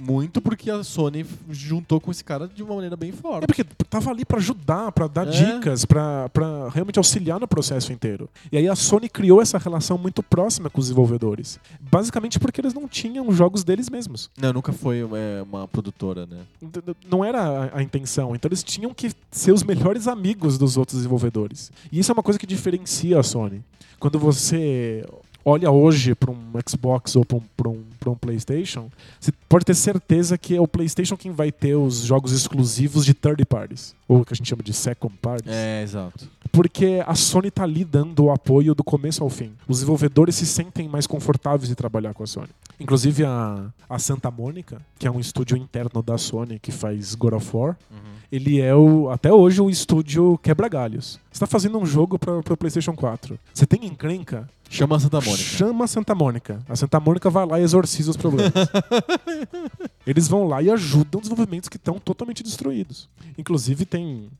muito 0.00 0.40
porque 0.40 0.70
a 0.70 0.82
Sony 0.82 1.26
juntou 1.50 2.00
com 2.00 2.10
esse 2.10 2.24
cara 2.24 2.48
de 2.48 2.62
uma 2.62 2.74
maneira 2.74 2.96
bem 2.96 3.10
É 3.10 3.12
forte. 3.12 3.46
porque 3.46 3.62
tava 3.88 4.10
ali 4.10 4.24
pra 4.24 4.38
ajudar, 4.38 4.90
pra 4.92 5.06
dar 5.06 5.28
É. 5.28 5.30
dicas, 5.30 5.84
pra 5.84 6.28
realmente 6.72 6.98
auxiliar 6.98 7.38
no 7.38 7.46
processo 7.46 7.92
inteiro. 7.92 8.28
E 8.50 8.56
aí 8.56 8.66
a 8.66 8.74
Sony 8.74 9.08
criou 9.08 9.42
essa 9.42 9.58
relação 9.58 9.98
muito 9.98 10.22
próxima 10.22 10.70
com 10.70 10.80
os 10.80 10.86
desenvolvedores. 10.86 11.60
Basicamente 11.78 12.38
porque 12.40 12.60
eles 12.60 12.72
não 12.72 12.88
tinham 12.88 13.30
jogos 13.32 13.62
deles 13.62 13.90
mesmos. 13.90 14.30
Não, 14.40 14.52
nunca 14.54 14.72
foi 14.72 15.00
é, 15.00 15.42
uma 15.42 15.68
produtora, 15.68 16.26
né? 16.26 16.38
Não 17.10 17.22
era 17.24 17.40
a- 17.74 17.78
a 17.78 17.82
intenção. 17.82 18.34
Então 18.34 18.48
eles 18.48 18.62
tinham 18.62 18.94
que 18.94 19.10
ser 19.30 19.52
os 19.52 19.62
melhores 19.62 20.08
amigos 20.08 20.56
dos 20.56 20.76
outros 20.76 20.96
desenvolvedores. 20.96 21.70
E 21.92 21.98
isso 21.98 22.10
é 22.10 22.14
uma 22.14 22.22
coisa 22.22 22.38
que 22.38 22.46
diferencia 22.46 23.18
a 23.20 23.22
Sony. 23.22 23.62
Quando 23.98 24.18
você 24.18 25.04
olha 25.44 25.70
hoje 25.70 26.14
para 26.14 26.30
um 26.30 26.36
Xbox 26.68 27.16
ou 27.16 27.24
para 27.24 27.36
um, 27.36 27.40
pra 27.56 27.68
um, 27.68 27.82
pra 28.00 28.10
um 28.10 28.16
PlayStation, 28.16 28.90
você 29.20 29.30
pode 29.48 29.66
ter 29.66 29.74
certeza 29.74 30.38
que 30.38 30.56
é 30.56 30.60
o 30.60 30.66
PlayStation 30.66 31.16
quem 31.16 31.30
vai 31.30 31.52
ter 31.52 31.76
os 31.76 32.00
jogos 32.00 32.32
exclusivos 32.32 33.04
de 33.04 33.12
third 33.12 33.44
parties, 33.44 33.94
ou 34.08 34.24
que 34.24 34.32
a 34.32 34.36
gente 34.36 34.48
chama 34.48 34.62
de 34.62 34.72
second 34.72 35.14
parties. 35.20 35.52
É, 35.52 35.82
exato. 35.82 36.28
Porque 36.50 37.02
a 37.06 37.14
Sony 37.14 37.50
tá 37.50 37.62
ali 37.62 37.84
dando 37.84 38.24
o 38.24 38.32
apoio 38.32 38.74
do 38.74 38.82
começo 38.82 39.22
ao 39.22 39.30
fim. 39.30 39.52
Os 39.68 39.76
desenvolvedores 39.76 40.34
se 40.34 40.46
sentem 40.46 40.88
mais 40.88 41.06
confortáveis 41.06 41.68
de 41.68 41.76
trabalhar 41.76 42.12
com 42.14 42.24
a 42.24 42.26
Sony. 42.26 42.48
Inclusive 42.80 43.24
a, 43.24 43.66
a 43.88 43.98
Santa 43.98 44.30
Mônica, 44.30 44.80
que 44.98 45.06
é 45.06 45.10
um 45.10 45.20
estúdio 45.20 45.56
interno 45.56 46.02
da 46.02 46.18
Sony 46.18 46.58
que 46.58 46.72
faz 46.72 47.14
God 47.14 47.34
of 47.34 47.56
War, 47.56 47.76
ele 48.32 48.60
é 48.60 48.74
o, 48.74 49.10
até 49.10 49.32
hoje 49.32 49.60
o 49.60 49.68
estúdio 49.68 50.38
quebra-galhos. 50.42 51.18
Você 51.32 51.40
tá 51.40 51.46
fazendo 51.46 51.78
um 51.78 51.84
jogo 51.84 52.18
para 52.18 52.38
o 52.38 52.56
PlayStation 52.56 52.94
4. 52.94 53.38
Você 53.52 53.66
tem 53.66 53.84
encrenca? 53.84 54.48
Chama 54.68 54.96
a 54.96 55.00
Santa 55.00 55.20
Mônica. 55.20 55.42
Chama 55.42 55.84
a 55.84 55.88
Santa 55.88 56.14
Mônica. 56.14 56.60
A 56.68 56.76
Santa 56.76 57.00
Mônica 57.00 57.28
vai 57.28 57.44
lá 57.44 57.58
e 57.58 57.64
exorciza 57.90 58.10
os 58.10 58.16
problemas. 58.16 58.52
Eles 60.06 60.28
vão 60.28 60.46
lá 60.46 60.62
e 60.62 60.70
ajudam 60.70 61.20
desenvolvimentos 61.20 61.68
que 61.68 61.76
estão 61.76 61.98
totalmente 61.98 62.42
destruídos. 62.42 63.08
Inclusive, 63.36 63.84
tem, 63.84 64.30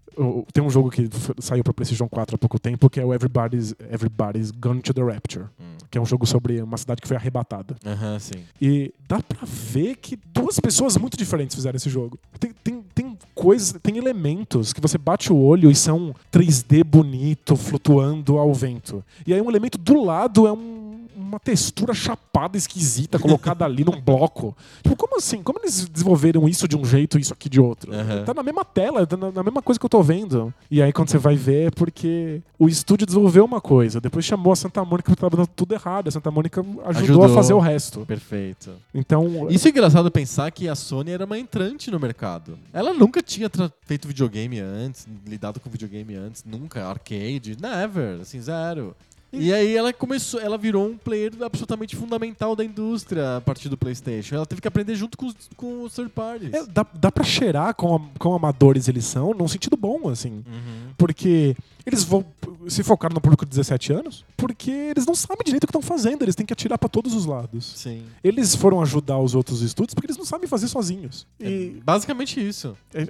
tem 0.53 0.63
um 0.63 0.71
jogo 0.71 0.91
que 0.91 1.09
saiu 1.39 1.63
para 1.63 1.75
PlayStation 1.75 2.09
4 2.09 2.37
há 2.37 2.39
pouco 2.39 2.59
tempo 2.59 2.89
que 2.89 3.01
é 3.01 3.05
o 3.05 3.13
Everybody's, 3.13 3.75
Everybody's 3.91 4.51
Gone 4.51 4.81
to 4.81 4.95
the 4.95 5.03
Rapture. 5.03 5.47
Hum. 5.59 5.77
Que 5.91 5.99
é 5.99 6.01
um 6.01 6.07
jogo 6.07 6.25
sobre 6.25 6.63
uma 6.63 6.77
cidade 6.77 7.03
que 7.03 7.09
foi 7.09 7.17
arrebatada. 7.17 7.77
Aham, 7.85 8.19
sim. 8.21 8.45
E 8.61 8.95
dá 9.09 9.21
pra 9.21 9.41
ver 9.45 9.97
que 9.97 10.17
duas 10.17 10.61
pessoas 10.61 10.97
muito 10.97 11.17
diferentes 11.17 11.57
fizeram 11.57 11.77
esse 11.77 11.91
jogo. 11.91 12.19
Tem, 12.39 12.53
tem, 12.63 12.83
tem 12.95 13.10
coisas, 13.35 13.75
tem 13.83 13.97
elementos 13.97 14.73
que 14.73 14.81
você 14.81 14.99
bate 14.99 15.33
o 15.33 15.37
olho 15.37 15.71
e 15.71 15.75
são 15.75 16.15
3D 16.33 16.85
bonito, 16.85 17.57
flutuando 17.57 18.39
ao 18.39 18.53
vento. 18.55 19.03
E 19.27 19.33
aí 19.35 19.41
um 19.41 19.49
elemento 19.51 19.79
do 19.79 20.03
lado 20.03 20.47
é 20.47 20.53
um- 20.53 20.81
uma 21.17 21.39
textura 21.39 21.95
chapada 21.95 22.57
esquisita 22.57 23.17
colocada 23.19 23.65
ali 23.65 23.85
num 23.85 24.01
bloco. 24.01 24.57
Tipo, 24.83 24.97
como 24.97 25.17
assim? 25.17 25.43
Como 25.45 25.61
eles 25.61 25.89
desenvolveram 25.89 26.49
isso 26.49 26.67
de 26.67 26.77
um 26.77 26.85
jeito 26.85 27.19
e 27.19 27.21
isso 27.21 27.33
aqui 27.33 27.49
de 27.49 27.61
outro? 27.61 27.93
Aham. 27.95 28.25
Tá 28.25 28.35
na 28.35 28.43
mesma 28.43 28.65
tela, 28.65 29.07
tá 29.07 29.17
na, 29.17 29.43
mesma 29.43 29.63
coisa 29.63 29.79
que 29.79 29.85
eu 29.87 29.91
tô 29.91 30.03
vendo. 30.03 30.53
E 30.69 30.83
aí 30.83 30.93
quando 30.93 31.09
você 31.11 31.19
vai 31.19 31.37
ver 31.37 31.69
é 31.69 31.71
porque 31.71 32.41
o 32.59 32.69
estúdio 32.69 33.07
desenvolveu 33.07 33.45
uma 33.45 33.61
coisa, 33.61 34.01
depois 34.01 34.25
chamou 34.25 34.53
a 34.53 34.57
Santa 34.57 34.85
Mônica 34.85 35.11
porque 35.11 35.21
tava 35.21 35.37
dando 35.37 35.47
tudo 35.55 35.73
errado. 35.73 36.09
A 36.09 36.11
Santa 36.11 36.31
Mônica 36.33 36.63
ajudou, 36.63 36.87
Ajudou. 36.89 37.25
a 37.25 37.29
fazer 37.29 37.53
o 37.53 37.61
resto. 37.61 38.01
Perfeito. 38.07 38.71
Então, 38.93 39.47
Isso 39.51 39.69
é 39.69 39.71
engraçado 39.71 40.11
pensar 40.11 40.51
que 40.51 40.69
a 40.69 40.75
Sony 40.75 41.13
era 41.13 41.27
uma 41.27 41.39
entrante 41.39 41.91
no 41.93 42.01
mercado. 42.01 42.59
Ela 42.73 42.93
nunca 43.11 43.23
tinha 43.23 43.51
feito 43.83 44.07
videogame 44.07 44.61
antes, 44.61 45.09
lidado 45.27 45.59
com 45.59 45.69
videogame 45.69 46.15
antes, 46.15 46.45
nunca, 46.45 46.87
arcade, 46.87 47.57
never, 47.61 48.21
assim, 48.21 48.41
zero. 48.41 48.97
E 49.33 49.53
aí 49.53 49.77
ela 49.77 49.93
começou, 49.93 50.41
ela 50.41 50.59
virou 50.59 50.87
um 50.89 50.97
player 50.97 51.33
absolutamente 51.43 51.95
fundamental 51.95 52.57
da 52.57 52.65
indústria 52.65 53.37
a 53.37 53.41
partir 53.41 53.69
do 53.69 53.77
PlayStation. 53.77 54.35
Ela 54.35 54.47
teve 54.47 54.61
que 54.61 54.69
aprender 54.69 54.95
junto 54.97 55.17
com 55.17 55.27
os, 55.27 55.35
com 55.57 55.83
os 55.85 55.95
third 55.95 56.11
parties. 56.11 56.53
é, 56.53 56.67
dá, 56.67 56.85
dá 56.95 57.13
pra 57.13 57.23
cheirar 57.25 57.75
quão, 57.75 58.11
quão 58.19 58.35
amadores 58.35 58.89
eles 58.89 59.05
são 59.05 59.33
num 59.33 59.47
sentido 59.49 59.77
bom, 59.77 60.09
assim. 60.09 60.43
Uhum. 60.47 60.93
Porque 60.99 61.57
eles 61.87 62.05
vão 62.05 62.25
se 62.69 62.83
focar 62.83 63.13
no 63.13 63.21
público 63.21 63.45
de 63.45 63.51
17 63.51 63.93
anos 63.93 64.25
porque 64.37 64.71
eles 64.71 65.07
não 65.07 65.15
sabem 65.15 65.43
direito 65.45 65.65
o 65.65 65.67
que 65.67 65.71
estão 65.71 65.81
fazendo, 65.83 66.23
eles 66.23 66.35
têm 66.35 66.45
que 66.45 66.53
atirar 66.53 66.79
pra 66.79 66.89
todos 66.89 67.15
os 67.15 67.25
lados. 67.27 67.73
Sim. 67.77 68.03
Eles 68.23 68.55
foram 68.55 68.81
ajudar 68.83 69.19
os 69.19 69.35
outros 69.35 69.63
estúdios 69.63 69.95
porque 69.95 70.07
eles 70.07 70.17
não 70.17 70.25
sabem 70.25 70.47
fazer 70.49 70.69
sozinhos. 70.69 71.27
É 71.41 71.49
E 71.49 71.81
basicamente 71.85 72.41
isso. 72.47 72.77
é, 72.93 73.03
é- 73.03 73.07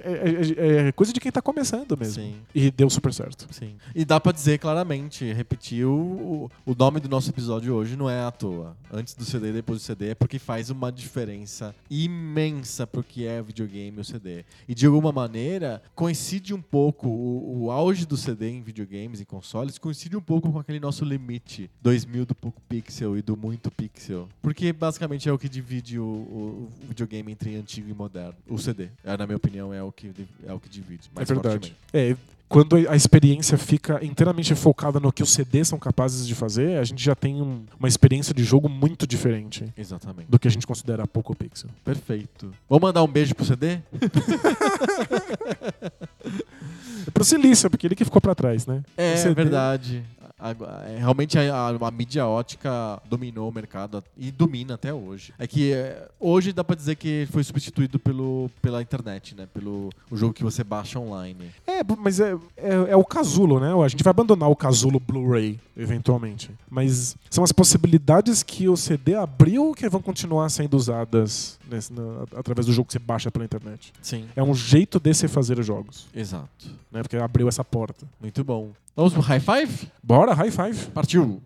é- 0.83 0.87
é 0.87 0.91
coisa 0.91 1.11
de 1.11 1.19
quem 1.19 1.31
tá 1.31 1.41
começando 1.41 1.97
mesmo. 1.97 2.21
Sim. 2.23 2.35
E 2.55 2.69
deu 2.71 2.89
super 2.89 3.13
certo. 3.13 3.47
Sim. 3.51 3.75
E 3.95 4.05
dá 4.05 4.19
pra 4.19 4.31
dizer 4.31 4.57
claramente, 4.59 5.31
repetir, 5.33 5.85
o, 6.11 6.51
o 6.65 6.75
nome 6.75 6.99
do 6.99 7.07
nosso 7.09 7.29
episódio 7.29 7.73
hoje 7.73 7.95
não 7.95 8.09
é 8.09 8.21
à 8.23 8.31
toa. 8.31 8.75
Antes 8.91 9.13
do 9.13 9.23
CD 9.25 9.49
e 9.49 9.53
depois 9.53 9.79
do 9.79 9.83
CD, 9.83 10.09
é 10.09 10.15
porque 10.15 10.37
faz 10.39 10.69
uma 10.69 10.91
diferença 10.91 11.75
imensa 11.89 12.85
pro 12.85 13.03
que 13.03 13.25
é 13.25 13.41
videogame 13.41 13.99
o 13.99 14.03
CD. 14.03 14.43
E 14.67 14.73
de 14.75 14.85
alguma 14.85 15.11
maneira, 15.11 15.81
coincide 15.95 16.53
um 16.53 16.61
pouco, 16.61 17.07
o, 17.07 17.63
o 17.63 17.71
auge 17.71 18.05
do 18.05 18.17
CD 18.17 18.49
em 18.49 18.61
videogames 18.61 19.19
e 19.21 19.25
consoles 19.25 19.77
coincide 19.77 20.15
um 20.17 20.21
pouco 20.21 20.51
com 20.51 20.59
aquele 20.59 20.79
nosso 20.79 21.03
limite 21.05 21.69
2000 21.81 22.25
do 22.25 22.35
pouco 22.35 22.61
pixel 22.67 23.17
e 23.17 23.21
do 23.21 23.35
muito 23.37 23.71
pixel. 23.71 24.27
Porque 24.41 24.71
basicamente 24.73 25.27
é 25.29 25.31
o 25.33 25.37
que 25.37 25.47
divide 25.49 25.99
o, 25.99 26.03
o- 26.03 26.69
videogame 26.87 27.31
entre 27.31 27.55
antigo 27.55 27.89
e 27.89 27.93
moderno. 27.93 28.35
O 28.47 28.57
CD, 28.57 28.89
é, 29.03 29.15
na 29.17 29.25
minha 29.25 29.37
opinião, 29.37 29.73
é 29.73 29.81
o 29.83 29.91
que, 29.91 30.11
é 30.45 30.53
o 30.53 30.59
que 30.59 30.69
divide. 30.69 31.09
Mais 31.15 31.29
é 31.29 31.33
verdade. 31.33 31.69
fortemente. 31.69 31.77
É, 31.93 32.15
quando 32.51 32.75
a 32.75 32.95
experiência 32.97 33.57
fica 33.57 34.03
inteiramente 34.03 34.53
focada 34.55 34.99
no 34.99 35.09
que 35.09 35.23
os 35.23 35.31
CDs 35.31 35.69
são 35.69 35.79
capazes 35.79 36.27
de 36.27 36.35
fazer, 36.35 36.77
a 36.77 36.83
gente 36.83 37.01
já 37.01 37.15
tem 37.15 37.41
um- 37.41 37.63
uma 37.79 37.87
experiência 37.87 38.33
de 38.33 38.43
jogo 38.43 38.67
muito 38.67 39.07
diferente 39.07 39.71
Exatamente. 39.77 40.27
do 40.29 40.37
que 40.37 40.49
a 40.49 40.51
gente 40.51 40.67
considera 40.67 41.07
pouco 41.07 41.33
pixel. 41.33 41.69
Perfeito. 41.85 42.53
Vamos 42.69 42.81
mandar 42.81 43.03
um 43.03 43.07
beijo 43.07 43.33
pro 43.33 43.45
CD? 43.45 43.79
É 47.07 47.09
pro 47.11 47.23
Silício, 47.23 47.67
porque 47.69 47.87
ele 47.87 47.95
que 47.95 48.05
ficou 48.05 48.21
pra 48.21 48.35
trás, 48.35 48.67
né? 48.67 48.83
É, 48.95 49.15
CD 49.17 49.33
verdade. 49.33 50.03
É, 50.87 50.97
realmente 50.97 51.37
a, 51.37 51.53
a- 51.55 51.87
a 51.87 51.91
mídia 51.91 52.25
ótica 52.25 53.01
dominou 53.09 53.49
o 53.49 53.53
mercado 53.53 54.03
e 54.17 54.31
domina 54.31 54.73
até 54.75 54.93
hoje. 54.93 55.33
É 55.37 55.45
que 55.45 55.71
é, 55.73 56.07
hoje 56.19 56.51
dá 56.51 56.63
pra 56.63 56.75
dizer 56.75 56.95
que 56.95 57.27
foi 57.31 57.43
substituído 57.43 57.99
pelo, 57.99 58.49
pela 58.61 58.81
internet, 58.81 59.35
né? 59.35 59.47
Pelo 59.53 59.89
o 60.09 60.17
jogo 60.17 60.33
que 60.33 60.43
você 60.43 60.63
baixa 60.63 60.99
online. 60.99 61.51
É, 61.67 61.81
mas 61.99 62.19
é, 62.19 62.33
é, 62.57 62.73
é 62.89 62.95
o 62.95 63.05
casulo, 63.05 63.59
né? 63.59 63.71
A 63.83 63.87
gente 63.87 64.03
vai 64.03 64.11
abandonar 64.11 64.49
o 64.49 64.55
casulo 64.55 64.99
Blu-ray, 64.99 65.59
eventualmente. 65.77 66.49
Mas 66.69 67.15
são 67.29 67.43
as 67.43 67.51
possibilidades 67.51 68.41
que 68.43 68.67
o 68.69 68.75
CD 68.77 69.15
abriu 69.15 69.73
que 69.73 69.87
vão 69.89 70.01
continuar 70.01 70.49
sendo 70.49 70.75
usadas 70.75 71.59
nesse- 71.69 71.91
na- 71.93 72.23
através 72.35 72.65
do 72.65 72.73
jogo 72.73 72.87
que 72.87 72.93
você 72.93 72.99
baixa 72.99 73.29
pela 73.31 73.45
internet. 73.45 73.93
Sim. 74.01 74.25
É 74.35 74.41
um 74.41 74.53
jeito 74.55 74.99
de 74.99 75.13
se 75.13 75.27
fazer 75.27 75.59
os 75.59 75.65
jogos, 75.65 76.07
Exato. 76.15 76.47
né? 76.91 77.01
Porque 77.03 77.17
abriu 77.17 77.47
essa 77.47 77.63
porta. 77.63 78.05
Muito 78.19 78.43
bom. 78.43 78.71
Vamos 78.95 79.13
pro 79.13 79.21
high 79.21 79.39
five? 79.39 79.91
Bora, 80.03 80.33
high 80.33 80.51
five. 80.51 80.91
Partiu! 80.91 81.41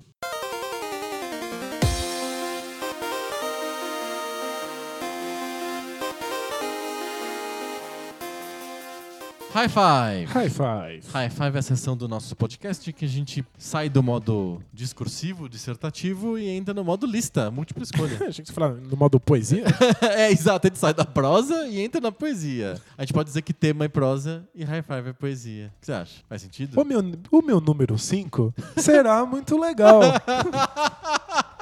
High 9.56 9.70
five! 9.70 10.26
High 10.26 10.50
five. 10.50 11.02
High 11.14 11.30
Five 11.30 11.56
é 11.56 11.60
a 11.60 11.62
sessão 11.62 11.96
do 11.96 12.10
nosso 12.10 12.36
podcast 12.36 12.92
que 12.92 13.06
a 13.06 13.08
gente 13.08 13.42
sai 13.58 13.88
do 13.88 14.04
modo 14.04 14.62
discursivo, 14.74 15.48
dissertativo 15.48 16.38
e 16.38 16.50
entra 16.50 16.74
no 16.74 16.84
modo 16.84 17.08
lista, 17.08 17.50
múltipla 17.50 17.84
escolha. 17.84 18.28
A 18.28 18.32
gente 18.32 18.52
fala 18.52 18.74
no 18.74 18.98
modo 18.98 19.18
poesia. 19.18 19.64
é, 20.14 20.30
exato, 20.30 20.68
a 20.68 20.70
gente 20.70 20.78
sai 20.78 20.94
da 20.94 21.06
prosa 21.06 21.70
e 21.70 21.80
entra 21.80 22.02
na 22.02 22.12
poesia. 22.12 22.82
A 22.98 23.04
gente 23.04 23.14
pode 23.14 23.30
dizer 23.30 23.44
que 23.44 23.54
tema 23.54 23.86
é 23.86 23.88
prosa 23.88 24.46
e 24.54 24.66
High 24.66 24.82
Five 24.82 25.10
é 25.12 25.14
poesia. 25.14 25.68
O 25.68 25.80
que 25.80 25.86
você 25.86 25.94
acha? 25.94 26.16
Faz 26.28 26.42
sentido? 26.42 26.78
o, 26.78 26.84
meu, 26.84 27.00
o 27.32 27.42
meu 27.42 27.62
número 27.62 27.98
5 27.98 28.54
será 28.76 29.26
muito 29.26 29.58
legal. 29.58 30.02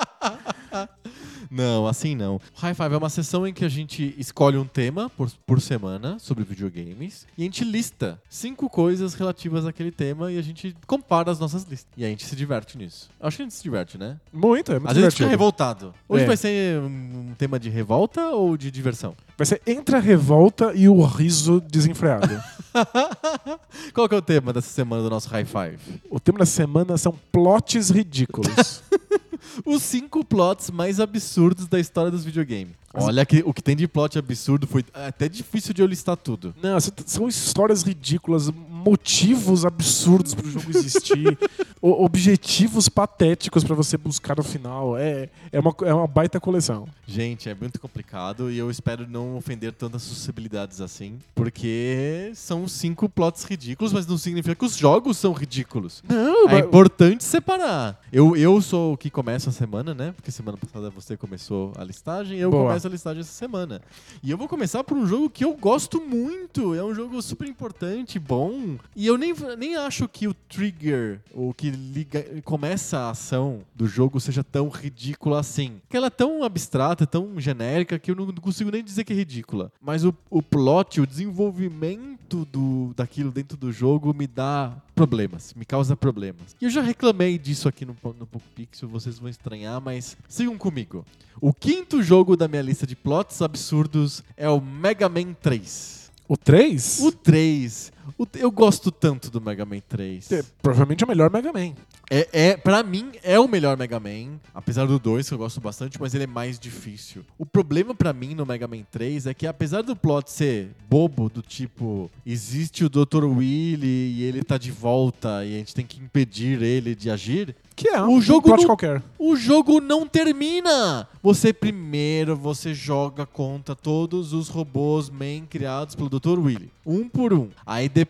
Não, 1.56 1.86
assim 1.86 2.16
não. 2.16 2.41
High 2.56 2.74
Five 2.74 2.95
é 2.95 2.97
uma 2.97 3.10
sessão 3.10 3.45
em 3.45 3.54
que 3.54 3.64
a 3.64 3.70
gente 3.70 4.16
escolhe 4.18 4.58
um 4.58 4.66
tema 4.66 5.08
por, 5.12 5.30
por 5.45 5.62
semana 5.62 6.18
sobre 6.18 6.43
videogames 6.43 7.28
e 7.38 7.43
a 7.43 7.45
gente 7.45 7.64
lista 7.64 8.20
cinco 8.28 8.68
coisas 8.68 9.14
relativas 9.14 9.64
àquele 9.66 9.91
tema 9.91 10.32
e 10.32 10.39
a 10.39 10.41
gente 10.41 10.76
compara 10.88 11.30
as 11.30 11.39
nossas 11.39 11.64
listas. 11.64 11.88
E 11.95 12.04
a 12.04 12.08
gente 12.08 12.26
se 12.26 12.36
diverte 12.36 12.76
nisso. 12.78 13.08
Acho 13.22 13.38
que 13.38 13.43
a 13.43 13.45
gente 13.45 13.54
se 13.54 13.62
diverte, 13.62 13.99
né? 13.99 14.18
Muito, 14.34 14.72
é 14.72 14.80
muito 14.80 14.89
Às 14.89 14.97
vezes 14.97 15.14
fica 15.14 15.26
divertido. 15.26 15.30
revoltado. 15.30 15.93
Hoje 16.10 16.24
É. 16.24 16.28
vai 16.28 16.38
ser 16.38 16.80
um 16.82 17.34
tema 17.38 17.60
de 17.60 17.70
revolta 17.70 18.30
ou 18.30 18.58
de 18.58 18.72
diversão? 18.72 19.16
Vai 19.38 19.45
ser 19.45 19.62
entre 19.68 19.95
a 19.95 19.99
revolta 19.99 20.74
e 20.74 20.89
o 20.89 21.04
riso 21.06 21.62
desenfreado. 21.62 22.41
Qual 23.93 24.10
que 24.10 24.16
é 24.16 24.18
o 24.18 24.22
tema 24.22 24.51
dessa 24.54 24.70
semana 24.70 25.04
do 25.04 25.10
nosso 25.10 25.30
High 25.30 25.45
Five? 25.45 26.01
o 26.10 26.20
tema 26.20 26.39
da 26.39 26.45
semana 26.45 26.97
são 26.97 27.14
plots 27.32 27.89
ridículos. 27.91 28.82
Os 29.66 29.84
cinco 29.84 30.24
plots 30.24 30.70
mais 30.72 31.00
absurdos 31.00 31.68
da 31.68 31.80
história 31.80 32.12
dos 32.12 32.26
videogames. 32.26 32.83
Olha 32.94 33.26
que 33.26 33.41
o 33.46 33.54
que 33.54 33.62
tem 33.62 33.76
de 33.76 33.88
plot 33.88 34.20
absurdo 34.20 34.68
foi 34.68 34.86
até 34.94 35.28
difícil 35.28 35.74
de 35.74 35.82
eu 35.82 35.88
listar 35.88 36.16
tudo. 36.16 36.54
Não, 36.62 36.78
s- 36.78 36.91
são 37.06 37.28
histórias 37.28 37.82
ridículas, 37.82 38.50
motivos 38.52 39.66
absurdos 39.66 40.36
pro 40.36 40.48
jogo 40.50 40.70
existir, 40.70 41.38
objetivos 41.82 42.89
patéticos 42.89 43.64
pra 43.64 43.76
você 43.76 43.98
buscar 43.98 44.38
no 44.38 44.44
final. 44.44 44.98
É, 44.98 45.30
é, 45.52 45.60
uma, 45.60 45.74
é 45.86 45.94
uma 45.94 46.08
baita 46.08 46.39
coleção. 46.39 46.88
Gente, 47.08 47.50
é 47.50 47.56
muito 47.56 47.80
complicado 47.80 48.52
e 48.52 48.58
eu 48.58 48.70
espero 48.70 49.08
não 49.08 49.36
ofender 49.38 49.72
tantas 49.74 50.02
suscetibilidades 50.04 50.82
assim, 50.82 51.18
porque 51.34 52.32
são 52.36 52.68
cinco 52.68 53.08
plots 53.10 53.44
ridículos, 53.44 53.91
mas 53.94 54.06
não 54.06 54.18
significa 54.18 54.56
que 54.56 54.66
os 54.66 54.76
jogos 54.78 55.18
são 55.18 55.34
ridículos. 55.34 56.04
Não, 56.08 56.50
É 56.50 56.60
importante 56.60 57.24
separar. 57.24 58.00
Eu, 58.12 58.36
eu 58.36 58.62
sou 58.62 58.94
o 58.94 58.98
que 58.98 59.10
começa 59.10 59.50
a 59.50 59.54
semana, 59.54 59.94
né? 59.94 60.14
Porque 60.16 60.32
semana 60.32 60.58
passada 60.58 60.89
você 60.89 61.18
começou 61.18 61.74
a 61.78 61.84
listagem, 61.84 62.38
eu 62.38 62.52
Boa. 62.52 62.68
começo 62.68 62.83
a 62.88 62.92
listagem 62.92 63.22
essa 63.22 63.32
semana. 63.32 63.82
E 64.22 64.32
eu 64.32 64.38
vou 64.38 64.48
começar 64.48 64.84
por 64.84 64.98
um 64.98 65.06
jogo 65.06 65.30
que 65.30 65.44
eu 65.44 65.54
gosto 65.56 66.02
muito. 66.02 66.74
É 66.74 66.84
um 66.84 66.94
jogo 66.94 67.22
super 67.22 67.48
importante, 67.48 68.20
bom. 68.20 68.78
E 68.96 69.06
eu 69.08 69.18
nem, 69.18 69.34
nem 69.58 69.76
acho 69.76 70.08
que 70.08 70.28
o 70.28 70.34
trigger, 70.34 71.20
o 71.34 71.54
que 71.54 71.70
liga, 71.70 72.26
começa 72.44 73.00
a 73.00 73.10
ação 73.12 73.62
do 73.76 73.88
jogo, 73.88 74.20
seja 74.20 74.44
tão 74.44 74.70
ridícula 74.70 75.40
assim. 75.40 75.80
Porque 75.84 75.98
ela 75.98 76.08
é 76.08 76.12
tão 76.12 76.44
abstrata, 76.44 77.06
tão 77.06 77.40
genérica, 77.40 78.00
que 78.00 78.12
eu 78.12 78.16
não 78.16 78.32
consigo 78.34 78.72
nem 78.72 78.84
dizer 78.84 79.04
que 79.04 79.14
é 79.14 79.16
ridícula. 79.16 79.72
Mas 79.82 80.04
o, 80.04 80.14
o 80.30 80.42
plot, 80.42 81.02
o 81.02 81.08
desenvolvimento 81.08 82.23
do, 82.38 82.94
daquilo 82.96 83.32
dentro 83.32 83.56
do 83.56 83.72
jogo 83.72 84.14
me 84.14 84.26
dá 84.26 84.76
problemas, 84.96 85.54
me 85.54 85.64
causa 85.64 85.96
problemas. 85.96 86.56
E 86.60 86.66
eu 86.66 86.70
já 86.70 86.82
reclamei 86.82 87.38
disso 87.38 87.70
aqui 87.70 87.86
no, 87.86 87.96
no 88.18 88.26
Poco 88.26 88.46
Pixel, 88.56 88.90
vocês 88.90 89.20
vão 89.20 89.30
estranhar, 89.30 89.80
mas 89.80 90.18
sigam 90.28 90.58
comigo. 90.58 91.06
O 91.40 91.54
quinto 91.54 92.02
jogo 92.02 92.36
da 92.36 92.48
minha 92.48 92.62
lista 92.62 92.88
de 92.88 92.96
plots 92.96 93.42
absurdos 93.42 94.24
é 94.36 94.50
o 94.50 94.60
Mega 94.60 95.08
Man 95.08 95.34
3. 95.34 96.12
O 96.28 96.36
3? 96.38 97.00
O 97.02 97.12
3. 97.12 97.94
O- 98.18 98.28
eu 98.36 98.51
gosto 98.51 98.91
tanto 98.91 99.30
do 99.32 99.41
Mega 99.41 99.66
Man 99.66 99.80
3. 99.88 100.32
É, 100.32 100.43
provavelmente 100.61 101.03
é 101.03 101.05
o 101.05 101.09
melhor 101.09 101.32
Mega 101.32 101.51
Man. 101.51 101.74
É, 102.11 102.28
é, 102.32 102.57
pra 102.57 102.84
mim, 102.84 103.11
é 103.24 103.39
o 103.39 103.47
melhor 103.47 103.76
Mega 103.78 103.99
Man. 103.99 104.39
Apesar 104.53 104.86
do 104.86 104.99
2, 104.99 105.28
que 105.28 105.34
eu 105.34 105.38
gosto 105.38 105.59
bastante, 105.59 105.99
mas 105.99 106.14
ele 106.14 106.26
é 106.26 106.28
mais 106.28 106.59
difícil. 106.59 107.24
O 107.39 107.45
problema 107.45 107.95
pra 107.95 108.14
mim 108.14 108.36
no 108.36 108.45
Mega 108.45 108.68
Man 108.68 108.84
3 108.91 109.26
é 109.26 109.34
que, 109.34 109.47
apesar 109.47 109.82
do 109.82 109.95
plot 109.95 110.30
ser 110.30 110.70
bobo, 110.89 111.30
do 111.30 111.41
tipo, 111.41 112.11
existe 112.26 112.84
o 112.86 112.89
Dr. 112.89 113.24
Willy 113.26 113.88
e 113.88 114.24
ele 114.24 114.43
tá 114.43 114.57
de 114.57 114.70
volta 114.72 115.43
e 115.45 115.55
a 115.55 115.57
gente 115.57 115.74
tem 115.74 115.86
que 115.86 115.99
impedir 115.99 116.61
ele 116.61 116.93
de 116.93 117.09
agir, 117.09 117.55
Que 117.76 117.88
é 117.89 117.99
O 118.03 118.05
um 118.09 118.22
jogo 118.22 118.43
plot 118.49 118.59
não- 118.59 118.68
qualquer. 118.68 119.01
o 119.18 119.36
jogo 119.36 119.82
não 119.82 120.05
termina. 120.07 121.07
Você 121.24 121.51
primeiro 121.51 122.36
você 122.36 122.72
joga 122.72 123.26
contra 123.26 123.76
todos 123.76 124.32
os 124.32 124.47
robôs 124.47 125.09
main 125.09 125.45
criados 125.49 125.95
pelo 125.95 126.07
Dr. 126.07 126.38
Willy, 126.38 126.70
um 126.86 127.09
por 127.09 127.34
um. 127.34 127.49
Aí 127.66 127.89
depois 127.89 128.03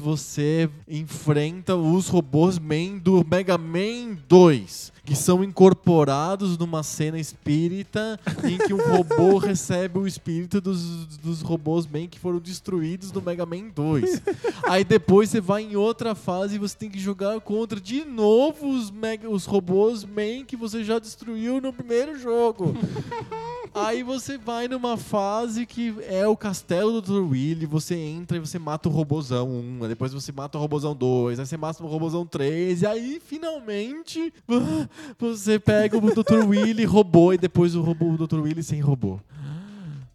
você 0.00 0.68
enfrenta 0.88 1.76
os 1.76 2.08
robôs 2.08 2.58
main 2.58 2.98
do 2.98 3.24
Mega 3.28 3.56
Man 3.56 4.18
2, 4.28 4.92
que 5.04 5.14
são 5.14 5.44
incorporados 5.44 6.58
numa 6.58 6.82
cena 6.82 7.18
espírita 7.18 8.18
em 8.42 8.58
que 8.58 8.72
um 8.72 8.78
robô 8.78 9.38
recebe 9.38 9.98
o 9.98 10.06
espírito 10.06 10.60
dos, 10.60 11.06
dos 11.18 11.40
robôs 11.42 11.86
main 11.86 12.08
que 12.08 12.18
foram 12.18 12.38
destruídos 12.38 13.12
no 13.12 13.22
Mega 13.22 13.46
Man 13.46 13.68
2. 13.74 14.22
Aí 14.68 14.84
depois 14.84 15.30
você 15.30 15.40
vai 15.40 15.62
em 15.62 15.76
outra 15.76 16.14
fase 16.14 16.56
e 16.56 16.58
você 16.58 16.76
tem 16.76 16.90
que 16.90 16.98
jogar 16.98 17.40
contra 17.40 17.80
de 17.80 18.04
novo 18.04 18.68
os, 18.68 18.90
mega, 18.90 19.28
os 19.28 19.44
robôs 19.46 20.04
main 20.04 20.44
que 20.44 20.56
você 20.56 20.82
já 20.82 20.98
destruiu 20.98 21.60
no 21.60 21.72
primeiro 21.72 22.18
jogo. 22.18 22.74
Aí 23.74 24.04
você 24.04 24.38
vai 24.38 24.68
numa 24.68 24.96
fase 24.96 25.66
que 25.66 25.94
é 26.06 26.26
o 26.28 26.36
castelo 26.36 27.00
do 27.00 27.02
Dr. 27.02 27.32
Willy, 27.32 27.66
você 27.66 27.96
entra 27.96 28.36
e 28.36 28.40
você 28.40 28.56
mata 28.56 28.88
o 28.88 28.92
robôzão 28.92 29.50
1, 29.50 29.82
aí 29.82 29.88
depois 29.88 30.12
você 30.12 30.30
mata 30.30 30.56
o 30.56 30.60
robôzão 30.60 30.94
2, 30.94 31.40
aí 31.40 31.46
você 31.46 31.56
mata 31.56 31.82
o 31.82 31.86
robôzão 31.88 32.24
3, 32.24 32.82
e 32.82 32.86
aí 32.86 33.20
finalmente 33.26 34.32
você 35.18 35.58
pega 35.58 35.98
o 35.98 36.00
Dr. 36.00 36.46
Willy 36.46 36.84
robô 36.84 37.32
e 37.32 37.38
depois 37.38 37.74
o, 37.74 37.82
robô, 37.82 38.12
o 38.12 38.26
Dr. 38.26 38.38
Willy 38.38 38.62
sem 38.62 38.80
robô. 38.80 39.18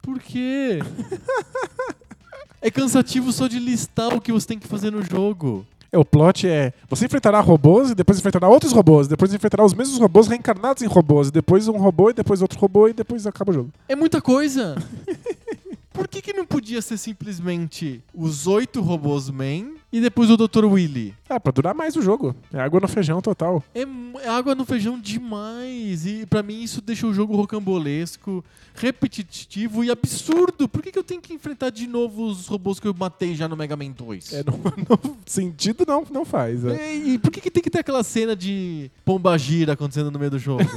Por 0.01 0.19
quê? 0.19 0.79
É 2.61 2.69
cansativo 2.69 3.31
só 3.31 3.47
de 3.47 3.57
listar 3.57 4.13
o 4.13 4.19
que 4.19 4.33
você 4.33 4.47
tem 4.47 4.59
que 4.59 4.67
fazer 4.67 4.91
no 4.91 5.01
jogo. 5.01 5.65
É, 5.91 5.97
o 5.97 6.05
plot 6.05 6.47
é: 6.47 6.73
você 6.87 7.05
enfrentará 7.05 7.39
robôs, 7.39 7.91
e 7.91 7.95
depois 7.95 8.19
enfrentará 8.19 8.47
outros 8.47 8.71
robôs, 8.71 9.07
depois 9.07 9.33
enfrentará 9.33 9.65
os 9.65 9.73
mesmos 9.73 9.97
robôs 9.97 10.27
reencarnados 10.27 10.83
em 10.83 10.87
robôs, 10.87 11.29
e 11.29 11.31
depois 11.31 11.67
um 11.67 11.77
robô, 11.77 12.09
e 12.09 12.13
depois 12.13 12.41
outro 12.41 12.59
robô, 12.59 12.87
e 12.87 12.93
depois 12.93 13.25
acaba 13.25 13.51
o 13.51 13.53
jogo. 13.53 13.71
É 13.87 13.95
muita 13.95 14.21
coisa. 14.21 14.75
Por 15.91 16.07
que, 16.07 16.21
que 16.21 16.31
não 16.31 16.45
podia 16.45 16.81
ser 16.81 16.97
simplesmente 16.97 18.01
os 18.13 18.47
oito 18.47 18.79
robôs 18.79 19.29
main 19.29 19.78
e 19.91 19.99
depois 19.99 20.29
o 20.29 20.37
Dr. 20.37 20.65
Willy? 20.65 21.15
Ah, 21.27 21.39
pra 21.39 21.51
durar 21.51 21.73
mais 21.73 21.95
o 21.95 22.01
jogo. 22.01 22.35
É 22.53 22.59
água 22.59 22.79
no 22.79 22.87
feijão 22.87 23.21
total. 23.21 23.63
É, 23.73 23.81
é 24.23 24.29
água 24.29 24.53
no 24.55 24.65
feijão 24.65 24.99
demais. 24.99 26.05
E 26.05 26.25
pra 26.27 26.43
mim 26.43 26.61
isso 26.61 26.81
deixa 26.81 27.07
o 27.07 27.13
jogo 27.13 27.35
rocambolesco, 27.35 28.43
repetitivo 28.75 29.83
e 29.83 29.89
absurdo. 29.91 30.67
Por 30.69 30.81
que, 30.83 30.91
que 30.91 30.99
eu 30.99 31.03
tenho 31.03 31.21
que 31.21 31.33
enfrentar 31.33 31.69
de 31.71 31.87
novo 31.87 32.25
os 32.27 32.47
robôs 32.47 32.79
que 32.79 32.87
eu 32.87 32.93
matei 32.93 33.35
já 33.35 33.47
no 33.47 33.57
Mega 33.57 33.75
Man 33.75 33.91
2? 33.91 34.33
É, 34.33 34.43
no, 34.43 34.51
no 35.07 35.17
sentido 35.25 35.83
não, 35.87 36.05
não 36.11 36.25
faz. 36.25 36.63
é. 36.65 36.75
É, 36.75 36.95
E 36.95 37.17
por 37.17 37.31
que, 37.31 37.41
que 37.41 37.49
tem 37.51 37.63
que 37.63 37.69
ter 37.69 37.79
aquela 37.79 38.03
cena 38.03 38.35
de 38.35 38.91
pomba 39.03 39.37
gira 39.37 39.73
acontecendo 39.73 40.11
no 40.11 40.19
meio 40.19 40.31
do 40.31 40.39
jogo? 40.39 40.63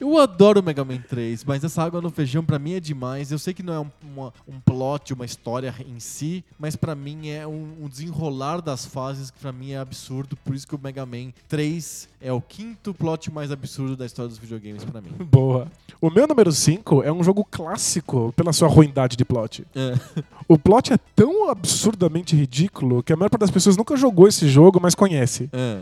Eu 0.00 0.16
adoro 0.18 0.60
o 0.60 0.62
Mega 0.62 0.84
Man 0.84 0.98
3, 0.98 1.44
mas 1.44 1.62
essa 1.62 1.82
água 1.82 2.00
no 2.00 2.08
feijão 2.10 2.42
pra 2.42 2.58
mim 2.58 2.72
é 2.72 2.80
demais. 2.80 3.30
Eu 3.30 3.38
sei 3.38 3.52
que 3.52 3.62
não 3.62 3.74
é 3.74 3.80
um, 3.80 3.90
uma- 4.02 4.32
um 4.48 4.58
plot, 4.58 5.12
uma 5.12 5.24
história 5.26 5.74
em 5.86 6.00
si, 6.00 6.42
mas 6.58 6.74
pra 6.74 6.94
mim 6.94 7.28
é 7.28 7.46
um, 7.46 7.74
um 7.82 7.88
desenrolar 7.88 8.60
das 8.62 8.86
fases 8.86 9.30
que 9.30 9.38
pra 9.38 9.52
mim 9.52 9.72
é 9.72 9.78
absurdo. 9.78 10.36
Por 10.44 10.54
isso 10.54 10.66
que 10.66 10.74
o 10.74 10.80
Mega 10.82 11.04
Man 11.04 11.32
3 11.48 12.08
é 12.20 12.32
o 12.32 12.40
quinto 12.40 12.94
plot 12.94 13.30
mais 13.30 13.50
absurdo 13.52 13.94
da 13.96 14.06
história 14.06 14.28
dos 14.28 14.38
videogames 14.38 14.84
pra 14.84 15.00
mim. 15.02 15.10
Boa. 15.30 15.70
O 16.00 16.08
meu 16.08 16.26
número 16.26 16.50
5 16.50 17.02
é 17.02 17.12
um 17.12 17.22
jogo 17.22 17.44
clássico 17.50 18.32
pela 18.34 18.52
sua 18.54 18.68
ruindade 18.68 19.16
de 19.16 19.24
plot. 19.24 19.66
É. 19.74 19.94
O 20.48 20.58
plot 20.58 20.92
é 20.94 20.98
tão 21.14 21.50
absurdamente 21.50 22.34
ridículo 22.34 23.02
que 23.02 23.12
a 23.12 23.16
maior 23.16 23.28
parte 23.28 23.42
das 23.42 23.50
pessoas 23.50 23.76
nunca 23.76 23.96
jogou 23.96 24.26
esse 24.26 24.48
jogo, 24.48 24.80
mas 24.80 24.94
conhece. 24.94 25.48
É. 25.52 25.80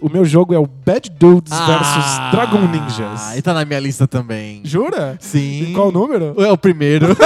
O 0.00 0.08
meu 0.08 0.24
jogo 0.24 0.54
é 0.54 0.58
o 0.58 0.64
Bad 0.66 1.10
Dudes 1.10 1.52
versus 1.66 2.30
Dragon 2.30 2.60
Ninjas. 2.68 3.20
Ah, 3.20 3.36
e 3.36 3.42
tá 3.42 3.52
na 3.52 3.64
minha 3.64 3.80
lista 3.80 4.06
também. 4.06 4.60
Jura? 4.64 5.16
Sim. 5.20 5.62
E 5.62 5.72
qual 5.74 5.88
o 5.88 5.92
número? 5.92 6.40
É 6.40 6.52
o 6.52 6.56
primeiro. 6.56 7.08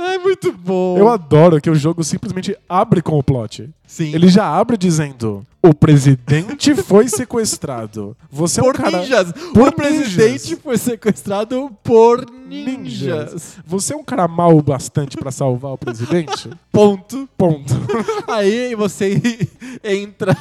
Ai, 0.00 0.18
muito 0.18 0.52
bom. 0.52 0.96
Eu 0.96 1.08
adoro 1.08 1.60
que 1.60 1.68
o 1.68 1.74
jogo 1.74 2.02
simplesmente 2.02 2.56
abre 2.68 3.02
com 3.02 3.18
o 3.18 3.22
plot. 3.22 3.68
Sim. 3.94 4.12
Ele 4.12 4.26
já 4.26 4.44
abre 4.44 4.76
dizendo: 4.76 5.46
O 5.62 5.72
presidente 5.72 6.74
foi 6.74 7.06
sequestrado. 7.06 8.16
Você 8.28 8.58
é 8.58 8.62
um 8.64 8.66
por 8.66 8.74
cara. 8.74 8.98
ninjas. 8.98 9.32
por 9.52 9.68
o 9.68 9.72
presidente 9.72 10.42
ninjas. 10.46 10.58
foi 10.58 10.78
sequestrado 10.78 11.70
por 11.84 12.28
ninjas. 12.28 12.66
Ninjas. 12.66 13.56
Você 13.64 13.94
é 13.94 13.96
um 13.96 14.02
cara 14.02 14.26
mal 14.26 14.60
bastante 14.60 15.16
pra 15.16 15.30
salvar 15.30 15.74
o 15.74 15.78
presidente? 15.78 16.50
Ponto. 16.72 17.28
Ponto. 17.38 17.72
Aí 18.26 18.74
você 18.74 19.20
entra 19.84 20.36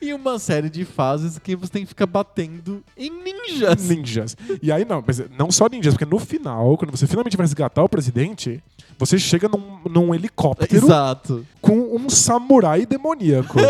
em 0.00 0.14
uma 0.14 0.38
série 0.38 0.70
de 0.70 0.84
fases 0.84 1.38
que 1.38 1.54
você 1.54 1.72
tem 1.72 1.82
que 1.82 1.88
ficar 1.88 2.06
batendo 2.06 2.82
em 2.96 3.10
ninjas. 3.10 3.88
ninjas. 3.88 4.36
E 4.62 4.72
aí, 4.72 4.84
não, 4.84 5.02
mas 5.06 5.22
não 5.36 5.50
só 5.50 5.68
ninjas, 5.68 5.94
porque 5.94 6.04
no 6.04 6.18
final, 6.18 6.76
quando 6.78 6.90
você 6.90 7.06
finalmente 7.06 7.36
vai 7.36 7.44
resgatar 7.44 7.82
o 7.82 7.88
presidente, 7.88 8.62
você 8.98 9.18
chega 9.18 9.48
num, 9.48 9.80
num 9.90 10.14
helicóptero 10.14 10.86
Exato. 10.86 11.46
com 11.60 11.96
um 11.96 12.08
samurai 12.14 12.86
demoníaco. 12.86 13.58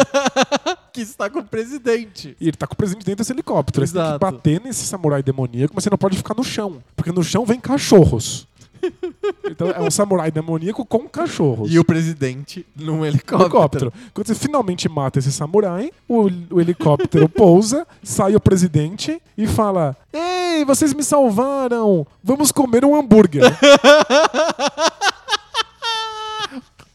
Que 0.94 1.00
está 1.00 1.28
com 1.28 1.40
o 1.40 1.44
presidente. 1.44 2.36
e 2.40 2.44
ele 2.46 2.56
tá 2.56 2.68
com 2.68 2.74
o 2.74 2.76
presidente 2.76 3.04
dentro 3.04 3.24
desse 3.24 3.32
helicóptero. 3.32 3.82
Aí 3.82 3.88
Você 3.88 3.94
tem 3.94 4.02
que 4.02 4.08
Exato. 4.10 4.20
bater 4.20 4.60
nesse 4.60 4.86
samurai 4.86 5.24
demoníaco, 5.24 5.74
mas 5.74 5.82
você 5.82 5.90
não 5.90 5.98
pode 5.98 6.16
ficar 6.16 6.34
no 6.36 6.44
chão. 6.44 6.80
Porque 6.94 7.10
no 7.10 7.24
chão 7.24 7.44
vem 7.44 7.58
cachorros. 7.58 8.46
então 9.50 9.70
é 9.70 9.80
um 9.80 9.90
samurai 9.90 10.30
demoníaco 10.30 10.84
com 10.84 11.08
cachorros. 11.08 11.72
E 11.72 11.80
o 11.80 11.84
presidente 11.84 12.64
num 12.76 13.04
helicóptero. 13.04 13.42
helicóptero. 13.42 13.92
Quando 14.12 14.26
você 14.28 14.36
finalmente 14.36 14.88
mata 14.88 15.18
esse 15.18 15.32
samurai, 15.32 15.90
o, 16.08 16.28
o 16.50 16.60
helicóptero 16.60 17.28
pousa, 17.28 17.84
sai 18.00 18.36
o 18.36 18.40
presidente 18.40 19.20
e 19.36 19.48
fala: 19.48 19.96
Ei, 20.12 20.64
vocês 20.64 20.94
me 20.94 21.02
salvaram! 21.02 22.06
Vamos 22.22 22.52
comer 22.52 22.84
um 22.84 22.94
hambúrguer. 22.94 23.42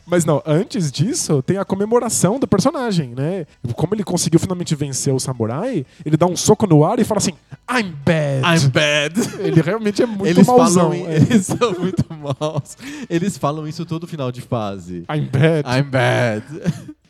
Mas 0.10 0.26
não, 0.26 0.41
antes 0.45 0.91
disso, 0.91 1.41
tem 1.41 1.57
a 1.57 1.66
comemoração 1.66 2.39
do 2.39 2.47
personagem, 2.47 3.14
né? 3.16 3.45
Como 3.76 3.93
ele 3.93 4.03
conseguiu 4.03 4.39
finalmente 4.39 4.76
vencer 4.76 5.14
o 5.14 5.20
samurai, 5.20 5.86
ele 6.03 6.18
dá 6.18 6.26
um 6.26 6.36
soco 6.36 6.66
no 6.66 6.84
ar 6.84 6.99
e 6.99 7.03
fala 7.03 7.20
assim: 7.20 7.34
I'm 7.70 7.93
bad. 8.05 8.43
I'm 8.43 8.70
bad. 8.70 9.14
Ele 9.39 9.62
realmente 9.62 10.01
é 10.01 10.05
muito 10.05 10.26
eles 10.26 10.47
mauzão. 10.47 10.91
falam, 10.91 11.07
é. 11.07 11.16
eles 11.30 11.45
são 11.45 11.72
muito 11.80 12.05
maus. 12.10 12.78
Eles 13.10 13.38
falam 13.38 13.68
isso 13.68 13.86
todo 13.86 14.07
final 14.07 14.32
de 14.32 14.41
fase. 14.41 15.05
I'm 15.10 15.30
bad. 15.32 15.68
I'm 15.68 15.89
bad. 15.89 16.43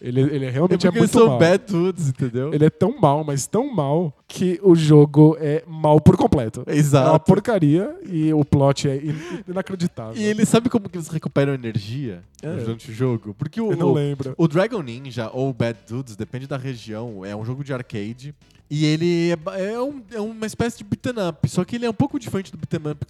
Ele, 0.02 0.22
ele 0.22 0.46
É 0.46 0.50
realmente 0.50 0.86
é 0.88 0.90
eles 0.90 1.00
muito 1.00 1.28
mal. 1.28 1.38
bad 1.40 1.64
dudes, 1.68 2.08
entendeu? 2.10 2.54
Ele 2.54 2.66
é 2.66 2.70
tão 2.70 2.98
mal, 3.00 3.24
mas 3.24 3.46
tão 3.48 3.74
mal, 3.74 4.14
que 4.28 4.60
o 4.64 4.74
jogo 4.76 5.36
é 5.40 5.64
mal 5.68 6.00
por 6.00 6.16
completo. 6.16 6.64
É 6.66 6.72
uma 6.72 6.78
Exato. 6.80 7.26
porcaria 7.26 7.94
e 8.06 8.32
o 8.34 8.46
plot 8.46 8.88
é 8.88 8.96
in- 8.98 9.16
inacreditável. 9.48 10.16
E 10.16 10.24
ele 10.24 10.46
sabe 10.46 10.70
como 10.70 10.88
que 10.90 10.98
eles 10.98 11.08
recuperam 11.10 11.54
energia 11.54 12.22
É. 12.42 12.50
durante 12.56 12.90
o 12.90 12.94
jogo? 12.94 13.34
Porque 13.38 13.60
o, 13.60 13.72
Eu 13.72 13.78
não 13.78 13.92
lembro. 13.94 14.34
o 14.38 14.48
Dragon 14.48 14.82
Ninja 14.82 15.30
ou 15.34 15.52
Bad 15.54 15.78
Dudes, 15.88 16.16
depende 16.16 16.48
da 16.48 16.58
região, 16.58 17.26
é 17.26 17.36
um 17.36 17.44
jogo 17.44 17.64
de 17.64 17.74
arcade. 17.74 18.34
E 18.72 18.86
ele 18.86 19.32
é, 19.32 19.72
é, 19.74 19.82
um- 19.82 20.00
é 20.14 20.22
uma 20.22 20.46
espécie 20.46 20.78
de 20.78 20.84
beat'em 20.84 21.28
up, 21.28 21.50
só 21.50 21.66
que 21.66 21.76
ele 21.76 21.88
é 21.88 21.90
um 21.90 21.94
pouco 21.94 22.20
diferente 22.20 22.52
do 22.52 22.58
beat'em 22.60 22.92
up 22.92 23.04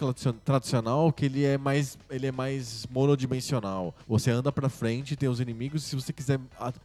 tradicional, 0.46 1.12
que 1.12 1.26
ele 1.26 1.44
é 1.44 1.58
mais 1.58 1.98
ele 2.10 2.28
é 2.28 2.32
mais 2.32 2.88
monodimensional. 2.90 3.94
Você 4.08 4.32
anda 4.32 4.54
pra 4.54 4.70
frente, 4.70 5.18
tem 5.18 5.28
os 5.28 5.42
inimigos, 5.42 5.84
se 5.84 5.96
você 5.98 6.14
quiser 6.14 6.40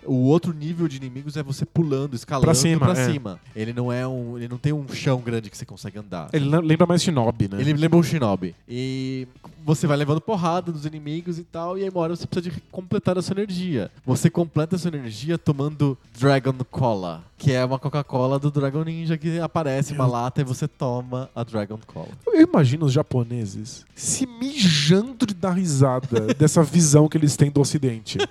O 0.06 0.14
outro 0.26 0.52
nível 0.52 0.86
de 0.88 0.96
inimigos 0.96 1.36
é 1.36 1.42
você 1.42 1.64
pulando, 1.64 2.14
escalando 2.14 2.44
Pra 2.46 2.54
cima, 2.54 2.86
pra 2.92 3.00
é. 3.00 3.10
cima. 3.12 3.40
Ele 3.56 3.72
não 3.72 3.92
é 3.92 4.06
um. 4.06 4.36
Ele 4.36 4.48
não 4.48 4.58
tem 4.58 4.72
um 4.72 4.86
chão 4.88 5.20
grande 5.20 5.48
que 5.50 5.56
você 5.56 5.64
consegue 5.64 5.98
andar. 5.98 6.28
Ele 6.32 6.44
lem- 6.48 6.60
lembra 6.62 6.86
mais 6.86 7.02
Shinobi, 7.02 7.48
né? 7.48 7.60
Ele 7.60 7.72
lembra 7.74 7.98
um 7.98 8.02
Shinobi. 8.02 8.54
E 8.68 9.26
você 9.64 9.86
vai 9.86 9.96
levando 9.96 10.20
porrada 10.20 10.70
dos 10.70 10.84
inimigos 10.84 11.38
e 11.38 11.42
tal, 11.44 11.78
e 11.78 11.82
aí 11.82 11.88
uma 11.88 12.00
hora 12.00 12.14
você 12.16 12.26
precisa 12.26 12.54
de 12.54 12.62
completar 12.70 13.16
a 13.16 13.22
sua 13.22 13.34
energia. 13.34 13.90
Você 14.04 14.28
completa 14.28 14.76
a 14.76 14.78
sua 14.78 14.88
energia 14.88 15.38
tomando 15.38 15.96
Dragon 16.18 16.52
Cola, 16.70 17.24
que 17.38 17.50
é 17.52 17.64
uma 17.64 17.78
Coca-Cola 17.78 18.38
do 18.38 18.50
Dragon 18.50 18.82
Ninja 18.84 19.16
que 19.16 19.38
aparece 19.38 19.94
uma 19.94 20.06
lata 20.06 20.40
e 20.42 20.44
você 20.44 20.68
toma 20.68 21.30
a 21.34 21.42
Dragon 21.42 21.78
Cola. 21.86 22.08
Eu 22.26 22.42
imagino 22.42 22.84
os 22.84 22.92
japoneses 22.92 23.86
se 23.94 24.26
mijando 24.26 25.26
de 25.26 25.32
dar 25.34 25.52
risada 25.52 26.34
dessa 26.34 26.62
visão 26.62 27.08
que 27.08 27.16
eles 27.16 27.36
têm 27.36 27.50
do 27.50 27.60
ocidente. 27.60 28.18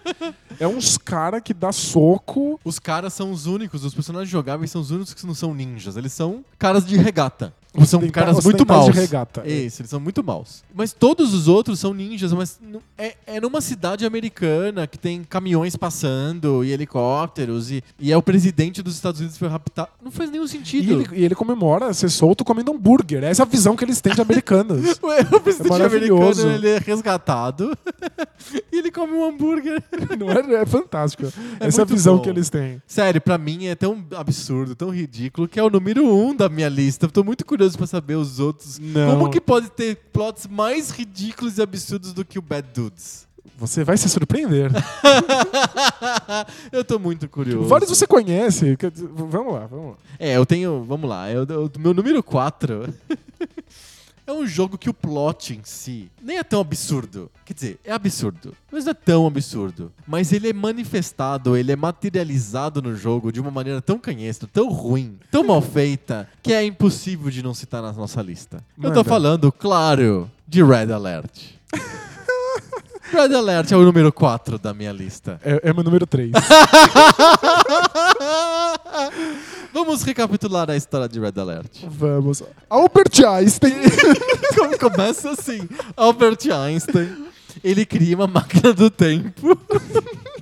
É 0.60 0.68
uns 0.68 0.98
cara 0.98 1.42
que 1.42 1.54
dá 1.54 1.72
soco. 1.72 2.60
Os 2.64 2.80
caras 2.80 3.14
são 3.14 3.32
os 3.32 3.46
únicos, 3.46 3.84
os 3.84 3.94
personagens 3.94 4.30
jogáveis 4.30 4.72
são 4.72 4.82
os 4.82 4.92
únicos 4.92 5.14
que 5.14 5.26
não 5.26 5.34
são 5.34 5.54
ninjas. 5.54 5.98
Eles 5.98 6.14
são 6.14 6.44
caras 6.58 6.86
de 6.86 6.98
regata. 6.98 7.54
São 7.86 8.08
caras 8.10 8.44
muito 8.44 8.66
maus. 8.66 8.86
de 8.86 8.92
regata. 9.00 9.42
Isso, 9.48 9.82
eles 9.82 9.90
são 9.90 10.00
muito 10.00 10.24
maus. 10.24 10.64
Mas 10.74 10.94
todos 10.94 11.34
os 11.34 11.48
outros 11.48 11.80
são 11.80 11.94
ninjas, 11.94 12.32
mas 12.32 12.60
é, 12.98 13.16
é 13.26 13.42
numa 13.42 13.62
cidade 13.62 14.06
americana 14.06 14.86
que 14.86 14.98
tem 14.98 15.24
caminhões 15.24 15.76
passando 15.76 16.64
e 16.64 16.72
helicópteros 16.72 17.72
e, 17.72 17.84
e 18.00 18.12
é 18.12 18.18
o 18.18 18.22
presidente 18.22 18.82
dos 18.84 18.94
Estados 18.96 19.20
Unidos 19.20 19.36
que 19.36 19.40
foi 19.40 19.48
raptado. 19.48 19.90
Não 20.04 20.12
faz 20.12 20.30
nenhum 20.30 20.46
E 20.46 20.50
sentido. 20.50 20.92
ele, 21.02 21.08
e 21.14 21.26
ele 21.26 21.34
comemora 21.36 21.92
ser 21.94 22.10
solto 22.10 22.46
comendo 22.46 22.72
hambúrguer. 22.72 23.24
Essa 23.24 23.42
é 23.42 23.46
a 23.46 23.48
visão 23.48 23.76
que 23.76 23.84
eles 23.84 24.00
têm 24.02 24.14
de 24.14 24.22
americanos. 24.22 25.00
O 25.34 25.40
presidente 25.40 25.82
É 25.82 25.86
americano 25.86 26.52
ele 26.52 26.68
é 26.70 26.78
resgatado 26.78 27.76
e 28.72 28.78
ele 28.78 28.92
come 28.92 29.14
um 29.14 29.24
hambúrguer. 29.26 29.82
Não 30.18 30.30
é, 30.32 30.62
é 30.62 30.66
fantástico. 30.66 31.26
É 31.60 31.68
Essa 31.68 31.82
é 31.82 31.84
a 31.84 31.86
visão 31.86 32.18
bom. 32.18 32.22
que 32.22 32.30
eles 32.30 32.50
têm. 32.50 32.82
Sério, 32.88 33.20
pra 33.22 33.38
mim 33.38 33.66
é 33.68 33.76
tão 33.76 34.04
absurdo, 34.16 34.76
tão 34.76 34.90
ridículo, 34.90 35.48
que 35.48 35.60
é 35.60 35.64
o 35.64 35.70
número 35.70 36.06
um 36.08 36.36
da 36.36 36.48
minha 36.50 36.70
lista. 36.70 37.08
Tô 37.08 37.24
muito 37.24 37.46
curioso 37.46 37.63
pra 37.76 37.88
saber 37.88 38.16
os 38.16 38.40
outros. 38.40 38.80
Não. 38.80 39.12
Como 39.18 39.30
que 39.30 39.42
pode 39.42 39.70
ter 39.70 39.96
plots 40.12 40.48
mais 40.48 40.90
ridículos 40.92 41.58
e 41.58 41.62
absurdos 41.62 42.14
do 42.14 42.24
que 42.26 42.38
o 42.38 42.42
Bad 42.42 42.68
Dudes? 42.74 43.28
Você 43.58 43.84
vai 43.84 43.98
se 43.98 44.10
surpreender. 44.10 44.72
eu 46.72 46.84
tô 46.84 47.00
muito 47.00 47.28
curioso. 47.30 47.68
Vários 47.68 47.90
você 47.90 48.08
conhece. 48.08 48.78
Vamos 49.14 49.54
lá, 49.54 49.68
vamos 49.68 49.88
lá. 49.92 49.96
É, 50.20 50.36
eu 50.38 50.46
tenho. 50.46 50.84
Vamos 50.84 51.10
lá. 51.10 51.30
Eu, 51.32 51.46
eu- 51.48 51.72
meu 51.80 51.94
número 51.94 52.22
4 52.24 52.94
é 54.26 54.32
um 54.32 54.48
jogo 54.48 54.78
que 54.78 54.90
o 54.90 54.94
plot 54.94 55.54
em 55.54 55.62
si 55.64 56.10
nem 56.22 56.38
é 56.38 56.44
tão 56.44 56.62
absurdo. 56.62 57.30
Quer 57.46 57.54
dizer, 57.54 57.80
é 57.84 57.92
absurdo, 57.92 58.56
mas 58.72 58.86
não 58.86 58.92
é 58.92 58.94
tão 58.94 59.28
absurdo. 59.28 59.92
Mas 60.08 60.32
ele 60.32 60.50
é 60.50 60.54
manifestado, 60.54 61.58
ele 61.58 61.72
é 61.72 61.76
materializado 61.76 62.82
no 62.82 62.96
jogo 62.96 63.32
de 63.32 63.42
uma 63.42 63.52
maneira 63.52 63.82
tão 63.82 64.00
canhestra, 64.00 64.48
tão 64.52 64.70
ruim, 64.70 65.18
tão 65.30 65.44
mal 65.44 65.62
feita, 65.62 66.28
que 66.42 66.54
é 66.54 66.64
impossível 66.64 67.30
de 67.30 67.44
não 67.44 67.54
citar 67.54 67.82
na 67.82 67.92
nossa 67.92 68.22
lista. 68.22 68.64
Eu 68.78 68.84
tô 68.84 68.90
Manda. 68.90 69.04
falando, 69.04 69.52
claro, 69.52 70.32
de 70.48 70.64
Red 70.64 70.92
Alert. 70.92 71.42
Red 73.12 73.36
Alert 73.36 73.72
é 73.72 73.78
o 73.78 73.84
número 73.84 74.12
4 74.12 74.58
da 74.58 74.74
minha 74.74 74.92
lista. 74.92 75.40
É, 75.44 75.70
é 75.70 75.74
meu 75.74 75.84
número 75.84 76.08
3. 76.08 76.32
Vamos 79.74 80.04
recapitular 80.04 80.70
a 80.70 80.76
história 80.76 81.10
de 81.10 81.20
Red 81.20 81.34
Alert. 81.36 81.84
Vamos. 81.88 82.44
Albert 82.70 83.26
Einstein. 83.28 83.74
Como 84.56 84.78
começa 84.78 85.32
assim, 85.32 85.68
Albert 85.98 86.38
Einstein, 86.52 87.10
ele 87.64 87.84
cria 87.84 88.16
uma 88.16 88.28
máquina 88.28 88.72
do 88.72 88.90
tempo. 88.92 89.58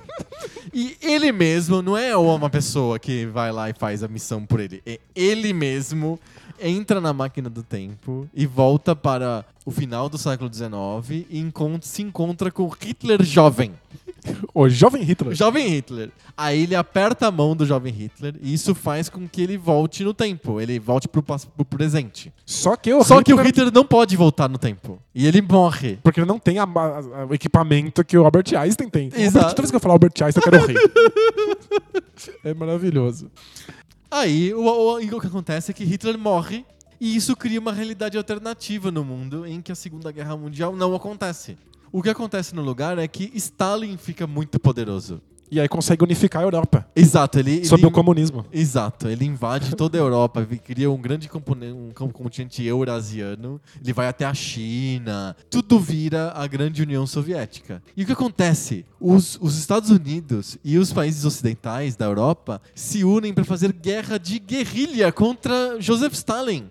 E 0.74 0.96
ele 1.02 1.30
mesmo, 1.32 1.82
não 1.82 1.98
é 1.98 2.16
uma 2.16 2.48
pessoa 2.48 2.98
que 2.98 3.26
vai 3.26 3.52
lá 3.52 3.68
e 3.68 3.74
faz 3.74 4.02
a 4.02 4.08
missão 4.08 4.46
por 4.46 4.58
ele. 4.58 4.82
É 4.86 4.98
ele 5.14 5.52
mesmo 5.52 6.18
entra 6.62 7.00
na 7.00 7.12
máquina 7.12 7.50
do 7.50 7.62
tempo 7.62 8.28
e 8.34 8.46
volta 8.46 8.94
para 8.96 9.44
o 9.64 9.70
final 9.70 10.08
do 10.08 10.18
século 10.18 10.52
XIX 10.52 11.26
e 11.30 11.52
se 11.82 12.02
encontra 12.02 12.50
com 12.50 12.68
Hitler 12.68 13.22
jovem. 13.22 13.72
O 14.54 14.68
jovem 14.68 15.02
Hitler. 15.02 15.32
O 15.32 15.34
jovem 15.34 15.66
Hitler. 15.66 16.08
Aí 16.36 16.62
ele 16.62 16.76
aperta 16.76 17.26
a 17.26 17.30
mão 17.32 17.56
do 17.56 17.66
jovem 17.66 17.92
Hitler 17.92 18.36
e 18.40 18.54
isso 18.54 18.72
faz 18.72 19.08
com 19.08 19.26
que 19.28 19.42
ele 19.42 19.56
volte 19.58 20.04
no 20.04 20.14
tempo. 20.14 20.60
Ele 20.60 20.78
volte 20.78 21.08
pro, 21.08 21.24
pas- 21.24 21.44
pro 21.44 21.64
presente. 21.64 22.32
Só 22.46 22.76
que 22.76 22.94
o 22.94 23.02
Só 23.02 23.20
que 23.20 23.32
o 23.32 23.36
Hitler- 23.36 23.46
Hitler 23.66 23.72
não 23.74 23.84
pode 23.84 24.16
voltar 24.16 24.48
no 24.48 24.58
tempo. 24.58 25.00
E 25.12 25.26
ele 25.26 25.42
morre. 25.42 25.98
Porque 26.04 26.20
ele 26.20 26.26
não 26.28 26.38
tem 26.38 26.60
a- 26.60 26.62
a- 26.62 27.26
o 27.28 27.34
equipamento 27.34 28.04
que 28.04 28.16
o 28.16 28.24
Albert 28.24 28.54
Einstein 28.56 28.88
tem. 28.88 29.10
Exato. 29.12 29.48
Toda 29.56 29.62
vez 29.62 29.70
que 29.70 29.76
eu 29.76 29.80
falar 29.80 29.94
Albert 29.94 30.12
Einstein, 30.22 30.42
eu 30.46 30.52
quero 30.52 30.66
rir. 30.68 30.78
é 32.44 32.54
maravilhoso. 32.54 33.28
Aí 34.12 34.52
o, 34.52 34.60
o- 34.66 34.96
o 34.98 35.20
que 35.20 35.26
acontece 35.26 35.70
é 35.70 35.74
que 35.74 35.84
Hitler 35.84 36.18
morre 36.18 36.66
e 37.00 37.16
isso 37.16 37.34
cria 37.34 37.58
uma 37.58 37.72
realidade 37.72 38.18
alternativa 38.18 38.90
no 38.90 39.02
mundo 39.02 39.46
em 39.46 39.62
que 39.62 39.72
a 39.72 39.74
Segunda 39.74 40.12
Guerra 40.12 40.36
Mundial 40.36 40.76
não 40.76 40.94
acontece. 40.94 41.56
O 41.90 42.02
que 42.02 42.10
acontece 42.10 42.54
no 42.54 42.60
lugar 42.62 42.98
é 42.98 43.08
que 43.08 43.30
Stalin 43.34 43.96
fica 43.96 44.26
muito 44.26 44.60
poderoso. 44.60 45.20
E 45.50 45.60
aí 45.60 45.68
consegue 45.68 46.02
unificar 46.02 46.40
a 46.42 46.46
Europa. 46.46 46.86
Exato, 46.96 47.38
ele. 47.38 47.62
Sob 47.66 47.82
ele- 47.82 47.86
o 47.88 47.90
comunismo. 47.90 48.46
Exato, 48.50 49.06
ele 49.08 49.26
invade 49.26 49.72
toda 49.76 49.98
a 49.98 50.00
Europa, 50.00 50.46
cria 50.64 50.90
um 50.90 50.96
grande 50.98 51.28
um 52.00 52.08
continente 52.10 52.64
eurasiano, 52.64 53.60
ele 53.82 53.92
vai 53.92 54.08
até 54.08 54.24
a 54.24 54.32
China, 54.32 55.36
tudo 55.50 55.78
vira 55.78 56.32
a 56.34 56.46
grande 56.46 56.80
União 56.82 57.06
Soviética. 57.06 57.82
E 57.94 58.02
o 58.02 58.06
que 58.06 58.12
acontece? 58.12 58.86
Os, 59.04 59.36
os 59.40 59.58
Estados 59.58 59.90
Unidos 59.90 60.56
e 60.64 60.78
os 60.78 60.92
países 60.92 61.24
ocidentais 61.24 61.96
da 61.96 62.04
Europa 62.04 62.62
se 62.74 63.02
unem 63.02 63.34
para 63.34 63.42
fazer 63.44 63.72
guerra 63.72 64.16
de 64.16 64.38
guerrilha 64.38 65.10
contra 65.10 65.80
Joseph 65.80 66.12
Stalin, 66.14 66.66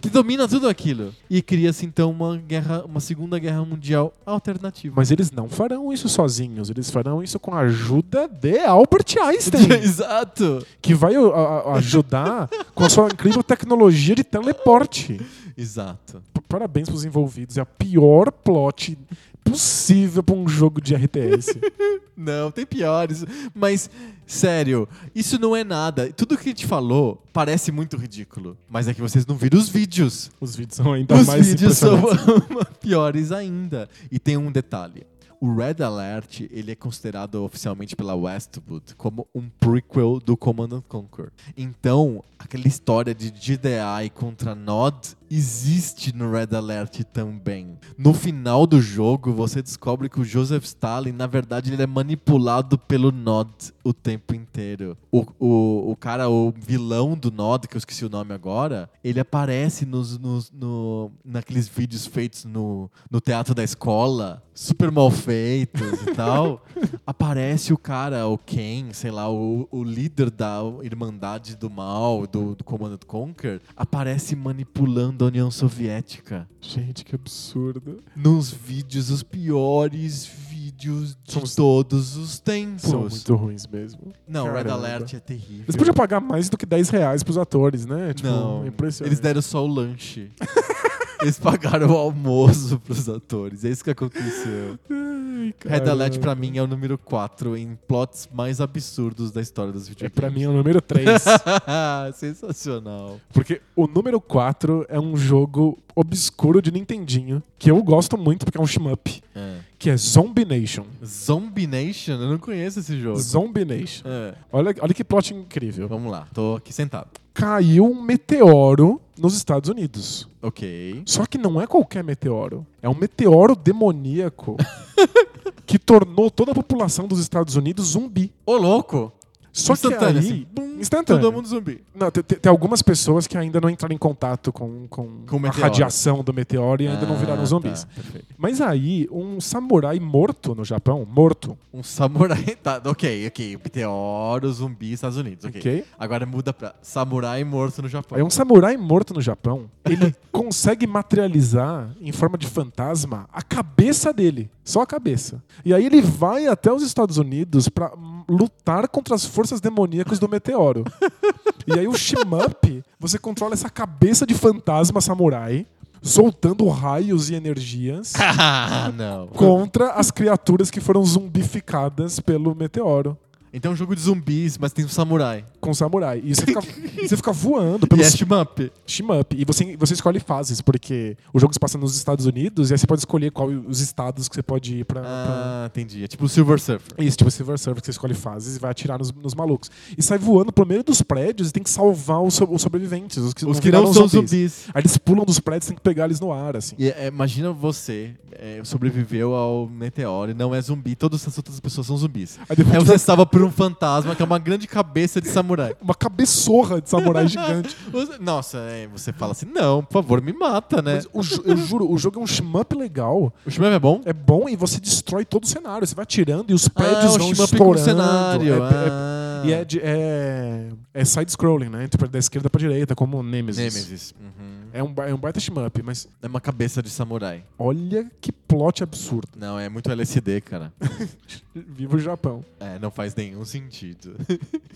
que 0.00 0.08
domina 0.08 0.46
tudo 0.46 0.68
aquilo. 0.68 1.12
E 1.28 1.42
cria-se 1.42 1.84
então 1.84 2.10
uma 2.12 2.36
guerra, 2.36 2.84
uma 2.84 3.00
segunda 3.00 3.36
guerra 3.38 3.64
mundial 3.64 4.12
alternativa. 4.24 4.94
Mas 4.96 5.10
eles 5.10 5.32
não 5.32 5.48
farão 5.48 5.92
isso 5.92 6.08
sozinhos. 6.08 6.70
Eles 6.70 6.88
farão 6.88 7.20
isso 7.22 7.38
com 7.40 7.52
a 7.52 7.60
ajuda 7.60 8.28
de 8.28 8.60
Albert 8.60 9.16
Einstein. 9.20 9.72
Exato. 9.82 10.64
que 10.80 10.94
vai 10.94 11.16
a- 11.16 11.20
a- 11.20 11.74
ajudar 11.78 12.48
com 12.74 12.84
a 12.84 12.88
sua 12.90 13.06
incrível 13.06 13.42
tecnologia 13.42 14.14
de 14.14 14.22
teleporte. 14.22 15.20
Exato. 15.56 16.22
Parabéns 16.48 16.88
pros 16.88 17.04
envolvidos. 17.04 17.56
É 17.56 17.60
a 17.60 17.66
pior 17.66 18.30
plot 18.30 18.98
possível 19.42 20.22
pra 20.22 20.34
um 20.34 20.48
jogo 20.48 20.80
de 20.80 20.94
RTS. 20.94 21.58
Não, 22.16 22.50
tem 22.50 22.66
piores. 22.66 23.24
Mas, 23.54 23.90
sério, 24.26 24.86
isso 25.14 25.38
não 25.38 25.56
é 25.56 25.64
nada. 25.64 26.12
Tudo 26.12 26.36
que 26.36 26.48
a 26.48 26.52
gente 26.52 26.66
falou 26.66 27.22
parece 27.32 27.72
muito 27.72 27.96
ridículo. 27.96 28.56
Mas 28.68 28.86
é 28.86 28.94
que 28.94 29.00
vocês 29.00 29.26
não 29.26 29.34
viram 29.34 29.58
os 29.58 29.68
vídeos. 29.68 30.30
Os 30.38 30.54
vídeos 30.54 30.76
são 30.76 30.92
ainda 30.92 31.14
os 31.14 31.26
mais 31.26 31.48
vídeos 31.48 31.78
são 31.78 31.98
piores 32.80 33.32
ainda. 33.32 33.88
E 34.10 34.18
tem 34.18 34.36
um 34.36 34.52
detalhe. 34.52 35.06
O 35.40 35.56
Red 35.56 35.82
Alert, 35.82 36.42
ele 36.52 36.70
é 36.70 36.76
considerado 36.76 37.42
oficialmente 37.42 37.96
pela 37.96 38.14
Westwood 38.14 38.94
como 38.96 39.26
um 39.34 39.48
prequel 39.48 40.20
do 40.20 40.36
Command 40.36 40.68
and 40.72 40.84
Conquer. 40.88 41.32
Então, 41.56 42.22
aquela 42.38 42.68
história 42.68 43.12
de 43.12 43.28
GDI 43.28 44.10
contra 44.14 44.54
Nod 44.54 45.16
existe 45.36 46.14
no 46.14 46.30
Red 46.30 46.54
Alert 46.54 47.02
também. 47.12 47.78
No 47.96 48.12
final 48.12 48.66
do 48.66 48.80
jogo, 48.80 49.32
você 49.32 49.62
descobre 49.62 50.08
que 50.08 50.20
o 50.20 50.24
Joseph 50.24 50.64
Stalin, 50.64 51.12
na 51.12 51.26
verdade, 51.26 51.72
ele 51.72 51.82
é 51.82 51.86
manipulado 51.86 52.76
pelo 52.78 53.10
Nod 53.10 53.48
o 53.82 53.92
tempo 53.94 54.34
inteiro. 54.34 54.96
O, 55.10 55.24
o, 55.38 55.90
o 55.92 55.96
cara, 55.96 56.28
o 56.28 56.52
vilão 56.56 57.16
do 57.16 57.30
Nod, 57.30 57.66
que 57.66 57.76
eu 57.76 57.78
esqueci 57.78 58.04
o 58.04 58.10
nome 58.10 58.32
agora, 58.34 58.90
ele 59.02 59.20
aparece 59.20 59.86
nos, 59.86 60.18
nos- 60.18 60.50
no, 60.52 61.10
naqueles 61.24 61.66
vídeos 61.68 62.06
feitos 62.06 62.44
no, 62.44 62.90
no 63.10 63.20
teatro 63.20 63.54
da 63.54 63.64
escola, 63.64 64.42
super 64.54 64.90
mal 64.90 65.10
feitos 65.10 66.02
e 66.02 66.14
tal. 66.14 66.64
Aparece 67.06 67.72
o 67.72 67.78
cara, 67.78 68.26
o 68.26 68.36
Ken, 68.38 68.92
sei 68.92 69.10
lá, 69.10 69.30
o, 69.30 69.66
o 69.70 69.82
líder 69.82 70.30
da 70.30 70.60
Irmandade 70.82 71.56
do 71.56 71.70
Mal, 71.70 72.26
do, 72.26 72.54
do 72.54 72.64
Command 72.64 72.92
and 72.94 72.98
Conquer, 73.06 73.60
aparece 73.76 74.36
manipulando 74.36 75.21
a 75.24 75.26
União 75.28 75.50
Soviética 75.50 76.48
Gente, 76.60 77.04
que 77.04 77.14
absurdo. 77.14 78.02
nos 78.16 78.50
vídeos, 78.50 79.10
os 79.10 79.22
piores 79.22 80.24
vídeos 80.48 81.16
de 81.24 81.54
todos 81.56 82.16
os 82.16 82.38
tempos. 82.40 82.82
São 82.82 83.00
muito 83.02 83.34
ruins 83.36 83.66
mesmo. 83.66 84.12
Não, 84.26 84.46
Red 84.46 84.64
Caramba. 84.64 84.72
Alert 84.74 85.14
é 85.14 85.20
terrível. 85.20 85.64
Eles 85.66 85.76
podiam 85.76 85.94
pagar 85.94 86.20
mais 86.20 86.48
do 86.48 86.56
que 86.56 86.66
10 86.66 86.88
reais 86.90 87.22
pros 87.22 87.38
atores, 87.38 87.86
né? 87.86 88.12
Tipo, 88.14 88.28
Não, 88.28 88.66
impressionante. 88.66 89.08
eles 89.08 89.20
deram 89.20 89.42
só 89.42 89.64
o 89.64 89.66
lanche. 89.66 90.30
eles 91.22 91.38
pagaram 91.38 91.88
o 91.90 91.96
almoço 91.96 92.78
pros 92.80 93.08
atores. 93.08 93.64
É 93.64 93.70
isso 93.70 93.82
que 93.82 93.90
aconteceu. 93.90 94.78
Ai, 94.90 95.54
Red 95.64 95.88
Alert 95.90 96.18
pra 96.18 96.34
mim 96.34 96.56
é 96.58 96.62
o 96.62 96.66
número 96.66 96.98
4 96.98 97.56
em 97.56 97.78
plots 97.88 98.28
mais 98.32 98.60
absurdos 98.60 99.30
da 99.32 99.40
história 99.40 99.72
dos 99.72 99.86
É, 99.86 99.90
videogames. 99.90 100.14
pra 100.14 100.30
mim 100.30 100.42
é 100.44 100.48
o 100.48 100.52
número 100.52 100.80
3. 100.80 101.22
Sensacional. 102.14 103.20
Porque 103.32 103.60
o 103.74 103.86
número 103.86 104.20
4 104.20 104.86
é 104.88 104.98
um 105.00 105.16
jogo 105.16 105.78
obscuro 105.94 106.60
de 106.62 106.70
Nintendinho, 106.72 107.42
que 107.58 107.70
eu 107.70 107.82
gosto 107.82 108.16
muito 108.18 108.44
porque 108.44 108.58
é 108.58 108.60
um 108.60 108.66
shmup, 108.66 109.22
É. 109.34 109.58
que 109.78 109.90
é 109.90 109.96
Zombie 109.96 110.44
Nation. 110.44 110.84
Zombie 111.04 111.66
Nation? 111.66 112.12
Eu 112.14 112.30
não 112.30 112.38
conheço 112.38 112.80
esse 112.80 112.98
jogo. 113.00 113.18
Zombie 113.20 113.64
Nation. 113.64 114.02
É. 114.06 114.34
Olha, 114.52 114.74
olha 114.80 114.94
que 114.94 115.04
plot 115.04 115.34
incrível. 115.34 115.88
Vamos 115.88 116.10
lá, 116.10 116.26
tô 116.32 116.56
aqui 116.56 116.72
sentado. 116.72 117.08
Caiu 117.34 117.84
um 117.86 118.02
meteoro 118.02 119.00
nos 119.18 119.34
Estados 119.34 119.68
Unidos. 119.70 120.28
Ok. 120.42 121.02
Só 121.06 121.24
que 121.24 121.38
não 121.38 121.60
é 121.60 121.66
qualquer 121.66 122.04
meteoro. 122.04 122.66
É 122.82 122.88
um 122.88 122.94
meteoro 122.94 123.54
demoníaco 123.56 124.56
que 125.66 125.78
tornou 125.78 126.30
toda 126.30 126.52
a 126.52 126.54
população 126.54 127.06
dos 127.06 127.18
Estados 127.20 127.56
Unidos 127.56 127.88
zumbi. 127.92 128.30
Ô, 128.44 128.56
louco! 128.56 129.12
Só 129.52 129.76
que 129.76 129.86
aí, 129.92 130.18
assim. 130.18 130.46
Bum, 130.50 130.78
instantâneo. 130.80 131.20
Todo 131.22 131.32
mundo 131.34 131.46
zumbi. 131.46 131.84
Não, 131.94 132.10
tem, 132.10 132.22
tem- 132.22 132.50
algumas 132.50 132.80
pessoas 132.80 133.26
que 133.26 133.36
ainda 133.36 133.60
não 133.60 133.68
entraram 133.68 133.94
em 133.94 133.98
contato 133.98 134.50
com, 134.50 134.86
com, 134.88 135.08
Com 135.26 135.46
a 135.46 135.50
radiação 135.50 136.24
do 136.24 136.32
meteoro 136.32 136.82
e 136.82 136.88
ainda 136.88 137.04
não 137.04 137.14
Ah, 137.14 137.18
viraram 137.18 137.44
zumbis. 137.44 137.84
tá. 137.84 137.90
Mas 138.38 138.60
aí, 138.62 139.06
um 139.12 139.40
samurai 139.42 140.00
morto 140.00 140.54
no 140.54 140.64
Japão, 140.64 141.06
morto, 141.08 141.56
Um 141.72 141.82
samurai. 141.82 142.42
Tá, 142.62 142.80
ok, 142.84 143.26
ok. 143.26 143.58
Meteoro, 143.62 144.50
zumbi, 144.52 144.92
Estados 144.92 145.18
Unidos. 145.18 145.44
Ok. 145.44 145.60
ok? 145.60 145.84
Agora 145.98 146.24
muda 146.24 146.52
pra 146.52 146.74
samurai 146.80 147.44
morto 147.44 147.82
no 147.82 147.88
Japão. 147.88 148.16
Aí 148.16 148.22
um 148.24 148.30
samurai 148.30 148.76
morto 148.78 149.12
no 149.12 149.20
Japão, 149.20 149.68
ele 149.84 150.14
consegue 150.32 150.86
materializar 150.86 151.90
em 152.00 152.12
forma 152.12 152.38
de 152.38 152.46
fantasma 152.46 153.28
a 153.32 153.42
cabeça 153.42 154.12
dele, 154.12 154.50
só 154.64 154.82
a 154.82 154.86
cabeça. 154.86 155.42
E 155.64 155.74
aí 155.74 155.84
ele 155.84 156.00
vai 156.00 156.46
até 156.46 156.72
os 156.72 156.82
Estados 156.82 157.18
Unidos 157.18 157.68
pra 157.68 157.92
hum, 157.94 158.24
lutar 158.28 158.88
contra 158.88 159.14
as 159.14 159.24
forças 159.24 159.60
demoníacas 159.60 160.18
do 160.18 160.28
meteoro. 160.28 160.84
e 161.66 161.78
aí 161.78 161.88
o 161.88 161.94
shmup, 161.94 162.82
você 162.98 163.18
controla 163.18 163.54
essa 163.54 163.68
cabeça 163.68 164.26
de 164.26 164.34
fantasma 164.34 165.00
samurai, 165.00 165.66
soltando 166.00 166.68
raios 166.68 167.30
e 167.30 167.34
energias 167.34 168.12
ah, 168.18 168.92
contra 169.34 169.92
as 169.92 170.10
criaturas 170.10 170.70
que 170.70 170.80
foram 170.80 171.04
zumbificadas 171.04 172.20
pelo 172.20 172.54
meteoro. 172.54 173.16
Então 173.52 173.72
é 173.72 173.74
um 173.74 173.76
jogo 173.76 173.94
de 173.94 174.02
zumbis, 174.02 174.56
mas 174.56 174.72
tem 174.72 174.84
um 174.84 174.88
samurai. 174.88 175.44
Com 175.62 175.72
samurai. 175.72 176.20
E 176.24 176.34
você 176.34 176.44
fica, 176.44 176.60
e 177.00 177.06
você 177.08 177.16
fica 177.16 177.30
voando 177.32 177.86
E 177.86 177.88
pelos 177.88 178.06
é 178.06 178.10
shmup. 178.10 178.72
shmup. 178.84 179.36
E 179.40 179.44
você, 179.44 179.76
você 179.76 179.94
escolhe 179.94 180.18
fases, 180.18 180.60
porque 180.60 181.16
o 181.32 181.38
jogo 181.38 181.52
se 181.52 181.60
passa 181.60 181.78
nos 181.78 181.94
Estados 181.96 182.26
Unidos 182.26 182.70
e 182.70 182.74
aí 182.74 182.78
você 182.78 182.86
pode 182.86 183.00
escolher 183.00 183.30
qual 183.30 183.46
os 183.48 183.78
estados 183.80 184.28
que 184.28 184.34
você 184.34 184.42
pode 184.42 184.78
ir 184.78 184.84
pra. 184.84 185.00
pra... 185.00 185.10
Ah, 185.14 185.66
entendi. 185.66 186.02
É 186.02 186.08
tipo 186.08 186.24
o 186.24 186.28
Silver 186.28 186.58
Surfer. 186.60 186.92
Isso, 186.98 187.16
tipo 187.16 187.30
Silver 187.30 187.56
Surfer, 187.56 187.80
que 187.80 187.86
você 187.86 187.90
escolhe 187.92 188.12
fases 188.12 188.56
e 188.56 188.58
vai 188.58 188.72
atirar 188.72 188.98
nos, 188.98 189.12
nos 189.12 189.34
malucos. 189.36 189.70
E 189.96 190.02
sai 190.02 190.18
voando 190.18 190.52
pro 190.52 190.66
meio 190.66 190.82
dos 190.82 191.00
prédios 191.00 191.50
e 191.50 191.52
tem 191.52 191.62
que 191.62 191.70
salvar 191.70 192.20
os, 192.20 192.34
so- 192.34 192.48
os 192.50 192.60
sobreviventes, 192.60 193.18
os 193.18 193.32
que 193.32 193.46
Os 193.46 193.58
não 193.58 193.62
que 193.62 193.70
não 193.70 193.92
são 193.92 194.08
zumbis. 194.08 194.30
zumbis. 194.30 194.64
Aí 194.74 194.82
eles 194.82 194.98
pulam 194.98 195.24
dos 195.24 195.38
prédios, 195.38 195.68
tem 195.68 195.76
que 195.76 195.82
pegar 195.82 196.06
eles 196.06 196.18
no 196.18 196.32
ar, 196.32 196.56
assim. 196.56 196.74
E, 196.76 196.88
é, 196.88 197.06
imagina 197.06 197.52
você 197.52 198.16
é, 198.32 198.60
sobreviveu 198.64 199.32
ao 199.36 199.68
meteoro 199.68 200.32
e 200.32 200.34
não 200.34 200.52
é 200.52 200.60
zumbi, 200.60 200.96
todas 200.96 201.24
as 201.28 201.36
outras 201.36 201.60
pessoas 201.60 201.86
são 201.86 201.96
zumbis. 201.96 202.36
Aí 202.48 202.56
depois 202.56 202.74
Aí 202.76 202.84
você 202.84 202.94
estava 202.94 203.24
por 203.24 203.42
um 203.44 203.50
fantasma 203.52 204.16
que 204.16 204.22
é 204.22 204.24
uma 204.24 204.40
grande 204.40 204.66
cabeça 204.66 205.20
de 205.20 205.28
samurai. 205.28 205.51
uma 205.80 205.94
cabeçorra 205.94 206.80
de 206.80 206.88
samurai 206.88 207.26
gigante. 207.28 207.76
Nossa, 208.20 208.58
é, 208.58 208.86
você 208.88 209.12
fala 209.12 209.32
assim, 209.32 209.46
não, 209.46 209.82
por 209.84 209.92
favor, 209.94 210.20
me 210.22 210.32
mata, 210.32 210.80
né? 210.82 211.00
O, 211.12 211.20
eu 211.44 211.56
juro, 211.56 211.90
o 211.90 211.98
jogo 211.98 212.18
é 212.20 212.22
um 212.22 212.26
shmup 212.26 212.74
legal. 212.76 213.32
O 213.46 213.50
shmup 213.50 213.72
é 213.72 213.78
bom? 213.78 214.00
É 214.04 214.12
bom 214.12 214.48
e 214.48 214.56
você 214.56 214.80
destrói 214.80 215.24
todo 215.24 215.44
o 215.44 215.46
cenário. 215.46 215.86
Você 215.86 215.94
vai 215.94 216.06
tirando 216.06 216.50
e 216.50 216.54
os 216.54 216.66
ah, 216.66 216.70
prédios 216.70 217.14
o 217.14 217.18
vão 217.18 217.34
shmup 217.34 217.36
com 217.36 217.74
estourando. 217.74 217.84
cenário. 217.84 218.54
É- 218.54 218.56
é- 218.56 218.60
ah. 218.90 219.42
E 219.44 219.52
é, 219.52 219.64
de- 219.64 219.80
é, 219.82 220.68
é 220.94 221.04
side-scrolling, 221.04 221.68
né? 221.68 221.88
Tipo, 221.88 222.06
da 222.06 222.18
esquerda 222.18 222.48
pra 222.48 222.60
direita, 222.60 222.94
como 222.94 223.20
Nemesis. 223.24 223.58
Nemesis. 223.74 224.14
Uhum. 224.20 224.61
É 224.72 224.82
um, 224.82 224.94
é 225.06 225.12
um 225.14 225.18
baita 225.18 225.38
shmup, 225.38 225.82
mas 225.82 226.08
É 226.22 226.26
uma 226.26 226.40
cabeça 226.40 226.82
de 226.82 226.88
samurai. 226.90 227.44
olha 227.58 228.10
que 228.20 228.32
plot 228.32 228.82
absurdo. 228.82 229.28
Não, 229.36 229.58
é 229.58 229.68
muito 229.68 229.90
LSD, 229.90 230.40
cara. 230.40 230.72
Viva 231.54 231.96
o 231.96 231.98
Japão. 231.98 232.44
É, 232.58 232.78
não 232.78 232.90
faz 232.90 233.14
nenhum 233.14 233.44
sentido. 233.44 234.16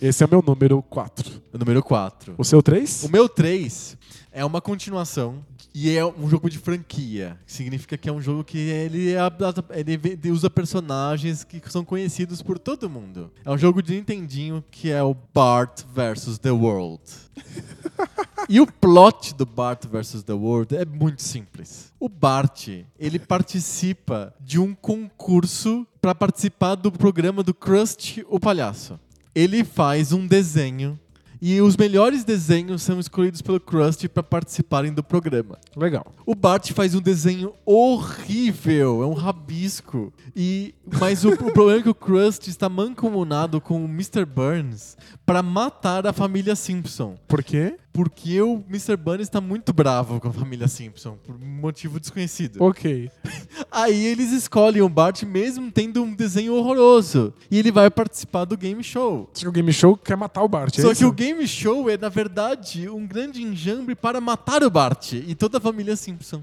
Esse 0.01 0.23
é 0.23 0.27
o 0.27 0.31
meu 0.31 0.43
número 0.47 0.82
4. 0.82 1.35
O 1.56 1.58
número 1.58 1.82
4. 1.82 2.34
O 2.38 2.44
seu 2.44 2.62
3? 2.62 3.04
O 3.04 3.08
meu 3.08 3.28
3 3.28 3.96
é 4.30 4.44
uma 4.44 4.60
continuação 4.60 5.44
e 5.74 5.96
é 5.96 6.04
um 6.04 6.28
jogo 6.28 6.48
de 6.48 6.58
franquia. 6.58 7.38
Significa 7.46 7.96
que 7.96 8.08
é 8.08 8.12
um 8.12 8.20
jogo 8.20 8.44
que 8.44 8.58
ele, 8.58 9.14
ele 9.74 10.30
usa 10.30 10.48
personagens 10.48 11.42
que 11.42 11.60
são 11.70 11.84
conhecidos 11.84 12.42
por 12.42 12.58
todo 12.58 12.88
mundo. 12.88 13.32
É 13.44 13.50
um 13.50 13.58
jogo 13.58 13.82
de 13.82 13.94
Nintendinho 13.94 14.62
que 14.70 14.90
é 14.90 15.02
o 15.02 15.16
Bart 15.34 15.82
vs. 15.94 16.38
The 16.38 16.50
World. 16.52 17.02
E 18.48 18.60
o 18.60 18.66
plot 18.66 19.34
do 19.34 19.44
Bart 19.44 19.86
vs. 19.86 20.22
The 20.22 20.32
World 20.32 20.76
é 20.76 20.84
muito 20.84 21.20
simples. 21.20 21.92
O 21.98 22.08
Bart, 22.08 22.68
ele 22.96 23.18
participa 23.18 24.32
de 24.40 24.60
um 24.60 24.72
concurso 24.72 25.84
para 26.00 26.14
participar 26.14 26.76
do 26.76 26.92
programa 26.92 27.42
do 27.42 27.52
Krusty 27.52 28.24
o 28.28 28.38
Palhaço. 28.38 29.00
Ele 29.34 29.64
faz 29.64 30.12
um 30.12 30.28
desenho 30.28 30.96
e 31.40 31.60
os 31.60 31.76
melhores 31.76 32.24
desenhos 32.24 32.82
são 32.82 32.98
escolhidos 32.98 33.42
pelo 33.42 33.60
Krusty 33.60 34.08
para 34.08 34.22
participarem 34.22 34.92
do 34.92 35.02
programa. 35.02 35.58
Legal. 35.76 36.06
O 36.24 36.34
Bart 36.34 36.72
faz 36.72 36.94
um 36.94 37.00
desenho 37.00 37.52
horrível, 37.64 39.02
é 39.02 39.06
um 39.06 39.14
rabisco. 39.14 40.12
E 40.34 40.74
mas 41.00 41.24
o, 41.24 41.30
o 41.30 41.52
problema 41.52 41.80
é 41.80 41.82
que 41.82 41.88
o 41.88 41.94
Krusty 41.94 42.50
está 42.50 42.68
mancomunado 42.68 43.60
com 43.60 43.84
o 43.84 43.88
Mr. 43.88 44.24
Burns 44.24 44.96
para 45.27 45.43
matar 45.43 46.07
a 46.07 46.12
família 46.12 46.55
Simpson. 46.55 47.16
Por 47.27 47.43
quê? 47.43 47.74
Porque 47.93 48.40
o 48.40 48.62
Mr. 48.69 48.97
Burns 48.97 49.23
está 49.23 49.40
muito 49.40 49.73
bravo 49.73 50.20
com 50.20 50.28
a 50.28 50.32
família 50.32 50.69
Simpson, 50.69 51.16
por 51.16 51.35
um 51.35 51.61
motivo 51.61 51.98
desconhecido. 51.98 52.62
Ok. 52.62 53.11
Aí 53.73 54.07
eles 54.07 54.31
escolhem 54.31 54.82
o 54.82 54.89
Bart 54.89 55.24
mesmo 55.24 55.73
tendo 55.73 56.01
um 56.01 56.15
desenho 56.15 56.55
horroroso. 56.55 57.35
E 57.51 57.59
ele 57.59 57.73
vai 57.73 57.90
participar 57.90 58.44
do 58.44 58.57
game 58.57 58.85
show. 58.85 59.28
Só 59.32 59.43
que 59.43 59.48
o 59.48 59.53
Game 59.53 59.73
Show 59.73 59.97
quer 59.97 60.16
matar 60.16 60.44
o 60.44 60.48
Bart. 60.48 60.78
é 60.78 60.82
Só 60.82 60.93
isso? 60.93 61.01
que 61.01 61.05
o 61.05 61.12
game 61.12 61.44
show 61.48 61.90
é, 61.90 61.97
na 61.97 62.09
verdade, 62.09 62.89
um 62.89 63.05
grande 63.05 63.43
enjambre 63.43 63.97
para 63.97 64.20
matar 64.20 64.62
o 64.62 64.70
Bart 64.70 65.15
e 65.15 65.35
toda 65.35 65.59
a 65.59 65.61
família 65.61 65.97
Simpson. 65.97 66.40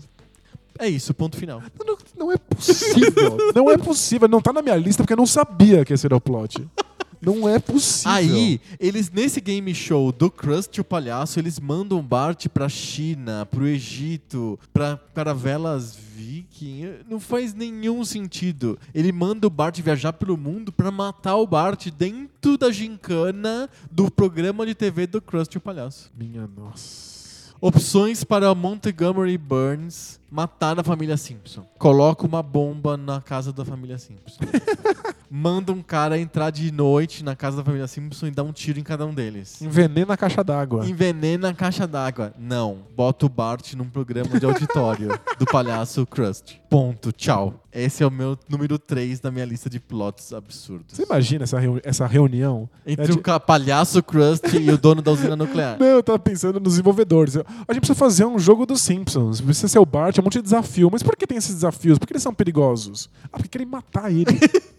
É 0.77 0.89
isso, 0.89 1.13
ponto 1.13 1.37
final. 1.37 1.61
Não, 1.85 1.97
não 2.17 2.31
é 2.31 2.37
possível. 2.37 3.37
não 3.55 3.69
é 3.69 3.77
possível. 3.77 4.27
Não 4.27 4.41
tá 4.41 4.51
na 4.51 4.61
minha 4.61 4.75
lista 4.75 5.03
porque 5.03 5.13
eu 5.13 5.17
não 5.17 5.27
sabia 5.27 5.85
que 5.85 5.93
esse 5.93 6.05
era 6.05 6.15
o 6.15 6.21
plot. 6.21 6.67
Não 7.23 7.47
é 7.47 7.57
possível. 7.57 8.11
Aí, 8.11 8.61
eles 8.79 9.09
nesse 9.09 9.39
game 9.39 9.73
show 9.73 10.11
do 10.11 10.29
Krusty 10.29 10.81
o 10.81 10.83
Palhaço, 10.83 11.39
eles 11.39 11.59
mandam 11.59 11.99
o 11.99 12.03
Bart 12.03 12.47
pra 12.49 12.67
China, 12.67 13.45
pro 13.45 13.65
Egito, 13.65 14.59
pra 14.73 14.99
caravelas 15.15 15.95
viking. 15.95 16.95
Não 17.09 17.19
faz 17.19 17.53
nenhum 17.53 18.03
sentido. 18.03 18.77
Ele 18.93 19.11
manda 19.11 19.47
o 19.47 19.49
Bart 19.49 19.79
viajar 19.79 20.13
pelo 20.13 20.37
mundo 20.37 20.71
pra 20.71 20.91
matar 20.91 21.37
o 21.37 21.47
Bart 21.47 21.87
dentro 21.97 22.57
da 22.57 22.69
gincana 22.71 23.69
do 23.89 24.11
programa 24.11 24.65
de 24.65 24.75
TV 24.75 25.07
do 25.07 25.21
Krusty 25.21 25.57
o 25.57 25.61
Palhaço. 25.61 26.11
Minha 26.17 26.47
nossa. 26.47 27.53
Opções 27.61 28.25
para 28.25 28.53
Montgomery 28.53 29.37
Burns 29.37 30.19
matar 30.37 30.79
a 30.79 30.83
família 30.83 31.15
Simpson. 31.15 31.63
Coloca 31.77 32.25
uma 32.25 32.41
bomba 32.41 32.97
na 32.97 33.21
casa 33.21 33.53
da 33.53 33.63
família 33.63 33.99
Simpson. 33.99 34.43
Manda 35.29 35.71
um 35.71 35.81
cara 35.81 36.19
entrar 36.19 36.51
de 36.51 36.71
noite 36.71 37.23
na 37.23 37.35
casa 37.35 37.57
da 37.57 37.63
família 37.63 37.87
Simpson 37.87 38.27
e 38.27 38.31
dar 38.31 38.43
um 38.43 38.51
tiro 38.51 38.79
em 38.79 38.83
cada 38.83 39.05
um 39.05 39.13
deles. 39.13 39.61
Envenena 39.61 40.13
a 40.13 40.17
caixa 40.17 40.43
d'água. 40.43 40.85
Envenena 40.87 41.49
a 41.49 41.53
caixa 41.53 41.87
d'água. 41.87 42.33
Não. 42.37 42.79
Bota 42.95 43.25
o 43.25 43.29
Bart 43.29 43.73
num 43.73 43.89
programa 43.89 44.39
de 44.39 44.45
auditório 44.45 45.09
do 45.39 45.45
palhaço 45.45 46.05
Krusty. 46.05 46.61
Ponto. 46.69 47.11
Tchau. 47.11 47.59
Esse 47.71 48.03
é 48.03 48.07
o 48.07 48.11
meu 48.11 48.37
número 48.47 48.77
3 48.77 49.19
da 49.19 49.31
minha 49.31 49.45
lista 49.45 49.67
de 49.67 49.79
plots 49.79 50.31
absurdos. 50.31 50.95
Você 50.95 51.03
imagina 51.03 51.43
essa, 51.43 51.57
reu- 51.59 51.81
essa 51.83 52.05
reunião? 52.05 52.69
Entre 52.85 53.03
É 53.05 53.07
de- 53.07 53.13
o 53.17 53.39
palhaço 53.39 54.03
Krusty 54.03 54.57
e 54.57 54.69
o 54.69 54.77
dono 54.77 55.01
da 55.01 55.11
usina 55.11 55.35
nuclear. 55.35 55.77
Não, 55.81 55.87
eu 55.87 56.03
tava 56.03 56.19
pensando 56.19 56.59
nos 56.59 56.73
desenvolvedores. 56.73 57.35
A 57.37 57.39
gente 57.73 57.79
precisa 57.79 57.95
fazer 57.95 58.25
um 58.25 58.37
jogo 58.37 58.67
dos 58.67 58.81
Simpsons. 58.81 59.41
Precisa 59.41 59.67
ser 59.67 59.79
o 59.79 59.85
Bart, 59.87 60.15
um 60.23 60.25
monte 60.25 60.35
de 60.37 60.41
desafio. 60.43 60.89
Mas 60.91 61.03
por 61.03 61.15
que 61.15 61.27
tem 61.27 61.37
esses 61.37 61.53
desafios? 61.55 61.99
Por 61.99 62.07
que 62.07 62.13
eles 62.13 62.23
são 62.23 62.33
perigosos? 62.33 63.09
Ah, 63.25 63.37
porque 63.37 63.49
querem 63.49 63.67
matar 63.67 64.11
ele. 64.11 64.25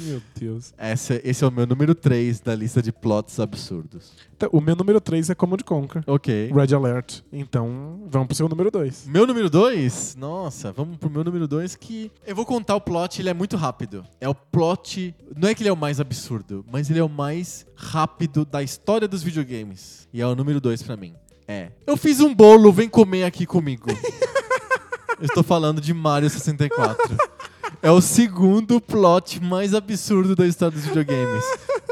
Meu 0.00 0.22
Deus. 0.34 0.72
Essa- 0.78 1.20
esse 1.22 1.44
é 1.44 1.46
o 1.46 1.50
meu 1.50 1.66
número 1.66 1.94
3 1.94 2.40
da 2.40 2.54
lista 2.54 2.82
de 2.82 2.90
plots 2.90 3.38
absurdos. 3.38 4.12
Então, 4.34 4.48
o 4.52 4.60
meu 4.60 4.74
número 4.74 5.00
3 5.00 5.30
é 5.30 5.34
Command 5.34 5.58
Conquer. 5.64 6.02
Ok. 6.06 6.50
Red 6.52 6.74
Alert. 6.74 7.20
Então, 7.32 8.00
vamos 8.08 8.26
pro 8.26 8.34
seu 8.36 8.48
número 8.48 8.70
2. 8.70 9.06
Meu 9.06 9.26
número 9.26 9.48
2? 9.50 10.16
Nossa, 10.18 10.72
vamos 10.72 10.96
pro 10.96 11.10
meu 11.10 11.22
número 11.22 11.46
2 11.46 11.76
que 11.76 12.10
eu 12.26 12.34
vou 12.34 12.44
contar 12.46 12.74
o 12.74 12.80
plot, 12.80 13.20
ele 13.20 13.28
é 13.28 13.34
muito 13.34 13.56
rápido. 13.56 14.04
É 14.20 14.28
o 14.28 14.34
plot, 14.34 15.14
não 15.36 15.48
é 15.50 15.54
que 15.54 15.62
ele 15.62 15.68
é 15.68 15.72
o 15.72 15.76
mais 15.76 16.00
absurdo, 16.00 16.64
mas 16.72 16.90
ele 16.90 16.98
é 16.98 17.04
o 17.04 17.08
mais 17.08 17.64
rápido 17.76 18.44
da 18.44 18.62
história 18.62 19.06
dos 19.06 19.22
videogames. 19.22 20.08
E 20.12 20.20
é 20.20 20.26
o 20.26 20.34
número 20.34 20.60
2 20.60 20.82
pra 20.82 20.96
mim. 20.96 21.14
É. 21.46 21.68
Eu 21.86 21.96
fiz 21.96 22.20
um 22.20 22.34
bolo, 22.34 22.72
vem 22.72 22.88
comer 22.88 23.24
aqui 23.24 23.46
comigo. 23.46 23.86
eu 25.20 25.26
estou 25.26 25.42
falando 25.42 25.80
de 25.80 25.92
Mario 25.92 26.30
64. 26.30 27.16
É 27.82 27.90
o 27.90 28.00
segundo 28.00 28.80
plot 28.80 29.42
mais 29.42 29.74
absurdo 29.74 30.36
da 30.36 30.46
história 30.46 30.72
dos 30.78 30.86
videogames. 30.86 31.44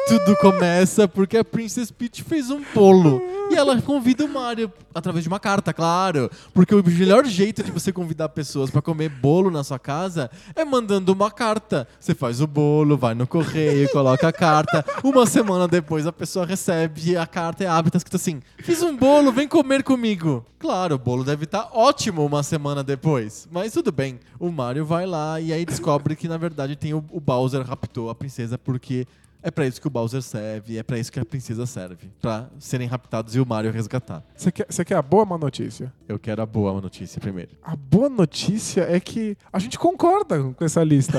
Tudo 0.06 0.36
começa 0.36 1.08
porque 1.08 1.36
a 1.36 1.44
Princess 1.44 1.90
Peach 1.90 2.22
fez 2.22 2.48
um 2.48 2.62
bolo. 2.72 3.20
E 3.50 3.56
ela 3.56 3.82
convida 3.82 4.24
o 4.24 4.28
Mario 4.28 4.72
através 4.94 5.24
de 5.24 5.28
uma 5.28 5.40
carta, 5.40 5.72
claro. 5.72 6.30
Porque 6.54 6.72
o 6.72 6.84
melhor 6.84 7.24
jeito 7.24 7.64
de 7.64 7.72
você 7.72 7.92
convidar 7.92 8.28
pessoas 8.28 8.70
pra 8.70 8.80
comer 8.80 9.08
bolo 9.08 9.50
na 9.50 9.64
sua 9.64 9.80
casa 9.80 10.30
é 10.54 10.64
mandando 10.64 11.12
uma 11.12 11.30
carta. 11.30 11.88
Você 11.98 12.14
faz 12.14 12.40
o 12.40 12.46
bolo, 12.46 12.96
vai 12.96 13.14
no 13.14 13.26
correio, 13.26 13.90
coloca 13.90 14.28
a 14.28 14.32
carta. 14.32 14.84
Uma 15.02 15.26
semana 15.26 15.66
depois 15.66 16.06
a 16.06 16.12
pessoa 16.12 16.46
recebe 16.46 17.16
a 17.16 17.26
carta 17.26 17.64
e 17.64 17.66
abre, 17.66 17.90
tá 17.90 17.98
escrito 17.98 18.16
assim: 18.16 18.40
Fiz 18.58 18.80
um 18.82 18.96
bolo, 18.96 19.32
vem 19.32 19.48
comer 19.48 19.82
comigo. 19.82 20.44
Claro, 20.60 20.96
o 20.96 20.98
bolo 20.98 21.24
deve 21.24 21.44
estar 21.44 21.70
ótimo 21.72 22.24
uma 22.24 22.42
semana 22.42 22.84
depois. 22.84 23.48
Mas 23.50 23.72
tudo 23.72 23.90
bem. 23.90 24.20
O 24.38 24.50
Mario 24.50 24.84
vai 24.84 25.06
lá 25.06 25.40
e 25.40 25.52
aí 25.52 25.64
descobre 25.64 25.79
que 26.16 26.28
na 26.28 26.36
verdade 26.36 26.76
tem 26.76 26.94
o, 26.94 27.04
o 27.10 27.20
Bowser 27.20 27.62
raptou 27.62 28.10
a 28.10 28.14
princesa 28.14 28.58
porque 28.58 29.06
é 29.42 29.50
pra 29.50 29.66
isso 29.66 29.80
que 29.80 29.86
o 29.86 29.90
Bowser 29.90 30.20
serve, 30.20 30.76
é 30.76 30.82
pra 30.82 30.98
isso 30.98 31.10
que 31.10 31.18
a 31.18 31.24
princesa 31.24 31.64
serve. 31.64 32.10
Pra 32.20 32.48
serem 32.58 32.86
raptados 32.86 33.34
e 33.34 33.40
o 33.40 33.46
Mario 33.46 33.72
resgatar. 33.72 34.22
Você 34.36 34.52
quer, 34.52 34.66
você 34.68 34.84
quer 34.84 34.96
a 34.96 35.02
boa 35.02 35.22
ou 35.22 35.26
a 35.26 35.30
má 35.30 35.38
notícia? 35.38 35.92
Eu 36.06 36.18
quero 36.18 36.42
a 36.42 36.46
boa 36.46 36.78
notícia 36.80 37.20
primeiro. 37.20 37.50
A 37.62 37.74
boa 37.74 38.10
notícia 38.10 38.82
é 38.82 39.00
que 39.00 39.36
a 39.50 39.58
gente 39.58 39.78
concorda 39.78 40.42
com 40.42 40.64
essa 40.64 40.84
lista. 40.84 41.16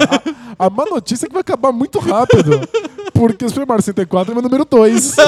A, 0.58 0.68
a 0.68 0.70
má 0.70 0.86
notícia 0.86 1.26
é 1.26 1.28
que 1.28 1.34
vai 1.34 1.42
acabar 1.42 1.72
muito 1.72 2.00
rápido. 2.00 2.52
Porque 3.14 3.46
o 3.46 3.50
Super 3.50 3.68
Mario 3.68 3.84
64 3.84 4.32
é 4.32 4.36
meu 4.36 4.44
número 4.44 4.66
2. 4.66 5.16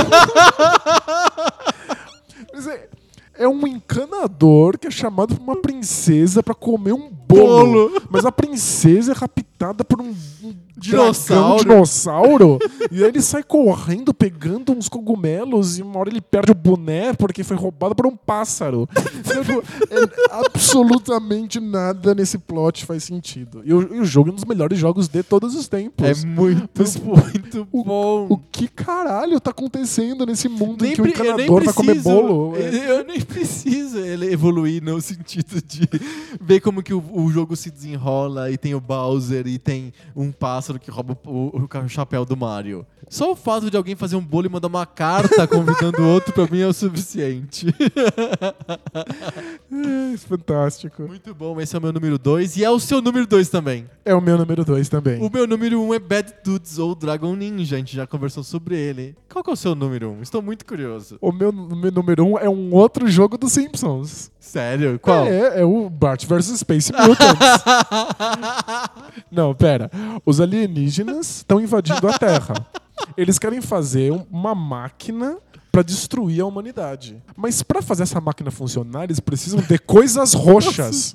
É 3.43 3.47
um 3.47 3.67
encanador 3.67 4.77
que 4.77 4.87
é 4.87 4.89
chamado 4.89 5.35
por 5.35 5.43
uma 5.43 5.57
princesa 5.57 6.41
pra 6.41 6.55
comer 6.55 6.93
um 6.93 7.09
bolo. 7.09 7.89
Bolo. 7.89 8.01
Mas 8.09 8.25
a 8.25 8.31
princesa 8.31 9.11
é 9.11 9.15
raptada 9.15 9.83
por 9.83 9.99
um, 9.99 10.15
um 10.41 10.55
Dinossauro. 10.77 11.55
dragão 11.57 11.57
dinossauro. 11.75 12.59
e 12.91 13.03
aí 13.03 13.09
ele 13.09 13.21
sai 13.21 13.43
correndo, 13.43 14.13
pegando 14.13 14.71
uns 14.71 14.89
cogumelos, 14.89 15.77
e 15.77 15.81
uma 15.83 15.99
hora 15.99 16.09
ele 16.09 16.21
perde 16.21 16.51
o 16.51 16.55
boné 16.55 17.13
porque 17.13 17.43
foi 17.43 17.55
roubado 17.55 17.93
por 17.95 18.07
um 18.07 18.15
pássaro. 18.15 18.87
Tipo, 19.23 19.63
é- 19.93 20.35
absolutamente 20.43 21.59
nada 21.59 22.13
nesse 22.15 22.37
plot 22.37 22.85
faz 22.85 23.03
sentido. 23.03 23.61
E 23.65 23.73
o, 23.73 23.95
e 23.95 23.99
o 23.99 24.05
jogo 24.05 24.29
é 24.29 24.31
um 24.31 24.35
dos 24.35 24.45
melhores 24.45 24.77
jogos 24.79 25.07
de 25.07 25.21
todos 25.23 25.55
os 25.55 25.67
tempos. 25.67 26.05
É 26.23 26.25
muito, 26.25 26.69
Mas 26.77 26.95
muito 26.97 27.67
bom. 27.71 28.27
O 28.29 28.37
que 28.37 28.67
caralho 28.67 29.39
tá 29.39 29.51
acontecendo 29.51 30.25
nesse 30.25 30.47
mundo 30.49 30.83
em 30.85 30.87
Nem 30.89 30.95
que 30.95 31.01
o 31.01 31.07
encanador 31.07 31.63
vai 31.63 31.73
comer 31.73 31.93
preciso- 31.93 32.09
bolo? 32.09 32.55
É. 32.57 32.67
Eu, 32.69 32.97
eu 32.99 33.05
nem 33.05 33.21
preciso 33.21 33.97
ele 33.99 34.31
evoluir 34.31 34.81
no 34.83 34.99
sentido 35.01 35.61
de 35.61 35.87
ver 36.41 36.59
como 36.61 36.81
que 36.81 36.93
o, 36.93 37.03
o 37.13 37.29
jogo 37.29 37.55
se 37.55 37.69
desenrola 37.69 38.51
e 38.51 38.57
tem 38.57 38.73
o 38.75 38.79
Bowser 38.81 39.45
e 39.47 39.57
tem 39.57 39.93
um 40.15 40.31
pássaro 40.31 40.62
que 40.79 40.91
rouba 40.91 41.17
o, 41.25 41.51
o 41.57 41.89
chapéu 41.89 42.25
do 42.25 42.37
Mario. 42.37 42.85
Só 43.09 43.31
o 43.31 43.35
fato 43.35 43.69
de 43.69 43.77
alguém 43.77 43.95
fazer 43.95 44.15
um 44.15 44.21
bolo 44.21 44.45
e 44.45 44.49
mandar 44.49 44.67
uma 44.67 44.85
carta 44.85 45.45
convidando 45.47 46.01
o 46.01 46.07
outro 46.07 46.33
pra 46.33 46.47
mim 46.47 46.61
é 46.61 46.67
o 46.67 46.73
suficiente. 46.73 47.67
É, 50.13 50.17
fantástico. 50.17 51.03
Muito 51.03 51.33
bom, 51.33 51.59
esse 51.59 51.75
é 51.75 51.79
o 51.79 51.81
meu 51.81 51.91
número 51.91 52.17
2 52.17 52.57
e 52.57 52.63
é 52.63 52.69
o 52.69 52.79
seu 52.79 53.01
número 53.01 53.25
2 53.25 53.49
também. 53.49 53.89
É 54.05 54.13
o 54.13 54.21
meu 54.21 54.37
número 54.37 54.63
2 54.63 54.87
também. 54.87 55.19
O 55.21 55.29
meu 55.29 55.47
número 55.47 55.81
1 55.81 55.87
um 55.87 55.93
é 55.93 55.99
Bad 55.99 56.33
Dudes 56.43 56.77
ou 56.77 56.93
Dragon 56.93 57.35
Ninja, 57.35 57.75
a 57.75 57.79
gente 57.79 57.95
já 57.95 58.05
conversou 58.05 58.43
sobre 58.43 58.75
ele. 58.75 59.15
Qual 59.31 59.43
que 59.43 59.49
é 59.49 59.53
o 59.53 59.57
seu 59.57 59.73
número 59.73 60.09
1? 60.09 60.13
Um? 60.13 60.21
Estou 60.21 60.41
muito 60.41 60.65
curioso. 60.65 61.17
O 61.19 61.31
meu, 61.31 61.51
meu 61.51 61.91
número 61.91 62.23
1 62.23 62.31
um 62.31 62.37
é 62.37 62.49
um 62.49 62.73
outro 62.73 63.07
jogo 63.07 63.37
dos 63.37 63.51
Simpsons. 63.51 64.31
Sério? 64.43 64.99
Qual? 64.99 65.25
É, 65.25 65.61
é 65.61 65.65
o 65.65 65.89
Bart 65.89 66.25
vs 66.25 66.59
Space 66.59 66.91
Mutants. 66.91 67.63
Não, 69.31 69.53
pera. 69.55 69.89
Os 70.25 70.39
alienígenas 70.41 71.37
estão 71.37 71.59
invadindo 71.61 72.07
a 72.07 72.17
Terra. 72.19 72.53
Eles 73.15 73.39
querem 73.39 73.61
fazer 73.61 74.11
um- 74.11 74.25
uma 74.29 74.53
máquina 74.53 75.37
pra 75.71 75.81
destruir 75.81 76.41
a 76.41 76.45
humanidade. 76.45 77.23
Mas 77.35 77.63
pra 77.63 77.81
fazer 77.81 78.03
essa 78.03 78.21
máquina 78.21 78.51
funcionar, 78.51 79.05
eles 79.05 79.19
precisam 79.19 79.59
de 79.61 79.79
coisas 79.79 80.33
roxas. 80.35 81.13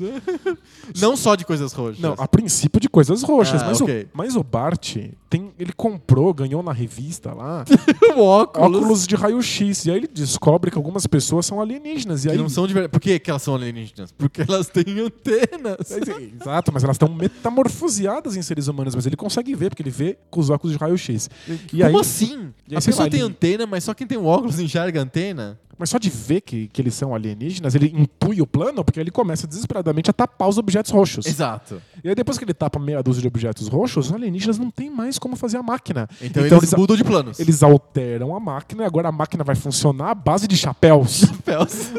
Não 0.98 1.16
só 1.16 1.36
de 1.36 1.44
coisas 1.44 1.72
roxas. 1.72 2.00
Não, 2.00 2.14
a 2.18 2.26
princípio 2.26 2.80
de 2.80 2.88
coisas 2.88 3.22
roxas. 3.22 3.62
Ah, 3.62 3.66
mas, 3.66 3.80
ok. 3.80 4.04
o, 4.04 4.08
mas 4.16 4.34
o 4.36 4.42
Bart, 4.42 4.96
tem, 5.30 5.52
ele 5.58 5.72
comprou, 5.72 6.32
ganhou 6.32 6.62
na 6.62 6.72
revista 6.72 7.32
lá, 7.34 7.64
óculos. 8.16 8.76
óculos 8.76 9.06
de 9.06 9.14
raio-x. 9.14 9.84
E 9.86 9.90
aí 9.90 9.96
ele 9.98 10.06
descobre 10.08 10.70
que 10.70 10.76
algumas 10.78 11.06
pessoas 11.06 11.44
são 11.46 11.60
alienígenas. 11.60 12.24
E 12.24 12.28
Que 12.28 12.32
aí, 12.32 12.38
não 12.38 12.48
são 12.48 12.66
de 12.66 12.72
verdade. 12.74 12.90
Por 12.92 13.00
que, 13.00 13.18
que 13.18 13.30
elas 13.30 13.42
são 13.42 13.54
alienígenas? 13.54 14.10
Porque 14.12 14.42
elas 14.42 14.68
têm 14.68 14.84
antenas. 15.00 15.90
É, 15.90 16.42
Exato, 16.42 16.72
mas 16.72 16.82
elas 16.84 16.94
estão 16.94 17.08
metamorfoseadas 17.08 18.36
em 18.36 18.42
seres 18.42 18.68
humanos, 18.68 18.94
mas 18.94 19.06
ele 19.06 19.16
consegue 19.16 19.54
ver, 19.54 19.70
porque 19.70 19.82
ele 19.82 19.90
vê 19.90 20.16
com 20.30 20.40
os 20.40 20.50
óculos 20.50 20.72
de 20.76 20.78
raio-x. 20.78 21.28
Como 21.70 21.82
aí, 21.84 21.96
assim? 21.96 22.52
aí, 22.70 22.76
a 22.76 22.80
pessoa 22.80 23.04
lá, 23.04 23.10
tem 23.10 23.20
ele- 23.20 23.28
antena, 23.28 23.66
mas 23.66 23.84
só 23.84 23.92
quem 23.94 24.06
tem 24.06 24.16
o 24.18 24.24
óculos 24.24 24.58
enxerga 24.58 25.02
antena? 25.02 25.58
Mas 25.78 25.90
só 25.90 25.98
de 25.98 26.10
ver 26.10 26.40
que, 26.40 26.68
que 26.68 26.82
eles 26.82 26.94
são 26.94 27.14
alienígenas, 27.14 27.74
ele 27.74 27.92
intui 27.96 28.40
o 28.42 28.46
plano, 28.46 28.84
porque 28.84 28.98
ele 28.98 29.10
começa 29.10 29.46
desesperadamente 29.46 30.10
a 30.10 30.12
tapar 30.12 30.48
os 30.48 30.58
objetos 30.58 30.90
roxos. 30.90 31.24
Exato. 31.26 31.80
E 32.02 32.08
aí 32.08 32.14
depois 32.14 32.36
que 32.36 32.44
ele 32.44 32.54
tapa 32.54 32.78
meia 32.78 33.02
dúzia 33.02 33.22
de 33.22 33.28
objetos 33.28 33.68
roxos, 33.68 34.06
os 34.08 34.12
alienígenas 34.12 34.58
não 34.58 34.70
tem 34.70 34.90
mais 34.90 35.18
como 35.18 35.36
fazer 35.36 35.56
a 35.58 35.62
máquina. 35.62 36.08
Então, 36.20 36.44
Então 36.44 36.58
eles, 36.58 36.70
eles- 36.72 36.74
mudam 36.80 36.96
de 36.96 37.04
planos. 37.04 37.38
Eles 37.38 37.62
alteram 37.62 38.34
a 38.34 38.40
máquina 38.40 38.82
e 38.82 38.86
agora 38.86 39.08
a 39.08 39.12
máquina 39.12 39.44
vai 39.44 39.54
funcionar 39.54 40.10
à 40.10 40.14
base 40.14 40.48
de 40.48 40.56
chapéus. 40.56 41.20
Chapéus. 41.48 41.92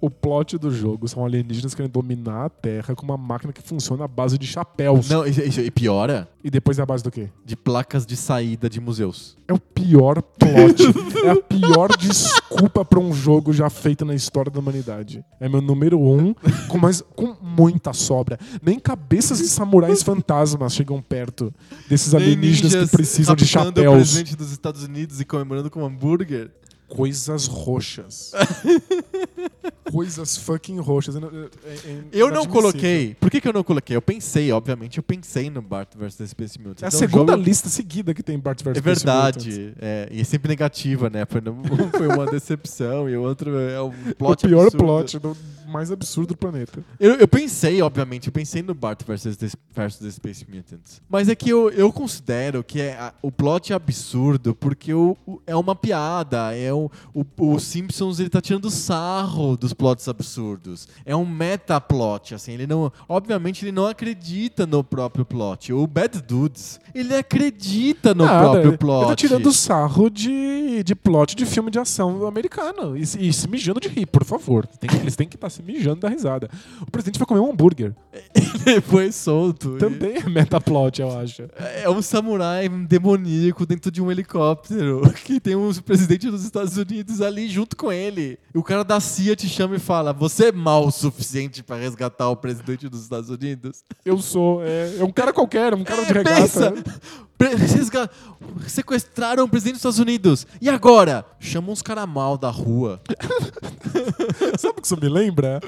o 0.00 0.08
plot 0.10 0.56
do 0.58 0.70
jogo 0.70 1.06
são 1.08 1.24
alienígenas 1.24 1.74
querendo 1.74 1.92
dominar 1.92 2.46
a 2.46 2.48
Terra 2.48 2.94
com 2.94 3.04
uma 3.04 3.16
máquina 3.16 3.52
que 3.52 3.62
funciona 3.62 4.04
à 4.04 4.08
base 4.08 4.38
de 4.38 4.46
chapéus. 4.46 5.08
Não, 5.08 5.26
isso, 5.26 5.40
isso- 5.40 5.60
e 5.60 5.70
piora 5.70 6.28
E 6.42 6.50
depois 6.50 6.78
é 6.78 6.82
a 6.82 6.86
base 6.86 7.02
do 7.04 7.10
quê? 7.10 7.28
de 7.44 7.54
placas 7.56 8.04
de 8.06 8.16
saída 8.16 8.68
de 8.70 8.80
museus. 8.80 9.36
É 9.48 9.52
o 9.52 9.58
pior 9.58 10.22
plot. 10.22 10.82
é 11.24 11.30
a 11.30 11.36
pior 11.36 11.88
desculpa 11.96 12.84
pra 12.84 12.98
um 12.98 13.12
jogo 13.12 13.25
já 13.52 13.68
feito 13.70 14.04
na 14.04 14.14
história 14.14 14.50
da 14.50 14.58
humanidade. 14.58 15.24
É 15.40 15.48
meu 15.48 15.60
número 15.60 16.00
um, 16.00 16.34
com, 16.68 16.78
mais, 16.78 17.02
com 17.14 17.36
muita 17.40 17.92
sobra. 17.92 18.38
Nem 18.62 18.78
cabeças 18.78 19.38
de 19.38 19.48
samurais 19.48 20.02
fantasmas 20.02 20.74
chegam 20.74 21.00
perto 21.02 21.52
desses 21.88 22.14
alienígenas 22.14 22.74
que 22.74 22.86
precisam 22.90 23.34
de 23.34 23.44
raptando 23.44 23.80
o 23.80 23.84
chapéus. 23.84 24.12
presidente 24.12 24.36
dos 24.36 24.52
Estados 24.52 24.84
Unidos 24.84 25.20
e 25.20 25.24
comemorando 25.24 25.70
com 25.70 25.84
hambúrguer. 25.84 26.50
Coisas 26.88 27.46
roxas. 27.46 28.32
Coisas 29.90 30.36
fucking 30.36 30.78
roxas. 30.78 31.14
É- 31.16 31.20
é- 31.20 32.02
Eu 32.12 32.30
não 32.30 32.44
coloquei. 32.46 33.14
Por 33.20 33.30
que, 33.30 33.40
que 33.40 33.46
eu 33.48 33.52
não 33.52 33.62
coloquei? 33.62 33.96
Eu 33.96 34.02
pensei, 34.02 34.50
obviamente, 34.50 34.98
eu 34.98 35.02
pensei 35.02 35.48
no 35.48 35.62
Bart 35.62 35.88
vs 35.96 36.30
Space 36.30 36.58
Mutants. 36.58 36.82
É 36.82 36.86
a 36.86 36.88
Então, 36.88 36.98
o 36.98 37.00
segunda 37.00 37.32
jogo- 37.32 37.44
lista 37.44 37.68
seguida 37.68 38.12
que 38.12 38.22
tem 38.22 38.38
Bart 38.38 38.62
vs 38.62 38.76
É 38.76 38.80
Space 38.80 39.06
Mutants. 39.06 39.44
verdade. 39.46 39.74
É, 39.80 40.08
e 40.10 40.20
é 40.20 40.24
sempre 40.24 40.48
negativa, 40.48 41.08
né? 41.08 41.24
Foi, 41.24 41.40
não- 41.40 41.62
foi 41.96 42.08
uma 42.08 42.26
decepção 42.26 43.08
e 43.08 43.16
o 43.16 43.22
outro 43.22 43.56
é 43.58 43.80
um 43.80 43.88
O 44.10 44.14
plot 44.16 44.46
pior 44.46 44.62
absurdo. 44.66 44.84
plot 44.84 45.18
do 45.20 45.36
mais 45.68 45.90
absurdo 45.90 46.28
do 46.28 46.36
planeta. 46.36 46.84
Eu, 46.98 47.14
eu 47.14 47.26
pensei, 47.28 47.82
obviamente, 47.82 48.28
eu 48.28 48.32
pensei 48.32 48.62
no 48.62 48.72
Bart 48.74 49.02
vs. 49.04 49.36
The, 49.36 49.48
versus 49.74 50.00
The 50.00 50.10
Space 50.10 50.46
Mutants. 50.48 51.00
Mas 51.08 51.28
é 51.28 51.34
que 51.34 51.50
eu, 51.50 51.70
eu 51.70 51.92
considero 51.92 52.62
que 52.64 52.80
é, 52.80 52.94
a- 52.94 53.12
o 53.22 53.30
plot 53.32 53.72
é 53.72 53.76
absurdo 53.76 54.54
porque 54.54 54.92
o, 54.94 55.16
o- 55.26 55.40
é 55.46 55.54
uma 55.56 55.74
piada. 55.74 56.54
É 56.56 56.72
o, 56.76 56.90
o, 57.14 57.54
o 57.54 57.58
Simpsons 57.58 58.20
ele 58.20 58.28
tá 58.28 58.40
tirando 58.40 58.70
sarro 58.70 59.56
dos 59.56 59.72
plots 59.72 60.08
absurdos. 60.08 60.88
É 61.04 61.14
um 61.16 61.24
metaplot, 61.26 62.34
assim. 62.34 62.52
Ele 62.52 62.66
não. 62.66 62.92
Obviamente, 63.08 63.64
ele 63.64 63.72
não 63.72 63.86
acredita 63.86 64.66
no 64.66 64.82
próprio 64.84 65.24
plot. 65.24 65.72
O 65.72 65.86
Bad 65.86 66.20
Dudes, 66.22 66.78
ele 66.94 67.14
acredita 67.14 68.14
no 68.14 68.24
Nada, 68.24 68.50
próprio 68.50 68.78
plot. 68.78 69.00
Ele 69.02 69.08
tá 69.10 69.16
tirando 69.16 69.52
sarro 69.52 70.10
de, 70.10 70.82
de 70.82 70.94
plot 70.94 71.34
de 71.34 71.46
filme 71.46 71.70
de 71.70 71.78
ação 71.78 72.26
americano. 72.26 72.96
E, 72.96 73.06
se- 73.06 73.18
e 73.20 73.32
se 73.32 73.48
mijando 73.48 73.80
de 73.80 73.88
rir, 73.88 74.06
por 74.06 74.24
favor. 74.24 74.66
Tem 74.66 74.88
eles 75.00 75.16
têm 75.16 75.28
que 75.28 75.36
estar 75.36 75.50
se 75.50 75.62
mijando 75.62 76.00
da 76.00 76.08
risada. 76.08 76.48
O 76.80 76.90
presidente 76.90 77.18
vai 77.18 77.26
comer 77.26 77.40
um 77.40 77.50
hambúrguer. 77.50 77.94
Ele 78.66 78.80
foi 78.80 79.12
solto. 79.12 79.76
Também 79.78 80.16
é 80.16 80.28
metaplot, 80.28 81.00
eu 81.00 81.16
acho. 81.18 81.42
É 81.82 81.88
um 81.88 82.02
samurai 82.02 82.68
demoníaco 82.68 83.64
dentro 83.66 83.90
de 83.90 84.02
um 84.02 84.10
helicóptero 84.10 85.02
que 85.24 85.38
tem 85.38 85.54
um 85.54 85.72
presidente 85.74 86.28
dos 86.30 86.44
Estados 86.44 86.65
Unidos 86.76 87.20
ali 87.20 87.48
junto 87.48 87.76
com 87.76 87.92
ele. 87.92 88.38
E 88.54 88.58
o 88.58 88.62
cara 88.62 88.82
da 88.82 88.98
CIA 88.98 89.36
te 89.36 89.46
chama 89.46 89.76
e 89.76 89.78
fala: 89.78 90.12
Você 90.14 90.46
é 90.46 90.52
mal 90.52 90.86
o 90.86 90.90
suficiente 90.90 91.62
pra 91.62 91.76
resgatar 91.76 92.30
o 92.30 92.36
presidente 92.36 92.88
dos 92.88 93.02
Estados 93.02 93.28
Unidos? 93.28 93.84
Eu 94.06 94.16
sou. 94.18 94.62
É, 94.64 94.96
é 95.00 95.04
um 95.04 95.12
cara 95.12 95.34
qualquer, 95.34 95.74
um 95.74 95.84
cara 95.84 96.02
de 96.02 96.10
É, 96.10 96.14
regata. 96.14 96.40
pensa! 96.40 96.74
Pre- 97.36 97.54
resga- 97.54 98.10
Sequestraram 98.66 99.44
o 99.44 99.48
presidente 99.48 99.74
dos 99.74 99.80
Estados 99.80 99.98
Unidos. 99.98 100.46
E 100.58 100.70
agora? 100.70 101.22
Chama 101.38 101.70
uns 101.70 101.82
cara 101.82 102.06
mal 102.06 102.38
da 102.38 102.48
rua. 102.48 102.98
Sabe 104.58 104.74
o 104.78 104.80
que 104.80 104.86
isso 104.86 104.96
me 104.98 105.08
lembra? 105.08 105.60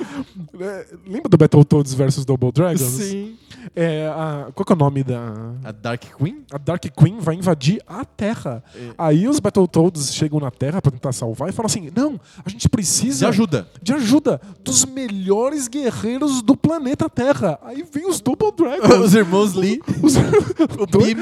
É, 0.59 0.87
lembra 1.07 1.29
do 1.29 1.37
Battletoads 1.37 1.93
versus 1.93 2.25
Double 2.25 2.51
Dragons? 2.53 2.81
Sim. 2.81 3.37
É, 3.75 4.09
a- 4.09 4.49
qual 4.55 4.65
que 4.65 4.73
é 4.73 4.77
o 4.77 4.79
nome 4.79 5.03
da. 5.05 5.33
A 5.65 5.73
Dark 5.73 6.03
Queen? 6.17 6.45
A 6.53 6.59
Dark 6.59 6.83
Queen 6.97 7.19
vai 7.21 7.35
invadir 7.35 7.83
a 7.87 8.05
Terra. 8.05 8.63
É. 8.75 8.91
Aí 8.99 9.29
os 9.29 9.39
Battletoads 9.41 10.15
chegam 10.15 10.41
na 10.41 10.51
Terra 10.51 10.81
pra 10.83 10.91
tentar 10.91 11.13
salvar 11.13 11.49
e 11.49 11.53
falam 11.53 11.67
assim: 11.67 11.91
não, 11.95 12.21
a 12.45 12.49
gente 12.49 12.63
De 12.63 12.69
precisa 12.69 13.29
ajuda. 13.29 13.69
de 13.83 13.93
ajuda 13.93 14.41
dos 14.65 14.85
melhores 14.85 15.69
guerreiros 15.69 16.43
do 16.43 16.57
planeta 16.57 17.09
Terra. 17.09 17.59
Aí 17.63 17.85
vem 17.93 18.09
os 18.09 18.21
Double 18.21 18.53
Dragons. 18.57 19.07
Os 19.07 19.15
irmãos 19.15 19.55
Lee, 19.55 19.81
os 20.03 20.15
o 20.79 20.87
dois, 20.87 21.15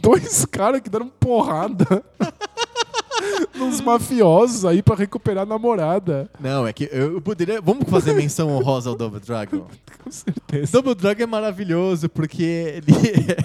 dois 0.00 0.44
caras 0.46 0.80
que 0.80 0.88
deram 0.90 1.08
porrada 1.08 2.02
nos 3.54 3.80
mafiosos 3.80 4.64
aí 4.64 4.82
pra 4.82 4.94
recuperar 4.94 5.42
a 5.42 5.46
namorada. 5.46 6.30
Não, 6.38 6.66
é 6.66 6.72
que 6.72 6.88
eu 6.92 7.20
poderia. 7.20 7.60
Vamos 7.60 7.88
fazer 7.88 8.14
menção 8.14 8.48
honrosa 8.50 8.90
ao 8.90 8.96
Double 8.96 9.20
Dragon. 9.20 9.66
Com 10.02 10.10
certeza. 10.10 10.72
Double 10.72 10.94
Dragon 10.94 11.22
é 11.22 11.26
maravilhoso 11.26 12.08
porque 12.08 12.42
ele 12.42 12.92
é... 13.30 13.36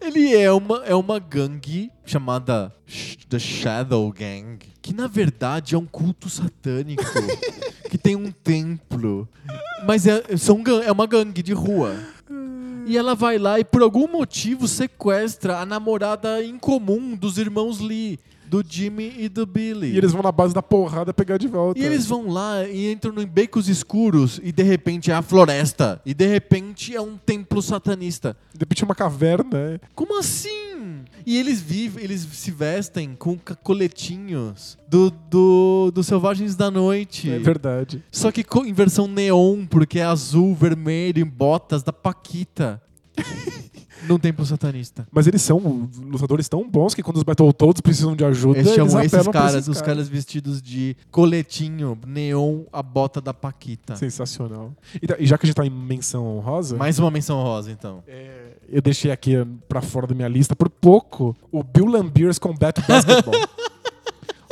ele 0.06 0.36
é 0.36 0.52
uma, 0.52 0.84
é 0.84 0.94
uma 0.94 1.18
gangue 1.18 1.90
chamada 2.04 2.72
The 3.28 3.38
Shadow 3.38 4.12
Gang, 4.12 4.58
que 4.80 4.94
na 4.94 5.06
verdade 5.06 5.74
é 5.74 5.78
um 5.78 5.86
culto 5.86 6.30
satânico, 6.30 7.02
que 7.90 7.98
tem 7.98 8.14
um 8.14 8.30
templo, 8.30 9.28
mas 9.84 10.06
é, 10.06 10.36
são, 10.36 10.62
é 10.84 10.92
uma 10.92 11.06
gangue 11.06 11.42
de 11.42 11.52
rua. 11.52 11.96
E 12.86 12.96
ela 12.96 13.14
vai 13.14 13.36
lá 13.36 13.58
e 13.58 13.64
por 13.64 13.82
algum 13.82 14.06
motivo 14.06 14.68
sequestra 14.68 15.58
a 15.58 15.66
namorada 15.66 16.42
em 16.42 16.56
comum 16.56 17.16
dos 17.16 17.36
irmãos 17.36 17.80
Lee, 17.80 18.18
do 18.46 18.62
Jimmy 18.66 19.12
e 19.18 19.28
do 19.28 19.44
Billy. 19.44 19.92
E 19.92 19.98
eles 19.98 20.12
vão 20.12 20.22
na 20.22 20.30
base 20.30 20.54
da 20.54 20.62
porrada 20.62 21.12
pegar 21.12 21.36
de 21.36 21.48
volta. 21.48 21.80
E 21.80 21.84
eles 21.84 22.06
vão 22.06 22.28
lá 22.28 22.64
e 22.64 22.92
entram 22.92 23.20
em 23.20 23.26
becos 23.26 23.68
escuros 23.68 24.40
e 24.42 24.52
de 24.52 24.62
repente 24.62 25.10
é 25.10 25.14
a 25.14 25.20
floresta. 25.20 26.00
E 26.06 26.14
de 26.14 26.26
repente 26.26 26.94
é 26.94 27.00
um 27.00 27.16
templo 27.16 27.60
satanista. 27.60 28.36
De 28.52 28.60
repente 28.60 28.84
uma 28.84 28.94
caverna. 28.94 29.58
é. 29.58 29.80
Como 29.94 30.16
assim? 30.18 31.02
E 31.26 31.36
eles 31.36 31.60
vivem, 31.60 32.04
eles 32.04 32.20
se 32.20 32.52
vestem 32.52 33.16
com 33.16 33.36
coletinhos 33.36 34.78
do, 34.88 35.10
do, 35.10 35.90
do 35.92 36.04
Selvagens 36.04 36.54
da 36.54 36.70
Noite. 36.70 37.28
É 37.28 37.38
verdade. 37.40 38.00
Só 38.12 38.30
que 38.30 38.46
em 38.64 38.72
versão 38.72 39.08
neon, 39.08 39.66
porque 39.66 39.98
é 39.98 40.04
azul, 40.04 40.54
vermelho, 40.54 41.20
em 41.20 41.26
botas 41.26 41.82
da 41.82 41.92
Paquita. 41.92 42.80
Num 44.08 44.18
templo 44.18 44.44
satanista. 44.44 45.06
Mas 45.12 45.26
eles 45.26 45.42
são 45.42 45.88
lutadores 46.00 46.48
tão 46.48 46.68
bons 46.68 46.94
que 46.94 47.02
quando 47.02 47.16
os 47.16 47.22
Battletoads 47.22 47.80
precisam 47.80 48.14
de 48.14 48.24
ajuda, 48.24 48.58
Eles 48.58 48.72
eles, 48.72 48.76
chamam 48.76 49.00
esses 49.00 49.14
apelam 49.14 49.32
pra 49.32 49.40
caras, 49.40 49.54
esses 49.56 49.68
os 49.68 49.82
caras 49.82 50.08
vestidos 50.08 50.62
de 50.62 50.96
coletinho, 51.10 51.98
neon, 52.06 52.62
a 52.72 52.82
bota 52.82 53.20
da 53.20 53.34
Paquita. 53.34 53.96
Sensacional. 53.96 54.72
E, 55.18 55.26
já 55.26 55.36
que 55.36 55.44
a 55.44 55.48
gente 55.48 55.56
tá 55.56 55.66
em 55.66 55.70
menção 55.70 56.24
honrosa, 56.26 56.76
Mais 56.76 56.98
uma 56.98 57.10
menção 57.10 57.42
rosa, 57.42 57.70
então. 57.70 58.02
é, 58.06 58.56
eu 58.68 58.82
deixei 58.82 59.10
aqui 59.10 59.32
pra 59.68 59.80
fora 59.80 60.06
da 60.06 60.14
minha 60.14 60.28
lista 60.28 60.56
por 60.56 60.68
pouco 60.68 61.36
o 61.52 61.62
Bill 61.62 61.86
Lambiers 61.86 62.38
Combat 62.38 62.80
Basketball. 62.86 63.34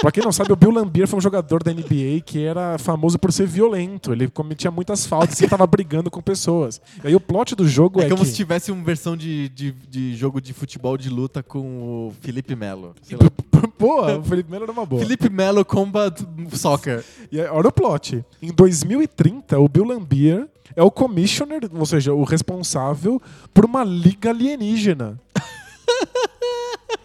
Pra 0.04 0.12
quem 0.12 0.22
não 0.22 0.32
sabe, 0.32 0.52
o 0.52 0.56
Bill 0.56 0.70
Lambier 0.70 1.08
foi 1.08 1.16
um 1.16 1.22
jogador 1.22 1.62
da 1.62 1.72
NBA 1.72 2.20
que 2.26 2.44
era 2.44 2.76
famoso 2.76 3.18
por 3.18 3.32
ser 3.32 3.46
violento. 3.46 4.12
Ele 4.12 4.28
cometia 4.28 4.70
muitas 4.70 5.06
faltas 5.06 5.40
e 5.40 5.48
tava 5.48 5.66
brigando 5.66 6.10
com 6.10 6.20
pessoas. 6.20 6.78
E 7.02 7.06
aí 7.06 7.14
o 7.16 7.20
plot 7.20 7.54
do 7.54 7.66
jogo 7.66 8.02
é, 8.02 8.04
É 8.04 8.08
como 8.10 8.20
que... 8.20 8.28
se 8.28 8.34
tivesse 8.34 8.70
uma 8.70 8.84
versão 8.84 9.16
de, 9.16 9.48
de, 9.48 9.72
de 9.72 10.14
jogo 10.14 10.42
de 10.42 10.52
futebol 10.52 10.98
de 10.98 11.08
luta 11.08 11.42
com 11.42 12.08
o 12.08 12.12
Felipe 12.20 12.54
Melo. 12.54 12.94
Boa, 13.80 14.18
o 14.18 14.22
Felipe 14.22 14.50
Melo 14.50 14.64
era 14.64 14.72
uma 14.72 14.84
boa. 14.84 15.00
Felipe 15.00 15.30
Melo 15.30 15.64
Combat 15.64 16.22
Soccer. 16.52 17.02
E 17.32 17.40
aí, 17.40 17.46
olha 17.46 17.68
o 17.68 17.72
plot. 17.72 18.22
Em 18.42 18.52
2030, 18.52 19.58
o 19.58 19.66
Bill 19.70 19.84
Lambier 19.84 20.46
é 20.76 20.82
o 20.82 20.90
commissioner, 20.90 21.62
ou 21.72 21.86
seja, 21.86 22.12
o 22.12 22.24
responsável 22.24 23.22
por 23.54 23.64
uma 23.64 23.82
liga 23.82 24.28
alienígena. 24.28 25.18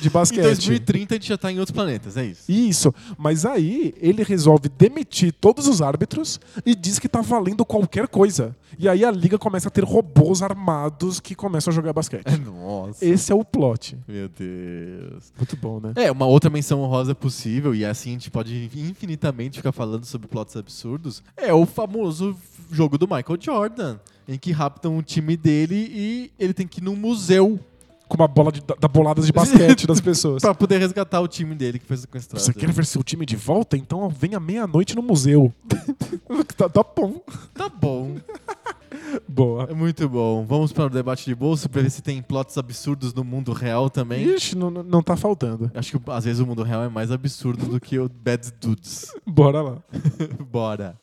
De 0.00 0.08
Em 0.08 0.10
basquete. 0.10 0.42
2030 0.42 1.14
a 1.14 1.16
gente 1.16 1.28
já 1.28 1.38
tá 1.38 1.50
em 1.50 1.58
outros 1.58 1.74
planetas, 1.74 2.16
é 2.16 2.24
isso. 2.24 2.50
Isso. 2.50 2.94
Mas 3.16 3.44
aí 3.44 3.94
ele 4.00 4.22
resolve 4.22 4.68
demitir 4.68 5.32
todos 5.32 5.66
os 5.66 5.82
árbitros 5.82 6.40
e 6.64 6.74
diz 6.74 6.98
que 6.98 7.08
tá 7.08 7.20
valendo 7.20 7.64
qualquer 7.64 8.08
coisa. 8.08 8.56
E 8.78 8.88
aí 8.88 9.04
a 9.04 9.10
liga 9.10 9.38
começa 9.38 9.68
a 9.68 9.70
ter 9.70 9.84
robôs 9.84 10.42
armados 10.42 11.20
que 11.20 11.34
começam 11.34 11.72
a 11.72 11.74
jogar 11.74 11.92
basquete. 11.92 12.36
Nossa. 12.44 13.04
Esse 13.04 13.32
é 13.32 13.34
o 13.34 13.44
plot. 13.44 13.96
Meu 14.06 14.28
Deus. 14.28 15.32
Muito 15.36 15.56
bom, 15.56 15.80
né? 15.80 15.92
É, 15.96 16.10
uma 16.10 16.26
outra 16.26 16.50
menção 16.50 16.80
honrosa 16.80 17.14
possível, 17.14 17.74
e 17.74 17.84
assim 17.84 18.10
a 18.10 18.12
gente 18.12 18.30
pode 18.30 18.70
infinitamente 18.74 19.58
ficar 19.58 19.72
falando 19.72 20.04
sobre 20.04 20.28
plots 20.28 20.56
absurdos, 20.56 21.22
é 21.36 21.52
o 21.52 21.66
famoso 21.66 22.36
jogo 22.70 22.98
do 22.98 23.06
Michael 23.06 23.38
Jordan, 23.40 23.98
em 24.26 24.38
que 24.38 24.52
raptam 24.52 24.98
o 24.98 25.02
time 25.02 25.36
dele 25.36 25.90
e 25.90 26.30
ele 26.38 26.52
tem 26.52 26.66
que 26.66 26.80
ir 26.80 26.84
num 26.84 26.96
museu 26.96 27.58
Com 28.08 28.16
uma 28.16 28.26
bola 28.28 28.50
de, 28.50 28.62
da 28.80 28.88
boladas 28.88 29.26
de 29.26 29.32
basquete 29.32 29.86
das 29.86 30.00
pessoas. 30.00 30.40
pra 30.42 30.54
poder 30.54 30.78
resgatar 30.78 31.20
o 31.20 31.28
time 31.28 31.54
dele 31.54 31.78
que 31.78 31.86
foi 31.86 31.96
sequestrado. 31.96 32.42
Você 32.42 32.52
quer 32.54 32.70
ver 32.72 32.86
seu 32.86 33.02
time 33.02 33.26
de 33.26 33.36
volta? 33.36 33.76
Então 33.76 34.08
venha 34.08 34.40
meia-noite 34.40 34.96
no 34.96 35.02
museu. 35.02 35.52
tá, 36.56 36.68
tá 36.68 36.82
bom. 36.96 37.20
Tá 37.54 37.68
bom. 37.68 38.16
Boa. 39.28 39.64
É 39.70 39.74
muito 39.74 40.08
bom. 40.08 40.44
Vamos 40.46 40.72
para 40.72 40.86
o 40.86 40.90
debate 40.90 41.24
de 41.24 41.34
bolso 41.34 41.68
pra 41.68 41.82
ver 41.82 41.90
se 41.90 42.02
tem 42.02 42.20
plots 42.22 42.56
absurdos 42.58 43.12
no 43.14 43.22
mundo 43.22 43.52
real 43.52 43.88
também. 43.90 44.24
Ixi, 44.34 44.56
não, 44.56 44.70
não- 44.70 44.82
não 44.82 45.02
tá 45.02 45.16
faltando. 45.16 45.70
Acho 45.74 45.98
que 45.98 46.10
às 46.10 46.24
vezes 46.24 46.40
o 46.40 46.46
mundo 46.46 46.62
real 46.62 46.82
é 46.84 46.88
mais 46.88 47.10
absurdo 47.10 47.66
do 47.66 47.80
que 47.80 47.98
o 47.98 48.08
Bad 48.08 48.50
Dudes. 48.60 49.12
Bora 49.26 49.60
lá. 49.62 49.78
Bora. 50.50 50.96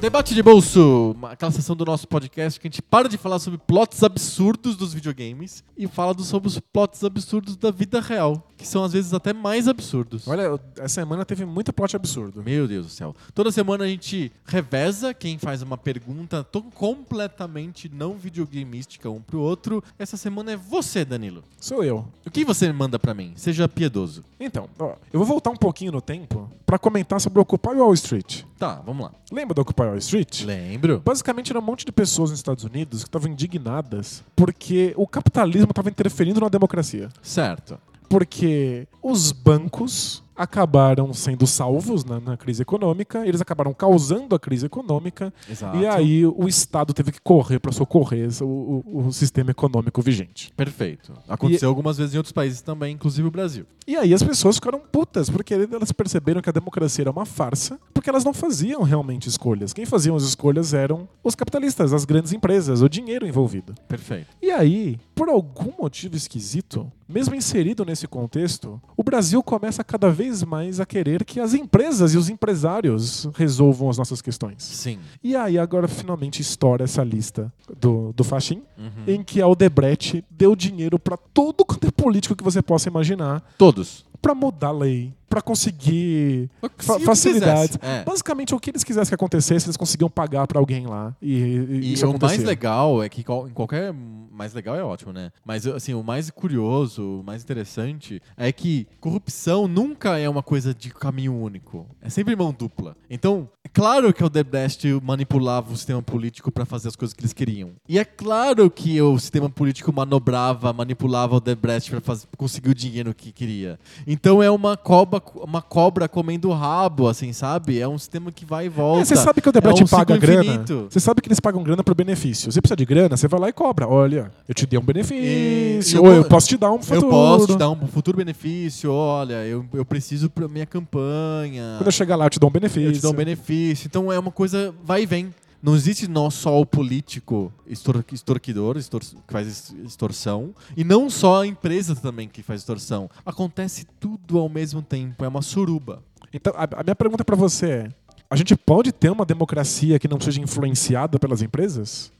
Debate 0.00 0.32
de 0.32 0.40
bolso, 0.44 1.16
aquela 1.24 1.50
sessão 1.50 1.74
do 1.74 1.84
nosso 1.84 2.06
podcast 2.06 2.60
que 2.60 2.68
a 2.68 2.70
gente 2.70 2.80
para 2.80 3.08
de 3.08 3.18
falar 3.18 3.40
sobre 3.40 3.58
plots 3.58 4.04
absurdos 4.04 4.76
dos 4.76 4.94
videogames 4.94 5.64
e 5.76 5.88
fala 5.88 6.16
sobre 6.20 6.46
os 6.46 6.60
plots 6.60 7.02
absurdos 7.02 7.56
da 7.56 7.72
vida 7.72 8.00
real, 8.00 8.46
que 8.56 8.64
são 8.64 8.84
às 8.84 8.92
vezes 8.92 9.12
até 9.12 9.32
mais 9.32 9.66
absurdos. 9.66 10.28
Olha, 10.28 10.58
essa 10.76 11.00
semana 11.00 11.24
teve 11.24 11.44
muito 11.44 11.72
plot 11.72 11.96
absurdo. 11.96 12.44
Meu 12.44 12.68
Deus 12.68 12.86
do 12.86 12.92
céu. 12.92 13.14
Toda 13.34 13.50
semana 13.50 13.84
a 13.84 13.88
gente 13.88 14.30
reveza 14.46 15.12
quem 15.12 15.36
faz 15.36 15.62
uma 15.62 15.76
pergunta 15.76 16.46
completamente 16.74 17.90
não 17.92 18.14
videogameística 18.14 19.10
um 19.10 19.20
pro 19.20 19.40
outro. 19.40 19.82
Essa 19.98 20.16
semana 20.16 20.52
é 20.52 20.56
você, 20.56 21.04
Danilo. 21.04 21.42
Sou 21.60 21.82
eu. 21.82 22.06
O 22.24 22.30
que 22.30 22.44
você 22.44 22.72
manda 22.72 23.00
pra 23.00 23.14
mim? 23.14 23.32
Seja 23.34 23.68
piedoso. 23.68 24.22
Então, 24.38 24.68
ó, 24.78 24.94
eu 25.12 25.18
vou 25.18 25.26
voltar 25.26 25.50
um 25.50 25.56
pouquinho 25.56 25.90
no 25.90 26.00
tempo 26.00 26.47
pra 26.68 26.78
comentar 26.78 27.18
sobre 27.18 27.38
o 27.38 27.42
Occupy 27.42 27.76
Wall 27.76 27.94
Street. 27.94 28.42
Tá, 28.58 28.82
vamos 28.84 29.06
lá. 29.06 29.12
Lembra 29.32 29.54
do 29.54 29.62
Occupy 29.62 29.84
Wall 29.84 29.96
Street? 29.96 30.42
Lembro. 30.42 31.00
Basicamente 31.02 31.50
era 31.50 31.58
um 31.58 31.62
monte 31.62 31.86
de 31.86 31.90
pessoas 31.90 32.28
nos 32.28 32.38
Estados 32.38 32.62
Unidos 32.62 33.02
que 33.02 33.08
estavam 33.08 33.30
indignadas 33.30 34.22
porque 34.36 34.92
o 34.94 35.06
capitalismo 35.06 35.70
estava 35.70 35.88
interferindo 35.88 36.38
na 36.42 36.48
democracia. 36.50 37.08
Certo. 37.22 37.78
Porque 38.06 38.86
os 39.02 39.32
bancos 39.32 40.22
acabaram 40.38 41.12
sendo 41.12 41.46
salvos 41.46 42.04
na, 42.04 42.20
na 42.20 42.36
crise 42.36 42.62
econômica, 42.62 43.26
eles 43.26 43.40
acabaram 43.40 43.74
causando 43.74 44.34
a 44.34 44.38
crise 44.38 44.64
econômica, 44.66 45.34
Exato. 45.50 45.76
e 45.76 45.86
aí 45.86 46.24
o 46.24 46.46
Estado 46.48 46.94
teve 46.94 47.12
que 47.12 47.20
correr 47.20 47.58
para 47.58 47.72
socorrer 47.72 48.28
o, 48.40 48.44
o- 48.86 49.06
o 49.08 49.12
sistema 49.12 49.50
econômico 49.50 50.00
vigente. 50.00 50.52
Perfeito. 50.56 51.12
Aconteceu 51.28 51.68
algumas 51.68 51.98
vezes 51.98 52.14
em 52.14 52.18
outros 52.18 52.32
países 52.32 52.62
também, 52.62 52.94
inclusive 52.94 53.26
o 53.26 53.30
Brasil. 53.30 53.66
E 53.86 53.96
aí 53.96 54.12
as 54.14 54.22
pessoas 54.22 54.56
ficaram 54.56 54.78
putas, 54.78 55.28
porque 55.30 55.54
elas 55.54 55.90
perceberam 55.92 56.40
que 56.42 56.48
a 56.48 56.52
democracia 56.52 57.02
era 57.02 57.10
uma 57.10 57.24
farsa, 57.24 57.78
porque 57.92 58.10
elas 58.10 58.22
não 58.24 58.34
faziam 58.34 58.82
realmente 58.82 59.28
escolhas. 59.28 59.72
Quem 59.72 59.86
faziam 59.86 60.14
as 60.14 60.22
escolhas 60.22 60.74
eram 60.74 61.08
os 61.24 61.34
capitalistas, 61.34 61.92
as 61.94 62.04
grandes 62.04 62.32
empresas, 62.32 62.82
o 62.82 62.88
dinheiro 62.88 63.26
envolvido. 63.26 63.74
Perfeito. 63.88 64.26
E 64.42 64.50
aí, 64.50 64.98
por 65.14 65.30
algum 65.30 65.72
motivo 65.80 66.16
esquisito, 66.16 66.90
mesmo 67.08 67.34
inserido 67.34 67.82
nesse 67.82 68.06
contexto, 68.06 68.78
o 68.94 69.02
Brasil 69.02 69.42
começa 69.42 69.82
cada 69.82 70.10
vez 70.10 70.27
mais 70.42 70.80
a 70.80 70.86
querer 70.86 71.24
que 71.24 71.40
as 71.40 71.54
empresas 71.54 72.14
e 72.14 72.16
os 72.18 72.28
empresários 72.28 73.28
resolvam 73.34 73.88
as 73.90 73.98
nossas 73.98 74.20
questões. 74.22 74.62
Sim. 74.62 74.98
E 75.22 75.34
aí 75.36 75.58
agora 75.58 75.88
finalmente 75.88 76.40
estoura 76.42 76.84
essa 76.84 77.02
lista 77.02 77.52
do, 77.80 78.12
do 78.14 78.24
Faxin, 78.24 78.62
Uhum. 78.78 79.04
em 79.14 79.22
que 79.24 79.40
a 79.42 79.48
Odebrecht 79.48 80.24
deu 80.30 80.54
dinheiro 80.54 80.98
pra 81.00 81.16
todo 81.16 81.64
quanto 81.64 81.86
é 81.86 81.90
político 81.90 82.36
que 82.36 82.44
você 82.44 82.62
possa 82.62 82.88
imaginar 82.88 83.42
Todos. 83.58 84.06
Pra 84.20 84.34
mudar 84.34 84.68
a 84.68 84.72
lei, 84.72 85.12
pra 85.28 85.40
conseguir 85.42 86.50
fa- 86.78 86.98
facilidades. 87.00 87.78
É. 87.82 88.02
Basicamente, 88.04 88.54
o 88.54 88.60
que 88.60 88.70
eles 88.70 88.82
quisessem 88.84 89.08
que 89.10 89.14
acontecesse, 89.14 89.66
eles 89.66 89.76
conseguiam 89.76 90.08
pagar 90.10 90.46
pra 90.46 90.58
alguém 90.58 90.86
lá. 90.86 91.14
E, 91.20 91.32
e 91.32 91.94
E 91.94 92.04
o 92.04 92.18
mais 92.20 92.42
legal 92.42 93.02
é 93.02 93.08
que 93.08 93.20
em 93.20 93.24
qualquer. 93.52 93.92
Mais 93.92 94.54
legal 94.54 94.76
é 94.76 94.82
ótimo, 94.84 95.12
né? 95.12 95.32
Mas 95.44 95.66
assim, 95.66 95.94
o 95.94 96.02
mais 96.02 96.30
curioso, 96.30 97.20
o 97.20 97.24
mais 97.24 97.42
interessante 97.42 98.22
é 98.36 98.52
que 98.52 98.86
corrupção 99.00 99.66
nunca 99.66 100.16
é 100.16 100.28
uma 100.28 100.44
coisa 100.44 100.72
de 100.72 100.90
caminho 100.90 101.34
único. 101.34 101.84
É 102.00 102.08
sempre 102.08 102.36
mão 102.36 102.54
dupla. 102.56 102.96
Então, 103.10 103.48
claro 103.72 104.12
que 104.14 104.22
o 104.22 104.26
Odebrecht 104.26 104.86
manipulava 105.02 105.72
o 105.72 105.76
sistema 105.76 106.00
político 106.00 106.52
para 106.52 106.64
fazer 106.64 106.86
as 106.86 106.94
coisas 106.94 107.12
que 107.12 107.20
eles 107.20 107.32
queriam. 107.32 107.72
E 107.88 107.98
é 107.98 108.04
claro 108.04 108.70
que 108.70 109.02
o 109.02 109.18
sistema 109.18 109.50
político 109.50 109.92
manobrava, 109.92 110.72
manipulava 110.72 111.34
o 111.34 111.38
Odebrecht 111.38 111.90
para 111.90 112.16
conseguir 112.36 112.70
o 112.70 112.74
dinheiro 112.74 113.12
que 113.12 113.32
queria. 113.32 113.76
Então 114.10 114.42
é 114.42 114.50
uma 114.50 114.74
cobra, 114.74 115.20
uma 115.36 115.60
cobra 115.60 116.08
comendo 116.08 116.50
rabo, 116.50 117.06
assim, 117.08 117.30
sabe? 117.34 117.78
É 117.78 117.86
um 117.86 117.98
sistema 117.98 118.32
que 118.32 118.42
vai 118.46 118.64
e 118.64 118.68
volta. 118.70 119.02
É, 119.02 119.04
você 119.04 119.14
sabe 119.16 119.42
que 119.42 119.48
o 119.48 119.50
Odebrecht 119.50 119.82
é 119.82 119.84
um 119.84 119.86
paga 119.88 120.14
grana. 120.16 120.42
Você 120.90 120.98
sabe 120.98 121.20
que 121.20 121.28
eles 121.28 121.38
pagam 121.38 121.62
grana 121.62 121.84
por 121.84 121.94
benefício. 121.94 122.50
Você 122.50 122.58
precisa 122.62 122.76
de 122.76 122.86
grana, 122.86 123.18
você 123.18 123.28
vai 123.28 123.38
lá 123.38 123.48
e 123.50 123.52
cobra. 123.52 123.86
Olha, 123.86 124.32
eu 124.48 124.54
te 124.54 124.64
dei 124.66 124.78
um 124.78 124.82
benefício. 124.82 125.98
E- 125.98 126.00
ou 126.00 126.06
eu- 126.06 126.14
eu 126.14 126.24
posso 126.24 126.48
te 126.48 126.56
dar 126.56 126.72
um 126.72 126.82
futuro. 126.82 127.06
Eu 127.06 127.10
posso 127.10 127.46
te 127.48 127.56
dar 127.58 127.70
um 127.70 127.86
futuro 127.86 128.16
benefício, 128.16 128.90
olha, 128.90 129.44
eu, 129.44 129.64
eu 129.74 129.84
preciso 129.84 130.30
pra 130.30 130.48
minha 130.48 130.64
campanha. 130.64 131.74
Quando 131.78 131.86
eu 131.88 131.92
chegar 131.92 132.16
lá, 132.16 132.24
eu 132.26 132.30
te 132.30 132.40
dou 132.40 132.48
um 132.48 132.52
benefício. 132.52 132.88
Eu 132.88 132.92
te 132.94 133.02
dou 133.02 133.12
um 133.12 133.16
benefício. 133.16 133.86
Então 133.86 134.10
é 134.10 134.18
uma 134.18 134.30
coisa 134.30 134.74
vai 134.84 135.02
e 135.02 135.06
vem. 135.06 135.34
Não 135.62 135.74
existe 135.74 136.06
não 136.08 136.30
só 136.30 136.60
o 136.60 136.64
político 136.64 137.52
extor 137.66 138.04
extorquidor, 138.12 138.76
extor 138.76 139.00
que 139.00 139.32
faz 139.32 139.46
ex- 139.46 139.74
extorsão, 139.84 140.54
e 140.76 140.84
não 140.84 141.10
só 141.10 141.42
a 141.42 141.46
empresa 141.46 141.96
também 141.96 142.28
que 142.28 142.42
faz 142.42 142.60
extorsão. 142.60 143.10
Acontece 143.26 143.84
tudo 143.98 144.38
ao 144.38 144.48
mesmo 144.48 144.80
tempo, 144.82 145.24
é 145.24 145.28
uma 145.28 145.42
suruba. 145.42 146.02
Então, 146.32 146.52
a, 146.56 146.80
a 146.80 146.82
minha 146.84 146.94
pergunta 146.94 147.24
pra 147.24 147.34
você 147.34 147.66
é: 147.70 147.88
a 148.30 148.36
gente 148.36 148.54
pode 148.54 148.92
ter 148.92 149.10
uma 149.10 149.24
democracia 149.24 149.98
que 149.98 150.06
não 150.06 150.20
seja 150.20 150.40
influenciada 150.40 151.18
pelas 151.18 151.42
empresas? 151.42 152.12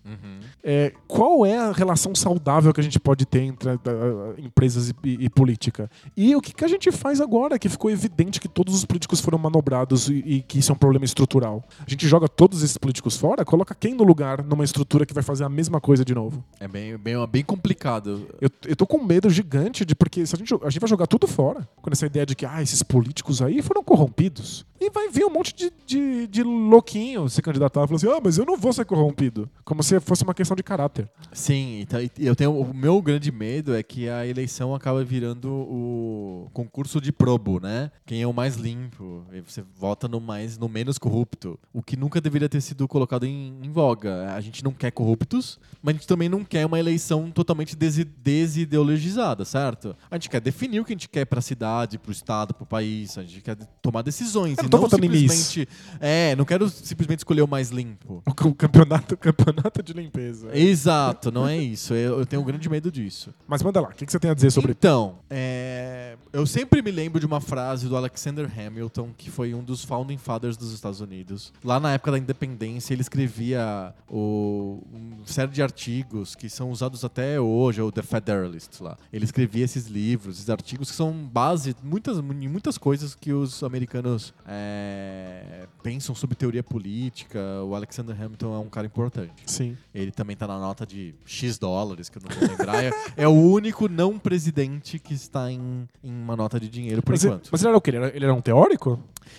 É, 0.62 0.92
qual 1.06 1.46
é 1.46 1.56
a 1.56 1.72
relação 1.72 2.14
saudável 2.14 2.72
que 2.74 2.80
a 2.80 2.82
gente 2.84 2.98
pode 2.98 3.24
ter 3.24 3.42
entre 3.42 3.70
ah, 3.70 3.78
ah, 3.86 4.34
empresas 4.40 4.90
e, 4.90 4.94
e- 5.04 5.24
e 5.26 5.30
política? 5.30 5.90
E 6.16 6.34
o 6.34 6.40
que, 6.40 6.52
que 6.52 6.64
a 6.64 6.68
gente 6.68 6.90
faz 6.90 7.20
agora 7.20 7.58
que 7.58 7.68
ficou 7.68 7.90
evidente 7.90 8.40
que 8.40 8.48
todos 8.48 8.74
os 8.74 8.84
políticos 8.84 9.20
foram 9.20 9.38
manobrados 9.38 10.08
e, 10.08 10.14
e 10.26 10.42
que 10.42 10.58
isso 10.58 10.72
é 10.72 10.74
um 10.74 10.78
problema 10.78 11.04
estrutural? 11.04 11.64
A 11.86 11.88
gente 11.88 12.06
joga 12.08 12.28
todos 12.28 12.62
esses 12.62 12.76
políticos 12.76 13.16
fora, 13.16 13.44
coloca 13.44 13.74
quem 13.74 13.94
no 13.94 14.04
lugar 14.04 14.42
numa 14.44 14.64
estrutura 14.64 15.06
que 15.06 15.14
vai 15.14 15.22
fazer 15.22 15.44
a 15.44 15.48
mesma 15.48 15.80
coisa 15.80 16.04
de 16.04 16.14
novo? 16.14 16.42
É 16.58 16.66
bem, 16.68 16.96
bem, 16.98 17.14
bem 17.26 17.44
complicado. 17.44 18.26
Eu, 18.40 18.50
eu 18.66 18.76
tô 18.76 18.86
com 18.86 19.02
medo 19.02 19.30
gigante 19.30 19.84
de 19.84 19.94
porque 19.94 20.26
se 20.26 20.34
a 20.34 20.38
gente, 20.38 20.52
a 20.54 20.70
gente 20.70 20.80
vai 20.80 20.88
jogar 20.90 21.06
tudo 21.06 21.26
fora. 21.26 21.68
Com 21.80 21.90
essa 21.90 22.04
ideia 22.06 22.26
de 22.26 22.34
que 22.34 22.44
ah, 22.44 22.60
esses 22.62 22.82
políticos 22.82 23.40
aí 23.40 23.62
foram 23.62 23.82
corrompidos. 23.82 24.66
E 24.80 24.90
vai 24.90 25.08
vir 25.08 25.24
um 25.24 25.30
monte 25.30 25.54
de, 25.54 25.72
de, 25.86 26.26
de 26.28 26.42
louquinho 26.42 27.28
se 27.28 27.42
candidatar 27.42 27.82
e 27.84 27.86
falar 27.86 27.96
assim: 27.96 28.08
ah, 28.08 28.20
mas 28.22 28.38
eu 28.38 28.44
não 28.44 28.56
vou 28.56 28.72
ser 28.72 28.84
corrompido. 28.84 29.48
Como 29.64 29.82
se 29.82 29.98
fosse 30.00 30.22
uma 30.22 30.34
questão 30.34 30.54
de 30.58 30.62
caráter. 30.62 31.08
Sim, 31.32 31.80
e 31.80 31.86
tá- 31.86 32.02
e 32.02 32.10
eu 32.18 32.36
tenho 32.36 32.52
o 32.58 32.74
meu 32.74 33.00
grande 33.00 33.32
medo 33.32 33.74
é 33.74 33.82
que 33.82 34.08
a 34.08 34.26
eleição 34.26 34.74
acaba 34.74 35.02
virando 35.02 35.48
o 35.50 36.50
concurso 36.52 37.00
de 37.00 37.12
probo, 37.12 37.60
né? 37.60 37.90
Quem 38.04 38.20
é 38.22 38.26
o 38.26 38.32
mais 38.32 38.56
limpo, 38.56 39.24
você 39.46 39.62
vota 39.78 40.06
no 40.08 40.20
mais 40.20 40.58
no 40.58 40.68
menos 40.68 40.98
corrupto, 40.98 41.58
o 41.72 41.82
que 41.82 41.96
nunca 41.96 42.20
deveria 42.20 42.48
ter 42.48 42.60
sido 42.60 42.86
colocado 42.88 43.24
em, 43.24 43.58
em 43.62 43.70
voga. 43.70 44.34
A 44.34 44.40
gente 44.40 44.62
não 44.64 44.72
quer 44.72 44.90
corruptos, 44.90 45.58
mas 45.82 45.94
a 45.94 45.98
gente 45.98 46.06
também 46.06 46.28
não 46.28 46.44
quer 46.44 46.66
uma 46.66 46.78
eleição 46.78 47.30
totalmente 47.30 47.76
desi 47.76 48.04
desideologizada, 48.04 49.44
certo? 49.44 49.94
A 50.10 50.16
gente 50.16 50.28
quer 50.28 50.40
definir 50.40 50.80
o 50.80 50.84
que 50.84 50.92
a 50.92 50.96
gente 50.96 51.08
quer 51.08 51.24
para 51.24 51.38
a 51.38 51.42
cidade, 51.42 51.98
para 51.98 52.08
o 52.08 52.12
estado, 52.12 52.54
para 52.54 52.64
o 52.64 52.66
país, 52.66 53.16
a 53.16 53.22
gente 53.22 53.40
quer 53.42 53.56
tomar 53.80 54.02
decisões 54.02 54.58
Eu 54.58 54.64
e 54.64 54.68
não 54.70 54.88
simplesmente 54.88 55.68
é, 56.00 56.34
não 56.36 56.44
quero 56.44 56.68
simplesmente 56.68 57.20
escolher 57.20 57.42
o 57.42 57.48
mais 57.48 57.70
limpo. 57.70 58.22
O 58.26 58.54
campeonato, 58.54 59.14
o 59.14 59.18
campeonato 59.18 59.82
de 59.82 59.92
limpeza. 59.92 60.37
Exato, 60.52 61.30
não 61.30 61.46
é 61.46 61.56
isso. 61.56 61.94
Eu, 61.94 62.18
eu 62.20 62.26
tenho 62.26 62.42
um 62.42 62.44
grande 62.44 62.68
medo 62.68 62.90
disso. 62.90 63.34
Mas 63.46 63.62
manda 63.62 63.80
lá, 63.80 63.88
o 63.88 63.92
que, 63.92 64.06
que 64.06 64.12
você 64.12 64.18
tem 64.18 64.30
a 64.30 64.34
dizer 64.34 64.50
sobre 64.50 64.72
Então, 64.72 65.18
é, 65.30 66.16
eu 66.32 66.46
sempre 66.46 66.82
me 66.82 66.90
lembro 66.90 67.20
de 67.20 67.26
uma 67.26 67.40
frase 67.40 67.88
do 67.88 67.96
Alexander 67.96 68.48
Hamilton, 68.58 69.10
que 69.16 69.30
foi 69.30 69.54
um 69.54 69.62
dos 69.62 69.84
founding 69.84 70.18
fathers 70.18 70.56
dos 70.56 70.72
Estados 70.72 71.00
Unidos. 71.00 71.52
Lá 71.64 71.80
na 71.80 71.92
época 71.92 72.12
da 72.12 72.18
independência, 72.18 72.92
ele 72.92 73.02
escrevia 73.02 73.94
o, 74.08 74.82
uma 74.92 75.26
série 75.26 75.50
de 75.50 75.62
artigos 75.62 76.34
que 76.34 76.48
são 76.48 76.70
usados 76.70 77.04
até 77.04 77.40
hoje, 77.40 77.80
o 77.80 77.90
The 77.90 78.02
Federalist 78.02 78.80
lá. 78.80 78.96
Ele 79.12 79.24
escrevia 79.24 79.64
esses 79.64 79.86
livros, 79.86 80.36
esses 80.36 80.50
artigos 80.50 80.90
que 80.90 80.96
são 80.96 81.12
base 81.12 81.74
muitas, 81.82 82.18
em 82.18 82.48
muitas 82.48 82.78
coisas 82.78 83.14
que 83.14 83.32
os 83.32 83.62
americanos 83.62 84.34
é, 84.46 85.66
pensam 85.82 86.14
sobre 86.14 86.36
teoria 86.36 86.62
política. 86.62 87.38
O 87.64 87.74
Alexander 87.74 88.14
Hamilton 88.20 88.54
é 88.54 88.58
um 88.58 88.68
cara 88.68 88.86
importante. 88.86 89.32
Sim. 89.46 89.76
Ele 89.94 90.10
também 90.10 90.27
tá 90.36 90.46
na 90.46 90.58
nota 90.58 90.86
de 90.86 91.14
X 91.24 91.58
dólares, 91.58 92.08
que 92.08 92.18
eu 92.18 92.22
não 92.22 92.36
vou 92.36 92.48
lembrar. 92.48 92.84
é, 92.84 92.90
é 93.16 93.28
o 93.28 93.32
único 93.32 93.88
não 93.88 94.18
presidente 94.18 94.98
que 94.98 95.14
está 95.14 95.50
em, 95.50 95.88
em 96.02 96.10
uma 96.12 96.36
nota 96.36 96.58
de 96.60 96.68
dinheiro 96.68 97.02
por 97.02 97.12
Mas, 97.12 97.24
ele- 97.24 97.34
enquanto. 97.34 97.48
mas 97.52 97.60
ele 97.62 97.68
era 97.68 97.78
o 97.78 97.80
quê? 97.80 97.90
Ele 97.90 97.96
era, 97.98 98.16
ele 98.16 98.24
era 98.24 98.34
um 98.34 98.40
teórico? 98.40 98.98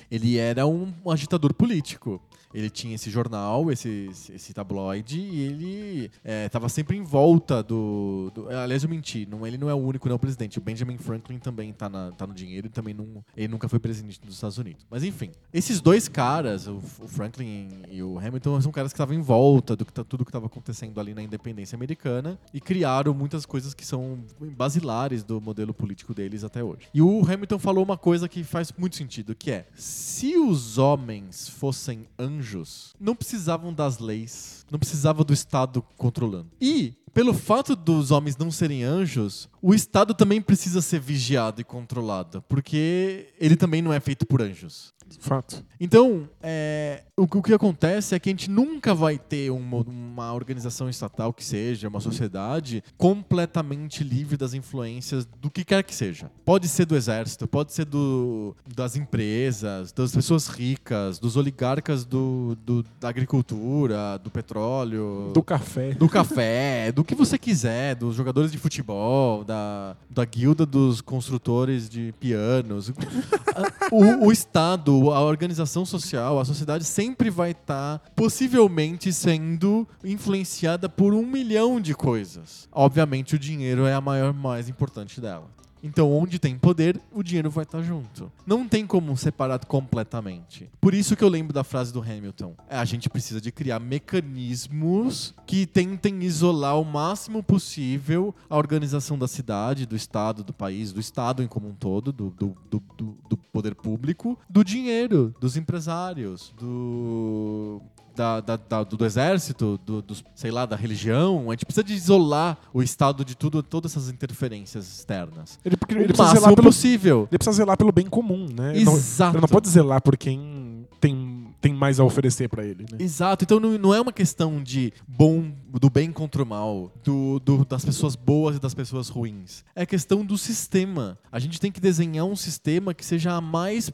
Ele 0.10 0.38
era 0.38 0.66
um 0.68 0.94
agitador 1.10 1.54
político. 1.54 2.22
Ele 2.54 2.70
tinha 2.70 2.96
esse 2.96 3.10
jornal, 3.10 3.72
esse, 3.72 4.10
esse, 4.34 4.54
tabloide, 4.54 5.20
e 5.20 5.42
ele 5.42 6.12
estava 6.46 6.68
sempre 6.70 6.98
em 6.98 7.04
volta 7.04 7.62
do, 7.62 8.32
do- 8.34 8.50
Aliás, 8.50 8.84
eu 8.84 8.90
menti, 8.90 9.28
não, 9.30 9.46
ele 9.46 9.58
não 9.58 9.70
é 9.70 9.74
o 9.74 9.78
único 9.78 10.10
não 10.10 10.18
presidente. 10.18 10.58
O 10.58 10.62
Benjamin 10.62 10.98
Franklin 10.98 11.38
também 11.40 11.72
tá, 11.74 11.88
na- 11.90 12.12
tá 12.12 12.26
no 12.26 12.34
dinheiro 12.34 12.68
e 12.68 12.70
também 12.70 12.94
não, 12.94 13.24
ele 13.36 13.48
nunca 13.48 13.68
foi 13.70 13.80
presidente 13.80 14.20
dos 14.22 14.36
Estados 14.36 14.58
Unidos. 14.58 14.86
Mas 14.90 15.04
enfim, 15.04 15.32
esses 15.54 15.80
dois 15.82 16.08
caras, 16.08 16.68
o, 16.68 16.78
o 16.78 17.08
Franklin 17.08 17.70
e 17.90 18.02
o 18.02 18.18
Hamilton, 18.18 18.62
são 18.62 18.72
caras 18.72 18.92
que 18.92 18.96
estavam 18.96 19.16
em 19.16 19.22
volta 19.22 19.76
do 19.76 19.86
que 19.86 19.94
tá, 19.94 20.04
tudo 20.04 20.26
que 20.26 20.30
estava 20.30 20.48
acontecendo 20.48 21.00
ali 21.00 21.14
na 21.14 21.22
independência 21.22 21.76
americana 21.76 22.40
e 22.54 22.60
criaram 22.60 23.14
muitas 23.14 23.46
coisas 23.46 23.74
que 23.74 23.86
são 23.86 24.20
basilares 24.58 25.24
do 25.24 25.40
modelo 25.40 25.74
político 25.74 26.14
deles 26.14 26.44
até 26.44 26.64
hoje. 26.64 26.88
E 26.94 27.02
o 27.02 27.22
Hamilton 27.24 27.60
falou 27.60 27.84
uma 27.84 27.98
coisa 27.98 28.28
que 28.28 28.44
faz 28.44 28.72
muito 28.78 28.96
sentido, 28.96 29.36
que 29.36 29.52
é: 29.52 29.68
se 29.76 30.38
os 30.38 30.78
homens 30.78 31.48
fossem 31.48 32.08
anjos, 32.40 32.96
não 33.00 33.16
precisavam 33.16 33.74
das 33.74 34.00
leis, 34.00 34.66
não 34.72 34.80
precisava 34.80 35.24
do 35.24 35.34
Estado 35.34 35.84
controlando. 35.98 36.50
E 36.60 36.94
pelo 37.14 37.34
fato 37.34 37.76
dos 37.76 38.12
homens 38.12 38.38
não 38.38 38.50
serem 38.50 38.84
anjos, 38.84 39.50
o 39.62 39.74
Estado 39.74 40.14
também 40.14 40.42
precisa 40.42 40.82
ser 40.82 41.00
vigiado 41.00 41.60
e 41.60 41.64
controlado, 41.64 42.42
porque 42.48 43.34
ele 43.40 43.56
também 43.56 43.82
não 43.82 43.92
é 43.92 44.00
feito 44.00 44.26
por 44.26 44.42
anjos. 44.42 44.94
Fato. 45.20 45.64
Então, 45.82 46.28
é, 46.44 47.04
o, 47.16 47.26
que- 47.28 47.38
o 47.38 47.42
que 47.42 47.54
acontece 47.54 48.14
é 48.14 48.20
que 48.20 48.30
a 48.30 48.34
gente 48.34 48.50
nunca 48.50 48.94
vai 48.94 49.18
ter 49.18 49.50
uma, 49.50 49.78
uma 49.78 50.34
organização 50.34 50.90
estatal 50.90 51.32
que 51.32 51.44
seja, 51.44 51.88
uma 51.88 52.02
sociedade, 52.02 52.84
completamente 52.98 54.04
livre 54.04 54.36
das 54.36 54.54
influências 54.54 55.26
do 55.42 55.50
que 55.50 55.64
quer 55.64 55.84
que 55.84 55.96
seja. 55.96 56.30
Pode 56.44 56.68
ser 56.68 56.86
do 56.86 56.98
exército, 56.98 57.48
pode 57.48 57.72
ser 57.74 57.86
do, 57.86 58.54
das 58.76 58.96
empresas, 58.98 59.92
das 59.94 60.14
pessoas 60.14 60.48
ricas, 60.48 61.18
dos 61.18 61.38
oligarcas 61.38 62.04
do, 62.04 62.58
do- 62.66 62.86
da 63.00 63.08
agricultura, 63.10 64.18
do 64.22 64.30
petróleo, 64.30 65.32
Do 65.34 65.42
café. 65.42 65.92
do 65.94 66.10
café, 66.10 66.92
do 66.92 67.04
que 67.06 67.16
você 67.16 67.38
quiser, 67.38 67.96
dos 67.96 68.16
jogadores 68.16 68.52
de 68.52 68.58
futebol, 68.58 69.44
da, 69.46 69.96
da 70.10 70.26
guilda 70.26 70.66
dos 70.66 71.00
construtores 71.00 71.88
de 71.90 72.14
pianos. 72.20 72.90
o, 73.92 74.28
o 74.28 74.32
Estado, 74.32 74.99
a 75.12 75.22
organização 75.22 75.86
social, 75.86 76.40
a 76.40 76.46
sociedade 76.46 76.84
sempre 76.84 77.30
vai 77.30 77.52
estar 77.52 78.00
possivelmente 78.16 79.14
sendo 79.14 79.88
influenciada 80.04 80.90
por 80.90 81.14
um 81.14 81.26
milhão 81.26 81.80
de 81.80 81.94
coisas. 81.94 82.68
Obviamente, 82.72 83.36
o 83.36 83.40
dinheiro 83.40 83.86
é 83.86 83.94
a 83.94 84.02
maior, 84.02 84.34
mais 84.34 84.70
importante 84.70 85.22
dela. 85.22 85.59
Então, 85.82 86.12
onde 86.12 86.40
tem 86.40 86.58
poder, 86.58 87.00
o 87.12 87.24
dinheiro 87.24 87.50
vai 87.50 87.64
estar 87.64 87.82
junto. 87.82 88.32
Não 88.46 88.68
tem 88.68 88.86
como 88.86 89.16
separar 89.16 89.60
completamente. 89.66 90.70
Por 90.82 90.94
isso 90.94 91.16
que 91.16 91.24
eu 91.24 91.30
lembro 91.30 91.54
da 91.54 91.64
frase 91.64 91.94
do 91.94 92.02
Hamilton. 92.02 92.54
É, 92.70 92.78
A 92.78 92.86
gente 92.86 93.10
precisa 93.10 93.40
de 93.40 93.52
criar 93.52 93.80
mecanismos 93.80 95.34
que 95.46 95.66
tentem 95.66 96.22
isolar 96.24 96.80
o 96.80 96.86
máximo 96.86 97.42
possível 97.42 98.34
a 98.50 98.58
organização 98.58 99.18
da 99.18 99.28
cidade, 99.28 99.86
do 99.86 99.96
estado, 99.96 100.44
do 100.44 100.54
país, 100.54 100.92
do 100.92 101.00
estado 101.00 101.42
em 101.44 101.48
como 101.48 101.68
um 101.70 101.74
todo, 101.74 102.12
do, 102.12 102.30
do, 102.32 102.56
do, 102.70 102.84
do- 102.98 103.18
do 103.30 103.38
poder 103.38 103.76
público, 103.76 104.38
do 104.50 104.64
dinheiro, 104.64 105.34
dos 105.40 105.56
empresários, 105.56 106.54
do 106.60 107.82
da, 108.20 108.42
da- 108.42 108.58
da- 108.58 108.84
do, 108.84 108.98
do 108.98 109.06
exército, 109.06 109.80
do, 109.86 110.02
dos, 110.02 110.22
sei 110.36 110.52
lá, 110.52 110.66
da 110.66 110.76
religião. 110.76 111.50
A 111.50 111.54
gente 111.54 111.66
precisa 111.66 111.84
de 111.86 111.94
isolar 111.94 112.58
o 112.74 112.84
Estado 112.84 113.24
de 113.24 113.34
tudo, 113.34 113.64
todas 113.64 113.94
essas 113.94 114.10
interferências 114.10 114.86
externas. 114.90 115.58
Ele, 115.64 115.78
porque 115.78 115.96
O 115.96 116.00
ele 116.00 116.08
precisa 116.10 116.34
zelar 116.36 116.54
pelo, 116.54 116.68
possível. 116.68 117.28
ele 117.32 117.38
precisa 117.38 117.56
zelar 117.56 117.78
pelo 117.78 117.94
bem 117.94 118.08
comum, 118.08 118.46
né? 118.54 118.76
Ele 118.76 118.84
não, 118.84 118.94
Exato. 118.98 119.36
ele 119.38 119.42
não 119.42 119.48
pode 119.48 119.70
zelar 119.70 120.02
por 120.02 120.18
quem 120.18 120.86
tem, 121.00 121.48
tem 121.62 121.74
mais 121.74 121.98
a 121.98 122.04
oferecer 122.04 122.50
pra 122.50 122.66
ele, 122.66 122.86
né? 122.92 122.98
Exato. 123.00 123.46
Então 123.46 123.58
não, 123.58 123.78
não 123.78 123.94
é 123.96 124.02
uma 124.02 124.12
questão 124.12 124.62
de 124.62 124.92
bom 125.08 125.50
do 125.80 125.90
bem 125.90 126.12
contra 126.12 126.42
o 126.42 126.46
mal, 126.46 126.92
do, 127.04 127.40
do- 127.40 127.66
das 127.66 127.84
pessoas 127.86 128.16
boas 128.16 128.56
e 128.56 128.60
das 128.60 128.74
pessoas 128.74 129.10
ruins. 129.10 129.64
É 129.76 129.86
questão 129.86 130.26
do 130.26 130.38
sistema. 130.38 131.18
A 131.32 131.40
gente 131.40 131.60
tem 131.60 131.72
que 131.72 131.80
desenhar 131.80 132.26
um 132.26 132.36
sistema 132.36 132.94
que 132.94 133.06
seja 133.06 133.34
a 133.34 133.42
mais 133.42 133.92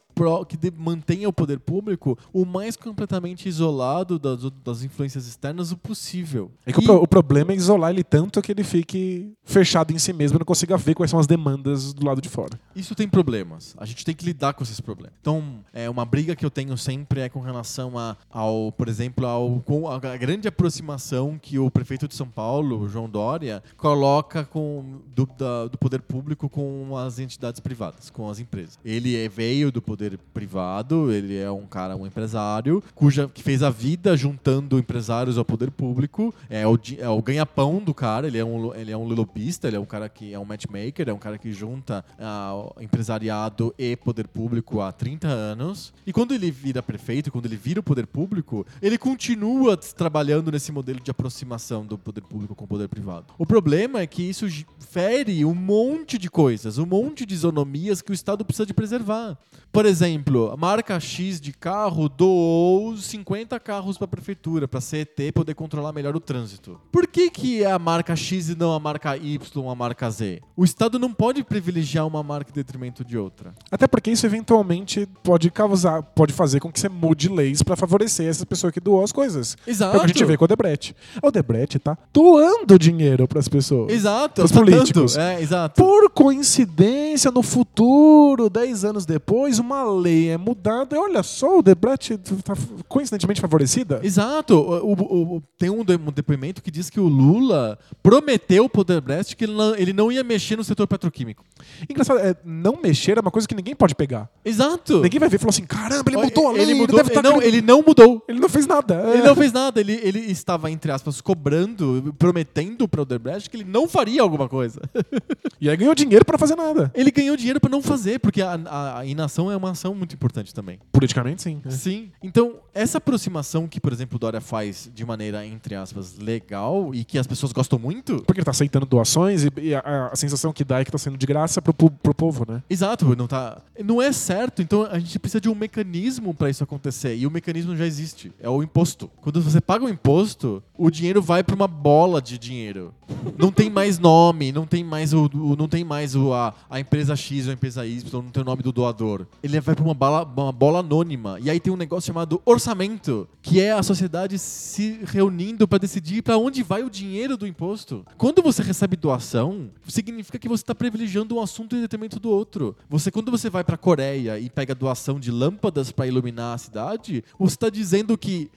que 0.48 0.56
de- 0.56 0.72
mantenha 0.72 1.28
o 1.28 1.34
poder 1.34 1.60
público 1.60 2.18
o 2.32 2.46
mais 2.46 2.76
completamente 2.78 3.50
isolado 3.50 4.18
das, 4.18 4.40
das 4.64 4.84
influências 4.84 5.28
externas 5.28 5.72
o 5.72 5.78
possível. 5.78 6.52
É 6.66 6.72
que 6.72 6.80
o, 6.80 6.82
E- 6.82 6.86
pro- 6.86 7.02
o 7.04 7.08
problema 7.08 7.52
é 7.52 7.56
isolar 7.56 7.92
ele 7.92 8.04
tanto 8.04 8.42
que 8.42 8.52
ele 8.52 8.64
fique 8.64 9.34
fechado 9.44 9.92
em 9.92 10.00
si 10.00 10.14
mesmo 10.14 10.38
e 10.38 10.40
não 10.40 10.46
consiga 10.46 10.78
ver 10.78 10.96
quais 10.96 11.10
são 11.12 11.20
as 11.20 11.28
demandas 11.28 11.94
do 11.94 12.06
lado 12.06 12.22
de 12.22 12.30
fora. 12.30 12.60
Isso 12.76 12.96
tem 12.96 13.08
problemas. 13.10 13.76
A 13.78 13.86
gente 13.86 14.06
tem 14.06 14.16
que 14.16 14.26
lidar 14.26 14.54
com 14.54 14.64
esses 14.64 14.80
problemas. 14.80 15.14
Então, 15.20 15.60
é 15.74 15.90
uma 15.90 16.06
briga 16.06 16.36
que 16.36 16.46
eu 16.46 16.50
tenho 16.50 16.78
sempre 16.78 17.20
é 17.22 17.30
com 17.30 17.40
relação 17.42 17.98
a, 17.98 18.16
ao, 18.30 18.72
por 18.72 18.88
exemplo, 18.88 19.26
ao 19.26 19.60
com 19.62 19.88
a, 19.90 19.96
a 19.96 20.18
grande 20.18 20.48
aproximação 20.48 21.38
que 21.42 21.58
o 21.60 21.65
prefeito 21.72 22.08
de 22.08 22.16
São 22.16 22.28
Paulo, 22.28 22.88
João 22.88 23.10
Dória, 23.10 23.64
coloca 23.78 24.44
com 24.46 25.00
do, 25.16 25.26
da- 25.38 25.68
do 25.68 25.78
poder 25.78 26.02
público 26.02 26.50
com 26.50 26.98
as 26.98 27.20
entidades 27.20 27.60
privadas, 27.60 28.10
com 28.10 28.30
as 28.30 28.40
empresas. 28.40 28.80
Ele 28.84 29.16
é- 29.16 29.30
veio 29.30 29.72
do 29.72 29.82
poder 29.82 30.18
privado, 30.34 31.12
ele 31.12 31.38
é 31.38 31.50
um 31.52 31.66
cara, 31.66 31.96
um 31.96 32.06
empresário, 32.06 32.84
cuja 32.94 33.28
que 33.28 33.42
fez 33.44 33.62
a 33.64 33.70
vida 33.70 34.16
juntando 34.16 34.78
empresários 34.80 35.38
ao 35.38 35.46
poder 35.46 35.72
público. 35.72 36.34
É 36.50 36.66
o, 36.68 36.78
é 37.00 37.10
o 37.10 37.22
ganha-pão 37.22 37.80
do 37.80 37.94
cara. 37.94 38.28
Ele 38.28 38.38
é 38.38 38.46
um 38.46 38.74
ele 38.76 38.92
é 38.92 38.98
um 38.98 39.06
lobista, 39.08 39.68
ele 39.68 39.76
é 39.78 39.80
um 39.80 39.86
cara 39.86 40.08
que 40.10 40.34
é 40.34 40.40
um 40.40 40.46
matchmaker, 40.46 41.10
é 41.10 41.14
um 41.14 41.18
cara 41.18 41.38
que 41.38 41.52
junta 41.52 42.04
ah, 42.20 42.54
empresariado 42.82 43.74
e 43.78 43.96
poder 43.96 44.28
público 44.28 44.82
há 44.82 44.92
30 44.92 45.28
anos. 45.28 45.94
E 46.06 46.14
quando 46.14 46.34
ele 46.34 46.50
vira 46.52 46.82
prefeito, 46.82 47.32
quando 47.32 47.46
ele 47.46 47.56
vira 47.58 47.80
o 47.80 47.84
poder 47.84 48.08
público, 48.08 48.66
ele 48.82 48.98
continua 48.98 49.76
trabalhando 49.78 50.52
nesse 50.52 50.72
modelo 50.72 51.00
de 51.00 51.12
aproximação 51.12 51.55
do 51.86 51.98
poder 51.98 52.22
público 52.22 52.56
com 52.56 52.66
o 52.66 52.68
poder 52.68 52.88
privado. 52.88 53.34
O 53.38 53.46
problema 53.46 54.00
é 54.00 54.08
que 54.08 54.24
isso 54.24 54.46
fere 54.80 55.44
um 55.46 55.56
monte 55.56 56.18
de 56.18 56.30
coisas, 56.30 56.78
um 56.78 56.86
monte 56.86 57.26
de 57.26 57.34
isonomias 57.34 58.02
que 58.02 58.12
o 58.12 58.14
Estado 58.14 58.44
precisa 58.46 58.66
de 58.66 58.74
preservar. 58.74 59.38
Por 59.72 59.86
exemplo, 59.86 60.52
a 60.52 60.58
marca 60.58 60.98
X 61.00 61.42
de 61.42 61.52
carro 61.52 62.08
doou 62.08 62.96
50 62.96 63.60
carros 63.60 63.98
para 63.98 64.06
a 64.06 64.08
prefeitura, 64.08 64.68
para 64.68 64.78
a 64.78 64.82
CET 64.82 65.34
poder 65.34 65.54
controlar 65.54 65.92
melhor 65.92 66.16
o 66.16 66.20
trânsito. 66.20 66.80
Por 66.92 67.06
que, 67.06 67.30
que 67.30 67.62
é 67.62 67.72
a 67.72 67.78
marca 67.78 68.16
X 68.16 68.50
e 68.50 68.56
não 68.56 68.74
a 68.74 68.80
marca 68.80 69.18
Y, 69.18 69.70
a 69.70 69.76
marca 69.76 70.10
Z? 70.10 70.42
O 70.56 70.64
Estado 70.64 70.98
não 70.98 71.14
pode 71.14 71.44
privilegiar 71.44 72.08
uma 72.08 72.24
marca 72.24 72.52
em 72.52 72.54
detrimento 72.54 73.04
de 73.04 73.18
outra. 73.18 73.54
Até 73.70 73.86
porque 73.86 74.12
isso 74.12 74.26
eventualmente 74.26 75.08
pode 75.22 75.52
causar, 75.52 76.02
pode 76.02 76.32
fazer 76.32 76.62
com 76.62 76.72
que 76.72 76.80
você 76.80 76.88
mude 76.88 77.28
leis 77.28 77.62
pra 77.62 77.76
favorecer 77.76 78.28
essa 78.28 78.46
pessoa 78.46 78.72
que 78.72 78.80
doou 78.80 79.04
as 79.04 79.12
coisas. 79.12 79.58
Exato. 79.68 79.94
É 79.94 79.98
o 79.98 80.00
que 80.00 80.06
a 80.06 80.08
gente 80.08 80.24
vê 80.24 80.38
com 80.38 80.44
o 80.44 80.46
Odebrecht. 80.46 80.96
O 81.22 81.28
Odebrecht 81.46 81.80
tá 81.80 81.98
doando 82.14 82.78
dinheiro 82.80 83.28
pras 83.28 83.48
pessoas. 83.48 83.92
Exato. 83.94 84.42
Pros 84.42 84.52
tá 84.52 84.60
políticos. 84.60 85.18
É, 85.18 85.42
exato. 85.42 85.82
Por 85.82 86.10
coincidência, 86.10 87.32
no 87.32 87.42
futuro, 87.44 88.50
10 88.50 88.84
anos 88.86 89.06
depois, 89.06 89.60
uma 89.60 89.84
lei 89.84 90.30
é 90.30 90.38
mudada 90.38 90.96
e 90.96 91.00
olha 91.00 91.22
só, 91.24 91.56
o 91.56 91.60
Odebrecht 91.60 92.18
tá 92.44 92.54
coincidentemente 92.88 93.40
favorecida. 93.42 94.00
Exato. 94.04 94.56
O- 94.56 94.94
o- 94.94 95.36
o- 95.38 95.44
tem 95.58 95.70
um, 95.70 95.84
de- 95.84 95.98
depoimento 95.98 96.62
que 96.62 96.72
diz 96.72 96.90
que 96.90 97.00
o 97.00 97.08
Lula 97.08 97.78
prometeu 98.02 98.68
pro 98.68 98.82
Odebrecht 98.82 99.36
que 99.36 99.46
ele 99.46 99.54
não, 99.54 99.76
ele 99.76 99.94
não 99.94 100.12
ia 100.12 100.24
mexer 100.24 100.56
no 100.56 100.64
setor 100.64 100.88
petroquímico. 100.88 101.44
Engraçado, 101.90 102.20
é, 102.20 102.36
não 102.44 102.80
mexer 102.82 103.18
é 103.18 103.22
uma 103.22 103.32
coisa 103.32 103.48
que 103.48 103.56
ninguém 103.56 103.76
pode 103.76 103.96
pegar. 103.96 104.30
Exato. 104.44 105.02
Ninguém 105.02 105.20
vai 105.20 105.30
ver 105.30 105.36
e 105.36 105.40
falar 105.40 105.50
assim, 105.52 105.66
caramba, 105.66 106.04
ele 106.10 106.18
mudou 106.18 106.48
a 106.48 106.52
lei, 106.52 106.62
ele 106.62 106.74
mudou, 106.76 106.98
deve 106.98 107.10
tá 107.10 107.22
não, 107.22 107.42
ele 107.42 107.62
não 107.62 107.82
mudou. 107.86 108.24
ele 108.28 108.40
não 108.40 108.50
fez 108.50 108.66
nada. 108.68 108.96
É. 109.10 109.14
Ele 109.16 109.24
não 109.24 109.36
fez 109.36 109.52
nada, 109.52 109.80
ele, 109.80 109.94
ele 110.04 110.20
estava, 110.20 110.70
entre 110.72 110.92
aspas, 110.92 111.22
cobrando, 111.36 112.16
prometendo 112.18 112.88
para 112.88 113.02
o 113.02 113.04
Odebrecht 113.04 113.50
que 113.50 113.58
ele 113.58 113.64
não 113.66 113.88
faria 113.88 114.22
alguma 114.22 114.48
coisa. 114.48 114.80
E 115.62 115.70
aí 115.70 115.78
ganhou 115.78 115.96
dinheiro 115.96 116.26
pra 116.26 116.38
fazer 116.38 116.56
nada. 116.56 116.92
Ele 116.94 117.10
ganhou 117.10 117.36
dinheiro 117.38 117.62
para 117.62 117.70
não 117.70 117.82
fazer, 117.82 118.20
porque 118.20 118.42
a, 118.42 118.60
a- 118.66 119.00
a 119.00 119.06
inação 119.06 119.50
é 119.50 119.56
uma 119.56 119.72
ação 119.72 119.96
muito 119.96 120.14
importante 120.14 120.54
também. 120.54 120.80
Politicamente, 120.92 121.42
sim. 121.42 121.62
É. 121.66 121.70
Sim. 121.70 122.12
Então, 122.22 122.56
essa 122.74 122.98
aproximação 122.98 123.66
que, 123.66 123.80
por 123.80 123.94
exemplo, 123.94 124.18
o 124.18 124.20
Dória 124.20 124.42
faz 124.42 124.92
de 124.94 125.06
maneira, 125.06 125.46
entre 125.46 125.74
aspas, 125.74 126.18
legal 126.20 126.94
e 126.94 127.06
que 127.06 127.18
as 127.18 127.26
pessoas 127.26 127.54
gostam 127.54 127.80
muito. 127.80 128.22
Porque 128.26 128.40
ele 128.42 128.46
tá 128.46 128.52
aceitando 128.52 128.86
doações 128.86 129.46
e, 129.46 129.50
e 129.62 129.74
a, 129.74 130.10
a 130.12 130.16
sensação 130.16 130.52
que 130.52 130.64
dá 130.66 130.82
é 130.82 130.86
que 130.86 130.92
tá 130.92 130.98
sendo 130.98 131.18
de 131.18 131.26
graça 131.26 131.62
pro, 131.62 131.74
pro 131.74 132.14
povo, 132.14 132.46
né? 132.48 132.62
Exato, 132.70 133.16
não 133.16 133.26
tá. 133.26 133.62
Não 133.84 134.02
é 134.02 134.12
certo, 134.12 134.62
então 134.62 134.84
a 134.84 135.00
gente 135.00 135.18
precisa 135.18 135.40
de 135.40 135.48
um 135.50 135.56
mecanismo 135.56 136.34
para 136.34 136.50
isso 136.50 136.64
acontecer. 136.64 137.16
E 137.16 137.26
o 137.26 137.32
mecanismo 137.32 137.76
já 137.78 137.86
existe. 137.88 138.32
É 138.42 138.50
o 138.50 138.62
imposto. 138.62 139.10
Quando 139.22 139.42
você 139.42 139.62
paga 139.62 139.86
o 139.86 139.90
imposto, 139.90 140.62
o 140.78 140.92
dinheiro 140.92 141.22
vai 141.26 141.44
para 141.44 141.56
uma 141.56 141.68
bola 141.68 142.22
de 142.22 142.38
dinheiro. 142.38 142.94
Não 143.38 143.52
tem 143.52 143.70
mais 143.70 144.00
nome, 144.00 144.52
não 144.52 144.66
tem 144.66 144.84
mais 144.84 145.12
o, 145.14 145.26
o- 145.34 145.56
não 145.58 145.68
tem 145.68 145.84
mais 145.84 146.16
o, 146.16 146.32
a, 146.34 146.54
a 146.70 146.80
empresa 146.80 147.16
X 147.16 147.46
ou 147.46 147.52
a 147.52 147.54
empresa 147.54 147.86
Y, 147.86 148.22
não 148.24 148.30
tem 148.32 148.42
o 148.42 148.46
nome 148.46 148.62
do 148.64 148.72
doador. 148.72 149.26
Ele 149.44 149.60
vai 149.60 149.76
para 149.76 149.84
uma 149.84 149.94
bola, 149.94 150.24
uma 150.24 150.52
bola 150.52 150.80
anônima. 150.80 151.38
E 151.42 151.50
aí 151.50 151.60
tem 151.60 151.74
um 151.74 151.78
negócio 151.78 152.08
chamado 152.08 152.42
orçamento, 152.46 153.28
que 153.42 153.60
é 153.60 153.74
a 153.74 153.84
sociedade 153.84 154.40
se 154.40 155.00
reunindo 155.04 155.68
para 155.68 155.80
decidir 155.80 156.22
para 156.22 156.38
onde 156.38 156.64
vai 156.64 156.84
o 156.84 156.90
dinheiro 156.90 157.36
do 157.36 157.46
imposto. 157.46 158.06
Quando 158.18 158.42
você 158.42 158.64
recebe 158.64 158.96
doação, 158.96 159.70
significa 159.88 160.40
que 160.40 160.48
você 160.48 160.64
está 160.64 160.74
privilegiando 160.76 161.36
um 161.36 161.42
assunto 161.42 161.76
em 161.76 161.82
detrimento 161.82 162.20
do 162.20 162.30
outro. 162.30 162.76
Você 162.90 163.12
quando 163.12 163.32
você 163.32 163.50
vai 163.50 163.64
para 163.64 163.76
a 163.76 163.78
Coreia 163.78 164.40
e 164.40 164.50
pega 164.50 164.74
doação 164.76 165.20
de 165.20 165.32
lâmpadas 165.32 165.92
para 165.92 166.08
iluminar 166.08 166.54
a 166.54 166.58
cidade, 166.58 167.24
você 167.38 167.56
está 167.56 167.70
dizendo 167.70 168.18
que 168.18 168.50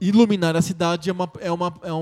iluminar 0.00 0.56
a 0.56 0.62
cidade 0.62 1.08
é 1.08 1.12
uma, 1.12 1.30
é 1.40 1.50
uma 1.52 1.74
é 1.82 1.92
uma 1.92 1.99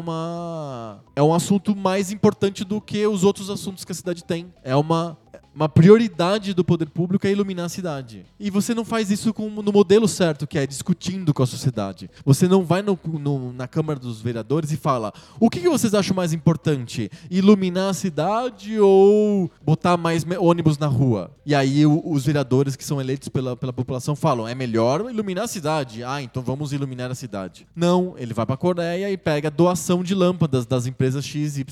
é 1.15 1.23
um 1.23 1.33
assunto 1.33 1.75
mais 1.75 2.11
importante 2.11 2.65
do 2.65 2.81
que 2.81 3.07
os 3.07 3.25
outros 3.25 3.51
assuntos 3.51 3.85
que 3.85 3.93
a 3.93 3.95
cidade 3.95 4.25
tem. 4.25 4.53
É 4.63 4.77
uma 4.77 5.17
uma 5.59 5.69
prioridade 5.69 6.55
do 6.55 6.63
poder 6.65 6.89
público 6.89 7.27
é 7.27 7.33
iluminar 7.33 7.67
a 7.67 7.69
cidade. 7.69 8.25
E 8.39 8.49
você 8.49 8.73
não 8.75 8.85
faz 8.85 9.11
isso 9.11 9.35
com- 9.35 9.51
no 9.51 9.73
modelo 9.73 10.07
certo, 10.07 10.47
que 10.47 10.57
é 10.57 10.65
discutindo 10.65 11.35
com 11.35 11.43
a 11.43 11.47
sociedade. 11.47 12.09
Você 12.25 12.47
não 12.47 12.65
vai 12.65 12.81
no- 12.81 12.97
no- 13.19 13.53
na 13.53 13.67
Câmara 13.67 13.99
dos 13.99 14.21
Vereadores 14.21 14.71
e 14.71 14.77
fala: 14.77 15.13
o 15.41 15.51
que, 15.51 15.59
que 15.61 15.69
vocês 15.69 15.95
acham 15.95 16.15
mais 16.15 16.33
importante? 16.33 17.11
Iluminar 17.29 17.91
a 17.91 17.93
cidade 17.95 18.79
ou 18.79 19.51
botar 19.61 19.97
mais 19.97 20.25
ônibus 20.39 20.79
na 20.79 20.87
rua? 20.87 21.33
E 21.45 21.55
aí 21.57 21.85
o- 21.85 22.03
os 22.09 22.25
vereadores 22.25 22.77
que 22.77 22.85
são 22.85 23.01
eleitos 23.01 23.29
pela, 23.29 23.57
pela 23.57 23.73
população 23.73 24.15
falam: 24.15 24.47
é 24.47 24.55
melhor 24.55 25.11
iluminar 25.11 25.45
a 25.45 25.49
cidade. 25.49 26.05
Ah, 26.05 26.23
então 26.23 26.41
vamos 26.41 26.73
iluminar 26.73 27.11
a 27.11 27.17
cidade. 27.17 27.67
Não, 27.75 28.15
ele 28.17 28.33
vai 28.33 28.47
pra 28.47 28.57
Coreia 28.57 29.11
e 29.11 29.17
pega 29.17 29.51
doação 29.51 30.05
de 30.05 30.15
lâmpadas 30.15 30.67
das 30.67 30.87
empresas 30.87 31.25
XYZ 31.25 31.65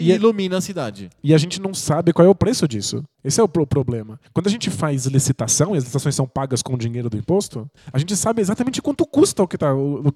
e, 0.00 0.10
E 0.10 0.12
ilumina 0.12 0.58
a 0.58 0.60
cidade. 0.60 1.10
E 1.24 1.34
a 1.34 1.38
gente 1.38 1.60
não 1.60 1.74
sabe 1.74 2.12
qual 2.12 2.24
é 2.24 2.30
o 2.30 2.34
preço 2.36 2.68
disso. 2.68 3.02
Esse 3.24 3.40
é 3.40 3.42
o 3.42 3.48
pro- 3.48 3.66
problema. 3.66 4.18
Quando 4.32 4.46
a 4.46 4.50
gente 4.50 4.70
faz 4.70 5.06
licitação, 5.06 5.74
e 5.74 5.78
as 5.78 5.84
licitações 5.84 6.14
são 6.14 6.26
pagas 6.26 6.62
com 6.62 6.74
o 6.74 6.78
dinheiro 6.78 7.08
do 7.08 7.16
imposto, 7.16 7.68
a 7.92 7.98
gente 7.98 8.16
sabe 8.16 8.40
exatamente 8.42 8.82
quanto 8.82 9.06
custa 9.06 9.42
o 9.42 9.48
que 9.48 9.56
está 9.56 9.72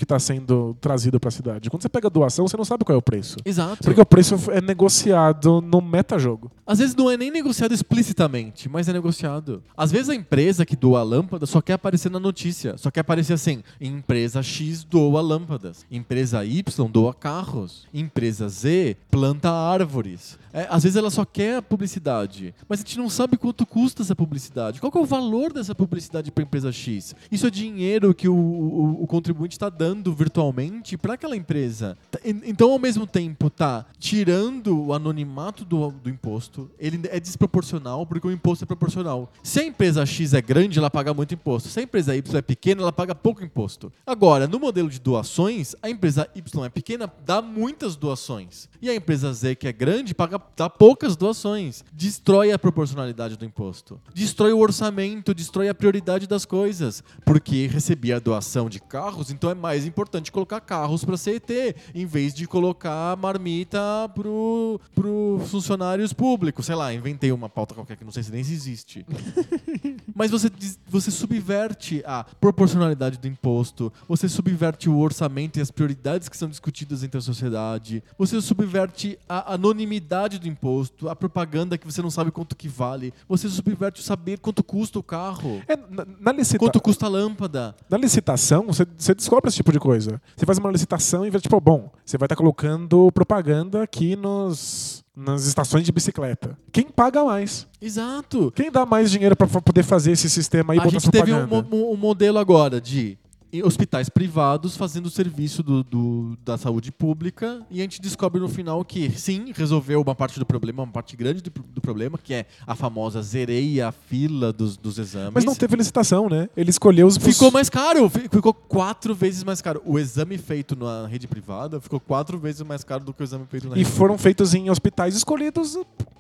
tá 0.07 0.19
sendo 0.19 0.77
trazido 0.81 1.19
para 1.21 1.29
a 1.29 1.33
cidade. 1.33 1.71
Quando 1.71 1.83
você 1.83 1.89
pega 1.89 2.11
doação, 2.11 2.47
você 2.47 2.57
não 2.57 2.65
sabe 2.65 2.85
qual 2.85 2.95
é 2.95 2.99
o 2.99 3.03
preço. 3.03 3.37
Exato. 3.45 3.83
Porque 3.83 4.01
o 4.01 4.07
preço 4.07 4.35
é 4.51 4.61
negociado 4.61 5.61
no 5.61 5.81
metajogo. 5.81 6.51
Às 6.67 6.79
vezes 6.79 6.95
não 6.95 7.11
é 7.11 7.17
nem 7.17 7.31
negociado 7.31 7.73
explicitamente, 7.73 8.69
mas 8.69 8.89
é 8.89 8.93
negociado. 8.93 9.63
Às 9.77 9.91
vezes 9.93 10.09
a 10.09 10.15
empresa 10.15 10.65
que 10.67 10.75
doa 10.77 11.01
a 11.01 11.03
lâmpada 11.03 11.47
só 11.47 11.61
quer 11.61 11.75
aparecer 11.75 12.11
na 12.11 12.19
notícia. 12.21 12.77
Só 12.77 12.91
quer 12.91 13.01
aparecer 13.01 13.33
assim: 13.35 13.63
empresa 13.81 14.43
X 14.43 14.85
doa 14.85 15.21
lâmpadas. 15.21 15.85
Empresa 15.91 16.45
Y 16.45 16.63
doa 16.91 17.15
carros. 17.15 17.87
Empresa 17.93 18.49
Z 18.49 18.97
planta 19.11 19.51
árvores. 19.51 20.39
É, 20.57 20.67
às 20.71 20.85
vezes 20.85 20.97
ela 20.97 21.11
só 21.11 21.23
quer 21.27 21.57
a 21.59 21.63
publicidade. 21.63 22.55
Mas 22.67 22.81
a 22.81 22.83
gente 22.83 22.97
não 22.97 23.11
sabe 23.11 23.37
quanto 23.37 23.67
custa 23.67 24.01
essa 24.03 24.17
publicidade. 24.17 24.81
Qual 24.81 24.91
é 24.95 24.99
o 24.99 25.05
valor 25.05 25.53
dessa 25.53 25.75
publicidade 25.75 26.31
para 26.31 26.43
a 26.43 26.47
empresa 26.47 26.73
X? 26.73 27.15
Isso 27.31 27.47
é 27.47 27.51
dinheiro 27.51 28.15
que 28.15 28.27
o, 28.27 28.35
o- 28.35 29.03
o 29.03 29.07
contribuinte 29.07 29.55
está 29.55 29.69
dando 29.69 30.15
virtualmente 30.15 30.97
para 30.97 31.13
aquela 31.13 31.37
empresa. 31.37 31.99
Tá- 32.11 32.19
en- 32.25 32.41
Então, 32.47 32.73
ao 32.73 32.79
mesmo 32.79 33.07
tempo, 33.07 33.51
tá 33.51 33.85
tirando 33.99 34.87
o 34.87 34.95
anonimato 34.95 35.63
do, 35.63 35.91
do 35.91 36.09
imposto, 36.09 36.71
ele 36.79 37.01
é 37.11 37.21
desproporcional 37.21 38.07
porque 38.07 38.27
o 38.27 38.33
imposto 38.33 38.65
é 38.65 38.67
proporcional. 38.67 39.31
Se 39.43 39.61
a 39.61 39.65
empresa 39.67 40.07
X 40.07 40.33
é 40.33 40.41
grande, 40.41 40.79
ela 40.79 40.89
paga 40.89 41.13
muito 41.13 41.35
imposto. 41.35 41.69
Se 41.69 41.79
a 41.81 41.83
empresa 41.83 42.17
Y 42.17 42.39
é 42.39 42.41
pequena, 42.41 42.81
ela 42.81 42.93
paga 42.93 43.15
pouco 43.15 43.45
imposto. 43.45 43.93
Agora, 44.07 44.47
no 44.49 44.59
modelo 44.59 44.89
de 44.89 44.99
doações, 45.01 45.77
a 45.83 45.91
empresa 45.91 46.27
Y 46.35 46.65
é 46.65 46.69
pequena, 46.71 47.13
dá 47.27 47.43
muitas 47.43 47.95
doações. 47.95 48.71
E 48.81 48.89
a 48.89 48.95
empresa 48.95 49.31
Z, 49.35 49.55
que 49.57 49.69
é 49.69 49.73
grande, 49.73 50.15
paga 50.15 50.46
dá 50.57 50.69
poucas 50.69 51.17
doações. 51.17 51.85
Destrói 51.93 52.53
a 52.53 52.59
proporcionalidade 52.59 53.37
do 53.37 53.45
imposto. 53.45 54.01
Destrói 54.15 54.53
o 54.53 54.59
orçamento, 54.59 55.35
destrói 55.35 55.69
a 55.69 55.75
prioridade 55.75 56.27
das 56.27 56.45
coisas. 56.45 57.03
Porque 57.25 57.67
recebia 57.67 58.17
a 58.17 58.21
doação 58.21 58.69
de 58.69 58.81
carros, 58.81 59.31
então 59.31 59.51
é 59.51 59.55
mais 59.55 59.87
importante 59.87 60.31
colocar 60.33 60.61
carros 60.61 61.05
para 61.05 61.17
CET, 61.17 61.75
em 61.95 62.07
vez 62.07 62.35
de 62.35 62.47
colocar 62.47 63.17
marmita 63.17 63.79
pro, 64.15 64.81
pro 64.95 65.41
funcionários 65.47 66.13
públicos. 66.13 66.67
Sei 66.67 66.75
lá, 66.75 66.93
inventei 66.93 67.33
uma 67.33 67.49
pauta 67.49 67.75
qualquer 67.75 67.97
que 67.97 68.05
não 68.05 68.13
sei 68.13 68.23
se 68.23 68.33
nem 68.33 68.45
se 68.45 68.53
existe. 68.53 69.07
Mas 70.19 70.31
você, 70.31 70.51
você 70.89 71.11
subverte 71.11 72.03
a 72.07 72.25
proporcionalidade 72.41 73.19
do 73.19 73.29
imposto, 73.29 73.93
você 74.09 74.29
subverte 74.31 74.89
o 74.89 74.97
orçamento 74.99 75.59
e 75.59 75.61
as 75.61 75.71
prioridades 75.71 76.27
que 76.31 76.37
são 76.39 76.49
discutidas 76.49 77.03
entre 77.03 77.19
a 77.19 77.21
sociedade, 77.21 78.03
você 78.17 78.41
subverte 78.41 79.19
a 79.29 79.53
anonimidade 79.53 80.39
do 80.39 80.49
imposto, 80.49 81.11
a 81.11 81.15
propaganda 81.15 81.77
que 81.77 81.85
você 81.85 82.01
não 82.01 82.11
sabe 82.11 82.31
quanto 82.31 82.57
que 82.57 82.67
vale, 82.67 83.13
você 83.29 83.47
subverte 83.47 84.01
o 84.01 84.05
saber 84.05 84.39
quanto 84.39 84.65
custa 84.65 84.99
o 84.99 85.03
carro, 85.03 85.61
É, 85.69 85.77
na, 85.77 86.07
na 86.19 86.33
licita- 86.33 86.59
quanto 86.59 86.81
custa 86.81 87.05
a 87.05 87.09
lâmpada. 87.11 87.75
na 87.91 87.99
licitação, 87.99 88.67
você, 88.69 88.87
você 88.97 89.15
descobre 89.15 89.49
esse 89.49 89.59
tipo 89.59 89.71
de 89.71 89.79
coisa. 89.79 90.19
Você 90.35 90.47
faz 90.47 90.57
uma 90.57 90.71
licitação 90.71 91.27
e 91.27 91.31
vê, 91.31 91.39
tipo, 91.39 91.61
bom, 91.61 91.91
você 92.05 92.17
vai 92.17 92.25
estar 92.27 92.37
colocando 92.37 93.13
propaganda 93.13 93.83
aqui 93.83 94.17
nos, 94.17 95.05
nas 95.17 95.47
estações 95.47 95.85
de 95.85 95.91
bicicleta. 95.93 96.59
Quem 96.71 96.85
paga 96.85 97.25
mais? 97.25 97.67
Exato. 97.81 98.53
Quem 98.55 98.71
dá 98.71 98.85
mais 98.85 99.11
dinheiro 99.11 99.35
para 99.35 99.47
poder 99.49 99.83
fazer 99.83 100.13
esse 100.13 100.29
sistema 100.29 100.75
aí 100.75 100.79
e 100.79 100.81
a 100.81 100.85
botar 100.85 100.99
gente 100.99 101.11
teve 101.11 101.33
um, 101.33 101.47
mo- 101.47 101.93
um 101.93 101.97
modelo 101.97 102.39
agora 102.39 102.79
de 102.81 103.17
hospitais 103.65 104.09
privados 104.09 104.77
fazendo 104.77 105.07
o 105.07 105.11
serviço 105.11 105.63
do, 105.63 105.83
do- 105.83 106.39
da 106.45 106.59
saúde 106.59 106.91
pública 106.93 107.65
e 107.71 107.81
a 107.81 107.83
gente 107.83 108.01
descobre 108.01 108.41
no 108.41 108.49
final 108.49 108.85
que 108.85 109.11
sim, 109.11 109.53
resolveu 109.55 110.01
uma 110.03 110.15
parte 110.15 110.39
do 110.39 110.45
problema, 110.45 110.83
uma 110.83 110.93
parte 110.93 111.17
grande 111.17 111.41
do, 111.43 111.51
do 111.51 111.81
problema, 111.81 112.19
que 112.19 112.35
é 112.35 112.47
a 112.67 112.75
famosa 112.75 113.23
zerei 113.23 113.81
a 113.81 113.93
fila 113.93 114.53
dos, 114.53 114.77
dos 114.77 114.99
exames. 114.99 115.33
Mas 115.35 115.45
não 115.45 115.55
teve 115.55 115.77
licitação, 115.77 116.29
né? 116.29 116.49
Ele 116.57 116.71
escolheu 116.71 117.07
os 117.07 117.17
Ficou 117.17 117.51
mais 117.51 117.69
caro, 117.71 118.09
fi- 118.11 118.29
ficou 118.29 118.53
quatro 118.53 119.15
vezes 119.15 119.43
mais 119.45 119.61
caro. 119.63 119.81
O 119.85 119.99
exame 119.99 120.37
feito 120.39 120.77
na 120.77 121.07
rede 121.07 121.27
privada 121.27 121.81
ficou 121.81 121.99
quatro 122.01 122.39
vezes 122.39 122.63
mais 122.63 122.85
caro 122.85 123.05
do 123.05 123.13
que 123.15 123.23
o 123.23 123.25
exame 123.25 123.47
feito 123.51 123.69
na 123.69 123.75
E 123.77 123.79
rede 123.79 123.91
foram 123.91 124.19
feitos 124.19 124.55
em 124.55 124.69
hospitais 124.71 125.17
escolhidos 125.17 125.77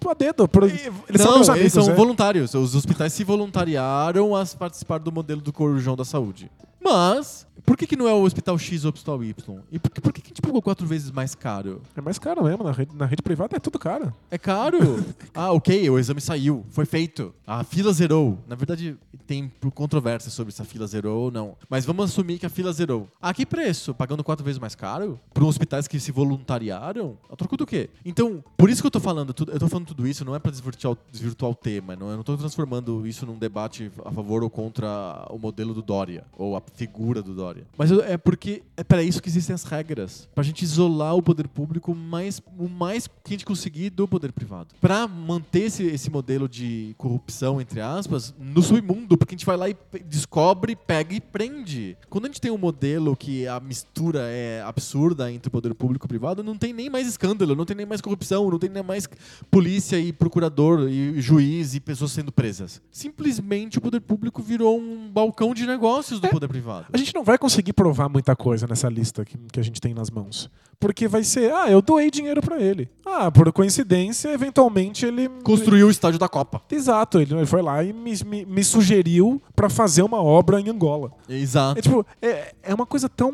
a 0.09 0.15
dedo. 0.15 0.47
Por... 0.49 0.65
Eles 0.65 0.81
são 1.17 1.31
não, 1.33 1.37
eles 1.39 1.49
amigos, 1.49 1.73
são 1.73 1.87
né? 1.89 1.95
voluntários. 1.95 2.55
Os 2.55 2.75
hospitais 2.75 3.13
se 3.13 3.25
voluntariaram 3.25 4.35
a 4.37 4.45
participar 4.47 4.99
do 4.99 5.11
modelo 5.13 5.41
do 5.41 5.53
Corujão 5.53 5.97
da 5.97 6.05
Saúde. 6.05 6.51
Mas, 6.81 7.47
por 7.65 7.77
que, 7.77 7.87
que 7.87 7.97
não 7.97 8.07
é 8.09 8.13
o 8.13 8.23
hospital 8.23 8.57
X 8.59 8.85
ou 8.85 8.91
o 8.91 8.95
hospital 8.95 9.25
Y? 9.25 9.59
E 9.73 9.79
por, 9.79 9.91
que- 9.91 10.01
por 10.01 10.13
que, 10.13 10.21
que 10.21 10.29
a 10.29 10.31
gente 10.31 10.43
pagou 10.43 10.63
quatro 10.63 10.87
vezes 10.87 11.11
mais 11.11 11.35
caro? 11.35 11.83
É 11.97 12.01
mais 12.01 12.19
caro 12.19 12.45
mesmo. 12.45 12.63
Na 12.63 12.73
rede, 12.73 12.95
na 12.95 13.07
rede 13.07 13.23
privada 13.23 13.57
é 13.57 13.61
tudo 13.61 13.79
caro. 13.79 14.13
É 14.31 14.39
caro. 14.39 14.79
ah, 15.35 15.51
ok, 15.53 15.89
o 15.91 15.99
exame 15.99 16.21
saiu, 16.21 16.65
foi 16.71 16.85
feito. 16.85 17.35
A 17.47 17.65
fila 17.65 17.93
zerou. 17.93 18.39
Na 18.47 18.55
verdade, 18.55 18.97
tem 19.27 19.51
controvérsia 19.75 20.31
sobre 20.31 20.53
se 20.53 20.63
a 20.63 20.65
fila 20.65 20.87
zerou 20.87 21.25
ou 21.25 21.31
não. 21.33 21.57
Mas 21.69 21.85
vamos 21.85 22.05
assumir 22.11 22.39
que 22.39 22.47
a 22.47 22.51
fila 22.51 22.73
zerou. 22.73 23.09
A 23.21 23.35
que 23.35 23.45
preço? 23.45 23.93
Pagando 23.93 24.23
quatro 24.23 24.45
vezes 24.45 24.61
mais 24.61 24.75
caro? 24.77 25.19
Para 25.35 25.45
hospitais 25.45 25.89
que 25.89 25.99
se 25.99 26.13
voluntariaram? 26.13 27.19
A 27.29 27.35
troco 27.35 27.57
do 27.57 27.67
quê? 27.67 27.91
Então, 28.05 28.45
por 28.57 28.71
isso 28.71 28.81
que 28.83 28.87
eu 28.87 28.91
tô 28.91 29.01
falando, 29.01 29.35
tudo- 29.35 29.51
eu 29.51 29.59
tô 29.59 29.67
falando 29.69 29.87
tudo 29.89 30.07
isso, 30.07 30.25
não 30.25 30.35
é 30.35 30.39
para 30.39 30.53
desvirtuar, 30.53 30.93
o- 30.95 30.99
desvirtuar 31.11 31.51
o 31.51 31.55
tema, 31.55 31.97
não, 31.97 32.09
é- 32.09 32.13
eu 32.13 32.17
não 32.19 32.23
tô 32.23 32.37
transformando 32.37 33.05
isso 33.07 33.27
num 33.27 33.37
debate 33.37 33.91
a 34.05 34.13
favor 34.13 34.43
ou 34.45 34.51
contra 34.51 35.27
o 35.31 35.39
modelo 35.39 35.75
do 35.75 35.83
Dória, 35.83 36.25
ou 36.37 36.55
a 36.57 36.61
figura 36.77 37.23
do 37.23 37.35
Dória. 37.35 37.67
Mas 37.77 37.91
é 37.91 38.17
porque 38.17 38.63
é 38.77 38.85
para 38.85 39.03
isso 39.03 39.21
que 39.23 39.29
existem 39.29 39.55
as 39.55 39.65
regras, 39.65 40.29
pra 40.35 40.45
gente 40.45 40.63
isolar 40.63 41.17
o 41.17 41.23
poder 41.23 41.49
público 41.49 41.95
mais, 41.95 42.41
o 42.59 42.69
mais 42.69 43.07
que 43.07 43.13
a 43.27 43.31
gente 43.31 43.45
conseguir 43.45 43.91
do 43.91 44.07
poder 44.07 44.31
privado. 44.33 44.75
Pra 44.81 45.09
manter 45.09 45.63
esse, 45.63 45.83
esse 45.85 46.11
modelo 46.11 46.49
de 46.49 46.95
corrupção, 46.99 47.61
entre 47.61 47.81
aspas, 47.81 48.35
no 48.39 48.63
submundo, 48.63 49.17
porque 49.17 49.35
a 49.35 49.37
gente 49.39 49.47
vai 49.47 49.57
lá 49.57 49.69
e 49.71 49.77
descobre, 50.07 50.77
pega 50.77 51.15
e 51.15 51.21
prende. 51.21 51.97
Quando 52.11 52.27
a 52.27 52.29
gente 52.29 52.41
tem 52.41 52.51
um 52.51 52.59
modelo 52.59 53.17
que 53.17 53.47
a 53.49 53.59
mistura 53.59 54.21
é 54.29 54.63
absurda 54.63 55.33
entre 55.33 55.49
o 55.49 55.51
poder 55.51 55.75
público 55.75 56.05
e 56.05 56.07
o 56.07 56.09
privado, 56.09 56.43
não 56.43 56.57
tem 56.57 56.73
nem 56.73 56.91
mais 56.91 57.07
escândalo, 57.09 57.55
não 57.57 57.65
tem 57.65 57.77
nem 57.77 57.87
mais 57.87 58.01
corrupção, 58.01 58.51
não 58.51 58.59
tem 58.59 58.69
nem 58.71 58.83
mais 58.83 59.09
polícia 59.51 59.99
e 59.99 60.13
procurador 60.13 60.89
e 60.89 61.21
juiz 61.21 61.75
e 61.75 61.81
pessoas 61.81 62.13
sendo 62.13 62.31
presas. 62.31 62.81
Simplesmente 62.91 63.79
o 63.79 63.81
poder 63.81 64.01
público 64.01 64.43
virou 64.43 64.79
um 64.79 65.11
balcão 65.11 65.55
de 65.55 65.67
negócios 65.67 66.21
do 66.21 66.27
É. 66.27 66.31
poder 66.31 66.49
privado. 66.49 66.56
A 66.93 66.97
gente 66.97 67.15
não 67.15 67.25
vai 67.25 67.39
conseguir 67.39 67.73
provar 67.73 68.09
muita 68.09 68.35
coisa 68.37 68.67
nessa 68.67 68.89
lista 68.89 69.25
que, 69.25 69.37
que 69.53 69.61
a 69.61 69.63
gente 69.63 69.81
tem 69.81 69.95
nas 69.95 70.11
mãos. 70.11 70.51
Porque 70.79 71.09
vai 71.09 71.25
ser, 71.25 71.53
ah, 71.53 71.71
eu 71.71 71.81
doei 71.81 72.11
dinheiro 72.11 72.43
pra 72.43 72.61
ele. 72.61 72.89
Ah, 73.05 73.31
por 73.31 73.51
coincidência, 73.53 74.29
eventualmente 74.29 75.07
ele. 75.07 75.29
Construiu 75.43 75.87
o 75.87 75.91
estádio 75.91 76.19
da 76.19 76.29
Copa. 76.29 76.63
Exato, 76.71 77.19
ele 77.19 77.47
foi 77.47 77.63
lá 77.63 77.83
e 77.83 77.93
me, 77.93 78.13
me, 78.25 78.45
me 78.45 78.65
sugeriu 78.65 79.41
pra 79.55 79.71
fazer 79.71 80.03
uma 80.03 80.23
obra 80.23 80.61
em 80.61 80.69
Angola. 80.69 81.13
Exato. 81.29 81.79
É 81.79 81.83
tipo, 81.83 82.07
é, 82.21 82.55
é 82.63 82.75
uma 82.75 82.85
coisa 82.85 83.09
tão 83.09 83.33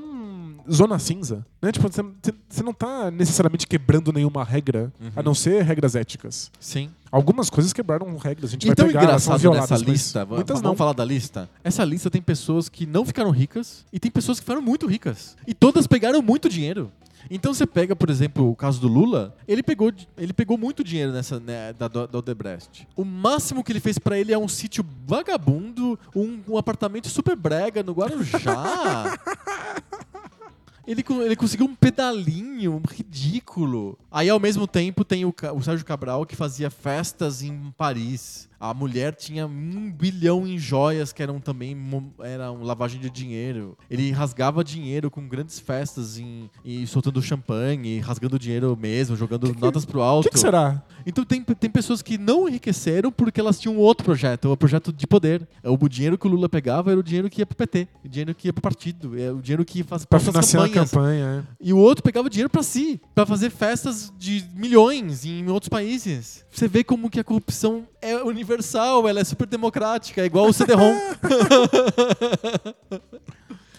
zona 0.71 0.99
cinza, 0.99 1.45
né? 1.61 1.73
Tipo, 1.73 1.89
você- 1.91 2.63
não 2.63 2.73
tá 2.75 3.11
necessariamente 3.11 3.67
quebrando 3.67 4.13
nenhuma 4.13 4.45
regra, 4.45 4.93
Uhum. 5.01 5.11
a 5.17 5.23
não 5.23 5.35
ser 5.35 5.63
regras 5.65 5.95
éticas. 5.95 6.51
Sim. 6.61 6.91
Algumas 7.11 7.51
coisas 7.51 7.73
quebraram 7.73 8.17
regras, 8.17 8.51
a 8.51 8.53
gente 8.53 8.69
Então, 8.69 8.87
vai 8.87 8.93
pegar, 8.95 9.05
engraçado 9.05 9.39
violadas, 9.39 9.71
nessa 9.71 9.85
lista, 9.85 10.25
muitas 10.27 10.57
vamos 10.61 10.63
não. 10.63 10.77
falar 10.77 10.93
da 10.95 11.05
lista? 11.05 11.49
Essa 11.63 11.85
lista 11.85 12.11
tem 12.11 12.23
pessoas 12.23 12.69
que 12.69 12.87
não 12.87 13.05
ficaram 13.05 13.31
ricas 13.31 13.85
e 13.93 13.99
tem 14.01 14.11
pessoas 14.11 14.39
que 14.39 14.45
ficaram 14.45 14.63
muito 14.63 14.87
ricas. 14.87 15.37
E 15.47 15.53
todas 15.53 15.87
pegaram 15.87 16.23
muito 16.23 16.49
dinheiro. 16.49 16.91
Então 17.31 17.55
você 17.55 17.65
pega, 17.65 17.95
por 17.95 18.11
exemplo, 18.11 18.51
o 18.51 18.57
caso 18.57 18.81
do 18.81 18.89
Lula, 18.89 19.33
ele 19.47 19.63
pegou, 19.63 19.93
ele 20.19 20.33
pegou 20.33 20.59
muito 20.59 20.83
dinheiro 20.83 21.13
nessa 21.13 21.39
né, 21.39 21.73
da, 21.73 21.87
da 21.87 22.19
Odebrecht. 22.19 22.89
O 22.97 23.05
máximo 23.05 23.63
que 23.63 23.71
ele 23.71 23.79
fez 23.79 23.97
pra 23.97 24.19
ele 24.19 24.33
é 24.33 24.39
um 24.39 24.49
sítio 24.49 24.85
vagabundo, 25.07 25.97
um, 26.17 26.41
um 26.49 26.57
apartamento 26.59 27.09
super 27.09 27.37
brega 27.37 27.81
no 27.83 27.93
Guarujá. 27.93 29.17
Ele, 30.87 31.05
ele 31.25 31.37
conseguiu 31.37 31.67
um 31.67 31.75
pedalinho 31.75 32.83
ridículo. 32.89 33.99
Aí, 34.11 34.29
ao 34.29 34.41
mesmo 34.41 34.67
tempo, 34.67 35.05
tem 35.05 35.25
o, 35.25 35.35
o 35.55 35.63
Sérgio 35.63 35.87
Cabral 35.87 36.27
que 36.27 36.37
fazia 36.37 36.71
festas 36.71 37.43
em 37.43 37.73
Paris. 37.77 38.49
A 38.65 38.73
mulher 38.73 39.13
tinha 39.17 39.45
um 39.45 39.91
bilhão 39.91 40.47
em 40.47 40.57
joias 40.57 41.13
que 41.13 41.21
eram 41.21 41.41
também 41.41 41.77
eram 42.21 42.63
lavagem 42.63 43.01
de 43.01 43.11
dinheiro. 43.11 43.77
Ele 43.91 44.13
rasgava 44.13 44.63
dinheiro 44.63 45.11
com 45.11 45.27
grandes 45.27 45.59
festas 45.59 46.17
em, 46.17 46.49
e 46.65 46.87
soltando 46.87 47.21
champanhe, 47.21 47.99
rasgando 47.99 48.39
dinheiro 48.39 48.79
mesmo, 48.81 49.17
jogando 49.17 49.53
notas 49.59 49.85
pro 49.85 49.99
O 49.99 50.03
alto. 50.03 50.29
que, 50.29 50.35
que 50.35 50.39
será? 50.39 50.81
Então 51.05 51.25
tem, 51.25 51.43
tem 51.43 51.69
pessoas 51.69 52.03
que 52.03 52.17
não 52.17 52.49
enriqueceram 52.49 53.11
porque 53.11 53.41
elas 53.41 53.59
tinham 53.59 53.77
outro 53.79 54.05
projeto, 54.05 54.53
o 54.53 54.57
projeto 54.57 54.93
de 54.93 55.09
poder. 55.09 55.45
O 55.65 55.89
dinheiro 55.89 56.17
que 56.17 56.29
o 56.29 56.31
Lula 56.31 56.49
pegava 56.49 56.93
era 56.93 57.01
o 57.01 57.03
dinheiro 57.03 57.29
que 57.29 57.41
ia 57.41 57.47
pro 57.47 57.57
PT, 57.57 57.89
o 58.05 58.09
dinheiro 58.09 58.33
que 58.33 58.47
ia 58.47 58.53
pro 58.53 58.63
partido, 58.63 59.19
é 59.21 59.33
o 59.33 59.43
dinheiro 59.43 59.65
que 59.65 59.79
ia 59.79 59.85
fazer 59.85 60.07
Pra 60.07 60.21
para 60.21 60.31
financiar 60.33 60.63
a 60.63 60.69
campanhas. 60.69 60.91
campanha, 60.93 61.45
é. 61.51 61.57
E 61.61 61.73
o 61.73 61.79
outro 61.79 62.05
pegava 62.05 62.31
dinheiro 62.31 62.49
pra 62.49 62.63
si, 62.63 63.01
pra 63.13 63.27
fazer 63.27 63.51
festas 63.51 64.13
de 64.17 64.45
milhões 64.55 65.25
em 65.25 65.49
outros 65.49 65.69
países. 65.69 66.45
Você 66.49 66.69
vê 66.69 66.85
como 66.85 67.11
que 67.11 67.19
a 67.19 67.25
corrupção 67.25 67.89
é 68.01 68.17
universal, 68.23 68.52
ela 69.09 69.21
é 69.21 69.25
super 69.25 69.47
democrática, 69.47 70.21
é 70.21 70.27
igual 70.27 70.49
o 70.49 70.53
CD-ROM. 70.53 70.95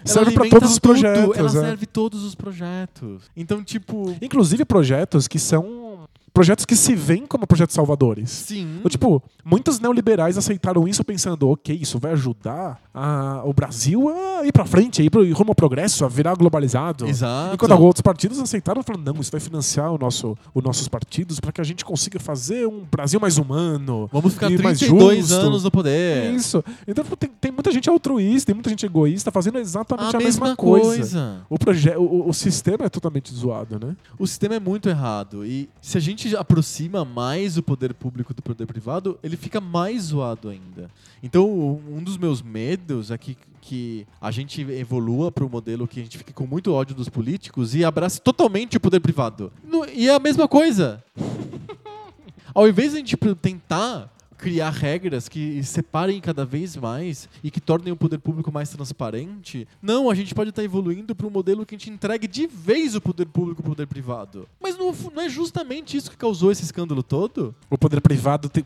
Serve 0.06 0.32
alimenta 0.32 0.50
todos 0.50 0.70
os 0.72 0.76
tudo, 0.76 0.82
projetos, 0.82 1.38
Ela 1.38 1.48
é. 1.48 1.52
serve 1.52 1.86
todos 1.86 2.24
os 2.24 2.36
projetos. 2.36 3.24
Então, 3.36 3.64
tipo, 3.64 4.14
Inclusive 4.22 4.66
projetos 4.66 5.28
que 5.28 5.40
são 5.40 5.93
projetos 6.34 6.66
que 6.66 6.76
se 6.76 6.96
veem 6.96 7.26
como 7.28 7.46
projetos 7.46 7.76
salvadores. 7.76 8.30
sim. 8.32 8.78
Então, 8.80 8.90
tipo, 8.90 9.22
muitos 9.46 9.80
neoliberais 9.80 10.38
aceitaram 10.38 10.88
isso 10.88 11.04
pensando, 11.04 11.48
ok, 11.50 11.78
isso 11.80 12.00
vai 12.00 12.14
ajudar 12.14 12.82
a- 12.94 13.42
o 13.46 13.54
Brasil 13.54 14.10
a 14.10 14.46
ir 14.46 14.52
pra 14.52 14.66
frente, 14.66 15.02
a 15.02 15.06
ir 15.06 15.10
pro, 15.10 15.22
rumo 15.34 15.52
ao 15.52 15.56
progresso, 15.56 16.04
a 16.06 16.08
virar 16.08 16.36
globalizado. 16.36 17.06
Exato. 17.08 17.54
Enquanto 17.56 17.72
outros 17.80 18.02
partidos 18.02 18.40
aceitaram 18.40 18.82
falando, 18.84 19.14
não, 19.14 19.22
isso 19.22 19.32
vai 19.32 19.40
financiar 19.40 19.92
o 19.92 19.98
nosso, 19.98 20.38
os 20.54 20.64
nossos 20.64 20.88
partidos 20.88 21.40
para 21.40 21.52
que 21.52 21.62
a 21.62 21.64
gente 21.64 21.86
consiga 21.86 22.20
fazer 22.20 22.68
um 22.68 22.84
Brasil 22.92 23.20
mais 23.20 23.38
humano. 23.38 24.10
Vamos 24.12 24.34
ficar 24.34 24.50
e 24.52 24.58
mais 24.58 24.80
32 24.80 25.28
justo. 25.28 25.34
anos 25.46 25.64
no 25.64 25.72
poder. 25.72 26.34
Isso. 26.34 26.64
Então 26.88 27.04
tipo, 27.04 27.16
tem, 27.16 27.30
tem 27.40 27.52
muita 27.52 27.72
gente 27.72 27.90
altruísta, 27.90 28.48
tem 28.48 28.56
muita 28.56 28.70
gente 28.70 28.86
egoísta 28.86 29.32
fazendo 29.32 29.60
exatamente 29.60 30.16
A 30.16 30.20
a, 30.20 30.22
mesma, 30.22 30.42
mesma 30.48 30.56
coisa. 30.56 30.88
coisa. 30.98 31.38
O, 31.50 31.58
proje- 31.60 31.96
o, 31.98 32.28
o 32.30 32.34
sistema 32.34 32.86
é 32.86 32.90
totalmente 32.90 33.34
zoado, 33.34 33.80
né? 33.86 33.96
O 34.18 34.26
sistema 34.26 34.56
é 34.56 34.60
muito 34.60 34.90
errado. 34.90 35.46
E 35.46 35.70
se 35.82 35.98
a 35.98 36.02
gente 36.02 36.23
aproxima 36.36 37.04
mais 37.04 37.58
o 37.58 37.64
poder 37.64 37.94
público 37.94 38.34
do 38.34 38.41
poder 38.41 38.66
privado, 38.66 39.20
ele 39.24 39.36
fica 39.36 39.60
mais 39.60 40.04
zoado 40.04 40.50
ainda. 40.50 40.90
Então, 41.22 41.48
um 41.90 42.04
dos 42.04 42.18
meus 42.18 42.41
medos 42.41 43.12
é 43.12 43.18
que, 43.18 43.38
que 43.62 44.08
a 44.22 44.32
gente 44.32 44.62
evolua 44.62 45.32
para 45.32 45.45
um 45.45 45.50
modelo 45.50 45.88
que 45.88 46.00
a 46.00 46.04
gente 46.04 46.18
fique 46.18 46.34
com 46.34 46.45
muito 46.45 46.74
ódio 46.74 46.95
dos 46.95 47.10
políticos 47.10 47.76
e 47.76 47.84
abrace 47.84 48.22
totalmente 48.22 48.78
o 48.78 48.80
poder 48.80 49.00
privado. 49.00 49.52
E 49.94 50.10
é 50.10 50.14
a 50.14 50.20
mesma 50.20 50.48
coisa. 50.48 51.04
Ao 52.54 52.68
invés 52.68 52.91
de 52.91 52.98
a 52.98 53.00
gente 53.00 53.18
tentar 53.41 54.14
criar 54.44 54.72
regras 54.72 55.30
que 55.30 55.64
separem 55.64 56.20
cada 56.20 56.44
vez 56.44 56.76
mais 56.76 57.30
e 57.41 57.49
que 57.49 57.61
tornem 57.61 57.94
o 57.94 57.95
poder 57.95 58.18
público 58.18 58.52
mais 58.52 58.70
transparente, 58.70 59.65
não, 59.82 60.10
a 60.10 60.14
gente 60.15 60.36
pode 60.36 60.49
estar 60.49 60.61
evoluindo 60.64 61.15
para 61.15 61.26
um 61.26 61.30
modelo 61.30 61.65
que 61.65 61.76
a 61.76 61.78
gente 61.78 61.90
entregue 61.90 62.28
de 62.28 62.45
vez 62.45 62.94
o 62.94 62.99
poder 62.99 63.26
público 63.28 63.61
para 63.64 63.72
o 63.72 63.74
poder 63.74 63.88
privado. 63.88 64.45
Mas 64.61 64.78
não, 64.78 64.91
não 65.15 65.22
é 65.22 65.30
justamente 65.30 65.95
isso 65.95 66.11
que 66.11 66.18
causou 66.18 66.52
esse 66.52 66.61
escândalo 66.64 67.02
todo? 67.02 67.56
O 67.70 67.78
poder 67.78 68.02
privado 68.02 68.49
tem- 68.49 68.65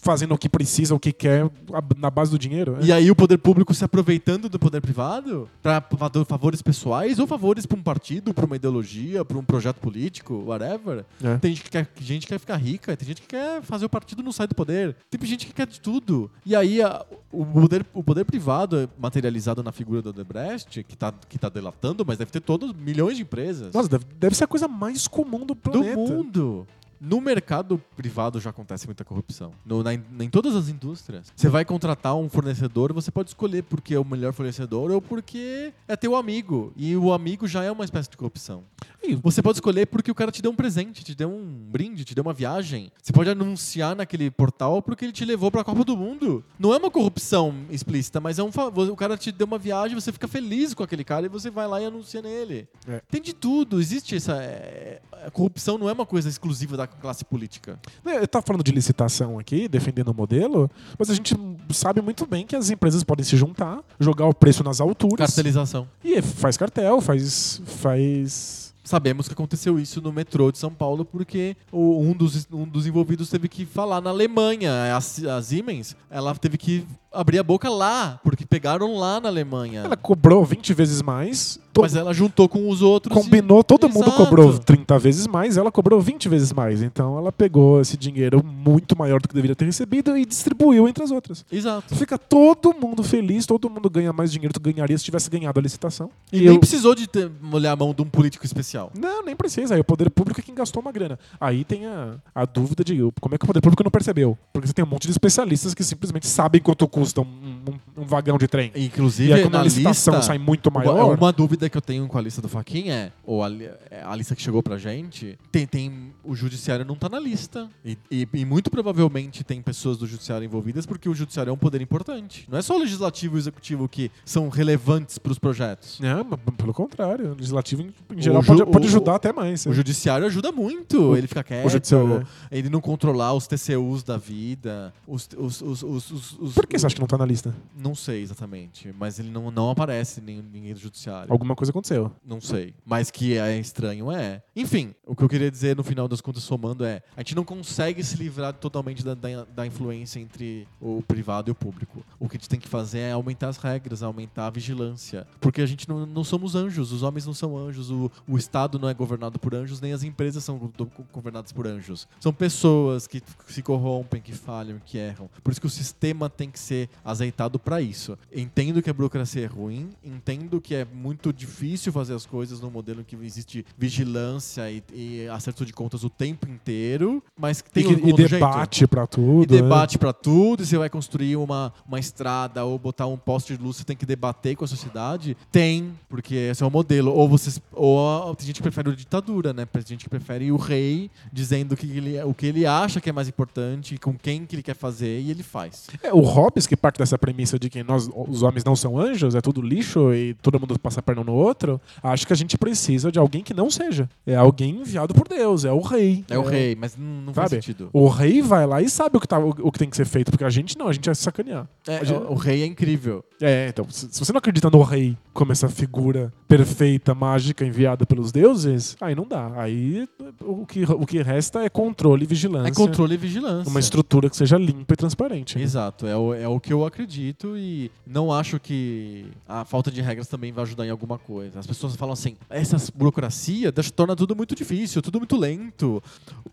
fazendo 0.00 0.34
o 0.34 0.38
que 0.38 0.48
precisa, 0.48 0.94
o 0.94 0.98
que 1.00 1.12
quer, 1.12 1.50
na 1.96 2.10
base 2.10 2.30
do 2.30 2.38
dinheiro. 2.38 2.76
é. 2.80 2.84
E 2.86 2.92
aí 2.92 3.10
o 3.10 3.16
poder 3.16 3.38
público 3.38 3.72
se 3.74 3.84
aproveitando 3.84 4.48
do 4.48 4.58
poder 4.58 4.80
privado 4.80 5.48
para 5.62 5.82
favores 6.26 6.62
pessoais 6.62 7.18
ou 7.18 7.26
favores 7.26 7.66
para 7.66 7.78
um 7.78 7.82
partido, 7.82 8.32
para 8.32 8.46
uma 8.46 8.56
ideologia, 8.56 9.24
para 9.24 9.36
um 9.38 9.42
projeto 9.44 9.76
político, 9.80 10.34
whatever. 10.46 11.04
É. 11.22 11.36
Tem 11.38 11.50
gente 11.50 11.64
que, 11.64 11.70
quer, 11.70 11.88
gente 12.00 12.22
que 12.26 12.32
quer 12.32 12.38
ficar 12.38 12.56
rica, 12.56 12.96
tem 12.96 13.08
gente 13.08 13.20
que 13.22 13.28
quer 13.28 13.62
fazer 13.62 13.84
o 13.86 13.88
partido 13.88 14.22
não 14.22 14.32
sair 14.32 14.46
do 14.46 14.54
poder. 14.54 14.96
Tem 15.10 15.20
gente 15.28 15.46
que 15.46 15.52
quer 15.52 15.66
de 15.66 15.80
tudo. 15.80 16.30
E 16.46 16.54
aí 16.56 16.80
a- 16.82 17.04
o, 17.30 17.44
poder, 17.44 17.84
o 17.92 18.02
poder 18.02 18.24
privado 18.24 18.78
é 18.78 18.88
materializado 18.98 19.62
na 19.62 19.72
figura 19.72 20.00
do 20.00 20.10
Odebrecht, 20.10 20.82
que 20.84 20.96
tá, 20.96 21.12
que 21.28 21.38
tá 21.38 21.48
delatando, 21.48 22.04
mas 22.06 22.18
deve 22.18 22.30
ter 22.30 22.40
todos 22.40 22.72
milhões 22.72 23.16
de 23.16 23.22
empresas 23.22 23.74
Nossa, 23.74 23.88
deve, 23.88 24.04
deve 24.18 24.34
ser 24.34 24.44
a 24.44 24.46
coisa 24.46 24.66
mais 24.68 25.06
comum 25.08 25.40
do 25.40 25.46
do 25.48 25.56
planeta. 25.56 25.96
mundo. 25.96 26.66
No 27.00 27.20
mercado 27.20 27.80
privado 27.96 28.40
já 28.40 28.50
acontece 28.50 28.86
muita 28.86 29.04
corrupção. 29.04 29.52
No- 29.64 29.82
na- 29.82 29.94
em 29.94 30.28
todas 30.30 30.56
as 30.56 30.68
indústrias. 30.68 31.32
Você 31.34 31.48
vai 31.48 31.64
contratar 31.64 32.16
um 32.16 32.28
fornecedor, 32.28 32.92
você 32.92 33.10
pode 33.10 33.30
escolher 33.30 33.62
porque 33.62 33.94
é 33.94 33.98
o 33.98 34.04
melhor 34.04 34.32
fornecedor 34.32 34.90
ou 34.90 35.00
porque 35.00 35.72
é 35.86 35.96
teu 35.96 36.16
amigo. 36.16 36.72
E 36.76 36.96
o 36.96 37.12
amigo 37.12 37.46
já 37.46 37.62
é 37.62 37.70
uma 37.70 37.84
espécie 37.84 38.10
de 38.10 38.16
corrupção. 38.16 38.64
E 39.02 39.14
Você 39.14 39.40
pode 39.40 39.56
escolher 39.58 39.86
porque 39.86 40.10
o 40.10 40.14
cara 40.14 40.30
te 40.30 40.42
deu 40.42 40.50
um 40.50 40.54
presente, 40.56 41.04
te 41.04 41.14
deu 41.14 41.30
um 41.30 41.44
brinde, 41.70 42.04
te 42.04 42.14
deu 42.14 42.22
uma 42.22 42.32
viagem. 42.32 42.90
Você 43.02 43.12
pode 43.12 43.30
anunciar 43.30 43.94
naquele 43.94 44.30
portal 44.30 44.82
porque 44.82 45.04
ele 45.04 45.12
te 45.12 45.24
levou 45.24 45.50
pra 45.50 45.62
Copa 45.64 45.84
do 45.84 45.96
Mundo. 45.96 46.44
Não 46.58 46.74
é 46.74 46.76
uma 46.76 46.90
corrupção 46.90 47.54
explícita, 47.70 48.20
mas 48.20 48.38
é 48.38 48.42
um 48.42 48.50
favor. 48.52 48.88
O 48.90 48.96
cara 48.96 49.16
te 49.16 49.30
deu 49.30 49.46
uma 49.46 49.58
viagem, 49.58 49.98
você 49.98 50.12
fica 50.12 50.26
feliz 50.26 50.74
com 50.74 50.82
aquele 50.82 51.04
cara 51.04 51.26
e 51.26 51.28
você 51.28 51.50
vai 51.50 51.66
lá 51.66 51.80
e 51.80 51.86
anuncia 51.86 52.20
nele. 52.20 52.68
É. 52.86 53.00
Tem 53.10 53.22
de 53.22 53.32
tudo. 53.32 53.80
Existe 53.80 54.16
essa. 54.16 54.36
é, 54.42 55.00
a 55.24 55.30
corrupção 55.30 55.78
não 55.78 55.88
é 55.88 55.92
uma 55.92 56.06
coisa 56.06 56.28
exclusiva 56.28 56.76
da 56.76 56.86
classe 56.86 57.24
política. 57.24 57.78
né, 58.04 58.18
Eu 58.18 58.28
tava 58.28 58.44
falando 58.46 58.64
de 58.64 58.72
licitação 58.72 59.38
aqui, 59.38 59.68
defendendo 59.68 60.08
o 60.08 60.14
modelo, 60.14 60.70
mas 60.98 61.10
a 61.10 61.14
gente 61.14 61.34
sabe 61.70 62.00
muito 62.00 62.26
bem 62.26 62.46
que 62.46 62.56
as 62.56 62.70
empresas 62.70 63.02
podem 63.04 63.24
se 63.24 63.36
juntar, 63.36 63.80
jogar 63.98 64.26
o 64.26 64.34
preço 64.34 64.62
nas 64.62 64.80
alturas 64.80 65.28
Cartelização. 65.28 65.88
e 66.04 66.20
faz 66.22 66.56
cartel, 66.56 67.00
faz 67.00 67.60
faz 67.66 68.67
Sabemos 68.88 69.28
que 69.28 69.34
aconteceu 69.34 69.78
isso 69.78 70.00
no 70.00 70.10
metrô 70.10 70.50
de 70.50 70.56
São 70.56 70.72
Paulo 70.72 71.04
porque 71.04 71.54
o- 71.70 72.00
um, 72.00 72.14
dos, 72.14 72.48
um 72.50 72.64
dos 72.66 72.86
envolvidos 72.86 73.28
teve 73.28 73.46
que 73.46 73.66
falar 73.66 74.00
na 74.00 74.08
Alemanha. 74.08 74.96
A, 74.96 75.00
Si- 75.02 75.28
a 75.28 75.42
Siemens, 75.42 75.94
ela 76.10 76.34
teve 76.34 76.56
que 76.56 76.86
abrir 77.12 77.38
a 77.38 77.42
boca 77.42 77.68
lá, 77.68 78.18
porque 78.24 78.46
pegaram 78.46 78.96
lá 78.96 79.20
na 79.20 79.28
Alemanha. 79.28 79.82
ela 79.82 79.96
cobrou 79.96 80.42
20 80.42 80.72
vezes 80.72 81.02
mais, 81.02 81.60
to- 81.78 81.82
Mas 81.82 81.96
ela 81.96 82.12
juntou 82.12 82.48
com 82.48 82.68
os 82.68 82.82
outros. 82.82 83.16
e- 83.16 83.20
combinou, 83.20 83.62
todo 83.64 83.88
mundo 83.88 84.06
Exato. 84.08 84.16
cobrou 84.16 84.58
30 84.58 84.98
vezes 84.98 85.26
mais, 85.26 85.56
ela 85.56 85.70
cobrou 85.72 86.00
20 86.00 86.28
vezes 86.28 86.52
mais. 86.52 86.82
Então 86.82 87.16
ela 87.18 87.32
pegou 87.32 87.80
esse 87.80 87.96
dinheiro 87.96 88.44
muito 88.44 88.96
maior 88.98 89.20
do 89.20 89.28
que 89.28 89.34
deveria 89.34 89.56
ter 89.56 89.64
recebido 89.64 90.16
e 90.16 90.24
distribuiu 90.24 90.88
entre 90.88 91.02
as 91.04 91.10
outras. 91.10 91.44
Exato. 91.50 91.94
Fica 91.94 92.18
todo 92.18 92.74
mundo 92.74 93.02
feliz, 93.02 93.46
todo 93.46 93.68
mundo 93.70 93.88
ganha 93.90 94.12
mais 94.12 94.30
dinheiro 94.32 94.52
do 94.52 94.60
que 94.60 94.72
ganharia 94.72 94.96
se 94.98 95.04
tivesse 95.04 95.30
ganhado 95.30 95.58
a 95.58 95.62
licitação. 95.62 96.10
E, 96.32 96.38
E 96.38 96.40
nem 96.40 96.48
eu- 96.54 96.58
precisou 96.58 96.94
de 96.94 97.06
ter, 97.06 97.30
molhar 97.40 97.72
a 97.72 97.76
mão 97.76 97.92
de 97.94 98.02
um 98.02 98.06
político 98.06 98.44
especial. 98.44 98.90
Não, 98.98 99.24
nem 99.24 99.34
precisa. 99.36 99.74
Aí 99.74 99.80
o 99.80 99.84
poder 99.84 100.10
público 100.10 100.40
é 100.40 100.42
quem 100.42 100.54
gastou 100.54 100.80
uma 100.82 100.92
grana. 100.92 101.18
Aí 101.40 101.64
tem 101.64 101.86
a, 101.86 102.14
a 102.34 102.44
dúvida 102.44 102.82
de 102.84 102.98
como 103.20 103.34
é 103.34 103.38
que 103.38 103.44
o 103.44 103.46
poder 103.46 103.60
público 103.60 103.82
não 103.84 103.90
percebeu. 103.90 104.36
Porque 104.52 104.66
você 104.66 104.72
tem 104.72 104.84
um 104.84 104.88
monte 104.88 105.04
de 105.06 105.10
especialistas 105.12 105.74
que 105.74 105.82
simplesmente 105.84 106.26
sabem 106.26 106.60
quanto 106.60 106.86
custa 106.88 107.20
um, 107.20 107.24
um- 107.24 108.02
um 108.02 108.04
vagão 108.04 108.38
de 108.38 108.46
trem. 108.48 108.72
Inclusive, 108.74 109.30
E 109.30 109.32
aí 109.34 109.42
quando 109.42 109.56
a 109.56 109.62
licitação 109.62 110.14
lista, 110.14 110.26
sai 110.26 110.38
muito 110.38 110.68
Uma, 110.68 110.80
maior. 110.80 111.16
uma 111.16 111.32
dúvida 111.32 111.67
que 111.68 111.76
eu 111.76 111.80
tenho 111.82 112.06
com 112.08 112.18
a 112.18 112.20
lista 112.20 112.40
do 112.42 112.48
Faquin 112.48 112.90
é, 112.90 113.12
ou 113.24 113.42
a, 113.44 113.50
é, 113.90 114.02
a 114.04 114.14
lista 114.16 114.34
que 114.34 114.42
chegou 114.42 114.62
pra 114.62 114.78
gente, 114.78 115.38
tem, 115.52 115.66
tem 115.66 116.12
o 116.24 116.34
judiciário 116.34 116.84
não 116.84 116.94
tá 116.96 117.08
na 117.08 117.18
lista. 117.20 117.68
E, 117.84 117.96
e- 118.10 118.28
e 118.34 118.44
muito 118.44 118.70
provavelmente 118.70 119.42
tem 119.44 119.60
pessoas 119.62 119.96
do 119.98 120.06
judiciário 120.06 120.44
envolvidas 120.44 120.86
porque 120.86 121.08
o 121.08 121.14
judiciário 121.14 121.50
é 121.50 121.52
um 121.52 121.56
poder 121.58 121.80
importante. 121.80 122.46
Não 122.50 122.58
é 122.58 122.62
só 122.62 122.76
o 122.76 122.78
legislativo 122.78 123.36
e 123.36 123.38
o 123.38 123.40
executivo 123.40 123.88
que 123.88 124.10
são 124.24 124.48
relevantes 124.48 125.18
pros 125.18 125.38
projetos. 125.38 125.98
Não, 126.00 126.24
mas 126.24 126.38
pelo 126.56 126.72
contrário. 126.74 127.32
O 127.32 127.34
legislativo, 127.34 127.82
em, 127.82 127.92
geral, 128.22 128.42
pode, 128.42 128.64
pode 128.66 128.86
o- 128.86 128.88
ajudar 128.88 129.14
até 129.16 129.32
mais. 129.32 129.66
O 129.66 129.72
judiciário 129.72 130.26
ajuda 130.26 130.50
muito. 130.52 131.00
O- 131.12 131.16
ele 131.16 131.26
fica 131.26 131.42
quieto, 131.42 131.68
judiciário, 131.68 132.26
ele 132.50 132.68
não 132.68 132.80
controlar 132.80 133.34
os 133.34 133.46
TCUs 133.46 134.02
da 134.02 134.16
vida, 134.16 134.92
os, 135.06 135.28
os, 135.36 135.62
os, 135.62 135.82
os, 135.82 136.54
Por 136.54 136.66
que 136.66 136.78
você 136.78 136.86
acha 136.86 136.94
que 136.94 137.00
não 137.00 137.08
tá 137.08 137.18
na 137.18 137.24
lista? 137.26 137.54
Não 137.76 137.94
sei 137.94 138.22
exatamente, 138.22 138.92
mas 138.98 139.18
ele 139.18 139.30
não, 139.30 139.50
não 139.50 139.70
aparece 139.70 140.20
ninguém 140.20 140.72
do 140.74 140.80
judiciário. 140.80 141.32
Alguma 141.32 141.54
coisa 141.58 141.70
aconteceu. 141.70 142.10
Não 142.24 142.40
sei. 142.40 142.74
Mas 142.84 143.10
que 143.10 143.36
é 143.36 143.58
estranho, 143.58 144.10
é. 144.10 144.42
Enfim, 144.56 144.94
o 145.06 145.14
que 145.14 145.22
eu 145.22 145.28
queria 145.28 145.50
dizer 145.50 145.76
no 145.76 145.84
final 145.84 146.08
das 146.08 146.20
contas, 146.20 146.42
somando, 146.42 146.84
é: 146.84 147.02
a 147.16 147.20
gente 147.20 147.34
não 147.34 147.44
consegue 147.44 148.02
se 148.02 148.16
livrar 148.16 148.54
totalmente 148.54 149.04
da, 149.04 149.14
da, 149.14 149.44
da 149.44 149.66
influência 149.66 150.20
entre 150.20 150.66
o 150.80 151.02
privado 151.02 151.50
e 151.50 151.52
o 151.52 151.54
público. 151.54 152.04
O 152.18 152.28
que 152.28 152.36
a 152.36 152.38
gente 152.38 152.48
tem 152.48 152.60
que 152.60 152.68
fazer 152.68 153.00
é 153.00 153.12
aumentar 153.12 153.48
as 153.48 153.56
regras, 153.58 154.02
aumentar 154.02 154.46
a 154.46 154.50
vigilância. 154.50 155.26
Porque 155.40 155.60
a 155.60 155.66
gente 155.66 155.88
não, 155.88 156.06
não 156.06 156.24
somos 156.24 156.54
anjos, 156.54 156.92
os 156.92 157.02
homens 157.02 157.26
não 157.26 157.34
são 157.34 157.56
anjos, 157.56 157.90
o, 157.90 158.10
o 158.26 158.38
Estado 158.38 158.78
não 158.78 158.88
é 158.88 158.94
governado 158.94 159.38
por 159.38 159.54
anjos, 159.54 159.80
nem 159.80 159.92
as 159.92 160.02
empresas 160.02 160.44
são 160.44 160.56
go- 160.58 160.72
go- 160.76 160.90
governadas 161.12 161.52
por 161.52 161.66
anjos. 161.66 162.06
São 162.20 162.32
pessoas 162.32 163.06
que 163.06 163.22
se 163.48 163.62
corrompem, 163.62 164.20
que 164.22 164.32
falham, 164.32 164.80
que 164.84 164.96
erram. 164.98 165.28
Por 165.42 165.50
isso 165.50 165.60
que 165.60 165.66
o 165.66 165.70
sistema 165.70 166.30
tem 166.30 166.50
que 166.50 166.58
ser 166.58 166.88
azeitado 167.04 167.58
para 167.58 167.80
isso. 167.80 168.16
Entendo 168.32 168.80
que 168.82 168.90
a 168.90 168.92
burocracia 168.94 169.42
é 169.42 169.46
ruim, 169.46 169.90
entendo 170.04 170.60
que 170.60 170.74
é 170.74 170.84
muito 170.84 171.32
difícil 171.38 171.92
fazer 171.92 172.14
as 172.14 172.26
coisas 172.26 172.60
num 172.60 172.70
modelo 172.70 173.00
em 173.00 173.04
que 173.04 173.16
existe 173.16 173.64
vigilância 173.76 174.70
e, 174.70 174.82
e 174.92 175.28
acerto 175.28 175.64
de 175.64 175.72
contas 175.72 176.04
o 176.04 176.10
tempo 176.10 176.48
inteiro, 176.48 177.22
mas 177.38 177.62
tem 177.62 177.84
e, 177.84 177.86
que- 177.86 178.02
um 178.02 178.08
e 178.08 178.12
debate 178.12 178.86
pra 178.86 179.06
tudo. 179.06 179.52
E 179.52 179.56
né? 179.56 179.62
debate 179.62 179.98
pra 179.98 180.12
tudo, 180.12 180.62
e 180.62 180.66
você 180.66 180.76
vai 180.78 180.90
construir 180.90 181.36
uma, 181.36 181.72
uma 181.86 181.98
estrada 181.98 182.64
ou 182.64 182.78
botar 182.78 183.06
um 183.06 183.16
poste 183.16 183.56
de 183.56 183.62
luz, 183.62 183.76
você 183.76 183.84
tem 183.84 183.96
que 183.96 184.06
debater 184.06 184.56
com 184.56 184.64
a 184.64 184.68
sociedade? 184.68 185.36
Tem, 185.50 185.92
porque 186.08 186.34
esse 186.34 186.62
é 186.62 186.66
o 186.66 186.70
modelo. 186.70 187.12
Ou 187.12 187.28
vocês. 187.28 187.60
Ou 187.72 188.34
tem 188.34 188.46
gente 188.46 188.56
que 188.56 188.62
prefere 188.62 188.90
a 188.90 188.94
ditadura, 188.94 189.52
né? 189.52 189.64
Tem 189.66 189.82
gente 189.86 190.04
que 190.04 190.10
prefere 190.10 190.50
o 190.50 190.56
rei 190.56 191.10
dizendo 191.32 191.76
que 191.76 191.86
ele, 191.86 192.20
o 192.22 192.34
que 192.34 192.46
ele 192.46 192.66
acha 192.66 193.00
que 193.00 193.08
é 193.08 193.12
mais 193.12 193.28
importante, 193.28 193.96
com 193.98 194.14
quem 194.14 194.44
que 194.44 194.56
ele 194.56 194.62
quer 194.62 194.74
fazer, 194.74 195.20
e 195.20 195.30
ele 195.30 195.42
faz. 195.42 195.86
É, 196.02 196.12
o 196.12 196.20
Hobbes, 196.20 196.66
que 196.66 196.76
parte 196.76 196.98
dessa 196.98 197.16
premissa 197.16 197.58
de 197.58 197.70
que 197.70 197.82
nós, 197.82 198.08
os 198.14 198.42
homens 198.42 198.64
não 198.64 198.74
são 198.76 198.98
anjos, 198.98 199.34
é 199.34 199.40
tudo 199.40 199.60
lixo 199.62 200.12
e 200.12 200.34
todo 200.34 200.58
mundo 200.58 200.78
passa 200.78 201.00
a 201.00 201.02
perna 201.02 201.22
no 201.28 201.34
outro, 201.34 201.80
acho 202.02 202.26
que 202.26 202.32
a 202.32 202.36
gente 202.36 202.58
precisa 202.58 203.12
de 203.12 203.18
alguém 203.18 203.42
que 203.42 203.54
não 203.54 203.70
seja. 203.70 204.08
É 204.26 204.34
alguém 204.34 204.70
enviado 204.80 205.14
por 205.14 205.28
Deus, 205.28 205.64
é 205.64 205.72
o 205.72 205.80
rei. 205.80 206.24
É 206.28 206.36
o 206.38 206.42
rei, 206.42 206.74
mas 206.74 206.96
não, 206.96 207.22
não 207.22 207.32
faz 207.34 207.50
sentido. 207.50 207.88
O 207.92 208.08
rei 208.08 208.42
vai 208.42 208.66
lá 208.66 208.82
e 208.82 208.88
sabe 208.90 209.16
o 209.16 209.20
que, 209.20 209.28
tá, 209.28 209.38
o, 209.38 209.50
o 209.50 209.70
que 209.72 209.78
tem 209.78 209.88
que 209.88 209.96
ser 209.96 210.06
feito, 210.06 210.30
porque 210.30 210.44
a 210.44 210.50
gente 210.50 210.76
não, 210.76 210.88
a 210.88 210.92
gente 210.92 211.06
vai 211.06 211.14
se 211.14 211.22
sacanear. 211.22 211.68
É, 211.86 212.04
gente- 212.04 212.18
o, 212.22 212.32
o 212.32 212.34
rei 212.34 212.62
é 212.62 212.66
incrível. 212.66 213.24
É, 213.40 213.68
então, 213.68 213.86
se, 213.88 214.08
você 214.12 214.32
não 214.32 214.38
acredita 214.38 214.68
no 214.70 214.82
rei 214.82 215.16
como 215.32 215.52
essa 215.52 215.68
figura 215.68 216.32
perfeita, 216.48 217.14
mágica, 217.14 217.64
enviada 217.64 218.04
pelos 218.04 218.32
deuses, 218.32 218.96
aí 219.00 219.14
não 219.14 219.26
dá. 219.26 219.52
Aí 219.54 220.08
o 220.40 220.66
que, 220.66 220.82
o 220.84 221.06
que 221.06 221.22
resta 221.22 221.62
é 221.62 221.68
controle 221.68 222.24
e 222.24 222.26
vigilância. 222.26 222.70
É 222.70 222.74
controle 222.74 223.14
e 223.14 223.16
vigilância. 223.16 223.70
Uma 223.70 223.80
estrutura 223.80 224.28
que 224.28 224.36
seja 224.36 224.56
limpa 224.56 224.94
e 224.94 224.96
transparente. 224.96 225.56
né? 225.56 225.62
Exato, 225.62 226.06
é 226.06 226.16
o, 226.16 226.34
é 226.34 226.48
o 226.48 226.58
que 226.58 226.72
eu 226.72 226.84
acredito 226.84 227.56
e 227.56 227.90
não 228.06 228.32
acho 228.32 228.58
que 228.58 229.26
a 229.46 229.64
falta 229.64 229.90
de 229.90 230.00
regras 230.00 230.26
também 230.26 230.50
vai 230.50 230.64
ajudar 230.64 230.86
em 230.86 230.90
alguma 230.90 231.18
coisa. 231.18 231.58
As 231.60 231.66
pessoas 231.66 231.94
falam 231.94 232.14
assim, 232.14 232.36
essa 232.50 232.76
burocracia 232.94 233.70
deixa, 233.70 233.90
torna 233.90 234.16
tudo 234.16 234.34
muito 234.34 234.54
difícil, 234.54 235.00
tudo 235.02 235.18
muito 235.18 235.36
lento. 235.36 236.02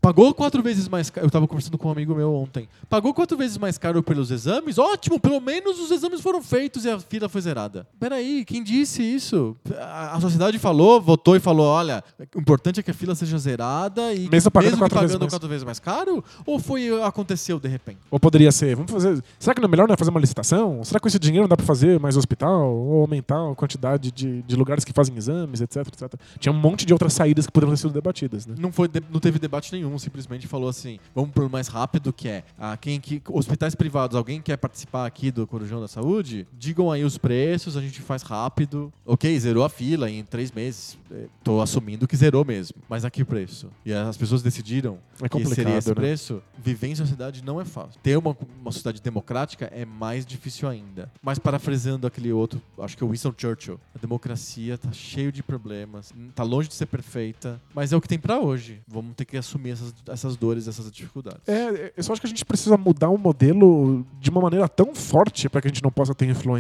Pagou 0.01 0.33
quatro 0.33 0.61
vezes 0.61 0.87
mais 0.87 1.09
caro, 1.09 1.25
eu 1.25 1.31
tava 1.31 1.47
conversando 1.47 1.77
com 1.77 1.87
um 1.87 1.91
amigo 1.91 2.13
meu 2.13 2.33
ontem, 2.33 2.67
pagou 2.89 3.13
quatro 3.13 3.37
vezes 3.37 3.57
mais 3.57 3.77
caro 3.77 4.03
pelos 4.03 4.29
exames? 4.29 4.77
Ótimo, 4.77 5.19
pelo 5.19 5.39
menos 5.39 5.79
os 5.79 5.89
exames 5.89 6.21
foram 6.21 6.41
feitos 6.43 6.74
e 6.84 6.89
a 6.89 6.99
fila 6.99 7.30
foi 7.30 7.41
zerada. 7.41 7.88
Peraí, 7.99 8.43
quem 8.43 8.64
disse 8.64 9.02
isso? 9.02 9.56
A, 9.77 10.15
a 10.15 10.22
sociedade 10.22 10.57
falou, 10.60 10.99
votou 10.99 11.35
e 11.35 11.39
falou, 11.39 11.68
olha, 11.68 12.03
o 12.35 12.39
importante 12.39 12.80
é 12.80 12.84
que 12.84 12.91
a 12.91 12.93
fila 12.93 13.15
seja 13.15 13.38
zerada 13.38 14.14
e 14.14 14.27
Mesmo 14.30 14.52
pagando 14.52 14.73
que 14.73 14.80
quatro 14.80 14.99
vezes 14.99 15.14
pagando 15.14 15.22
mais. 15.22 15.34
quatro 15.34 15.47
vezes 15.49 15.64
mais 15.64 15.80
caro? 15.80 16.23
Ou 16.45 16.60
foi 16.60 16.89
aconteceu 17.03 17.60
de 17.60 17.68
repente? 17.68 17.99
Ou 18.11 18.19
poderia 18.19 18.52
ser, 18.52 18.76
vamos 18.76 18.91
fazer. 18.91 19.23
Será 19.39 19.53
que 19.53 19.61
não 19.61 19.68
é 19.68 19.72
melhor 19.72 19.88
não 19.88 19.93
é 19.93 19.97
fazer 19.97 20.11
uma 20.11 20.19
licitação? 20.19 20.84
Será 20.84 20.99
que 20.99 21.03
com 21.03 21.07
esse 21.07 21.19
dinheiro 21.19 21.43
não 21.43 21.49
dá 21.49 21.56
pra 21.57 21.65
fazer 21.65 21.99
mais 21.99 22.18
hospital? 22.18 22.73
Ou 22.73 23.02
aumentar 23.02 23.52
a 23.52 23.56
quantidade 23.56 24.11
de, 24.11 24.41
de 24.41 24.56
lugares 24.56 24.84
que 24.84 24.91
fazem 24.91 25.15
exames, 25.15 25.61
etc, 25.61 25.88
etc. 25.88 26.14
Tinha 26.39 26.52
um 26.52 26.57
monte 26.57 26.85
de 26.85 26.93
outras 26.93 27.14
saídas 27.14 27.45
que 27.45 27.52
poderiam 27.52 27.73
ter 27.76 27.81
sido 27.81 27.93
debatidas, 27.93 28.45
né? 28.45 28.56
Não, 28.57 28.72
foi, 28.72 28.89
não 29.11 29.19
teve 29.19 29.38
debate 29.39 29.72
nenhum, 29.72 29.97
simplesmente 29.99 30.47
falou 30.47 30.69
assim: 30.69 30.99
vamos 31.14 31.31
pro 31.31 31.49
mais 31.49 31.68
rápido, 31.68 32.11
que 32.11 32.27
é 32.27 32.43
ah, 32.57 32.77
quem 32.77 32.99
que, 32.99 33.22
hospitais 33.30 33.76
privados, 33.76 34.15
alguém 34.15 34.41
quer 34.41 34.57
participar 34.57 35.06
aqui 35.06 35.31
do 35.31 35.45
Corujão 35.45 35.80
da 35.80 35.88
Saúde? 35.88 36.47
Digam 36.65 36.91
aí 36.91 37.03
os 37.03 37.17
preços, 37.17 37.77
a 37.77 37.81
gente 37.81 38.01
faz 38.01 38.23
rápido. 38.23 38.91
Ok, 39.05 39.39
zerou 39.39 39.63
a 39.63 39.69
fila 39.69 40.09
em 40.09 40.23
três 40.23 40.51
meses. 40.51 40.97
É, 41.11 41.25
Tô 41.43 41.61
assumindo 41.61 42.07
que 42.07 42.17
zerou 42.17 42.43
mesmo. 42.43 42.75
Mas 42.89 43.05
a 43.05 43.11
que 43.11 43.23
preço? 43.23 43.69
E 43.85 43.93
as 43.93 44.17
pessoas 44.17 44.41
decidiram 44.41 44.97
É 45.21 45.29
que 45.29 45.45
seria 45.45 45.77
esse 45.77 45.89
né? 45.89 45.95
preço. 45.95 46.41
Viver 46.57 46.87
em 46.87 46.95
sociedade 46.95 47.43
não 47.43 47.61
é 47.61 47.65
fácil. 47.65 47.99
Ter 48.01 48.17
uma, 48.17 48.35
uma 48.59 48.71
sociedade 48.71 48.99
democrática 48.99 49.65
é 49.71 49.85
mais 49.85 50.25
difícil 50.25 50.67
ainda. 50.67 51.11
Mas 51.21 51.37
parafraseando 51.37 52.07
aquele 52.07 52.31
outro, 52.31 52.59
acho 52.79 52.97
que 52.97 53.03
é 53.03 53.05
o 53.05 53.11
Winston 53.11 53.33
Churchill, 53.37 53.79
a 53.93 53.99
democracia 53.99 54.75
tá 54.77 54.91
cheio 54.91 55.31
de 55.31 55.43
problemas, 55.43 56.11
tá 56.33 56.41
longe 56.43 56.67
de 56.67 56.73
ser 56.73 56.87
perfeita, 56.87 57.61
mas 57.75 57.93
é 57.93 57.95
o 57.95 58.01
que 58.01 58.07
tem 58.07 58.17
pra 58.17 58.39
hoje. 58.39 58.81
Vamos 58.87 59.13
ter 59.15 59.25
que 59.25 59.37
assumir 59.37 59.71
essas, 59.71 59.93
essas 60.07 60.35
dores, 60.35 60.67
essas 60.67 60.91
dificuldades. 60.91 61.41
É, 61.47 61.93
eu 61.95 62.03
só 62.03 62.13
acho 62.13 62.21
que 62.21 62.27
a 62.27 62.29
gente 62.29 62.43
precisa 62.43 62.75
mudar 62.75 63.09
o 63.09 63.17
modelo 63.17 64.03
de 64.19 64.31
uma 64.31 64.41
maneira 64.41 64.67
tão 64.67 64.95
forte 64.95 65.47
para 65.47 65.61
que 65.61 65.67
a 65.67 65.69
gente 65.69 65.83
não 65.83 65.91
possa 65.91 66.15
ter 66.15 66.25
influência 66.25 66.55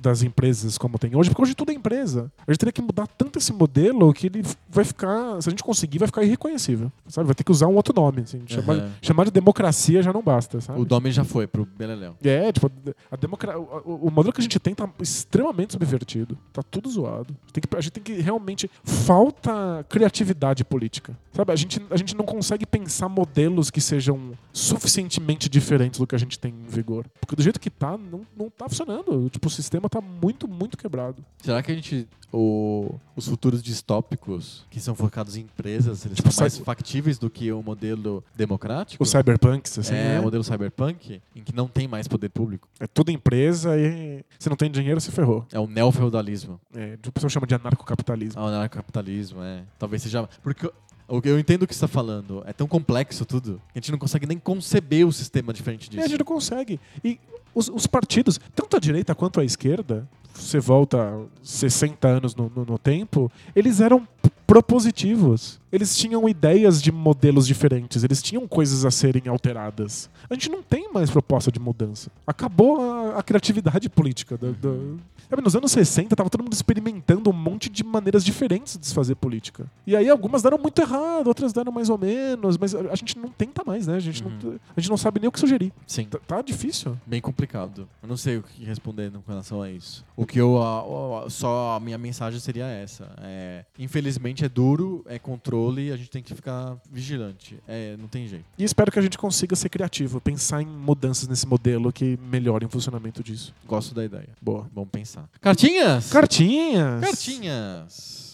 das 0.00 0.22
empresas 0.22 0.78
como 0.78 0.98
tem 0.98 1.14
hoje, 1.16 1.30
porque 1.30 1.42
hoje 1.42 1.54
tudo 1.54 1.70
é 1.70 1.74
empresa. 1.74 2.30
A 2.46 2.50
gente 2.52 2.58
teria 2.60 2.72
que 2.72 2.82
mudar 2.82 3.06
tanto 3.06 3.38
esse 3.38 3.52
modelo 3.52 4.12
que 4.12 4.26
ele 4.26 4.42
vai 4.68 4.84
ficar, 4.84 5.40
se 5.42 5.48
a 5.48 5.50
gente 5.50 5.62
conseguir, 5.62 5.98
vai 5.98 6.06
ficar 6.08 6.22
irreconhecível. 6.22 6.90
Sabe? 7.08 7.26
Vai 7.26 7.34
ter 7.34 7.44
que 7.44 7.50
usar 7.52 7.66
um 7.66 7.74
outro 7.76 7.92
nome. 7.94 8.22
Assim. 8.22 8.40
Chamar, 8.46 8.76
Aham. 8.76 8.90
chamar 9.02 9.24
de 9.24 9.30
democracia 9.30 10.02
já 10.02 10.12
não 10.12 10.22
basta, 10.22 10.60
sabe? 10.60 10.80
O 10.80 10.84
nome 10.88 11.10
já 11.12 11.24
foi 11.24 11.46
pro 11.46 11.64
Beleléu. 11.66 12.16
É, 12.22 12.50
tipo, 12.52 12.70
a 13.10 13.16
democra... 13.16 13.58
o, 13.58 14.06
o- 14.06 14.10
modelo 14.10 14.32
que 14.32 14.40
a 14.40 14.42
gente 14.42 14.58
tem 14.58 14.74
tá 14.74 14.88
extremamente 15.00 15.72
subvertido. 15.72 16.38
Tá 16.52 16.62
tudo 16.62 16.88
zoado. 16.90 17.34
Tem 17.52 17.62
que, 17.62 17.76
a 17.76 17.80
gente 17.80 17.92
tem 17.92 18.02
que 18.02 18.20
realmente. 18.20 18.70
Falta 18.84 19.84
criatividade 19.88 20.64
política. 20.64 21.16
Sabe? 21.38 21.52
A 21.52 21.56
gente, 21.56 21.80
a 21.88 21.96
gente 21.96 22.16
não 22.16 22.24
consegue 22.24 22.66
pensar 22.66 23.08
modelos 23.08 23.70
que 23.70 23.80
sejam 23.80 24.32
suficientemente 24.52 25.48
diferentes 25.48 26.00
do 26.00 26.06
que 26.06 26.14
a 26.14 26.18
gente 26.18 26.36
tem 26.38 26.52
em 26.52 26.68
vigor. 26.68 27.06
Porque 27.20 27.36
do 27.36 27.42
jeito 27.42 27.60
que 27.60 27.70
tá, 27.70 27.96
não, 27.96 28.22
não 28.36 28.50
tá 28.50 28.68
funcionando. 28.68 29.30
Tipo, 29.30 29.46
o 29.46 29.50
sistema 29.50 29.88
tá 29.88 30.00
muito, 30.00 30.48
muito 30.48 30.76
quebrado. 30.76 31.24
Será 31.42 31.62
que 31.62 31.70
a 31.70 31.74
gente. 31.76 32.08
o- 32.32 32.94
os 33.16 33.26
futuros 33.28 33.62
distópicos 33.62 34.66
que 34.70 34.78
são 34.80 34.94
focados 34.94 35.36
em 35.36 35.40
empresas, 35.42 36.04
eles 36.04 36.16
Tipo, 36.16 36.30
são 36.30 36.42
mais 36.42 36.58
factíveis 36.58 37.18
do 37.18 37.30
que 37.30 37.50
o 37.52 37.62
modelo 37.62 38.22
democrático? 38.36 39.02
Os 39.02 39.10
cyberpunks, 39.10 39.78
assim, 39.78 39.94
é, 39.94 40.14
né? 40.14 40.20
o 40.20 40.24
modelo 40.24 40.44
cyberpunk, 40.44 41.22
em 41.34 41.42
que 41.42 41.54
não 41.54 41.66
tem 41.68 41.88
mais 41.88 42.06
poder 42.06 42.28
público. 42.28 42.68
É 42.80 42.86
tudo 42.86 43.10
empresa 43.10 43.76
e 43.78 44.24
se 44.38 44.48
não 44.48 44.56
tem 44.56 44.70
dinheiro, 44.70 45.00
se 45.00 45.10
ferrou. 45.10 45.46
É 45.52 45.58
o 45.58 45.66
neofeudalismo. 45.66 46.60
É, 46.74 46.98
o 47.06 47.12
pessoal 47.12 47.30
chama 47.30 47.46
de 47.46 47.54
anarcocapitalismo. 47.54 48.40
Ah, 48.40 48.44
o 48.44 48.48
anarcocapitalismo, 48.48 49.42
é. 49.42 49.62
Talvez 49.78 50.02
seja. 50.02 50.28
Porque 50.42 50.66
o 50.66 50.70
que 50.70 50.87
eu 51.08 51.38
entendo 51.38 51.62
o 51.62 51.66
que 51.66 51.74
você 51.74 51.78
está 51.84 51.88
falando. 51.88 52.42
É 52.46 52.52
tão 52.52 52.66
complexo 52.66 53.24
tudo 53.24 53.60
que 53.72 53.78
a 53.78 53.80
gente 53.80 53.90
não 53.92 53.98
consegue 53.98 54.26
nem 54.26 54.38
conceber 54.38 55.06
o 55.06 55.12
sistema 55.12 55.52
diferente 55.52 55.84
É, 55.84 55.86
a 55.86 55.90
disso. 55.96 56.08
gente 56.10 56.18
não 56.18 56.26
consegue. 56.26 56.78
E 57.02 57.18
os, 57.54 57.68
os 57.68 57.86
partidos, 57.86 58.38
tanto 58.54 58.76
a 58.76 58.80
direita 58.80 59.14
quanto 59.14 59.40
a 59.40 59.44
esquerda, 59.44 60.06
você 60.34 60.60
volta 60.60 61.18
60 61.42 62.06
anos 62.06 62.34
no, 62.36 62.52
no- 62.54 62.64
no 62.64 62.78
tempo, 62.78 63.32
eles 63.56 63.80
eram 63.80 64.06
propositivos. 64.46 65.60
Eles 65.70 65.96
tinham 65.96 66.28
ideias 66.28 66.80
de 66.80 66.90
modelos 66.90 67.46
diferentes, 67.46 68.02
eles 68.04 68.22
tinham 68.22 68.46
coisas 68.48 68.84
a 68.84 68.90
serem 68.90 69.22
alteradas. 69.28 70.08
A 70.30 70.34
gente 70.34 70.48
não 70.50 70.62
tem 70.62 70.90
mais 70.92 71.10
proposta 71.10 71.50
de 71.52 71.58
mudança. 71.60 72.10
Acabou 72.26 72.80
a, 72.80 73.18
a 73.18 73.22
criatividade 73.22 73.88
política. 73.88 74.36
do- 74.36 74.52
do- 74.52 75.00
Sabe, 75.28 75.42
nos 75.42 75.54
anos 75.54 75.70
60 75.72 76.16
tava 76.16 76.30
todo 76.30 76.42
mundo 76.42 76.54
experimentando 76.54 77.28
um 77.28 77.34
monte 77.34 77.68
de 77.68 77.84
maneiras 77.84 78.24
diferentes 78.24 78.78
de 78.78 78.86
se 78.86 78.94
fazer 78.94 79.14
política. 79.14 79.66
E 79.86 79.94
aí 79.94 80.08
algumas 80.08 80.40
deram 80.40 80.56
muito 80.56 80.80
errado, 80.80 81.26
outras 81.26 81.52
deram 81.52 81.70
mais 81.70 81.90
ou 81.90 81.98
menos, 81.98 82.56
mas 82.56 82.74
a, 82.74 82.80
a 82.90 82.94
gente 82.96 83.18
não 83.18 83.28
tenta 83.28 83.62
mais, 83.66 83.86
né? 83.86 83.96
A 83.96 84.00
gente, 84.00 84.24
Uhum. 84.24 84.30
não, 84.42 84.60
a 84.74 84.80
gente 84.80 84.88
não 84.88 84.96
sabe 84.96 85.20
nem 85.20 85.28
o 85.28 85.32
que 85.32 85.38
sugerir. 85.38 85.70
Sim. 85.86 86.04
Tá, 86.06 86.18
tá 86.26 86.40
difícil. 86.40 86.96
Bem 87.06 87.20
complicado. 87.20 87.86
Eu 88.02 88.08
não 88.08 88.16
sei 88.16 88.38
o 88.38 88.42
que 88.42 88.64
responder 88.64 89.10
com 89.10 89.20
relação 89.30 89.60
a 89.60 89.70
isso. 89.70 90.02
O 90.16 90.24
que 90.24 90.40
eu. 90.40 90.56
a- 90.62 91.24
a- 91.26 91.30
só 91.30 91.76
a 91.76 91.80
minha 91.80 91.98
mensagem 91.98 92.40
seria 92.40 92.64
essa. 92.64 93.10
É, 93.20 93.66
infelizmente 93.78 94.46
é 94.46 94.48
duro, 94.48 95.04
é 95.06 95.18
controle 95.18 95.57
e 95.80 95.92
a 95.92 95.96
gente 95.96 96.10
tem 96.10 96.22
que 96.22 96.34
ficar 96.34 96.76
vigilante. 96.90 97.58
É, 97.66 97.96
não 97.96 98.08
tem 98.08 98.26
jeito. 98.26 98.44
E 98.56 98.64
espero 98.64 98.90
que 98.92 98.98
a 98.98 99.02
gente 99.02 99.18
consiga 99.18 99.56
ser 99.56 99.68
criativo, 99.68 100.20
pensar 100.20 100.62
em 100.62 100.66
mudanças 100.66 101.28
nesse 101.28 101.46
modelo 101.46 101.92
que 101.92 102.18
melhorem 102.30 102.66
o 102.66 102.70
funcionamento 102.70 103.22
disso. 103.22 103.54
Gosto 103.66 103.94
da 103.94 104.04
ideia. 104.04 104.28
Boa. 104.40 104.68
Vamos 104.74 104.90
pensar. 104.90 105.28
Cartinhas! 105.40 106.10
Cartinhas! 106.10 107.00
Cartinhas! 107.00 108.28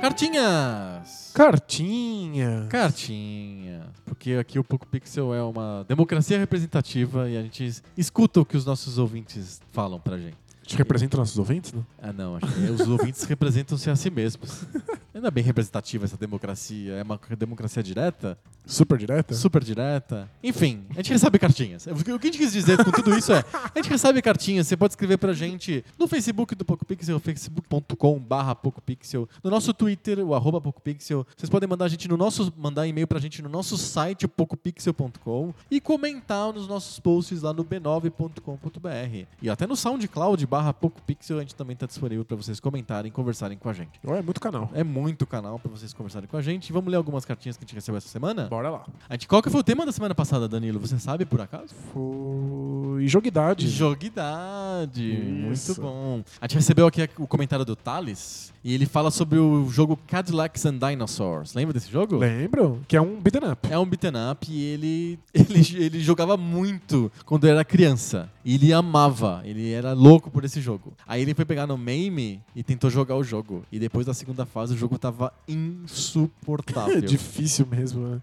Cartinhas! 0.00 1.30
Cartinha! 1.34 2.66
Cartinha. 2.70 3.86
Porque 4.04 4.32
aqui 4.32 4.58
o 4.58 4.64
Poco 4.64 4.86
Pixel 4.86 5.34
é 5.34 5.42
uma 5.42 5.84
democracia 5.86 6.38
representativa 6.38 7.28
e 7.28 7.36
a 7.36 7.42
gente 7.42 7.82
escuta 7.96 8.40
o 8.40 8.44
que 8.44 8.56
os 8.56 8.64
nossos 8.64 8.98
ouvintes 8.98 9.60
falam 9.72 10.00
pra 10.00 10.16
gente. 10.16 10.36
A 10.70 10.72
gente 10.72 10.78
representa 10.78 11.16
nossos 11.16 11.36
ouvintes, 11.36 11.72
né? 11.72 11.82
Ah, 12.00 12.12
não, 12.12 12.36
acho 12.36 12.46
que 12.46 12.60
os 12.70 12.88
ouvintes 12.88 13.24
representam-se 13.24 13.90
a 13.90 13.96
si 13.96 14.08
mesmos. 14.08 14.62
Ainda 15.14 15.30
bem 15.30 15.42
representativa 15.42 16.04
essa 16.04 16.16
democracia. 16.16 16.94
É 16.94 17.02
uma 17.02 17.18
democracia 17.36 17.82
direta? 17.82 18.38
Super 18.64 18.98
direta? 18.98 19.34
Super 19.34 19.64
direta. 19.64 20.30
Enfim, 20.42 20.84
a 20.90 20.94
gente 20.94 21.12
recebe 21.12 21.38
cartinhas. 21.38 21.86
O 21.86 22.04
que 22.04 22.10
a 22.10 22.14
gente 22.14 22.38
quis 22.38 22.52
dizer 22.52 22.82
com 22.84 22.90
tudo 22.90 23.16
isso 23.16 23.32
é: 23.32 23.44
a 23.52 23.78
gente 23.78 23.90
recebe 23.90 24.22
cartinhas. 24.22 24.68
Você 24.68 24.76
pode 24.76 24.92
escrever 24.92 25.18
pra 25.18 25.32
gente 25.32 25.84
no 25.98 26.06
Facebook 26.06 26.54
do 26.54 26.64
PocoPixel, 26.64 27.18
facebook.com/barra 27.18 28.54
PocoPixel, 28.54 29.28
no 29.42 29.50
nosso 29.50 29.74
Twitter, 29.74 30.20
o 30.20 30.34
arroba 30.34 30.60
PocoPixel. 30.60 31.26
Vocês 31.36 31.50
podem 31.50 31.68
mandar 31.68 31.86
a 31.86 31.88
gente 31.88 32.06
no 32.06 32.16
nosso, 32.16 32.52
mandar 32.56 32.86
e-mail 32.86 33.08
pra 33.08 33.18
gente 33.18 33.42
no 33.42 33.48
nosso 33.48 33.76
site, 33.76 34.28
PocoPixel.com, 34.28 35.52
e 35.70 35.80
comentar 35.80 36.52
nos 36.52 36.68
nossos 36.68 37.00
posts 37.00 37.42
lá 37.42 37.52
no 37.52 37.64
b9.com.br. 37.64 39.26
E 39.42 39.50
até 39.50 39.66
no 39.66 39.74
SoundCloud 39.74 40.46
barra 40.46 40.72
PocoPixel 40.72 41.38
a 41.38 41.40
gente 41.40 41.54
também 41.54 41.74
tá 41.74 41.86
disponível 41.86 42.24
pra 42.24 42.36
vocês 42.36 42.60
comentarem 42.60 43.08
e 43.08 43.12
conversarem 43.12 43.58
com 43.58 43.68
a 43.68 43.72
gente. 43.72 43.98
É 44.04 44.22
muito 44.22 44.40
canal. 44.40 44.70
É 44.72 44.84
muito 44.84 44.99
canal 45.26 45.58
pra 45.58 45.70
vocês 45.70 45.92
conversarem 45.92 46.28
com 46.28 46.36
a 46.36 46.42
gente. 46.42 46.72
Vamos 46.72 46.90
ler 46.90 46.96
algumas 46.96 47.24
cartinhas 47.24 47.56
que 47.56 47.64
a 47.64 47.66
gente 47.66 47.74
recebeu 47.74 47.98
essa 47.98 48.08
semana? 48.08 48.48
Bora 48.48 48.70
lá. 48.70 48.86
A 49.08 49.14
gente, 49.14 49.28
qual 49.28 49.42
que 49.42 49.48
foi 49.48 49.60
o 49.60 49.64
tema 49.64 49.86
da 49.86 49.92
semana 49.92 50.14
passada, 50.14 50.48
Danilo? 50.48 50.80
Você 50.80 50.98
sabe 50.98 51.24
por 51.24 51.40
acaso? 51.40 51.74
Foi. 51.92 53.06
Joguidade. 53.06 53.68
Joguidade. 53.68 55.50
Isso. 55.52 55.68
Muito 55.68 55.80
bom. 55.80 56.22
A 56.40 56.46
gente 56.46 56.56
recebeu 56.56 56.86
aqui 56.86 57.08
o 57.18 57.26
comentário 57.26 57.64
do 57.64 57.76
Thales 57.76 58.52
e 58.62 58.74
ele 58.74 58.84
fala 58.84 59.10
sobre 59.10 59.38
o 59.38 59.68
jogo 59.70 59.98
Cadillacs 60.06 60.66
and 60.66 60.78
Dinosaurs. 60.78 61.54
Lembra 61.54 61.72
desse 61.72 61.90
jogo? 61.90 62.18
Lembro? 62.18 62.80
Que 62.86 62.96
é 62.96 63.00
um 63.00 63.18
beat'em 63.18 63.50
up. 63.50 63.68
É 63.72 63.78
um 63.78 63.86
beat'em 63.86 64.12
up 64.30 64.46
e 64.50 64.62
ele, 64.62 65.18
ele, 65.32 65.84
ele 65.84 66.00
jogava 66.00 66.36
muito 66.36 67.10
quando 67.24 67.46
era 67.46 67.64
criança. 67.64 68.30
E 68.44 68.54
ele 68.54 68.72
amava, 68.72 69.40
ele 69.44 69.70
era 69.72 69.92
louco 69.92 70.30
por 70.30 70.44
esse 70.44 70.60
jogo. 70.60 70.92
Aí 71.06 71.22
ele 71.22 71.34
foi 71.34 71.44
pegar 71.44 71.66
no 71.66 71.76
MAME 71.76 72.42
e 72.54 72.62
tentou 72.62 72.90
jogar 72.90 73.16
o 73.16 73.24
jogo. 73.24 73.64
E 73.72 73.78
depois 73.78 74.04
da 74.04 74.12
segunda 74.12 74.44
fase 74.44 74.74
o 74.74 74.76
jogo 74.76 74.98
tava 74.98 75.32
insuportável. 75.48 76.98
É 76.98 77.00
difícil 77.02 77.66
mesmo, 77.66 78.06
né? 78.06 78.22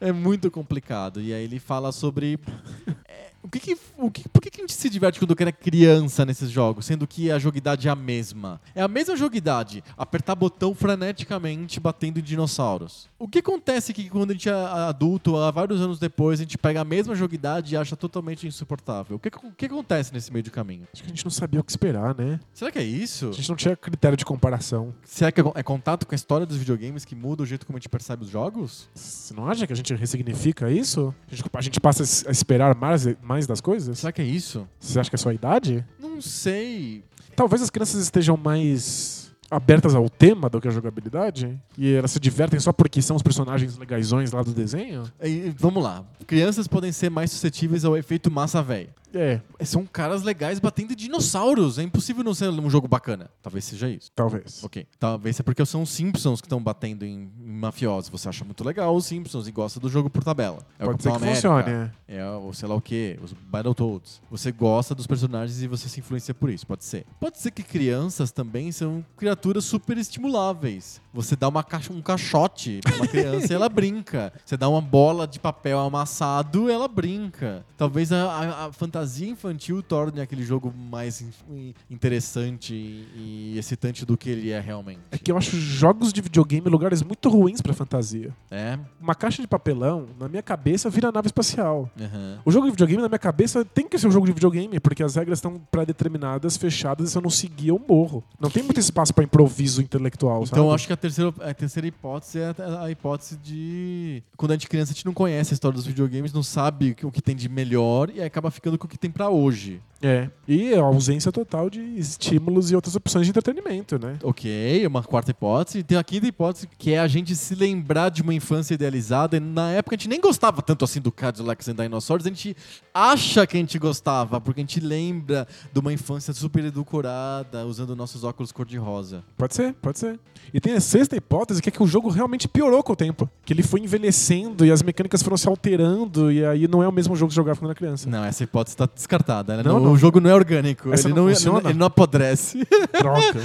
É 0.00 0.12
muito 0.12 0.50
complicado. 0.50 1.20
E 1.20 1.32
aí 1.32 1.44
ele 1.44 1.58
fala 1.58 1.92
sobre. 1.92 2.38
é, 3.42 3.46
o 3.46 3.48
que 3.48 3.60
que, 3.60 3.78
o 3.96 4.10
que, 4.10 4.28
por 4.28 4.42
que, 4.42 4.50
que 4.50 4.60
a 4.60 4.62
gente 4.62 4.74
se 4.74 4.90
diverte 4.90 5.18
quando 5.18 5.34
era 5.38 5.52
criança 5.52 6.24
nesses 6.24 6.50
jogos, 6.50 6.86
sendo 6.86 7.06
que 7.06 7.30
a 7.30 7.38
joguidade 7.38 7.88
é 7.88 7.90
a 7.90 7.96
mesma? 7.96 8.60
É 8.74 8.82
a 8.82 8.88
mesma 8.88 9.16
joguidade, 9.16 9.82
apertar 9.96 10.34
botão 10.34 10.74
freneticamente 10.74 11.80
batendo 11.80 12.18
em 12.18 12.22
dinossauros. 12.22 13.08
O 13.18 13.28
que 13.28 13.38
acontece 13.38 13.92
que 13.92 14.08
quando 14.08 14.30
a 14.30 14.32
gente 14.34 14.48
é 14.48 14.52
adulto, 14.52 15.36
há 15.36 15.50
vários 15.50 15.80
anos 15.80 15.98
depois, 15.98 16.40
a 16.40 16.42
gente 16.42 16.58
pega 16.58 16.80
a 16.80 16.84
mesma 16.84 17.14
joguidade 17.14 17.74
e 17.74 17.76
acha 17.76 17.96
totalmente 17.96 18.46
insuportável? 18.46 19.16
O 19.16 19.18
que, 19.18 19.28
o 19.28 19.52
que 19.52 19.66
acontece 19.66 20.12
nesse 20.12 20.32
meio 20.32 20.42
de 20.42 20.50
caminho? 20.50 20.86
Acho 20.92 21.02
que 21.02 21.08
a 21.08 21.14
gente 21.14 21.24
não 21.24 21.30
sabia 21.30 21.60
o 21.60 21.64
que 21.64 21.70
esperar, 21.70 22.14
né? 22.14 22.40
Será 22.52 22.70
que 22.70 22.78
é 22.78 22.84
isso? 22.84 23.28
A 23.28 23.32
gente 23.32 23.48
não 23.48 23.56
tinha 23.56 23.76
critério 23.76 24.16
de 24.16 24.24
comparação. 24.24 24.94
Será 25.04 25.30
que 25.30 25.40
é, 25.40 25.44
é 25.54 25.62
contato 25.62 26.06
com 26.06 26.14
a 26.14 26.16
história 26.16 26.46
dos 26.46 26.56
videogames 26.56 27.04
que 27.04 27.14
muda 27.14 27.42
o 27.42 27.46
jeito 27.46 27.66
como 27.66 27.76
a 27.76 27.80
gente 27.80 27.88
percebe 27.88 28.24
os 28.24 28.30
jogos? 28.30 28.88
Você 28.94 29.34
não 29.34 29.48
acha 29.48 29.66
que 29.66 29.72
a 29.72 29.76
gente 29.76 29.94
ressignifica 29.94 30.70
isso? 30.70 31.14
A 31.30 31.34
gente, 31.34 31.50
a 31.52 31.60
gente 31.60 31.80
passa 31.80 32.02
a 32.28 32.30
esperar 32.30 32.74
mais, 32.74 33.06
mais 33.22 33.37
das 33.46 33.60
coisas? 33.60 33.98
Será 33.98 34.12
que 34.12 34.22
é 34.22 34.24
isso? 34.24 34.66
Você 34.78 34.98
acha 34.98 35.10
que 35.10 35.16
é 35.16 35.18
só 35.18 35.30
a 35.30 35.34
idade? 35.34 35.84
Não 36.00 36.20
sei. 36.20 37.04
Talvez 37.36 37.62
as 37.62 37.70
crianças 37.70 38.00
estejam 38.02 38.36
mais 38.36 39.28
abertas 39.50 39.94
ao 39.94 40.08
tema 40.10 40.48
do 40.48 40.60
que 40.60 40.68
a 40.68 40.70
jogabilidade 40.70 41.58
e 41.76 41.92
elas 41.94 42.10
se 42.10 42.20
divertem 42.20 42.60
só 42.60 42.72
porque 42.72 43.00
são 43.00 43.16
os 43.16 43.22
personagens 43.22 43.78
legaisões 43.78 44.32
lá 44.32 44.42
do 44.42 44.52
desenho. 44.52 45.04
E, 45.22 45.52
vamos 45.56 45.82
lá. 45.82 46.04
Crianças 46.26 46.68
podem 46.68 46.92
ser 46.92 47.10
mais 47.10 47.30
suscetíveis 47.30 47.84
ao 47.84 47.96
efeito 47.96 48.30
massa 48.30 48.62
velho. 48.62 48.90
É, 49.14 49.40
São 49.64 49.84
caras 49.86 50.22
legais 50.22 50.58
batendo 50.58 50.94
dinossauros. 50.94 51.78
É 51.78 51.82
impossível 51.82 52.22
não 52.24 52.34
ser 52.34 52.48
um 52.50 52.70
jogo 52.70 52.86
bacana. 52.88 53.30
Talvez 53.42 53.64
seja 53.64 53.88
isso. 53.88 54.10
talvez. 54.14 54.62
Ok. 54.62 54.86
Talvez 54.98 55.38
é 55.40 55.42
porque 55.42 55.64
são 55.64 55.82
os 55.82 55.90
Simpsons 55.90 56.40
que 56.40 56.46
estão 56.46 56.62
batendo 56.62 57.04
em, 57.04 57.30
em 57.40 57.52
mafiosos. 57.52 58.10
Você 58.10 58.28
acha 58.28 58.44
muito 58.44 58.62
legal 58.64 58.94
os 58.94 59.06
Simpsons 59.06 59.46
e 59.48 59.52
gosta 59.52 59.80
do 59.80 59.88
jogo 59.88 60.10
por 60.10 60.22
tabela. 60.22 60.58
É 60.78 60.84
o 60.84 60.88
Pode 60.88 61.02
ser 61.02 61.10
Capitão 61.10 61.12
que 61.12 61.24
América, 61.24 61.48
funcione, 61.64 61.90
é. 62.08 62.18
É 62.18 62.30
o 62.30 62.52
sei 62.52 62.68
lá 62.68 62.74
o 62.74 62.80
que, 62.80 63.18
os 63.22 63.32
Battletoads. 63.32 64.20
Você 64.30 64.52
gosta 64.52 64.94
dos 64.94 65.06
personagens 65.06 65.62
e 65.62 65.66
você 65.66 65.88
se 65.88 66.00
influencia 66.00 66.34
por 66.34 66.50
isso. 66.50 66.66
Pode 66.66 66.84
ser. 66.84 67.04
Pode 67.20 67.38
ser 67.38 67.50
que 67.50 67.62
crianças 67.62 68.30
também 68.30 68.70
são 68.72 69.04
criaturas 69.16 69.64
super 69.64 69.96
estimuláveis. 69.98 71.00
Você 71.12 71.34
dá 71.34 71.48
uma 71.48 71.64
caixa, 71.64 71.92
um 71.92 72.00
caixote 72.02 72.80
pra 72.82 72.94
uma 72.96 73.06
criança 73.06 73.52
e 73.52 73.56
ela 73.56 73.68
brinca. 73.70 74.32
Você 74.44 74.56
dá 74.56 74.68
uma 74.68 74.80
bola 74.80 75.26
de 75.26 75.40
papel 75.40 75.78
amassado, 75.80 76.70
ela 76.70 76.86
brinca. 76.86 77.64
Talvez 77.76 78.12
a, 78.12 78.24
a- 78.30 78.66
a 78.66 78.72
fantasia 78.72 78.97
infantil 79.20 79.82
torne 79.82 80.20
aquele 80.20 80.42
jogo 80.42 80.72
mais 80.76 81.20
in- 81.20 81.74
interessante 81.90 82.74
e 82.74 83.54
excitante 83.58 84.04
do 84.06 84.16
que 84.16 84.30
ele 84.30 84.50
é 84.50 84.60
realmente. 84.60 85.00
É 85.10 85.18
que 85.18 85.30
eu 85.30 85.36
acho 85.36 85.56
jogos 85.58 86.12
de 86.12 86.20
videogame 86.20 86.68
lugares 86.68 87.02
muito 87.02 87.28
ruins 87.28 87.60
pra 87.60 87.72
fantasia. 87.74 88.32
É? 88.50 88.78
Uma 89.00 89.14
caixa 89.14 89.42
de 89.42 89.48
papelão, 89.48 90.06
na 90.18 90.28
minha 90.28 90.42
cabeça, 90.42 90.88
vira 90.90 91.12
nave 91.12 91.26
espacial. 91.26 91.90
Aham. 92.00 92.38
O 92.44 92.50
jogo 92.50 92.66
de 92.66 92.72
videogame, 92.72 93.02
na 93.02 93.08
minha 93.08 93.18
cabeça, 93.18 93.64
tem 93.64 93.86
que 93.88 93.98
ser 93.98 94.06
um 94.08 94.10
jogo 94.10 94.26
de 94.26 94.32
videogame, 94.32 94.80
porque 94.80 95.02
as 95.02 95.14
regras 95.16 95.38
estão 95.38 95.60
pré-determinadas, 95.70 96.56
fechadas, 96.56 97.08
e 97.08 97.12
se 97.12 97.18
eu 97.18 97.22
não 97.22 97.30
seguir, 97.30 97.68
eu 97.68 97.82
morro. 97.88 98.24
Não 98.40 98.50
tem 98.50 98.62
muito 98.62 98.80
espaço 98.80 99.12
pra 99.14 99.24
improviso 99.24 99.82
intelectual, 99.82 100.42
Então 100.44 100.58
eu 100.58 100.64
sabe? 100.66 100.74
acho 100.74 100.86
que 100.86 100.92
a 100.92 100.96
terceira, 100.96 101.34
a 101.40 101.54
terceira 101.54 101.86
hipótese 101.88 102.38
é 102.38 102.54
a, 102.58 102.82
a 102.84 102.90
hipótese 102.90 103.36
de. 103.36 104.22
Quando 104.36 104.52
a 104.52 104.54
gente 104.54 104.66
é 104.66 104.68
criança, 104.68 104.92
a 104.92 104.94
gente 104.94 105.04
não 105.06 105.12
conhece 105.14 105.52
a 105.52 105.54
história 105.54 105.74
dos 105.76 105.86
videogames, 105.86 106.32
não 106.32 106.42
sabe 106.42 106.96
o 107.02 107.10
que, 107.10 107.20
tem 107.22 107.34
de 107.36 107.48
melhor 107.48 108.10
e 108.10 108.20
aí 108.20 108.26
acaba 108.26 108.50
ficando 108.50 108.78
com 108.78 108.86
que 108.88 108.98
tem 108.98 109.10
pra 109.10 109.28
hoje. 109.28 109.80
É. 110.00 110.30
E 110.46 110.72
a 110.74 110.80
ausência 110.80 111.30
total 111.32 111.68
de 111.68 111.80
estímulos 111.98 112.70
e 112.70 112.74
outras 112.74 112.94
opções 112.94 113.26
de 113.26 113.30
entretenimento, 113.30 113.98
né? 113.98 114.16
Ok, 114.22 114.86
uma 114.86 115.02
quarta 115.02 115.32
hipótese. 115.32 115.80
E 115.80 115.82
tem 115.82 115.98
a 115.98 116.04
quinta 116.04 116.26
hipótese, 116.26 116.68
que 116.78 116.92
é 116.92 117.00
a 117.00 117.08
gente 117.08 117.34
se 117.34 117.54
lembrar 117.54 118.08
de 118.08 118.22
uma 118.22 118.32
infância 118.32 118.74
idealizada. 118.74 119.36
E 119.36 119.40
na 119.40 119.70
época 119.72 119.96
a 119.96 119.98
gente 119.98 120.08
nem 120.08 120.20
gostava 120.20 120.62
tanto 120.62 120.84
assim 120.84 121.00
do 121.00 121.10
Cadillacs 121.10 121.68
and 121.68 121.74
Dinosaurs, 121.74 122.24
a 122.24 122.28
gente 122.28 122.56
acha 122.94 123.46
que 123.46 123.56
a 123.56 123.60
gente 123.60 123.78
gostava, 123.78 124.40
porque 124.40 124.60
a 124.60 124.62
gente 124.62 124.80
lembra 124.80 125.46
de 125.72 125.80
uma 125.80 125.92
infância 125.92 126.32
super 126.32 126.64
edulcorada, 126.64 127.66
usando 127.66 127.94
nossos 127.96 128.24
óculos 128.24 128.52
cor-de-rosa. 128.52 129.24
Pode 129.36 129.54
ser, 129.54 129.74
pode 129.74 129.98
ser. 129.98 130.18
E 130.54 130.60
tem 130.60 130.74
a 130.74 130.80
sexta 130.80 131.16
hipótese, 131.16 131.60
que 131.60 131.68
é 131.68 131.72
que 131.72 131.82
o 131.82 131.86
jogo 131.86 132.08
realmente 132.08 132.48
piorou 132.48 132.82
com 132.82 132.92
o 132.92 132.96
tempo. 132.96 133.28
Que 133.44 133.52
ele 133.52 133.62
foi 133.62 133.80
envelhecendo 133.80 134.64
e 134.64 134.70
as 134.70 134.82
mecânicas 134.82 135.22
foram 135.22 135.36
se 135.36 135.48
alterando, 135.48 136.30
e 136.32 136.44
aí 136.44 136.68
não 136.68 136.82
é 136.82 136.88
o 136.88 136.92
mesmo 136.92 137.16
jogo 137.16 137.30
que 137.30 137.36
jogava 137.36 137.58
quando 137.58 137.70
era 137.70 137.78
criança. 137.78 138.08
Não, 138.08 138.24
essa 138.24 138.44
hipótese 138.44 138.76
está 138.84 138.94
descartada. 138.94 139.56
né? 139.56 139.62
Não, 139.62 139.74
Não, 139.74 139.80
não. 139.86 139.92
O 139.92 139.96
jogo 139.98 140.20
não 140.20 140.30
é 140.30 140.34
orgânico, 140.34 140.92
Essa 140.92 141.08
ele 141.08 141.14
não 141.14 141.26
não, 141.26 141.32
funciona? 141.34 141.70
ele 141.70 141.78
não 141.78 141.86
apodrece. 141.86 142.58
Droga. 142.98 143.40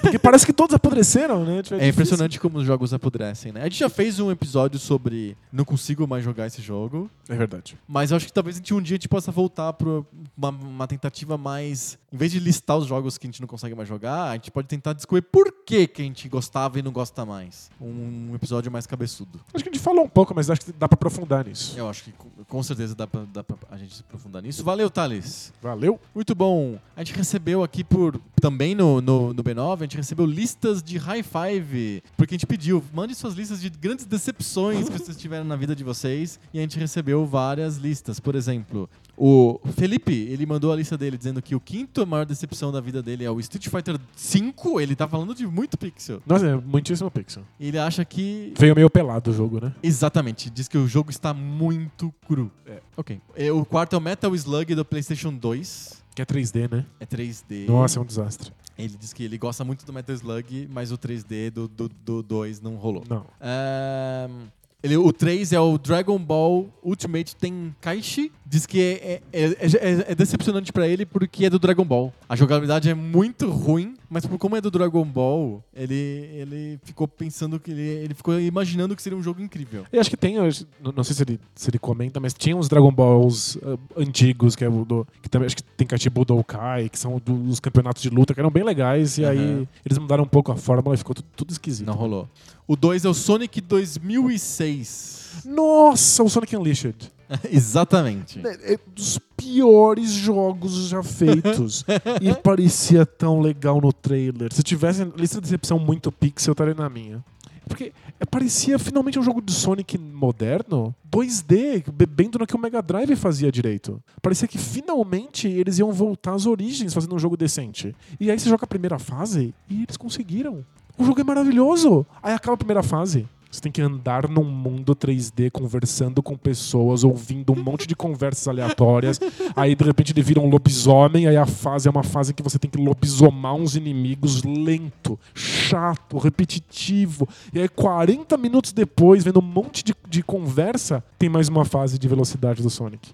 Porque 0.00 0.18
parece 0.18 0.46
que 0.46 0.52
todos 0.52 0.74
apodreceram, 0.74 1.44
né? 1.44 1.62
Tipo, 1.62 1.74
É 1.74 1.78
difícil. 1.78 1.88
impressionante 1.90 2.40
como 2.40 2.58
os 2.58 2.66
jogos 2.66 2.92
apodrecem, 2.94 3.52
né? 3.52 3.60
A 3.60 3.64
gente 3.64 3.78
já 3.78 3.88
fez 3.88 4.18
um 4.20 4.30
episódio 4.30 4.78
sobre 4.78 5.36
não 5.52 5.64
consigo 5.64 6.06
mais 6.06 6.24
jogar 6.24 6.46
esse 6.46 6.62
jogo, 6.62 7.10
É 7.28 7.34
verdade. 7.34 7.76
mas 7.86 8.10
eu 8.10 8.16
acho 8.16 8.26
que 8.26 8.32
talvez 8.32 8.56
a 8.56 8.58
gente 8.58 8.72
um 8.74 8.80
dia 8.80 8.94
a 8.94 8.98
gente 8.98 9.08
possa 9.08 9.30
voltar 9.30 9.72
para 9.72 9.88
uma, 10.36 10.48
uma 10.50 10.86
tentativa 10.86 11.36
mais, 11.36 11.98
em 12.12 12.16
vez 12.16 12.32
de 12.32 12.40
listar 12.40 12.76
os 12.76 12.86
jogos 12.86 13.16
que 13.16 13.26
a 13.26 13.28
gente 13.30 13.40
não 13.40 13.46
consegue 13.46 13.74
mais 13.74 13.88
jogar, 13.88 14.30
a 14.30 14.34
gente 14.34 14.50
pode 14.50 14.66
tentar 14.66 14.92
descobrir 14.92 15.22
por 15.22 15.52
que 15.64 15.86
que 15.86 16.02
a 16.02 16.04
gente 16.04 16.28
gostava 16.28 16.78
e 16.78 16.82
não 16.82 16.90
gosta 16.90 17.24
mais. 17.24 17.70
Um, 17.80 18.34
episódio 18.34 18.70
mais 18.70 18.86
cabeçudo. 18.86 19.40
Acho 19.54 19.62
que 19.62 19.70
a 19.70 19.72
gente 19.72 19.82
falou 19.82 20.04
um 20.04 20.08
pouco, 20.08 20.34
mas 20.34 20.50
acho 20.50 20.60
que 20.62 20.72
dá 20.72 20.88
pra 20.88 20.94
aprofundar 20.94 21.46
nisso. 21.46 21.74
Eu 21.78 21.88
acho 21.88 22.04
que 22.04 22.12
com- 22.48 22.62
certeza 22.62 22.94
dá 22.94 23.06
pra, 23.06 23.24
dá 23.32 23.42
pra 23.44 23.56
a 23.70 23.76
gente 23.76 23.94
se 23.94 24.00
aprofundar 24.02 24.42
nisso. 24.42 24.62
Valeu, 24.64 24.90
Thales. 24.90 25.52
Valeu. 25.62 25.98
Muito 26.14 26.34
bom. 26.34 26.78
A 26.96 27.02
gente 27.02 27.16
recebeu 27.16 27.62
aqui 27.62 27.82
por. 27.84 28.20
Também 28.40 28.74
no, 28.74 29.00
no, 29.00 29.32
no 29.34 29.44
B9, 29.44 29.78
a 29.78 29.82
gente 29.82 29.96
recebeu 29.96 30.24
listas 30.26 30.82
de 30.82 30.96
high 30.98 31.22
five. 31.22 32.02
Porque 32.16 32.34
a 32.34 32.36
gente 32.36 32.46
pediu, 32.46 32.82
mande 32.92 33.14
suas 33.14 33.34
listas 33.34 33.60
de 33.60 33.68
grandes 33.70 34.04
decepções 34.06 34.88
que 34.88 34.98
vocês 34.98 35.16
tiveram 35.16 35.44
na 35.44 35.56
vida 35.56 35.76
de 35.76 35.84
vocês. 35.84 36.40
E 36.52 36.58
a 36.58 36.62
gente 36.62 36.78
recebeu 36.78 37.24
várias 37.26 37.76
listas. 37.76 38.18
Por 38.18 38.34
exemplo, 38.34 38.88
o 39.22 39.60
Felipe, 39.76 40.14
ele 40.14 40.46
mandou 40.46 40.72
a 40.72 40.76
lista 40.76 40.96
dele 40.96 41.18
dizendo 41.18 41.42
que 41.42 41.54
o 41.54 41.60
quinto 41.60 42.06
maior 42.06 42.24
decepção 42.24 42.72
da 42.72 42.80
vida 42.80 43.02
dele 43.02 43.22
é 43.22 43.30
o 43.30 43.38
Street 43.38 43.68
Fighter 43.68 43.98
V. 43.98 44.82
Ele 44.82 44.96
tá 44.96 45.06
falando 45.06 45.34
de 45.34 45.46
muito 45.46 45.76
pixel. 45.76 46.22
Nossa, 46.24 46.46
é 46.46 46.56
muitíssimo 46.56 47.10
pixel. 47.10 47.42
Ele 47.60 47.78
acha 47.78 48.02
que. 48.02 48.54
Veio 48.58 48.74
meio 48.74 48.88
pelado 48.88 49.30
o 49.30 49.34
jogo, 49.34 49.60
né? 49.60 49.74
Exatamente, 49.82 50.48
diz 50.48 50.68
que 50.68 50.78
o 50.78 50.88
jogo 50.88 51.10
está 51.10 51.34
muito 51.34 52.10
cru. 52.26 52.50
É. 52.66 52.80
Ok. 52.96 53.20
E 53.36 53.50
O 53.50 53.62
quarto 53.66 53.94
é 53.94 53.98
o 53.98 54.00
Metal 54.00 54.34
Slug 54.34 54.74
do 54.74 54.86
PlayStation 54.86 55.34
2. 55.34 56.02
Que 56.14 56.22
é 56.22 56.24
3D, 56.24 56.70
né? 56.72 56.86
É 56.98 57.04
3D. 57.04 57.68
Nossa, 57.68 57.98
é 57.98 58.02
um 58.02 58.06
desastre. 58.06 58.50
Ele 58.78 58.96
diz 58.98 59.12
que 59.12 59.22
ele 59.22 59.36
gosta 59.36 59.62
muito 59.64 59.84
do 59.84 59.92
Metal 59.92 60.14
Slug, 60.14 60.66
mas 60.72 60.90
o 60.92 60.96
3D 60.96 61.50
do 61.50 61.68
2 61.68 61.90
do, 62.02 62.22
2 62.22 62.60
não 62.62 62.76
rolou. 62.76 63.04
Não. 63.06 63.26
Ahn, 63.38 64.46
ele, 64.82 64.96
o 64.96 65.12
3 65.12 65.52
é 65.52 65.60
o 65.60 65.76
Dragon 65.78 66.18
Ball 66.18 66.68
Ultimate 66.82 67.36
Tenkaichi. 67.36 68.32
Diz 68.46 68.66
que 68.66 68.80
é, 68.80 69.20
é, 69.32 69.42
é- 69.42 69.48
é- 69.50 70.04
é 70.12 70.14
decepcionante 70.14 70.72
pra 70.72 70.88
ele 70.88 71.04
porque 71.04 71.44
é 71.44 71.50
do 71.50 71.58
Dragon 71.58 71.84
Ball. 71.84 72.12
A 72.28 72.34
jogabilidade 72.34 72.88
é 72.88 72.94
muito 72.94 73.48
ruim, 73.50 73.94
mas 74.10 74.26
por 74.26 74.36
como 74.38 74.56
é 74.56 74.60
do 74.60 74.70
Dragon 74.70 75.04
Ball, 75.04 75.62
ele, 75.72 75.94
ele 76.34 76.80
ficou 76.82 77.06
pensando 77.06 77.60
que 77.60 77.70
ele, 77.70 77.80
ele 77.80 78.12
ficou 78.14 78.38
imaginando 78.40 78.96
que 78.96 79.02
seria 79.02 79.16
um 79.16 79.22
jogo 79.22 79.40
incrível. 79.40 79.84
Eu 79.92 80.00
acho 80.00 80.10
que 80.10 80.16
tem, 80.16 80.36
acho- 80.38 80.66
não 80.94 81.04
sei 81.04 81.14
se 81.14 81.22
ele, 81.22 81.40
se 81.54 81.70
ele 81.70 81.78
comenta, 81.78 82.18
mas 82.18 82.34
tinha 82.34 82.56
uns 82.56 82.68
Dragon 82.68 82.90
Balls 82.92 83.56
ah, 83.62 83.78
antigos, 83.96 84.56
que 84.56 84.64
é 84.64 84.68
o 84.68 84.84
do. 84.84 85.06
Que 85.22 85.28
também 85.28 85.46
acho 85.46 85.56
que 85.56 85.62
tem 85.62 85.86
Kaichi 85.86 86.10
Budokai, 86.10 86.88
que 86.88 86.98
são 86.98 87.18
dos 87.24 87.60
campeonatos 87.60 88.02
de 88.02 88.10
luta, 88.10 88.34
que 88.34 88.40
eram 88.40 88.50
bem 88.50 88.64
legais, 88.64 89.16
e 89.16 89.24
Aham. 89.24 89.30
aí 89.32 89.68
eles 89.86 89.96
mudaram 89.98 90.24
um 90.24 90.28
pouco 90.28 90.50
a 90.50 90.56
fórmula 90.56 90.94
e 90.94 90.98
ficou 90.98 91.14
tudo, 91.14 91.26
tudo 91.36 91.50
esquisito. 91.52 91.86
Não 91.86 91.94
rolou. 91.94 92.28
O 92.66 92.74
2 92.76 93.04
é 93.04 93.08
o 93.08 93.14
Sonic 93.14 93.60
2006. 93.60 95.42
Nossa, 95.44 96.22
o 96.22 96.28
Sonic 96.28 96.56
Unleashed. 96.56 97.10
Exatamente. 97.50 98.40
É, 98.46 98.74
é 98.74 98.78
dos 98.94 99.18
piores 99.36 100.10
jogos 100.10 100.88
já 100.88 101.02
feitos. 101.02 101.84
e 102.20 102.34
parecia 102.34 103.06
tão 103.06 103.40
legal 103.40 103.80
no 103.80 103.92
trailer. 103.92 104.52
Se 104.52 104.62
tivesse 104.62 105.04
lista 105.16 105.36
de 105.36 105.42
decepção 105.42 105.78
muito 105.78 106.10
pixel, 106.10 106.50
eu 106.50 106.52
estaria 106.52 106.74
na 106.74 106.88
minha. 106.88 107.24
Porque 107.66 107.92
é, 108.18 108.24
parecia 108.24 108.80
finalmente 108.80 109.18
um 109.18 109.22
jogo 109.22 109.40
de 109.40 109.52
Sonic 109.52 109.96
moderno, 109.96 110.92
2D, 111.10 111.84
bebendo 111.92 112.40
no 112.40 112.46
que 112.46 112.56
o 112.56 112.58
Mega 112.58 112.82
Drive 112.82 113.14
fazia 113.14 113.52
direito. 113.52 114.02
Parecia 114.20 114.48
que 114.48 114.58
finalmente 114.58 115.46
eles 115.46 115.78
iam 115.78 115.92
voltar 115.92 116.34
às 116.34 116.46
origens 116.46 116.92
fazendo 116.92 117.14
um 117.14 117.18
jogo 117.18 117.36
decente. 117.36 117.94
E 118.18 118.28
aí 118.28 118.38
você 118.38 118.48
joga 118.48 118.64
a 118.64 118.68
primeira 118.68 118.98
fase 118.98 119.54
e 119.68 119.84
eles 119.84 119.96
conseguiram. 119.96 120.64
O 120.98 121.04
jogo 121.04 121.20
é 121.20 121.24
maravilhoso. 121.24 122.04
Aí 122.20 122.34
acaba 122.34 122.54
a 122.54 122.58
primeira 122.58 122.82
fase. 122.82 123.26
Você 123.50 123.60
tem 123.60 123.72
que 123.72 123.82
andar 123.82 124.28
num 124.28 124.44
mundo 124.44 124.94
3D 124.94 125.50
conversando 125.50 126.22
com 126.22 126.36
pessoas, 126.36 127.02
ouvindo 127.02 127.52
um 127.52 127.60
monte 127.60 127.86
de 127.86 127.96
conversas 127.96 128.46
aleatórias. 128.46 129.18
Aí 129.56 129.74
de 129.74 129.84
repente 129.84 130.12
ele 130.12 130.22
vira 130.22 130.40
um 130.40 130.48
lobisomem, 130.48 131.26
aí 131.26 131.36
a 131.36 131.46
fase 131.46 131.88
é 131.88 131.90
uma 131.90 132.04
fase 132.04 132.32
que 132.32 132.42
você 132.42 132.58
tem 132.58 132.70
que 132.70 132.80
lobisomar 132.80 133.54
uns 133.54 133.74
inimigos 133.74 134.44
lento, 134.44 135.18
chato, 135.34 136.16
repetitivo. 136.18 137.28
E 137.52 137.60
aí 137.60 137.68
40 137.68 138.36
minutos 138.36 138.72
depois, 138.72 139.24
vendo 139.24 139.40
um 139.40 139.42
monte 139.42 139.82
de, 139.82 139.94
de 140.08 140.22
conversa, 140.22 141.02
tem 141.18 141.28
mais 141.28 141.48
uma 141.48 141.64
fase 141.64 141.98
de 141.98 142.06
velocidade 142.06 142.62
do 142.62 142.70
Sonic. 142.70 143.10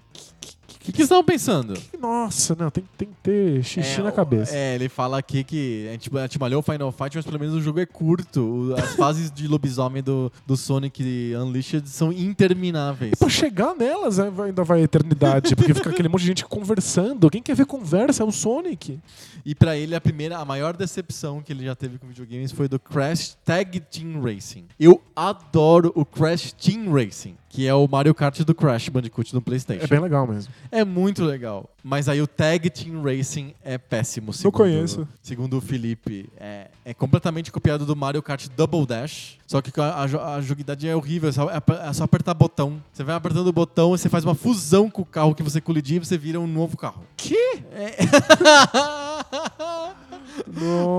O 0.87 0.89
que, 0.89 0.91
que 0.93 0.97
vocês 0.99 1.05
estavam 1.07 1.23
pensando? 1.25 1.73
Nossa, 1.99 2.55
não, 2.57 2.69
tem, 2.71 2.83
tem 2.97 3.07
que 3.09 3.13
ter 3.21 3.61
xixi 3.63 3.99
É, 3.99 4.03
na 4.03 4.11
cabeça. 4.11 4.55
É, 4.55 4.75
ele 4.75 4.87
fala 4.87 5.17
aqui 5.17 5.43
que 5.43 5.85
a 5.89 5.91
gente, 5.91 6.17
a 6.17 6.21
gente 6.21 6.39
malhou 6.39 6.59
o 6.59 6.63
Final 6.63 6.91
Fight, 6.93 7.15
mas 7.17 7.25
pelo 7.25 7.37
menos 7.39 7.55
o 7.55 7.61
jogo 7.61 7.79
é 7.79 7.85
curto. 7.85 8.41
O- 8.41 8.73
As 8.75 8.93
fases 8.95 9.29
de 9.29 9.47
lobisomem 9.47 10.01
do, 10.01 10.31
do 10.45 10.55
Sonic 10.55 11.33
Unleashed 11.35 11.87
são 11.89 12.11
intermináveis. 12.13 13.11
E 13.13 13.15
pra 13.17 13.27
chegar 13.29 13.75
nelas 13.75 14.17
é, 14.17 14.29
vai- 14.29 14.47
ainda 14.49 14.63
vai 14.63 14.79
a 14.79 14.83
eternidade, 14.83 15.55
porque 15.55 15.73
fica 15.73 15.89
aquele 15.89 16.07
monte 16.07 16.21
de 16.21 16.27
gente 16.27 16.45
conversando. 16.45 17.29
Quem 17.29 17.41
quer 17.43 17.55
ver 17.55 17.65
conversa 17.65 18.23
é 18.23 18.25
o 18.25 18.31
Sonic. 18.31 18.99
E 19.45 19.53
pra 19.53 19.75
ele, 19.77 19.93
a 19.95 20.01
primeira, 20.01 20.37
a 20.37 20.45
maior 20.45 20.75
decepção 20.77 21.41
que 21.41 21.51
ele 21.51 21.65
já 21.65 21.75
teve 21.75 21.97
com 21.97 22.07
videogames 22.07 22.51
foi 22.51 22.67
do 22.67 22.79
Crash 22.79 23.37
Tag 23.43 23.79
Team 23.81 24.21
Racing. 24.21 24.65
Eu 24.79 25.01
adoro 25.15 25.91
o 25.95 26.05
Crash 26.05 26.53
Team 26.53 26.91
Racing, 26.93 27.35
que 27.49 27.67
é 27.67 27.73
o 27.73 27.87
Mario 27.87 28.13
Kart 28.13 28.39
do 28.41 28.53
Crash 28.53 28.89
Bandicoot 28.89 29.33
no 29.33 29.41
PlayStation. 29.41 29.83
É 29.83 29.87
bem 29.87 29.99
legal 29.99 30.27
mesmo. 30.27 30.53
É 30.71 30.83
muito 30.83 31.23
legal. 31.23 31.69
Mas 31.89 32.09
aí 32.09 32.21
o 32.21 32.27
Tag 32.27 32.69
Team 32.69 33.01
Racing 33.01 33.53
é 33.63 33.77
péssimo. 33.77 34.33
Segundo, 34.33 34.53
conheço. 34.53 35.07
Segundo 35.23 35.57
o 35.57 35.61
Felipe, 35.61 36.29
é, 36.35 36.67
é 36.83 36.93
completamente 36.93 37.49
copiado 37.49 37.85
do 37.85 37.95
Mario 37.95 38.21
Kart 38.21 38.45
Double 38.57 38.85
Dash. 38.85 39.37
Só 39.47 39.61
que 39.61 39.71
a, 39.79 39.85
a, 39.85 40.03
a 40.03 40.41
jogabilidade 40.41 40.85
é 40.85 40.93
horrível. 40.93 41.29
É 41.29 41.31
só, 41.31 41.49
é 41.49 41.93
só 41.93 42.03
apertar 42.03 42.33
botão. 42.33 42.83
Você 42.91 43.05
vai 43.05 43.15
apertando 43.15 43.47
o 43.47 43.53
botão 43.53 43.95
e 43.95 43.97
você 43.97 44.09
faz 44.09 44.25
uma 44.25 44.35
fusão 44.35 44.89
com 44.89 45.03
o 45.03 45.05
carro 45.05 45.33
que 45.33 45.41
você 45.41 45.61
colidir 45.61 45.95
e 45.95 46.05
você 46.05 46.17
vira 46.17 46.41
um 46.41 46.45
novo 46.45 46.75
carro. 46.75 47.05
Que? 47.15 47.63
É. 47.71 47.95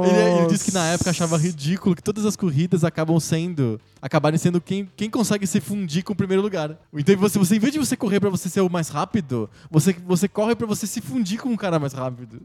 Ele, 0.05 0.41
ele 0.41 0.47
disse 0.49 0.65
que 0.65 0.73
na 0.73 0.87
época 0.87 1.11
achava 1.11 1.37
ridículo 1.37 1.95
que 1.95 2.03
todas 2.03 2.25
as 2.25 2.37
corridas 2.37 2.85
acabam 2.85 3.19
sendo. 3.21 3.81
acabarem 4.01 4.39
sendo 4.39 4.61
quem, 4.61 4.89
quem 4.97 5.09
consegue 5.09 5.47
se 5.47 5.61
fundir 5.61 6.03
com 6.03 6.13
o 6.13 6.17
primeiro 6.17 6.43
lugar. 6.43 6.77
Então, 6.93 7.17
você, 7.17 7.39
você, 7.39 7.57
em 7.57 7.59
vez 7.59 7.73
de 7.73 7.79
você 7.79 7.97
correr 7.97 8.21
pra 8.21 8.31
você 8.31 8.49
ser 8.49 8.61
o 8.61 8.71
mais 8.71 8.89
rápido, 8.89 9.49
você, 9.71 9.95
você 10.07 10.29
corre 10.29 10.55
pra 10.55 10.67
você 10.67 10.78
se 10.87 11.01
fundir 11.01 11.39
com 11.41 11.49
um 11.49 11.57
cara 11.57 11.79
mais 11.79 11.93
rápido. 11.93 12.41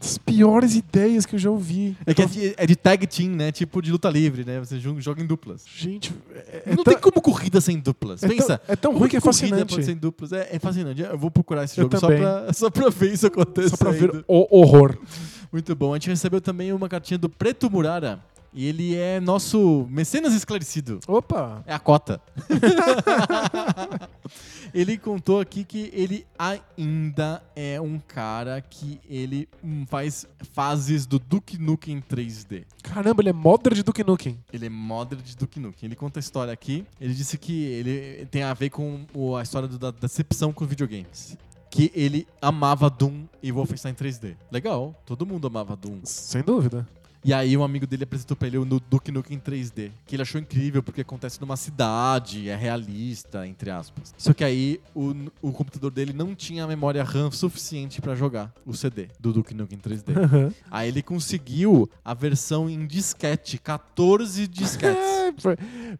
Das 0.00 0.16
piores 0.18 0.76
ideias 0.76 1.26
que 1.26 1.34
eu 1.34 1.38
já 1.38 1.50
ouvi. 1.50 1.96
É 2.06 2.14
que 2.14 2.22
é 2.22 2.26
de, 2.26 2.54
é 2.56 2.64
de 2.64 2.76
tag 2.76 3.04
team, 3.08 3.30
né? 3.32 3.50
Tipo 3.50 3.82
de 3.82 3.90
luta 3.90 4.08
livre, 4.08 4.44
né? 4.44 4.60
Você 4.60 4.78
joga, 4.78 5.20
em 5.20 5.26
duplas. 5.26 5.64
Gente, 5.76 6.14
é, 6.32 6.62
é 6.66 6.74
Não 6.76 6.84
tão- 6.84 6.94
tem 6.94 7.02
como 7.02 7.20
corrida 7.20 7.60
sem 7.60 7.76
duplas. 7.78 8.22
é 8.22 8.28
tão- 8.28 8.36
Pensa. 8.36 8.60
é 8.68 8.76
tão 8.76 8.96
ruim 8.96 9.08
que 9.08 9.16
é 9.16 9.20
fascinante. 9.20 9.74
pode 9.74 9.84
ser 9.84 9.92
em 9.92 9.96
duplas? 9.96 10.32
É, 10.32 10.48
é 10.52 10.58
fascinante. 10.60 11.02
Eu 11.02 11.18
vou 11.18 11.28
procurar 11.30 11.64
esse 11.64 11.76
Eu 11.78 11.84
jogo 11.84 11.98
só 11.98 12.06
pra, 12.06 12.52
só 12.52 12.70
pra 12.70 12.88
ver 12.88 13.12
isso 13.12 13.26
acontecer. 13.26 13.70
Só 13.70 13.76
pra 13.76 13.90
ver 13.90 14.24
o 14.28 14.56
horror. 14.60 14.96
Muito 15.52 15.74
bom. 15.74 15.92
A 15.92 15.96
gente 15.96 16.08
recebeu 16.08 16.40
também 16.40 16.72
uma 16.72 16.88
cartinha 16.88 17.18
do 17.18 17.28
Preto 17.28 17.68
Murara. 17.68 18.20
E 18.52 18.66
ele 18.66 18.96
é 18.96 19.20
nosso 19.20 19.86
mecenas 19.88 20.34
esclarecido. 20.34 20.98
Opa! 21.06 21.62
É 21.66 21.72
a 21.72 21.78
cota. 21.78 22.20
ele 24.74 24.98
contou 24.98 25.40
aqui 25.40 25.64
que 25.64 25.90
ele 25.92 26.26
ainda 26.38 27.42
é 27.54 27.80
um 27.80 27.98
cara 27.98 28.60
que 28.60 29.00
ele 29.08 29.48
faz 29.86 30.26
fases 30.52 31.06
do 31.06 31.18
Duke 31.18 31.58
Nukem 31.58 32.00
3D. 32.00 32.64
Caramba, 32.82 33.22
ele 33.22 33.30
é 33.30 33.32
modder 33.32 33.74
de 33.74 33.82
Duke 33.82 34.02
Nukem. 34.02 34.38
Ele 34.52 34.66
é 34.66 34.70
modder 34.70 35.18
de 35.18 35.36
Duke 35.36 35.60
Nukem. 35.60 35.86
Ele 35.86 35.96
conta 35.96 36.18
a 36.18 36.22
história 36.22 36.52
aqui. 36.52 36.84
Ele 37.00 37.14
disse 37.14 37.38
que 37.38 37.64
ele 37.64 38.26
tem 38.26 38.42
a 38.42 38.52
ver 38.52 38.70
com 38.70 39.06
a 39.38 39.42
história 39.42 39.68
da 39.68 39.92
decepção 39.92 40.52
com 40.52 40.66
videogames. 40.66 41.36
Que 41.70 41.92
ele 41.94 42.26
amava 42.42 42.90
Doom 42.90 43.26
e 43.40 43.52
Wolfenstein 43.52 43.94
3D. 43.94 44.34
Legal, 44.50 44.92
todo 45.06 45.24
mundo 45.24 45.46
amava 45.46 45.76
Doom. 45.76 46.00
Sem 46.02 46.42
dúvida. 46.42 46.86
E 47.24 47.34
aí 47.34 47.56
um 47.56 47.62
amigo 47.62 47.86
dele 47.86 48.04
apresentou 48.04 48.36
pra 48.36 48.48
ele 48.48 48.56
o 48.58 48.64
Duke 48.64 49.12
Nukem 49.12 49.38
3D, 49.38 49.90
que 50.06 50.16
ele 50.16 50.22
achou 50.22 50.40
incrível 50.40 50.82
porque 50.82 51.02
acontece 51.02 51.40
numa 51.40 51.56
cidade, 51.56 52.48
é 52.48 52.56
realista, 52.56 53.46
entre 53.46 53.70
aspas. 53.70 54.14
Só 54.16 54.32
que 54.32 54.42
aí 54.42 54.80
o, 54.94 55.14
o 55.42 55.52
computador 55.52 55.90
dele 55.90 56.12
não 56.12 56.34
tinha 56.34 56.66
memória 56.66 57.04
RAM 57.04 57.30
suficiente 57.30 58.00
pra 58.00 58.14
jogar 58.14 58.52
o 58.64 58.72
CD 58.74 59.08
do 59.18 59.32
Duke 59.32 59.52
Nukem 59.54 59.78
3D. 59.78 60.04
aí 60.70 60.88
ele 60.88 61.02
conseguiu 61.02 61.90
a 62.04 62.14
versão 62.14 62.70
em 62.70 62.86
disquete, 62.86 63.58
14 63.58 64.46
disquetes. 64.48 65.20
É, 65.30 65.32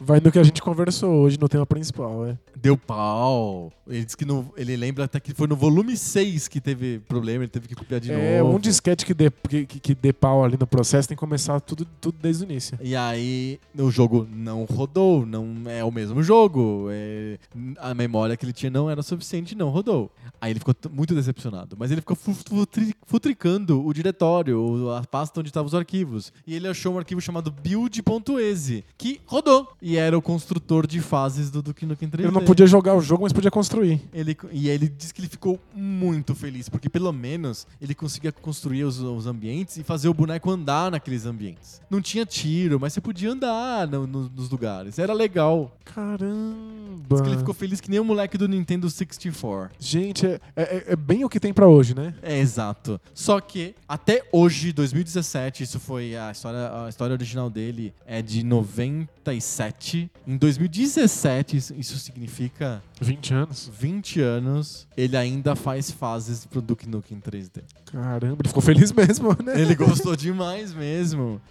vai- 0.00 0.18
no 0.20 0.32
que 0.32 0.38
a 0.40 0.42
gente 0.42 0.60
conversou 0.60 1.08
hoje 1.22 1.38
no 1.38 1.48
tema 1.48 1.64
principal, 1.64 2.26
é. 2.26 2.36
Deu 2.56 2.76
pau. 2.76 3.72
Ele 3.86 4.04
disse 4.04 4.16
que 4.16 4.24
no- 4.24 4.52
ele 4.56 4.76
lembra 4.76 5.04
até 5.04 5.20
que 5.20 5.32
foi 5.32 5.46
no 5.46 5.54
volume 5.54 5.96
6 5.96 6.48
que 6.48 6.60
teve 6.60 6.98
problema, 7.06 7.44
ele 7.44 7.50
teve 7.50 7.68
que 7.68 7.74
copiar 7.76 8.00
de 8.00 8.10
É, 8.10 8.40
novo. 8.40 8.56
um 8.56 8.58
disquete 8.58 9.06
que 9.06 9.14
dê, 9.14 9.30
que, 9.30 9.66
que- 9.66 9.78
que 9.80 9.94
dê 9.94 10.12
pau 10.12 10.44
ali 10.44 10.56
no 10.58 10.66
processo 10.66 11.06
tem 11.10 11.16
que 11.16 11.20
começar 11.20 11.60
tudo, 11.60 11.84
tudo 12.00 12.16
desde 12.20 12.44
o 12.44 12.46
início. 12.50 12.78
E 12.80 12.96
aí 12.96 13.58
o 13.78 13.90
jogo 13.90 14.26
não 14.32 14.64
rodou, 14.64 15.26
não 15.26 15.46
é 15.66 15.84
o 15.84 15.90
mesmo 15.90 16.22
jogo. 16.22 16.88
é- 16.90 17.38
a 17.78 17.92
memória 17.94 18.36
que 18.36 18.44
ele 18.44 18.52
tinha 18.52 18.70
não 18.70 18.88
era 18.90 19.02
suficiente, 19.02 19.54
não 19.54 19.68
rodou. 19.70 20.10
Aí 20.40 20.52
ele 20.52 20.58
ficou 20.60 20.74
muito 20.90 21.14
decepcionado. 21.14 21.76
Mas 21.78 21.90
ele 21.90 22.00
ficou 22.00 22.16
fu- 22.16 22.32
futri- 22.34 22.94
futricando 23.06 23.84
o 23.84 23.92
diretório, 23.92 24.90
a 24.92 25.02
pasta 25.04 25.40
onde 25.40 25.48
estavam 25.50 25.66
os 25.66 25.74
arquivos. 25.74 26.32
E 26.46 26.54
ele 26.54 26.66
achou 26.68 26.94
um 26.94 26.98
arquivo 26.98 27.20
chamado 27.20 27.50
build.exe, 27.50 28.84
que 28.96 29.20
rodou. 29.26 29.68
E 29.82 29.96
era 29.96 30.16
o 30.16 30.22
construtor 30.22 30.86
de 30.86 31.00
fases 31.00 31.50
do 31.50 31.62
Duke 31.62 31.84
Nukem 31.86 32.08
3D. 32.08 32.24
Ele 32.24 32.32
não 32.32 32.44
podia 32.44 32.66
jogar 32.66 32.94
o 32.94 33.00
jogo, 33.00 33.22
mas 33.24 33.32
podia 33.32 33.50
construir. 33.50 34.00
Ele, 34.12 34.36
e 34.52 34.68
aí 34.68 34.74
ele 34.74 34.88
disse 34.88 35.12
que 35.12 35.20
ele 35.20 35.28
ficou 35.28 35.58
muito 35.74 36.34
feliz, 36.34 36.68
porque 36.68 36.88
pelo 36.88 37.12
menos 37.12 37.66
ele 37.80 37.94
conseguia 37.94 38.32
construir 38.32 38.84
os, 38.84 39.00
os 39.00 39.26
ambientes 39.26 39.76
e 39.76 39.82
fazer 39.82 40.08
o 40.08 40.14
boneco 40.14 40.50
andar 40.50 40.90
naqueles 41.00 41.24
ambientes. 41.26 41.80
Não 41.90 42.00
tinha 42.00 42.24
tiro, 42.26 42.78
mas 42.78 42.92
você 42.92 43.00
podia 43.00 43.32
andar 43.32 43.88
no- 43.88 44.06
no- 44.06 44.28
nos 44.28 44.48
lugares. 44.50 44.98
Era 44.98 45.12
legal. 45.12 45.74
Caramba! 45.84 47.06
Diz 47.10 47.20
que 47.20 47.28
ele 47.28 47.38
ficou 47.38 47.54
feliz 47.54 47.80
que 47.80 47.90
nem 47.90 47.98
o 47.98 48.04
moleque 48.04 48.36
do 48.38 48.46
Nintendo 48.46 48.88
64. 48.88 49.70
Gente, 49.78 50.26
é, 50.26 50.40
é- 50.54 50.84
é 50.88 50.96
bem 50.96 51.24
o 51.24 51.28
que 51.28 51.40
tem 51.40 51.52
pra 51.52 51.66
hoje, 51.66 51.94
né? 51.94 52.14
É, 52.22 52.38
exato. 52.38 53.00
Só 53.14 53.40
que 53.40 53.74
até 53.88 54.22
hoje, 54.32 54.72
2017, 54.72 55.62
isso 55.64 55.80
foi 55.80 56.14
a 56.16 56.30
história, 56.30 56.84
a 56.84 56.88
história 56.88 57.12
original 57.14 57.50
dele 57.50 57.92
é 58.06 58.22
de 58.22 58.44
97. 58.44 60.10
Em 60.26 60.36
2017, 60.36 61.56
isso, 61.56 61.74
isso 61.74 61.98
significa 61.98 62.82
20 63.00 63.34
anos. 63.34 63.70
20 63.78 64.20
anos, 64.20 64.86
ele 64.96 65.16
ainda 65.16 65.56
faz 65.56 65.90
fases 65.90 66.44
pro 66.46 66.60
Duke 66.60 66.88
Nukem 66.88 67.18
3D. 67.20 67.62
Caramba, 67.86 68.36
ele 68.42 68.48
ficou 68.48 68.62
feliz 68.62 68.92
mesmo, 68.92 69.36
né? 69.44 69.60
Ele 69.60 69.74
gostou 69.74 70.14
demais 70.14 70.72
mesmo. 70.72 70.80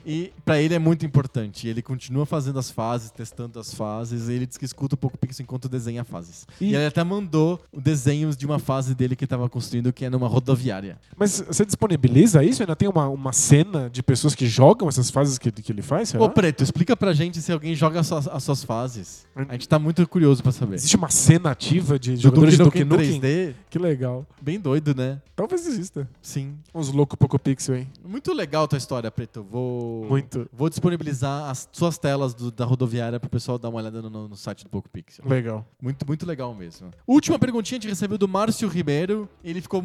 E 0.06 0.32
pra 0.46 0.62
ele 0.62 0.74
é 0.74 0.80
muito 0.80 1.06
importante. 1.06 1.68
Ele 1.68 1.82
continua 1.82 2.26
fazendo 2.26 2.60
as 2.60 2.70
fases, 2.72 3.12
testando 3.12 3.60
as 3.60 3.74
fases. 3.74 4.28
E 4.30 4.34
ele 4.34 4.46
diz 4.46 4.58
que 4.58 4.66
escuta 4.66 4.96
um 4.96 4.98
pouco 4.98 5.16
o 5.16 5.20
Pixel 5.20 5.44
enquanto 5.44 5.68
desenha 5.70 6.04
fases. 6.04 6.46
E... 6.60 6.66
E- 6.72 6.76
ele 6.76 6.86
até 6.86 7.04
mandou 7.04 7.60
desenhos 7.76 8.36
de 8.38 8.46
uma 8.46 8.60
fase 8.60 8.94
dele 8.96 9.16
que 9.16 9.26
tava 9.28 9.50
construindo, 9.50 9.92
que 9.94 10.06
é 10.06 10.10
numa 10.10 10.28
rodoviária. 10.28 10.98
Mas 11.18 11.42
você 11.42 11.66
disponibiliza 11.66 12.44
isso? 12.44 12.62
Ainda 12.64 12.76
tem 12.76 12.88
uma, 12.90 13.08
uma 13.08 13.34
cena 13.34 13.90
de 13.90 14.02
pessoas 14.04 14.36
que 14.36 14.48
jogam 14.48 14.88
essas 14.88 15.10
fases 15.10 15.38
que, 15.38 15.52
que 15.52 15.72
ele 15.72 15.82
faz? 15.82 16.10
Será? 16.10 16.24
Ô, 16.24 16.30
Preto, 16.30 16.64
explica 16.64 16.96
pra 16.96 17.14
gente 17.14 17.42
se 17.42 17.52
alguém 17.52 17.76
joga 17.76 18.00
as 18.00 18.08
suas, 18.08 18.28
as 18.28 18.44
suas 18.44 18.64
fases. 18.64 19.28
A 19.36 19.54
gente 19.54 19.68
tá 19.68 19.80
muito 19.80 20.08
curioso 20.08 20.42
pra 20.44 20.52
saber. 20.52 20.76
Existe 20.76 20.96
uma 20.96 21.10
cena 21.10 21.52
ativa 21.52 21.98
de 22.00 22.14
Do 22.14 22.22
jogadores 22.22 22.52
de 22.58 22.64
Duke 22.64 22.84
Duke 22.84 22.84
Nukem 22.86 23.14
Nukem? 23.20 23.22
3D, 23.22 23.56
Que 23.70 23.80
legal. 23.80 24.26
bem 24.42 24.60
doido, 24.60 24.94
né? 24.96 25.22
Talvez 25.36 25.66
exista. 25.68 26.08
Sim. 26.22 26.56
Uns 26.74 26.90
loucos 26.92 27.18
pouco 27.18 27.38
pixel, 27.40 27.76
hein? 27.76 27.88
Muito 28.06 28.34
legal 28.34 28.64
a 28.64 28.68
tua 28.68 28.78
história, 28.78 29.10
Preto. 29.10 29.29
Vou... 29.50 30.06
Muito. 30.06 30.50
Vou 30.52 30.70
disponibilizar 30.70 31.50
as 31.50 31.68
suas 31.72 31.98
telas 31.98 32.34
do- 32.34 32.52
da 32.52 32.66
rodoviária 32.66 33.20
pro 33.20 33.30
pessoal 33.30 33.58
dar 33.60 33.70
uma 33.70 33.80
olhada 33.80 34.02
no, 34.02 34.28
no 34.28 34.36
site 34.36 34.64
do 34.64 34.70
Poco 34.70 34.90
Pixel. 34.90 35.24
Legal. 35.28 35.66
Muito, 35.82 36.06
muito 36.08 36.26
legal 36.26 36.54
mesmo. 36.56 36.90
Última 37.08 37.38
perguntinha 37.38 37.78
a 37.78 37.82
gente 37.82 37.90
recebeu 37.90 38.18
do 38.18 38.28
Márcio 38.28 38.68
Ribeiro. 38.68 39.28
Ele 39.44 39.62
ficou. 39.62 39.84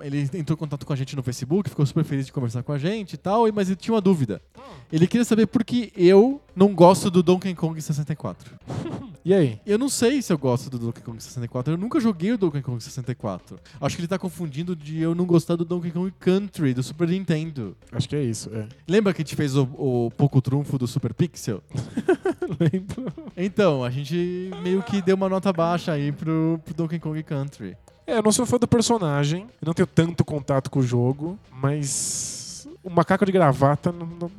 Ele 0.00 0.22
entrou 0.34 0.54
em 0.54 0.58
contato 0.58 0.84
com 0.86 0.92
a 0.92 0.96
gente 0.96 1.16
no 1.16 1.22
Facebook, 1.22 1.68
ficou 1.70 1.84
super 1.86 2.04
feliz 2.04 2.26
de 2.26 2.32
conversar 2.32 2.62
com 2.62 2.72
a 2.72 2.78
gente 2.78 3.14
e 3.14 3.16
tal, 3.16 3.48
e- 3.48 3.52
mas 3.52 3.68
ele 3.68 3.76
tinha 3.76 3.94
uma 3.94 4.00
dúvida. 4.00 4.40
Ele 4.92 5.06
queria 5.06 5.24
saber 5.24 5.46
por 5.46 5.64
que 5.64 5.92
eu 5.96 6.40
não 6.54 6.74
gosto 6.74 7.10
do 7.10 7.22
Donkey 7.22 7.54
Kong 7.54 7.80
64. 7.80 8.54
E 9.24 9.32
aí? 9.32 9.58
Eu 9.64 9.78
não 9.78 9.88
sei 9.88 10.20
se 10.20 10.30
eu 10.30 10.36
gosto 10.36 10.68
do 10.68 10.78
Donkey 10.78 11.00
Kong 11.00 11.22
64. 11.22 11.72
Eu 11.72 11.78
nunca 11.78 11.98
joguei 11.98 12.32
o 12.32 12.38
Donkey 12.38 12.60
Kong 12.60 12.82
64. 12.82 13.58
Acho 13.80 13.96
que 13.96 14.02
ele 14.02 14.08
tá 14.08 14.18
confundindo 14.18 14.76
de 14.76 15.00
eu 15.00 15.14
não 15.14 15.24
gostar 15.24 15.56
do 15.56 15.64
Donkey 15.64 15.90
Kong 15.90 16.12
Country, 16.20 16.74
do 16.74 16.82
Super 16.82 17.08
Nintendo. 17.08 17.74
Acho 17.90 18.06
que 18.06 18.16
é 18.16 18.22
isso, 18.22 18.50
é. 18.54 18.68
Lembra 18.86 19.14
que 19.14 19.22
a 19.22 19.24
gente 19.24 19.34
fez 19.34 19.56
o, 19.56 19.62
o 19.78 20.10
pouco 20.10 20.42
trunfo 20.42 20.76
do 20.76 20.86
Super 20.86 21.14
Pixel? 21.14 21.62
Lembro. 22.60 23.10
Então, 23.34 23.82
a 23.82 23.90
gente 23.90 24.50
meio 24.62 24.82
que 24.82 25.00
deu 25.00 25.16
uma 25.16 25.28
nota 25.28 25.50
baixa 25.52 25.92
aí 25.92 26.12
pro, 26.12 26.60
pro 26.62 26.74
Donkey 26.74 26.98
Kong 26.98 27.22
Country. 27.22 27.76
É, 28.06 28.18
eu 28.18 28.22
não 28.22 28.30
sou 28.30 28.44
fã 28.44 28.58
do 28.58 28.68
personagem, 28.68 29.46
eu 29.62 29.66
não 29.66 29.72
tenho 29.72 29.86
tanto 29.86 30.22
contato 30.22 30.70
com 30.70 30.80
o 30.80 30.82
jogo, 30.82 31.38
mas 31.50 32.43
o 32.84 32.90
macaco 32.90 33.24
de 33.24 33.32
gravata 33.32 33.90
não, 33.90 34.06
não, 34.06 34.30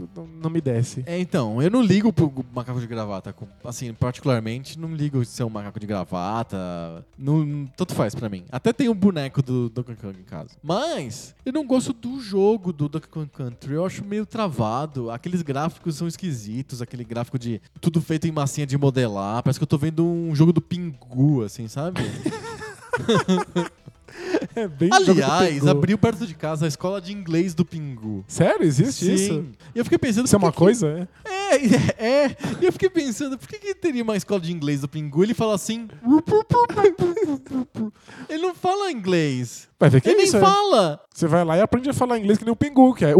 não- 0.41 0.49
me 0.49 0.61
desce. 0.61 1.03
É, 1.07 1.19
então, 1.19 1.61
eu 1.61 1.69
não 1.71 1.81
ligo 1.81 2.13
pro 2.13 2.31
macaco 2.53 2.79
de 2.79 2.87
gravata. 2.87 3.33
com- 3.33 3.47
Assim, 3.65 3.93
particularmente, 3.93 4.77
não 4.79 4.93
ligo 4.93 5.25
se 5.25 5.41
é 5.41 5.45
um 5.45 5.49
macaco 5.49 5.79
de 5.79 5.87
gravata. 5.87 7.03
Não, 7.17 7.65
tanto 7.75 7.93
faz 7.95 8.13
pra 8.15 8.29
mim. 8.29 8.45
Até 8.51 8.71
tem 8.71 8.87
um 8.87 8.93
boneco 8.93 9.41
do 9.41 9.69
Donkey 9.69 9.95
Kong 9.95 10.19
em 10.19 10.23
casa. 10.23 10.51
Mas, 10.63 11.35
eu 11.45 11.51
não 11.51 11.65
gosto 11.65 11.91
do 11.91 12.19
jogo 12.21 12.71
do 12.71 12.87
Donkey 12.87 13.09
Kong 13.09 13.29
Country. 13.33 13.73
Eu 13.73 13.85
acho 13.85 14.05
meio 14.05 14.25
travado. 14.25 15.09
Aqueles 15.11 15.41
gráficos 15.41 15.95
são 15.95 16.07
esquisitos. 16.07 16.81
Aquele 16.81 17.03
gráfico 17.03 17.39
de 17.39 17.59
tudo 17.81 17.99
feito 17.99 18.27
em 18.27 18.31
massinha 18.31 18.67
de 18.67 18.77
modelar. 18.77 19.41
Parece 19.43 19.59
que 19.59 19.63
eu 19.63 19.67
tô 19.67 19.77
vendo 19.77 20.05
um 20.05 20.35
jogo 20.35 20.53
do 20.53 20.61
Pingu, 20.61 21.43
assim, 21.43 21.67
sabe? 21.67 22.01
É 24.55 24.67
bem 24.67 24.89
Aliás, 24.91 25.67
abriu 25.67 25.97
perto 25.97 26.25
de 26.25 26.33
casa 26.33 26.65
a 26.65 26.67
escola 26.67 27.01
de 27.01 27.11
inglês 27.11 27.53
do 27.53 27.65
Pingu. 27.65 28.23
Sério? 28.27 28.65
Existe 28.65 29.13
isso? 29.13 29.33
Sim. 29.33 29.51
E 29.73 29.79
eu 29.79 29.83
fiquei 29.83 29.97
pensando. 29.97 30.25
Isso 30.25 30.35
é 30.35 30.39
uma 30.39 30.51
que 30.51 30.57
coisa? 30.57 31.07
É? 31.25 31.55
É, 31.55 32.25
é. 32.25 32.37
E 32.61 32.65
eu 32.65 32.71
fiquei 32.71 32.89
pensando, 32.89 33.37
por 33.37 33.47
que, 33.47 33.59
que 33.59 33.75
teria 33.75 34.03
uma 34.03 34.15
escola 34.15 34.39
de 34.39 34.51
inglês 34.53 34.81
do 34.81 34.87
Pingu? 34.87 35.23
Ele 35.23 35.33
fala 35.33 35.55
assim. 35.55 35.87
Ele 38.29 38.41
não 38.41 38.55
fala 38.55 38.91
inglês. 38.91 39.67
Vai 39.79 39.89
ver 39.89 40.01
que 40.01 40.07
Ele 40.07 40.15
é 40.15 40.17
nem 40.19 40.27
isso. 40.27 40.37
é. 40.37 40.39
fala. 40.39 41.01
Você 41.13 41.27
vai 41.27 41.43
lá 41.43 41.57
e 41.57 41.61
aprende 41.61 41.89
a 41.89 41.93
falar 41.93 42.17
inglês 42.17 42.37
que 42.37 42.45
nem 42.45 42.53
o 42.53 42.55
Pingu, 42.55 42.93
que 42.93 43.03
é. 43.05 43.13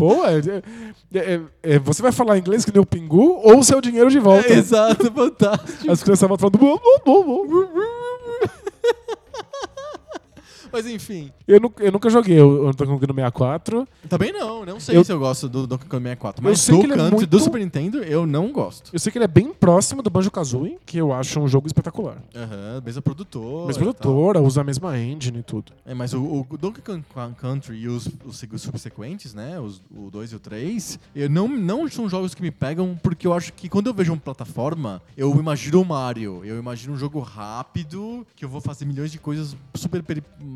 Boa! 0.00 0.30
é- 0.30 0.62
é- 1.14 1.40
é- 1.62 1.78
você 1.78 2.02
vai 2.02 2.10
falar 2.12 2.38
inglês 2.38 2.64
que 2.64 2.72
nem 2.72 2.80
o 2.80 2.86
Pingu 2.86 3.40
ou 3.42 3.62
seu 3.62 3.80
dinheiro 3.80 4.10
de 4.10 4.18
volta? 4.18 4.52
É, 4.52 4.56
exato, 4.56 5.12
fantástico. 5.12 5.90
As 5.90 6.02
crianças 6.02 6.28
vão 6.28 6.38
falando. 6.38 6.58
Mas 10.72 10.86
enfim. 10.86 11.30
Eu, 11.46 11.60
nu- 11.60 11.72
eu 11.78 11.92
nunca 11.92 12.08
joguei 12.10 12.40
o 12.40 12.64
Donkey 12.72 12.86
Kong 12.86 13.06
no 13.06 13.14
64. 13.14 13.88
Também 14.08 14.32
não, 14.32 14.64
não 14.64 14.80
sei 14.80 14.96
Eu- 14.96 15.04
se 15.04 15.12
eu 15.12 15.18
gosto 15.18 15.48
do 15.48 15.66
Donkey 15.66 15.86
Kong 15.88 16.02
64. 16.02 16.44
Eu 16.44 16.50
Mas 16.50 16.66
do 16.66 16.74
ele 16.76 16.92
é 16.92 16.96
Country 16.96 17.16
muito- 17.16 17.26
do 17.30 17.40
Super 17.40 17.58
Nintendo 17.60 17.98
eu 18.04 18.26
não 18.26 18.52
gosto. 18.52 18.90
Eu 18.92 18.98
sei 18.98 19.10
que 19.12 19.18
ele 19.18 19.24
é 19.24 19.28
bem 19.28 19.52
próximo 19.52 20.02
do 20.02 20.10
Banjo-Kazooie, 20.10 20.78
que 20.86 20.98
eu 20.98 21.12
acho 21.12 21.40
um 21.40 21.48
jogo 21.48 21.66
espetacular. 21.66 22.16
Aham, 22.34 22.82
mesma 22.84 23.02
produtora. 23.02 23.72
Tal. 23.74 23.82
produtora, 23.82 24.40
usa 24.40 24.60
a 24.60 24.64
mesma 24.64 24.98
engine 24.98 25.38
e 25.38 25.42
tudo. 25.42 25.72
É, 25.84 25.94
mas 25.94 26.14
o, 26.14 26.46
o 26.48 26.56
Donkey 26.58 26.82
Kong 26.82 27.02
Country 27.36 27.76
e 27.76 27.88
os, 27.88 28.08
os 28.24 28.38
segu- 28.38 28.58
subsequentes, 28.58 29.34
né? 29.34 29.58
Os, 29.60 29.82
o 29.94 30.10
2 30.10 30.32
e 30.32 30.36
o 30.36 30.40
3, 30.40 30.98
eu 31.14 31.28
não, 31.28 31.48
não 31.48 31.88
são 31.88 32.08
jogos 32.08 32.34
que 32.34 32.42
me 32.42 32.50
pegam 32.50 32.98
porque 33.02 33.26
eu 33.26 33.32
acho 33.32 33.52
que 33.52 33.68
quando 33.68 33.86
eu 33.88 33.94
vejo 33.94 34.12
uma 34.12 34.18
plataforma, 34.20 35.02
eu 35.16 35.30
imagino 35.38 35.80
o 35.80 35.84
Mario. 35.84 36.42
Eu 36.44 36.58
imagino 36.58 36.94
um 36.94 36.96
jogo 36.96 37.20
rápido, 37.20 38.26
que 38.34 38.44
eu 38.44 38.48
vou 38.48 38.60
fazer 38.60 38.84
milhões 38.84 39.10
de 39.12 39.18
coisas 39.18 39.56
super 39.74 40.02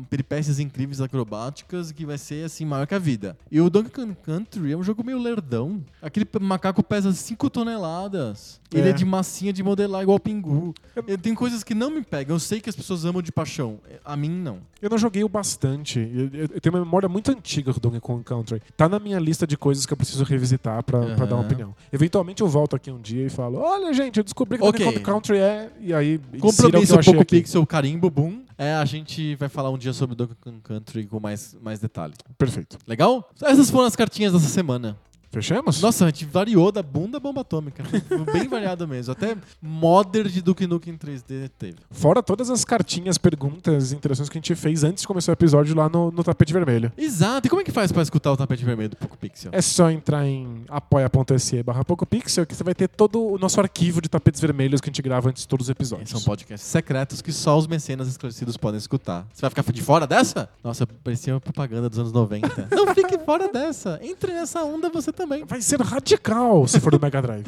peripécias 0.05 0.59
incríveis, 0.59 1.01
acrobáticas, 1.01 1.91
que 1.91 2.05
vai 2.05 2.17
ser 2.17 2.45
assim, 2.45 2.65
maior 2.65 2.85
que 2.87 2.95
a 2.95 2.99
vida. 2.99 3.37
E 3.51 3.59
o 3.59 3.69
Donkey 3.69 3.91
Kong 3.91 4.15
Country 4.23 4.71
é 4.71 4.77
um 4.77 4.83
jogo 4.83 5.03
meio 5.03 5.19
lerdão. 5.19 5.83
Aquele 6.01 6.25
macaco 6.41 6.83
pesa 6.83 7.11
5 7.11 7.49
toneladas. 7.49 8.59
Ele 8.73 8.87
É. 8.87 8.91
é 8.91 8.93
de 8.93 9.05
massinha 9.05 9.53
de 9.53 9.63
modelar 9.63 10.01
igual 10.01 10.19
pingu. 10.19 10.73
Eu- 11.07 11.17
Tem 11.17 11.33
coisas 11.33 11.63
que 11.63 11.73
não 11.73 11.89
me 11.89 12.01
pegam. 12.01 12.35
Eu 12.35 12.39
sei 12.39 12.59
que 12.59 12.69
as 12.69 12.75
pessoas 12.75 13.05
amam 13.05 13.21
de 13.21 13.31
paixão. 13.31 13.79
A 14.03 14.17
mim, 14.17 14.29
não. 14.29 14.57
Eu 14.81 14.89
não 14.89 14.97
joguei 14.97 15.23
o 15.23 15.29
bastante. 15.29 15.99
Eu, 15.99 16.25
eu- 16.33 16.49
eu 16.53 16.61
tenho 16.61 16.75
uma 16.75 16.83
memória 16.83 17.07
muito 17.07 17.31
antiga 17.31 17.71
do 17.71 17.79
Donkey 17.79 17.99
Kong 18.01 18.23
Country. 18.23 18.61
Tá 18.75 18.89
na 18.89 18.99
minha 18.99 19.17
lista 19.19 19.47
de 19.47 19.55
coisas 19.57 19.85
que 19.85 19.93
eu 19.93 19.97
preciso 19.97 20.23
revisitar 20.23 20.83
pra, 20.83 21.15
pra 21.15 21.25
dar 21.25 21.35
uma 21.35 21.45
opinião. 21.45 21.73
Eventualmente 21.91 22.41
eu 22.41 22.47
volto 22.47 22.75
aqui 22.75 22.91
um 22.91 22.99
dia 22.99 23.25
e 23.25 23.29
falo: 23.29 23.59
Olha, 23.59 23.93
gente, 23.93 24.17
eu 24.17 24.23
descobri 24.23 24.57
que 24.57 24.63
Ok. 24.65 24.83
Donkey 24.85 24.99
Kong 24.99 25.05
Country 25.05 25.37
é. 25.37 25.71
E 25.79 25.93
aí, 25.93 26.19
eu 26.33 26.37
um 26.39 27.03
pouco 27.03 27.21
aqui. 27.21 27.37
pixel, 27.41 27.65
carimbo, 27.65 28.09
boom. 28.09 28.41
É, 28.57 28.73
a 28.73 28.85
gente 28.85 29.35
vai 29.35 29.49
falar 29.49 29.69
um 29.69 29.77
dia 29.77 29.91
sobre 29.93 30.15
Donkey 30.15 30.35
Kong 30.39 30.61
Country 30.61 31.05
com 31.05 31.19
mais, 31.19 31.55
mais 31.61 31.79
detalhe. 31.79 32.13
Perfeito. 32.37 32.77
Legal? 32.87 33.29
Essas 33.41 33.69
foram 33.69 33.85
as 33.85 33.95
cartinhas 33.95 34.33
dessa 34.33 34.47
semana. 34.47 34.97
Fechamos? 35.35 35.81
Nossa, 35.81 36.05
a 36.05 36.07
gente 36.07 36.23
variou 36.23 36.71
da 36.71 36.81
bunda 36.81 37.17
à 37.17 37.19
bomba 37.19 37.41
atômica. 37.41 37.83
Foi 37.83 38.33
bem 38.33 38.47
variado 38.47 38.87
mesmo. 38.87 39.11
Até 39.11 39.35
modder 39.61 40.29
de 40.29 40.41
Duke 40.41 40.65
Nukem 40.65 40.97
3D 40.97 41.49
teve. 41.59 41.75
Fora 41.91 42.23
todas 42.23 42.49
as 42.49 42.63
cartinhas, 42.63 43.17
perguntas, 43.17 43.91
interações 43.91 44.29
que 44.29 44.37
a 44.37 44.39
gente 44.39 44.55
fez 44.55 44.85
antes 44.85 45.01
de 45.01 45.07
começar 45.07 45.33
o 45.33 45.33
episódio 45.33 45.75
lá 45.75 45.89
no, 45.89 46.09
no 46.09 46.23
tapete 46.23 46.53
vermelho. 46.53 46.89
Exato. 46.97 47.47
E 47.47 47.49
como 47.49 47.61
é 47.61 47.65
que 47.65 47.71
faz 47.71 47.91
pra 47.91 48.01
escutar 48.01 48.31
o 48.31 48.37
tapete 48.37 48.63
vermelho 48.63 48.91
do 48.91 48.95
Poco 48.95 49.17
Pixel? 49.17 49.51
É 49.53 49.61
só 49.61 49.91
entrar 49.91 50.25
em 50.25 50.63
apoia.se 50.69 51.61
barra 51.63 51.83
PocoPixel 51.83 52.45
que 52.45 52.55
você 52.55 52.63
vai 52.63 52.73
ter 52.73 52.87
todo 52.87 53.21
o 53.21 53.37
nosso 53.37 53.59
arquivo 53.59 53.99
de 54.01 54.07
tapetes 54.07 54.39
vermelhos 54.39 54.79
que 54.79 54.89
a 54.89 54.91
gente 54.91 55.01
grava 55.01 55.27
antes 55.29 55.43
de 55.43 55.49
todos 55.49 55.65
os 55.65 55.69
episódios. 55.69 56.11
São 56.11 56.21
podcasts 56.21 56.69
secretos 56.69 57.21
que 57.21 57.33
só 57.33 57.57
os 57.57 57.67
mecenas 57.67 58.07
esclarecidos 58.07 58.55
podem 58.55 58.77
escutar. 58.77 59.27
Você 59.33 59.41
vai 59.41 59.49
ficar 59.49 59.63
de 59.69 59.81
fora 59.81 60.07
dessa? 60.07 60.49
Nossa, 60.63 60.87
parecia 60.87 61.33
uma 61.33 61.41
propaganda 61.41 61.89
dos 61.89 61.99
anos 61.99 62.13
90. 62.13 62.69
Não 62.73 62.95
fique 62.95 63.17
fora 63.19 63.51
dessa. 63.51 63.99
Entre 64.01 64.31
nessa 64.31 64.63
onda 64.63 64.89
você 64.89 65.11
também. 65.11 65.24
Vai 65.47 65.61
ser 65.61 65.81
radical 65.81 66.67
se 66.67 66.79
for 66.79 66.91
do 66.91 66.99
Mega 66.99 67.21
Drive. 67.21 67.45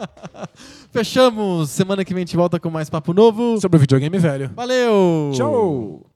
Fechamos. 0.92 1.70
Semana 1.70 2.04
que 2.04 2.12
vem 2.14 2.22
a 2.22 2.26
gente 2.26 2.36
volta 2.36 2.60
com 2.60 2.70
mais 2.70 2.90
papo 2.90 3.12
novo. 3.12 3.60
Sobre 3.60 3.76
o 3.76 3.80
videogame 3.80 4.18
velho. 4.18 4.50
Valeu! 4.54 5.32
Tchau! 5.34 6.06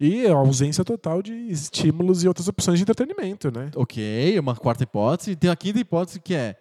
E 0.00 0.26
a 0.26 0.34
ausência 0.34 0.84
total 0.84 1.20
de 1.20 1.32
estímulos 1.32 2.22
e 2.22 2.28
outras 2.28 2.46
opções 2.46 2.78
de 2.78 2.82
entretenimento, 2.82 3.50
né? 3.50 3.70
Ok, 3.74 4.38
uma 4.38 4.54
quarta 4.54 4.84
hipótese. 4.84 5.34
Tem 5.34 5.50
a 5.50 5.56
quinta 5.56 5.80
hipótese 5.80 6.20
que 6.20 6.34
é. 6.34 6.56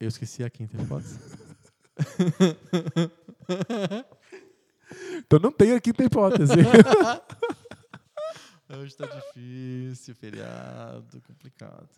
Eu 0.00 0.08
esqueci 0.08 0.42
a 0.42 0.50
quinta 0.50 0.76
hipótese. 0.76 1.18
Então 5.18 5.38
não 5.38 5.52
tem 5.52 5.72
a 5.72 5.80
quinta 5.80 6.02
hipótese. 6.02 6.52
Hoje 8.68 8.96
tá 8.96 9.06
difícil, 9.06 10.14
feriado, 10.14 11.20
complicado. 11.22 11.88